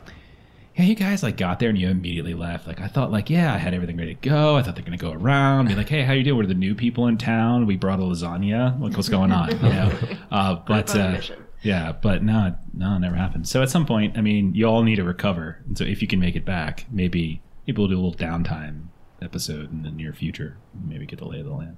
yeah, 0.77 0.85
you 0.85 0.95
guys 0.95 1.23
like 1.23 1.37
got 1.37 1.61
there 1.61 1.69
and 1.71 1.79
you 1.79 1.89
immediately 1.89 2.35
left. 2.35 2.67
Like 2.67 2.81
I 2.81 2.89
thought, 2.89 3.11
like 3.13 3.31
yeah, 3.31 3.55
I 3.55 3.59
had 3.59 3.75
everything 3.75 3.97
ready 3.97 4.15
to 4.15 4.29
go. 4.29 4.57
I 4.57 4.63
thought 4.63 4.75
they're 4.75 4.85
gonna 4.85 4.97
go 4.97 5.13
around, 5.13 5.69
be 5.69 5.75
like, 5.75 5.89
hey, 5.89 6.03
how 6.03 6.13
you 6.13 6.25
doing? 6.25 6.37
We're 6.37 6.47
the 6.47 6.55
new 6.55 6.75
people 6.75 7.07
in 7.07 7.17
town. 7.17 7.67
We 7.67 7.77
brought 7.77 8.01
a 8.01 8.03
lasagna. 8.03 8.79
Like 8.81 8.97
what's 8.97 9.09
going 9.09 9.33
on? 9.33 9.51
You 9.51 9.59
know. 9.69 9.93
Uh, 10.31 10.57
but 10.67 10.95
uh, 10.97 11.21
yeah, 11.63 11.93
but 11.93 12.23
no, 12.25 12.55
no, 12.75 12.97
it 12.97 12.99
never 12.99 13.15
happened. 13.15 13.47
So 13.49 13.63
at 13.63 13.71
some 13.71 13.87
point, 13.87 14.19
I 14.19 14.21
mean, 14.21 14.53
you 14.55 14.67
all 14.67 14.83
need 14.83 14.97
to 14.97 15.05
recover. 15.05 15.61
And 15.69 15.79
so 15.79 15.85
if 15.85 16.03
you 16.03 16.09
can 16.09 16.19
make 16.19 16.35
it 16.35 16.45
back, 16.45 16.87
maybe 16.91 17.41
maybe 17.67 17.79
we'll 17.81 17.89
do 17.89 17.95
a 17.95 18.03
little 18.03 18.13
downtime 18.15 18.87
episode 19.23 19.71
in 19.73 19.85
the 19.85 19.91
near 19.93 20.13
future. 20.13 20.57
Maybe 20.87 21.07
get 21.07 21.21
the 21.21 21.25
lay 21.25 21.39
of 21.39 21.47
the 21.47 21.53
land. 21.53 21.77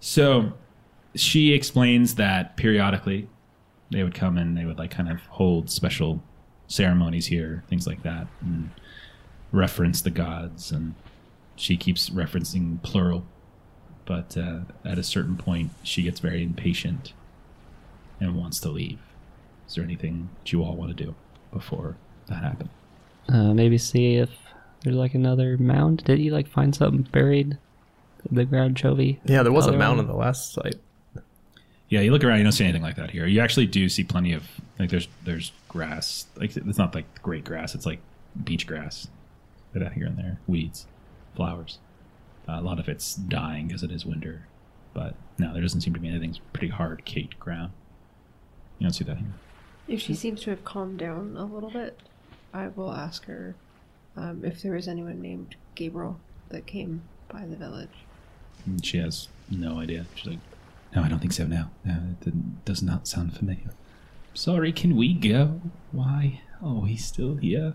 So 0.00 0.54
she 1.16 1.52
explains 1.52 2.14
that 2.16 2.56
periodically 2.56 3.28
they 3.90 4.02
would 4.02 4.14
come 4.14 4.36
and 4.36 4.56
they 4.56 4.64
would 4.64 4.78
like 4.78 4.90
kind 4.90 5.10
of 5.10 5.20
hold 5.26 5.70
special 5.70 6.22
ceremonies 6.66 7.26
here, 7.26 7.64
things 7.68 7.86
like 7.86 8.02
that, 8.02 8.26
and 8.40 8.70
reference 9.52 10.02
the 10.02 10.10
gods. 10.10 10.72
And 10.72 10.94
she 11.54 11.76
keeps 11.76 12.10
referencing 12.10 12.82
plural, 12.82 13.24
but 14.04 14.36
uh, 14.36 14.60
at 14.84 14.98
a 14.98 15.02
certain 15.02 15.36
point, 15.36 15.70
she 15.82 16.02
gets 16.02 16.20
very 16.20 16.42
impatient 16.42 17.12
and 18.20 18.36
wants 18.36 18.58
to 18.60 18.68
leave. 18.68 18.98
Is 19.68 19.74
there 19.74 19.84
anything 19.84 20.30
that 20.40 20.52
you 20.52 20.62
all 20.62 20.76
want 20.76 20.96
to 20.96 21.04
do 21.04 21.14
before 21.52 21.96
that 22.26 22.42
happens? 22.42 22.70
Uh, 23.28 23.52
maybe 23.52 23.78
see 23.78 24.16
if 24.16 24.30
there's 24.82 24.96
like 24.96 25.14
another 25.14 25.56
mound. 25.58 26.04
Did 26.04 26.20
you 26.20 26.32
like 26.32 26.48
find 26.48 26.74
something 26.74 27.02
buried? 27.02 27.58
The 28.30 28.44
ground 28.44 28.76
Chovy. 28.76 29.18
Yeah, 29.24 29.44
there 29.44 29.52
was 29.52 29.66
a 29.66 29.72
mound 29.72 29.98
one? 29.98 30.06
on 30.06 30.10
the 30.10 30.16
last 30.16 30.52
site. 30.52 30.76
Yeah, 31.88 32.00
you 32.00 32.10
look 32.10 32.24
around, 32.24 32.38
you 32.38 32.42
don't 32.42 32.52
see 32.52 32.64
anything 32.64 32.82
like 32.82 32.96
that 32.96 33.10
here. 33.10 33.26
You 33.26 33.40
actually 33.40 33.66
do 33.66 33.88
see 33.88 34.02
plenty 34.02 34.32
of 34.32 34.44
like 34.78 34.90
there's 34.90 35.08
there's 35.24 35.52
grass. 35.68 36.26
Like 36.36 36.56
it's 36.56 36.78
not 36.78 36.94
like 36.94 37.22
great 37.22 37.44
grass. 37.44 37.74
It's 37.74 37.86
like 37.86 38.00
beach 38.44 38.66
grass, 38.66 39.08
out 39.76 39.92
here 39.92 40.06
and 40.06 40.18
there, 40.18 40.38
weeds, 40.46 40.86
flowers. 41.34 41.78
Uh, 42.48 42.58
a 42.58 42.62
lot 42.62 42.78
of 42.78 42.88
it's 42.88 43.14
dying 43.14 43.68
because 43.68 43.82
it 43.82 43.90
is 43.90 44.06
winter, 44.06 44.46
but 44.94 45.14
no, 45.38 45.52
there 45.52 45.62
doesn't 45.62 45.80
seem 45.80 45.94
to 45.94 46.00
be 46.00 46.08
anything. 46.08 46.30
It's 46.30 46.40
pretty 46.52 46.68
hard 46.68 47.04
caked 47.04 47.38
ground. 47.38 47.72
You 48.78 48.84
don't 48.84 48.92
see 48.92 49.04
that 49.04 49.18
here. 49.18 49.34
If 49.88 50.00
she 50.00 50.14
seems 50.14 50.40
to 50.42 50.50
have 50.50 50.64
calmed 50.64 50.98
down 50.98 51.36
a 51.36 51.44
little 51.44 51.70
bit, 51.70 52.00
I 52.52 52.68
will 52.68 52.92
ask 52.92 53.24
her 53.26 53.54
um, 54.16 54.44
if 54.44 54.62
there 54.62 54.72
was 54.72 54.88
anyone 54.88 55.20
named 55.20 55.56
Gabriel 55.74 56.18
that 56.48 56.66
came 56.66 57.02
by 57.28 57.44
the 57.46 57.56
village. 57.56 57.88
And 58.64 58.84
she 58.84 58.98
has 58.98 59.28
no 59.50 59.78
idea. 59.78 60.06
She's 60.14 60.26
like, 60.26 60.38
no, 60.96 61.02
I 61.04 61.08
don't 61.08 61.20
think 61.20 61.32
so. 61.32 61.46
now. 61.46 61.70
no, 61.84 62.16
it 62.26 62.64
does 62.64 62.82
not 62.82 63.06
sound 63.06 63.36
familiar. 63.36 63.70
Sorry, 64.34 64.72
can 64.72 64.96
we 64.96 65.14
go? 65.14 65.60
Why? 65.92 66.40
Oh, 66.62 66.82
he's 66.84 67.04
still 67.04 67.36
here. 67.36 67.74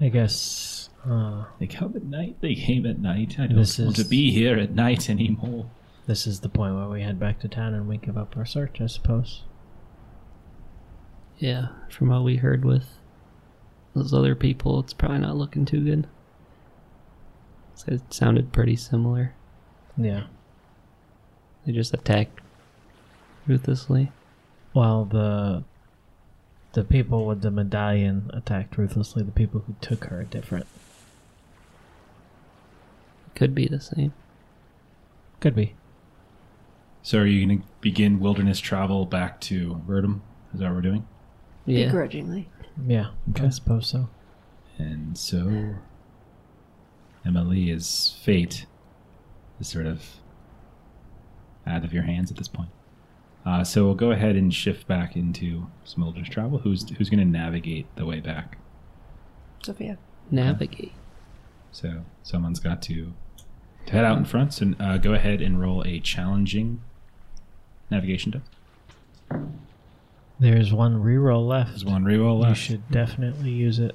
I 0.00 0.08
guess. 0.08 0.90
Uh, 1.08 1.44
They 1.58 1.66
come 1.66 1.94
at 1.96 2.04
night. 2.04 2.36
They 2.40 2.54
came 2.54 2.84
at 2.86 2.98
night. 3.00 3.36
I 3.38 3.46
don't 3.46 3.56
This 3.56 3.78
want 3.78 3.96
to 3.96 4.04
be 4.04 4.30
here 4.32 4.58
at 4.58 4.72
night 4.72 5.08
anymore. 5.08 5.70
this 6.06 6.26
is 6.26 6.40
the 6.40 6.48
point 6.48 6.74
where 6.74 6.88
we 6.88 7.02
head 7.02 7.18
back 7.18 7.38
to 7.40 7.48
town 7.48 7.72
and 7.74 7.88
we 7.88 7.96
give 7.96 8.18
up 8.18 8.36
our 8.36 8.44
search, 8.46 8.80
I 8.80 8.86
suppose. 8.86 9.42
Yeah, 11.38 11.68
from 11.90 12.08
what 12.08 12.24
we 12.24 12.36
heard 12.36 12.64
with 12.64 12.84
those 13.94 14.12
other 14.12 14.34
people, 14.34 14.80
it's 14.80 14.92
probably 14.92 15.18
not 15.18 15.36
looking 15.36 15.64
too 15.64 15.84
good. 15.84 16.08
So 17.74 17.92
It 17.94 18.12
sounded 18.12 18.52
pretty 18.52 18.74
similar. 18.76 19.34
Yeah. 19.96 20.24
They 21.68 21.74
just 21.74 21.92
attacked 21.92 22.40
ruthlessly. 23.46 24.10
While 24.72 25.04
the 25.04 25.64
the 26.72 26.82
people 26.82 27.26
with 27.26 27.42
the 27.42 27.50
medallion 27.50 28.30
attacked 28.32 28.78
ruthlessly, 28.78 29.22
the 29.22 29.32
people 29.32 29.64
who 29.66 29.74
took 29.82 30.06
her 30.06 30.20
are 30.20 30.24
different. 30.24 30.66
Could 33.34 33.54
be 33.54 33.68
the 33.68 33.80
same. 33.80 34.14
Could 35.40 35.54
be. 35.54 35.74
So, 37.02 37.18
are 37.18 37.26
you 37.26 37.46
going 37.46 37.60
to 37.60 37.66
begin 37.82 38.18
wilderness 38.18 38.60
travel 38.60 39.04
back 39.04 39.38
to 39.42 39.82
Verdum? 39.86 40.22
Is 40.54 40.60
that 40.60 40.68
what 40.68 40.76
we're 40.76 40.80
doing? 40.80 41.06
Yeah. 41.66 41.84
Begrudgingly. 41.84 42.48
Yeah, 42.86 43.10
I 43.38 43.50
suppose 43.50 43.88
so. 43.88 44.08
And 44.78 45.18
so 45.18 45.74
Emily's 47.26 48.16
fate 48.22 48.64
is 49.60 49.68
sort 49.68 49.84
of 49.84 50.02
out 51.68 51.84
of 51.84 51.92
your 51.92 52.04
hands 52.04 52.30
at 52.30 52.36
this 52.36 52.48
point. 52.48 52.70
Uh, 53.46 53.64
so 53.64 53.84
we'll 53.84 53.94
go 53.94 54.10
ahead 54.10 54.36
and 54.36 54.52
shift 54.52 54.86
back 54.86 55.16
into 55.16 55.66
Smolder's 55.86 56.28
travel. 56.28 56.58
Who's 56.58 56.88
who's 56.90 57.08
going 57.08 57.20
to 57.20 57.24
navigate 57.24 57.86
the 57.96 58.04
way 58.04 58.20
back? 58.20 58.58
Sophia. 59.62 59.98
Navigate. 60.30 60.92
So 61.72 62.04
someone's 62.22 62.60
got 62.60 62.82
to, 62.82 63.12
to 63.86 63.92
head 63.92 64.04
out 64.04 64.18
in 64.18 64.24
front. 64.24 64.54
So 64.54 64.72
uh, 64.80 64.98
go 64.98 65.14
ahead 65.14 65.40
and 65.40 65.60
roll 65.60 65.82
a 65.86 66.00
challenging 66.00 66.82
navigation 67.90 68.32
test. 68.32 69.42
There's 70.40 70.72
one 70.72 71.02
reroll 71.02 71.46
left. 71.46 71.70
There's 71.70 71.84
one 71.84 72.04
reroll 72.04 72.40
left. 72.40 72.60
You 72.60 72.64
should 72.64 72.90
definitely 72.90 73.50
use 73.50 73.78
it. 73.78 73.94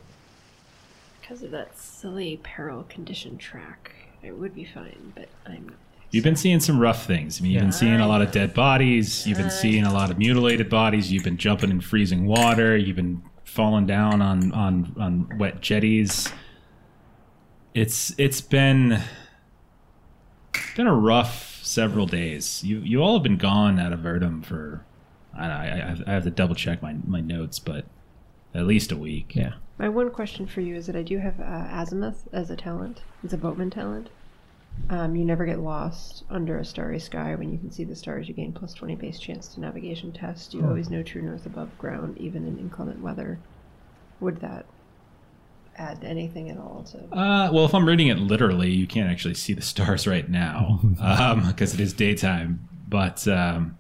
Because 1.21 1.43
of 1.43 1.51
that 1.51 1.77
silly 1.77 2.39
peril 2.43 2.83
condition 2.83 3.37
track, 3.37 3.93
I 4.23 4.31
would 4.31 4.53
be 4.53 4.65
fine, 4.65 5.13
but 5.15 5.29
I'm 5.45 5.69
not. 5.69 5.77
You've 6.13 6.23
been 6.23 6.35
seeing 6.35 6.59
some 6.59 6.77
rough 6.77 7.07
things. 7.07 7.39
I 7.39 7.43
mean, 7.43 7.53
you've 7.53 7.63
been 7.63 7.71
seeing 7.71 7.99
a 7.99 8.07
lot 8.07 8.21
of 8.21 8.31
dead 8.31 8.53
bodies. 8.53 9.25
You've 9.25 9.39
been 9.39 9.49
seeing 9.49 9.83
a 9.83 9.91
lot 9.91 10.11
of 10.11 10.19
mutilated 10.19 10.69
bodies. 10.69 11.11
You've 11.11 11.23
been 11.23 11.37
jumping 11.37 11.71
in 11.71 11.81
freezing 11.81 12.27
water. 12.27 12.77
You've 12.77 12.95
been 12.95 13.23
falling 13.45 13.87
down 13.87 14.21
on 14.21 14.51
on 14.51 14.95
on 14.99 15.39
wet 15.39 15.59
jetties. 15.61 16.31
It's 17.73 18.13
it's 18.19 18.41
been 18.41 19.01
been 20.75 20.85
a 20.85 20.93
rough 20.93 21.59
several 21.63 22.05
days. 22.05 22.63
You 22.63 22.77
you 22.81 23.01
all 23.01 23.15
have 23.15 23.23
been 23.23 23.37
gone 23.37 23.79
out 23.79 23.91
of 23.91 24.01
Verdum 24.01 24.45
for 24.45 24.85
I, 25.35 25.47
I 25.47 25.97
I 26.05 26.11
have 26.11 26.25
to 26.25 26.29
double 26.29 26.53
check 26.53 26.83
my 26.83 26.95
my 27.07 27.21
notes, 27.21 27.57
but 27.57 27.85
at 28.53 28.67
least 28.67 28.91
a 28.91 28.97
week. 28.97 29.35
Yeah. 29.35 29.53
My 29.79 29.89
one 29.89 30.11
question 30.11 30.45
for 30.45 30.61
you 30.61 30.75
is 30.75 30.85
that 30.85 30.95
I 30.95 31.01
do 31.01 31.17
have 31.17 31.39
uh, 31.39 31.67
azimuth 31.71 32.27
as 32.31 32.51
a 32.51 32.55
talent. 32.55 33.01
It's 33.23 33.33
a 33.33 33.37
boatman 33.37 33.71
talent. 33.71 34.11
Um, 34.89 35.15
you 35.15 35.23
never 35.23 35.45
get 35.45 35.59
lost 35.59 36.23
under 36.29 36.57
a 36.57 36.65
starry 36.65 36.99
sky. 36.99 37.35
When 37.35 37.51
you 37.51 37.57
can 37.57 37.71
see 37.71 37.83
the 37.83 37.95
stars, 37.95 38.27
you 38.27 38.33
gain 38.33 38.51
plus 38.51 38.73
20 38.73 38.95
base 38.95 39.19
chance 39.19 39.47
to 39.49 39.61
navigation 39.61 40.11
test. 40.11 40.53
You 40.53 40.65
always 40.65 40.89
know 40.89 41.01
true 41.01 41.21
north 41.21 41.45
above 41.45 41.75
ground, 41.77 42.17
even 42.17 42.45
in 42.45 42.59
inclement 42.59 43.01
weather. 43.01 43.39
Would 44.19 44.41
that 44.41 44.65
add 45.77 46.03
anything 46.03 46.49
at 46.49 46.57
all 46.57 46.85
to. 46.91 46.97
Uh, 47.17 47.49
well, 47.51 47.65
if 47.65 47.73
I'm 47.73 47.87
reading 47.87 48.07
it 48.07 48.19
literally, 48.19 48.69
you 48.69 48.87
can't 48.87 49.09
actually 49.09 49.33
see 49.33 49.53
the 49.53 49.61
stars 49.61 50.05
right 50.07 50.29
now 50.29 50.79
because 51.47 51.73
it 51.73 51.79
is 51.79 51.93
daytime. 51.93 52.67
But 52.87 53.27
um, 53.27 53.77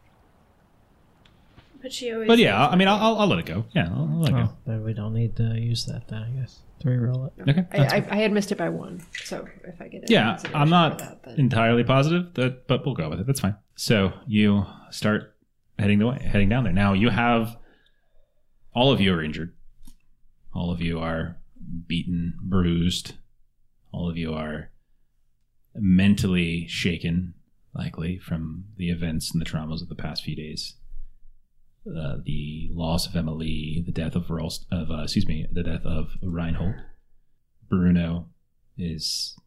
But 1.81 1.93
she 1.93 2.11
always. 2.11 2.27
but 2.27 2.39
yeah, 2.39 2.67
I 2.67 2.75
mean, 2.75 2.87
I'll, 2.87 2.97
I'll, 2.97 3.17
I'll 3.19 3.27
let 3.27 3.39
it 3.39 3.45
go. 3.45 3.65
Yeah, 3.75 3.89
I'll, 3.89 4.09
I'll 4.11 4.19
let 4.21 4.33
it 4.33 4.35
Oh, 4.35 4.57
then 4.65 4.83
we 4.83 4.93
don't 4.93 5.13
need 5.13 5.35
to 5.37 5.59
use 5.59 5.85
that 5.85 6.07
then, 6.07 6.23
I 6.23 6.29
guess. 6.29 6.59
To 6.83 6.89
reroll 6.89 7.27
it. 7.27 7.49
Okay. 7.49 7.65
I, 7.71 7.97
I. 7.97 8.07
I 8.11 8.15
had 8.17 8.31
missed 8.33 8.51
it 8.51 8.57
by 8.57 8.69
one, 8.69 9.01
so 9.23 9.47
if 9.65 9.81
I 9.81 9.87
get 9.87 10.03
it, 10.03 10.09
yeah, 10.09 10.37
I'm 10.53 10.69
not 10.69 11.01
entirely 11.37 11.83
positive 11.83 12.33
that, 12.33 12.67
but 12.67 12.85
we'll 12.85 12.93
go 12.95 13.09
with 13.09 13.21
it. 13.21 13.25
That's 13.25 13.39
fine. 13.39 13.55
So 13.75 14.11
you 14.27 14.65
start 14.91 15.35
heading 15.79 15.99
the 15.99 16.07
way, 16.07 16.21
heading 16.21 16.49
down 16.49 16.65
there. 16.65 16.73
Now 16.73 16.91
you 16.91 17.09
have 17.09 17.57
all 18.73 18.91
of 18.91 18.99
you 18.99 19.13
are 19.13 19.23
injured. 19.23 19.53
All 20.53 20.71
of 20.71 20.81
you 20.81 20.99
are 20.99 21.37
beaten, 21.87 22.33
bruised. 22.41 23.13
All 23.93 24.09
of 24.09 24.17
you 24.17 24.33
are 24.33 24.71
mentally 25.75 26.67
shaken, 26.67 27.33
likely 27.73 28.19
from 28.19 28.65
the 28.77 28.89
events 28.89 29.31
and 29.31 29.41
the 29.41 29.49
traumas 29.49 29.81
of 29.81 29.89
the 29.89 29.95
past 29.95 30.23
few 30.23 30.35
days. 30.35 30.75
Uh, 31.85 32.15
the 32.23 32.69
loss 32.71 33.07
of 33.07 33.15
Emily, 33.15 33.83
the 33.85 33.91
death 33.91 34.15
of 34.15 34.27
Rolst, 34.27 34.65
of 34.71 34.89
uh, 34.89 35.03
excuse 35.03 35.27
me, 35.27 35.45
the 35.51 35.63
death 35.63 35.85
of 35.85 36.11
Reinhold. 36.21 36.75
Bruno 37.69 38.29
is 38.77 39.37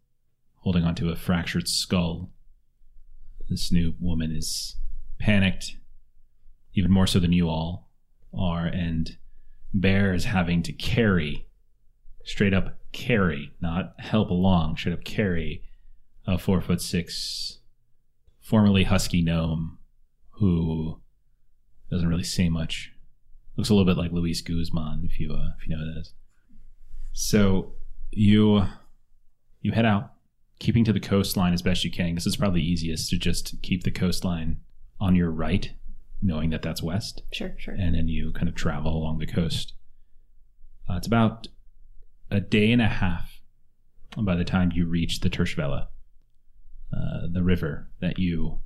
holding 0.56 0.84
onto 0.84 1.08
a 1.08 1.16
fractured 1.16 1.66
skull. 1.66 2.30
This 3.48 3.72
new 3.72 3.94
woman 3.98 4.32
is 4.36 4.76
panicked, 5.18 5.76
even 6.74 6.90
more 6.90 7.06
so 7.06 7.18
than 7.18 7.32
you 7.32 7.48
all 7.48 7.90
are, 8.38 8.66
and 8.66 9.16
Bear 9.72 10.12
is 10.12 10.24
having 10.24 10.62
to 10.64 10.72
carry, 10.72 11.48
straight 12.24 12.52
up 12.52 12.78
carry, 12.92 13.52
not 13.60 13.94
help 13.98 14.28
along, 14.28 14.76
straight 14.76 14.92
up 14.92 15.04
carry 15.04 15.62
a 16.26 16.36
four 16.36 16.60
foot 16.60 16.82
six, 16.82 17.60
formerly 18.40 18.84
husky 18.84 19.22
gnome 19.22 19.78
who 20.32 21.00
doesn't 21.90 22.08
really 22.08 22.22
say 22.24 22.48
much. 22.48 22.92
Looks 23.56 23.70
a 23.70 23.74
little 23.74 23.86
bit 23.90 23.98
like 24.00 24.12
Luis 24.12 24.42
Guzman, 24.42 25.02
if 25.04 25.18
you 25.18 25.32
uh, 25.32 25.50
if 25.58 25.66
you 25.66 25.74
know 25.76 25.82
who 25.82 25.94
that 25.94 26.00
is. 26.00 26.12
So 27.12 27.74
you 28.10 28.66
you 29.62 29.72
head 29.72 29.86
out, 29.86 30.12
keeping 30.58 30.84
to 30.84 30.92
the 30.92 31.00
coastline 31.00 31.52
as 31.54 31.62
best 31.62 31.84
you 31.84 31.90
can. 31.90 32.14
This 32.14 32.26
is 32.26 32.36
probably 32.36 32.60
easiest 32.62 33.10
to 33.10 33.18
just 33.18 33.60
keep 33.62 33.82
the 33.84 33.90
coastline 33.90 34.58
on 35.00 35.14
your 35.16 35.30
right, 35.30 35.72
knowing 36.22 36.50
that 36.50 36.62
that's 36.62 36.82
west, 36.82 37.22
Sure, 37.32 37.54
sure. 37.58 37.74
and 37.74 37.94
then 37.94 38.08
you 38.08 38.32
kind 38.32 38.48
of 38.48 38.54
travel 38.54 38.94
along 38.96 39.18
the 39.18 39.26
coast. 39.26 39.74
Uh, 40.88 40.94
it's 40.96 41.06
about 41.06 41.48
a 42.30 42.40
day 42.40 42.70
and 42.72 42.80
a 42.82 42.88
half 42.88 43.40
by 44.16 44.34
the 44.36 44.44
time 44.44 44.70
you 44.74 44.86
reach 44.86 45.20
the 45.20 45.28
Terschwelle, 45.30 45.86
uh, 46.96 47.26
the 47.32 47.42
river 47.42 47.90
that 48.00 48.18
you 48.18 48.60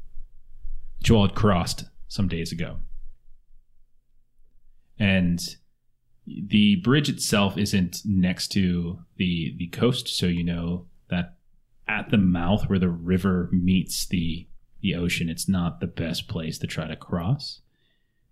that 0.98 1.08
you 1.08 1.16
all 1.16 1.26
had 1.26 1.34
crossed 1.34 1.84
some 2.08 2.28
days 2.28 2.52
ago. 2.52 2.78
And 5.00 5.42
the 6.26 6.76
bridge 6.76 7.08
itself 7.08 7.56
isn't 7.58 8.02
next 8.04 8.48
to 8.48 9.00
the 9.16 9.54
the 9.58 9.68
coast, 9.68 10.08
so 10.08 10.26
you 10.26 10.44
know 10.44 10.86
that 11.08 11.36
at 11.88 12.10
the 12.10 12.18
mouth 12.18 12.68
where 12.68 12.78
the 12.78 12.90
river 12.90 13.48
meets 13.50 14.06
the 14.06 14.46
the 14.82 14.94
ocean, 14.94 15.28
it's 15.28 15.48
not 15.48 15.80
the 15.80 15.86
best 15.86 16.28
place 16.28 16.58
to 16.58 16.66
try 16.66 16.86
to 16.86 16.96
cross. 16.96 17.60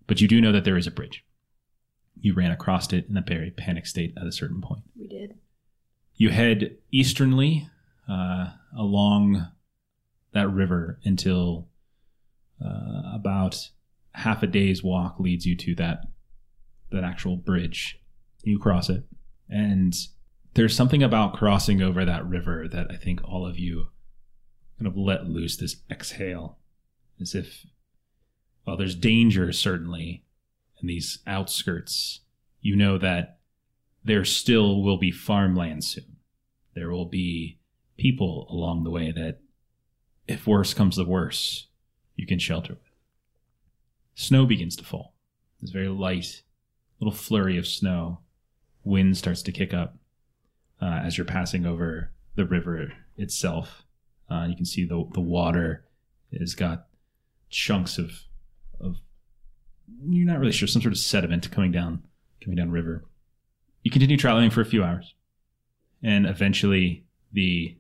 But 0.07 0.21
you 0.21 0.29
do 0.29 0.41
know 0.41 0.53
that 0.53 0.65
there 0.65 0.77
is 0.77 0.87
a 0.87 0.93
bridge. 0.93 1.25
You 2.21 2.35
ran 2.35 2.51
across 2.51 2.93
it 2.93 3.07
in 3.09 3.17
a 3.17 3.23
very 3.23 3.51
panic 3.51 3.87
state 3.87 4.15
at 4.17 4.27
a 4.27 4.33
certain 4.33 4.61
point. 4.61 4.83
we 4.99 5.09
did. 5.09 5.35
You 6.17 6.31
head 6.31 6.77
easternly 6.91 7.69
uh, 8.09 8.51
along 8.77 9.47
that 10.33 10.49
river 10.49 10.99
until 11.05 11.69
uh, 12.65 13.15
about 13.15 13.71
half 14.13 14.43
a 14.43 14.47
day's 14.47 14.83
walk 14.83 15.21
leads 15.21 15.47
you 15.47 15.57
to 15.57 15.75
that 15.77 16.07
that 16.91 17.05
actual 17.05 17.37
bridge. 17.37 18.01
You 18.43 18.59
cross 18.59 18.89
it, 18.89 19.05
and 19.49 19.95
there's 20.55 20.75
something 20.75 21.03
about 21.03 21.35
crossing 21.35 21.83
over 21.83 22.05
that 22.05 22.27
river 22.27 22.67
that 22.69 22.87
I 22.91 22.97
think 22.97 23.21
all 23.25 23.47
of 23.47 23.59
you 23.59 23.89
kind 24.79 24.87
of 24.87 24.97
let 24.97 25.27
loose 25.27 25.57
this 25.57 25.77
exhale, 25.91 26.59
as 27.21 27.35
if, 27.35 27.67
well, 28.65 28.77
there's 28.77 28.95
danger 28.95 29.53
certainly 29.53 30.25
in 30.81 30.87
these 30.87 31.19
outskirts. 31.27 32.21
You 32.61 32.77
know 32.77 32.97
that 32.99 33.39
there 34.05 34.25
still 34.25 34.83
will 34.83 34.99
be 34.99 35.11
farmland 35.11 35.85
soon. 35.85 36.17
There 36.75 36.91
will 36.91 37.07
be 37.07 37.59
people 37.97 38.47
along 38.49 38.85
the 38.85 38.91
way 38.91 39.11
that, 39.11 39.41
if 40.29 40.47
worse 40.47 40.75
comes 40.75 40.97
to 40.97 41.05
worse, 41.05 41.67
you 42.15 42.27
can 42.27 42.39
shelter 42.39 42.75
with. 42.75 42.93
Snow 44.15 44.47
begins 44.47 44.77
to 44.77 44.85
fall. 44.85 45.15
It's 45.61 45.73
very 45.73 45.89
light, 45.89 46.43
little 47.01 47.15
flurry 47.15 47.57
of 47.57 47.67
snow. 47.67 48.21
Wind 48.85 49.17
starts 49.17 49.43
to 49.43 49.53
kick 49.53 49.75
up 49.75 49.97
uh, 50.81 51.01
as 51.05 51.19
you're 51.19 51.25
passing 51.25 51.67
over 51.67 52.13
the 52.35 52.45
river 52.45 52.93
itself. 53.17 53.85
Uh, 54.31 54.47
you 54.49 54.57
can 54.57 54.65
see 54.65 54.85
the 54.85 55.09
the 55.13 55.21
water 55.21 55.85
has 56.39 56.55
got 56.55 56.87
chunks 57.51 57.99
of 57.99 58.13
of 58.81 58.97
you're 60.07 60.27
not 60.27 60.39
really 60.39 60.53
sure 60.53 60.69
some 60.69 60.83
sort 60.83 60.93
of 60.93 60.99
sediment 60.99 61.51
coming 61.51 61.73
down 61.73 62.03
coming 62.43 62.57
down 62.57 62.71
river. 62.71 63.05
You 63.83 63.91
continue 63.91 64.17
traveling 64.17 64.51
for 64.51 64.61
a 64.61 64.67
few 64.67 64.85
hours, 64.85 65.15
and 66.03 66.27
eventually 66.27 67.05
the 67.33 67.77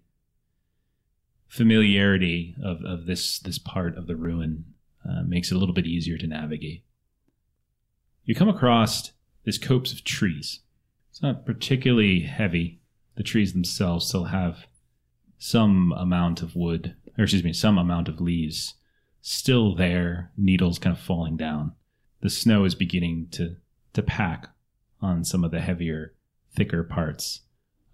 familiarity 1.48 2.54
of, 2.62 2.84
of 2.84 3.06
this 3.06 3.38
this 3.38 3.58
part 3.58 3.96
of 3.96 4.06
the 4.06 4.16
ruin 4.16 4.64
uh, 5.08 5.22
makes 5.26 5.50
it 5.50 5.54
a 5.54 5.58
little 5.58 5.74
bit 5.74 5.86
easier 5.86 6.18
to 6.18 6.26
navigate. 6.26 6.82
You 8.28 8.34
come 8.34 8.50
across 8.50 9.12
this 9.46 9.56
copse 9.56 9.90
of 9.90 10.04
trees. 10.04 10.60
It's 11.10 11.22
not 11.22 11.46
particularly 11.46 12.20
heavy. 12.20 12.78
The 13.14 13.22
trees 13.22 13.54
themselves 13.54 14.06
still 14.06 14.24
have 14.24 14.66
some 15.38 15.94
amount 15.96 16.42
of 16.42 16.54
wood, 16.54 16.94
or 17.16 17.24
excuse 17.24 17.42
me, 17.42 17.54
some 17.54 17.78
amount 17.78 18.06
of 18.06 18.20
leaves 18.20 18.74
still 19.22 19.74
there, 19.74 20.30
needles 20.36 20.78
kind 20.78 20.94
of 20.94 21.02
falling 21.02 21.38
down. 21.38 21.72
The 22.20 22.28
snow 22.28 22.66
is 22.66 22.74
beginning 22.74 23.28
to, 23.30 23.56
to 23.94 24.02
pack 24.02 24.50
on 25.00 25.24
some 25.24 25.42
of 25.42 25.50
the 25.50 25.62
heavier, 25.62 26.12
thicker 26.54 26.82
parts 26.84 27.40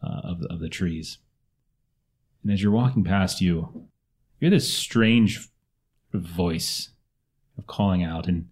uh, 0.03 0.21
of, 0.25 0.43
of 0.51 0.59
the 0.59 0.69
trees. 0.69 1.19
And 2.43 2.53
as 2.53 2.61
you're 2.61 2.73
walking 2.73 3.05
past 3.05 3.41
you, 3.41 3.71
you 4.41 4.49
hear 4.49 4.51
this 4.51 4.75
strange 4.75 5.49
voice 6.13 6.89
of 7.57 7.69
calling 7.69 8.03
out, 8.03 8.27
and 8.27 8.49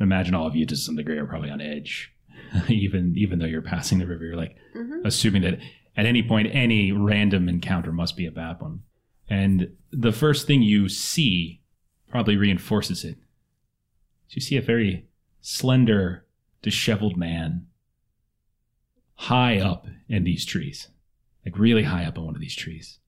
imagine 0.00 0.34
all 0.34 0.46
of 0.46 0.56
you 0.56 0.66
to 0.66 0.76
some 0.76 0.96
degree 0.96 1.18
are 1.18 1.26
probably 1.26 1.50
on 1.50 1.60
edge 1.60 2.12
even 2.68 3.14
even 3.16 3.38
though 3.38 3.46
you're 3.46 3.62
passing 3.62 3.98
the 3.98 4.06
river, 4.06 4.24
you're 4.24 4.36
like 4.36 4.56
Mhm. 4.76 5.04
assuming 5.04 5.42
that 5.42 5.60
at 5.96 6.06
any 6.06 6.22
point 6.22 6.48
any 6.52 6.92
random 6.92 7.48
encounter 7.48 7.92
must 7.92 8.16
be 8.16 8.26
a 8.26 8.30
bad 8.30 8.60
one. 8.60 8.82
And 9.28 9.76
the 9.90 10.12
first 10.12 10.46
thing 10.46 10.62
you 10.62 10.88
see 10.88 11.62
probably 12.08 12.36
reinforces 12.36 13.04
it. 13.04 13.16
You 14.30 14.40
see 14.40 14.56
a 14.56 14.62
very 14.62 15.06
slender, 15.40 16.26
disheveled 16.62 17.16
man 17.16 17.66
high 19.14 19.58
up 19.58 19.86
in 20.08 20.24
these 20.24 20.44
trees, 20.44 20.88
like 21.44 21.56
really 21.58 21.84
high 21.84 22.04
up 22.04 22.16
in 22.18 22.24
one 22.24 22.34
of 22.34 22.40
these 22.40 22.56
trees. 22.56 22.98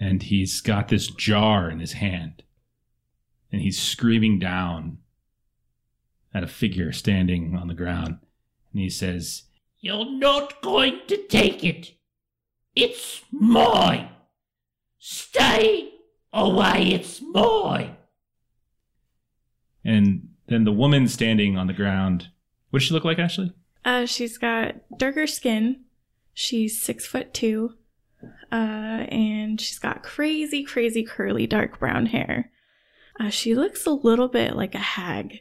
And 0.00 0.22
he's 0.22 0.60
got 0.60 0.88
this 0.88 1.08
jar 1.08 1.68
in 1.70 1.80
his 1.80 1.94
hand, 1.94 2.44
and 3.50 3.60
he's 3.60 3.78
screaming 3.80 4.38
down 4.38 4.98
at 6.34 6.42
a 6.44 6.48
figure 6.48 6.92
standing 6.92 7.56
on 7.56 7.68
the 7.68 7.74
ground. 7.74 8.18
And 8.72 8.82
he 8.82 8.90
says, 8.90 9.44
You're 9.80 10.10
not 10.10 10.60
going 10.62 11.00
to 11.08 11.16
take 11.28 11.64
it. 11.64 11.92
It's 12.74 13.22
mine. 13.32 14.08
Stay 14.98 15.90
away, 16.32 16.88
it's 16.92 17.20
mine. 17.22 17.96
and 19.84 20.28
then 20.48 20.64
the 20.64 20.72
woman 20.72 21.06
standing 21.08 21.56
on 21.58 21.66
the 21.66 21.72
ground, 21.74 22.28
what 22.70 22.78
does 22.80 22.86
she 22.88 22.94
look 22.94 23.04
like, 23.04 23.18
Ashley? 23.18 23.52
Uh, 23.84 24.06
she's 24.06 24.38
got 24.38 24.76
darker 24.96 25.26
skin. 25.26 25.84
She's 26.34 26.80
six 26.80 27.06
foot 27.06 27.34
two. 27.34 27.74
Uh, 28.50 29.04
and 29.10 29.60
she's 29.60 29.78
got 29.78 30.02
crazy, 30.02 30.64
crazy 30.64 31.02
curly 31.04 31.46
dark 31.46 31.78
brown 31.78 32.06
hair. 32.06 32.50
Uh, 33.20 33.28
she 33.30 33.54
looks 33.54 33.84
a 33.86 33.90
little 33.90 34.28
bit 34.28 34.56
like 34.56 34.74
a 34.74 34.78
hag. 34.78 35.40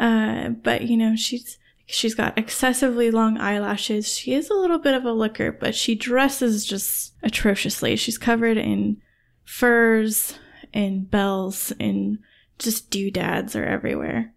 Uh, 0.00 0.50
but 0.50 0.82
you 0.82 0.96
know, 0.96 1.16
she's 1.16 1.58
she's 1.86 2.14
got 2.14 2.36
excessively 2.36 3.10
long 3.10 3.38
eyelashes. 3.38 4.16
She 4.16 4.34
is 4.34 4.50
a 4.50 4.54
little 4.54 4.78
bit 4.78 4.94
of 4.94 5.04
a 5.04 5.12
looker, 5.12 5.52
but 5.52 5.74
she 5.74 5.94
dresses 5.94 6.66
just 6.66 7.14
atrociously. 7.22 7.96
She's 7.96 8.18
covered 8.18 8.56
in 8.56 9.00
furs 9.44 10.38
and 10.74 11.10
bells 11.10 11.72
and 11.78 12.18
just 12.58 12.90
doodads 12.90 13.54
are 13.56 13.64
everywhere. 13.64 14.34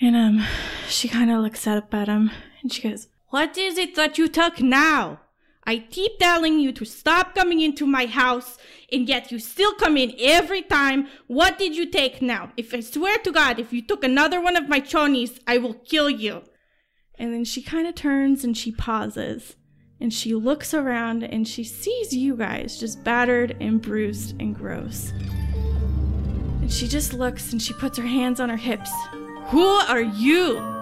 And 0.00 0.16
um, 0.16 0.46
she 0.88 1.08
kind 1.08 1.30
of 1.30 1.40
looks 1.40 1.66
up 1.66 1.94
at 1.94 2.08
him 2.08 2.30
and 2.60 2.72
she 2.72 2.88
goes, 2.88 3.08
What 3.28 3.56
is 3.56 3.78
it 3.78 3.94
that 3.94 4.18
you 4.18 4.28
took 4.28 4.60
now? 4.60 5.20
I 5.64 5.78
keep 5.78 6.18
telling 6.18 6.58
you 6.58 6.72
to 6.72 6.84
stop 6.84 7.34
coming 7.34 7.60
into 7.60 7.86
my 7.86 8.06
house, 8.06 8.58
and 8.92 9.08
yet 9.08 9.30
you 9.30 9.38
still 9.38 9.74
come 9.74 9.96
in 9.96 10.12
every 10.18 10.62
time. 10.62 11.06
What 11.28 11.58
did 11.58 11.76
you 11.76 11.86
take 11.90 12.20
now? 12.20 12.52
If 12.56 12.74
I 12.74 12.80
swear 12.80 13.18
to 13.18 13.30
God, 13.30 13.58
if 13.60 13.72
you 13.72 13.80
took 13.82 14.02
another 14.04 14.40
one 14.40 14.56
of 14.56 14.68
my 14.68 14.80
chonies, 14.80 15.38
I 15.46 15.58
will 15.58 15.74
kill 15.74 16.10
you. 16.10 16.42
and 17.18 17.32
then 17.32 17.44
she 17.44 17.62
kind 17.62 17.86
of 17.86 17.94
turns 17.94 18.42
and 18.42 18.56
she 18.56 18.72
pauses 18.72 19.54
and 20.00 20.12
she 20.12 20.34
looks 20.34 20.74
around 20.74 21.22
and 21.22 21.46
she 21.46 21.62
sees 21.62 22.12
you 22.12 22.34
guys 22.36 22.80
just 22.80 23.04
battered 23.04 23.56
and 23.60 23.80
bruised 23.80 24.34
and 24.40 24.56
gross. 24.56 25.12
And 26.60 26.72
she 26.72 26.88
just 26.88 27.12
looks 27.12 27.52
and 27.52 27.62
she 27.62 27.74
puts 27.74 27.98
her 27.98 28.06
hands 28.06 28.40
on 28.40 28.48
her 28.48 28.56
hips. 28.56 28.90
Who 29.50 29.64
are 29.64 30.00
you? 30.00 30.81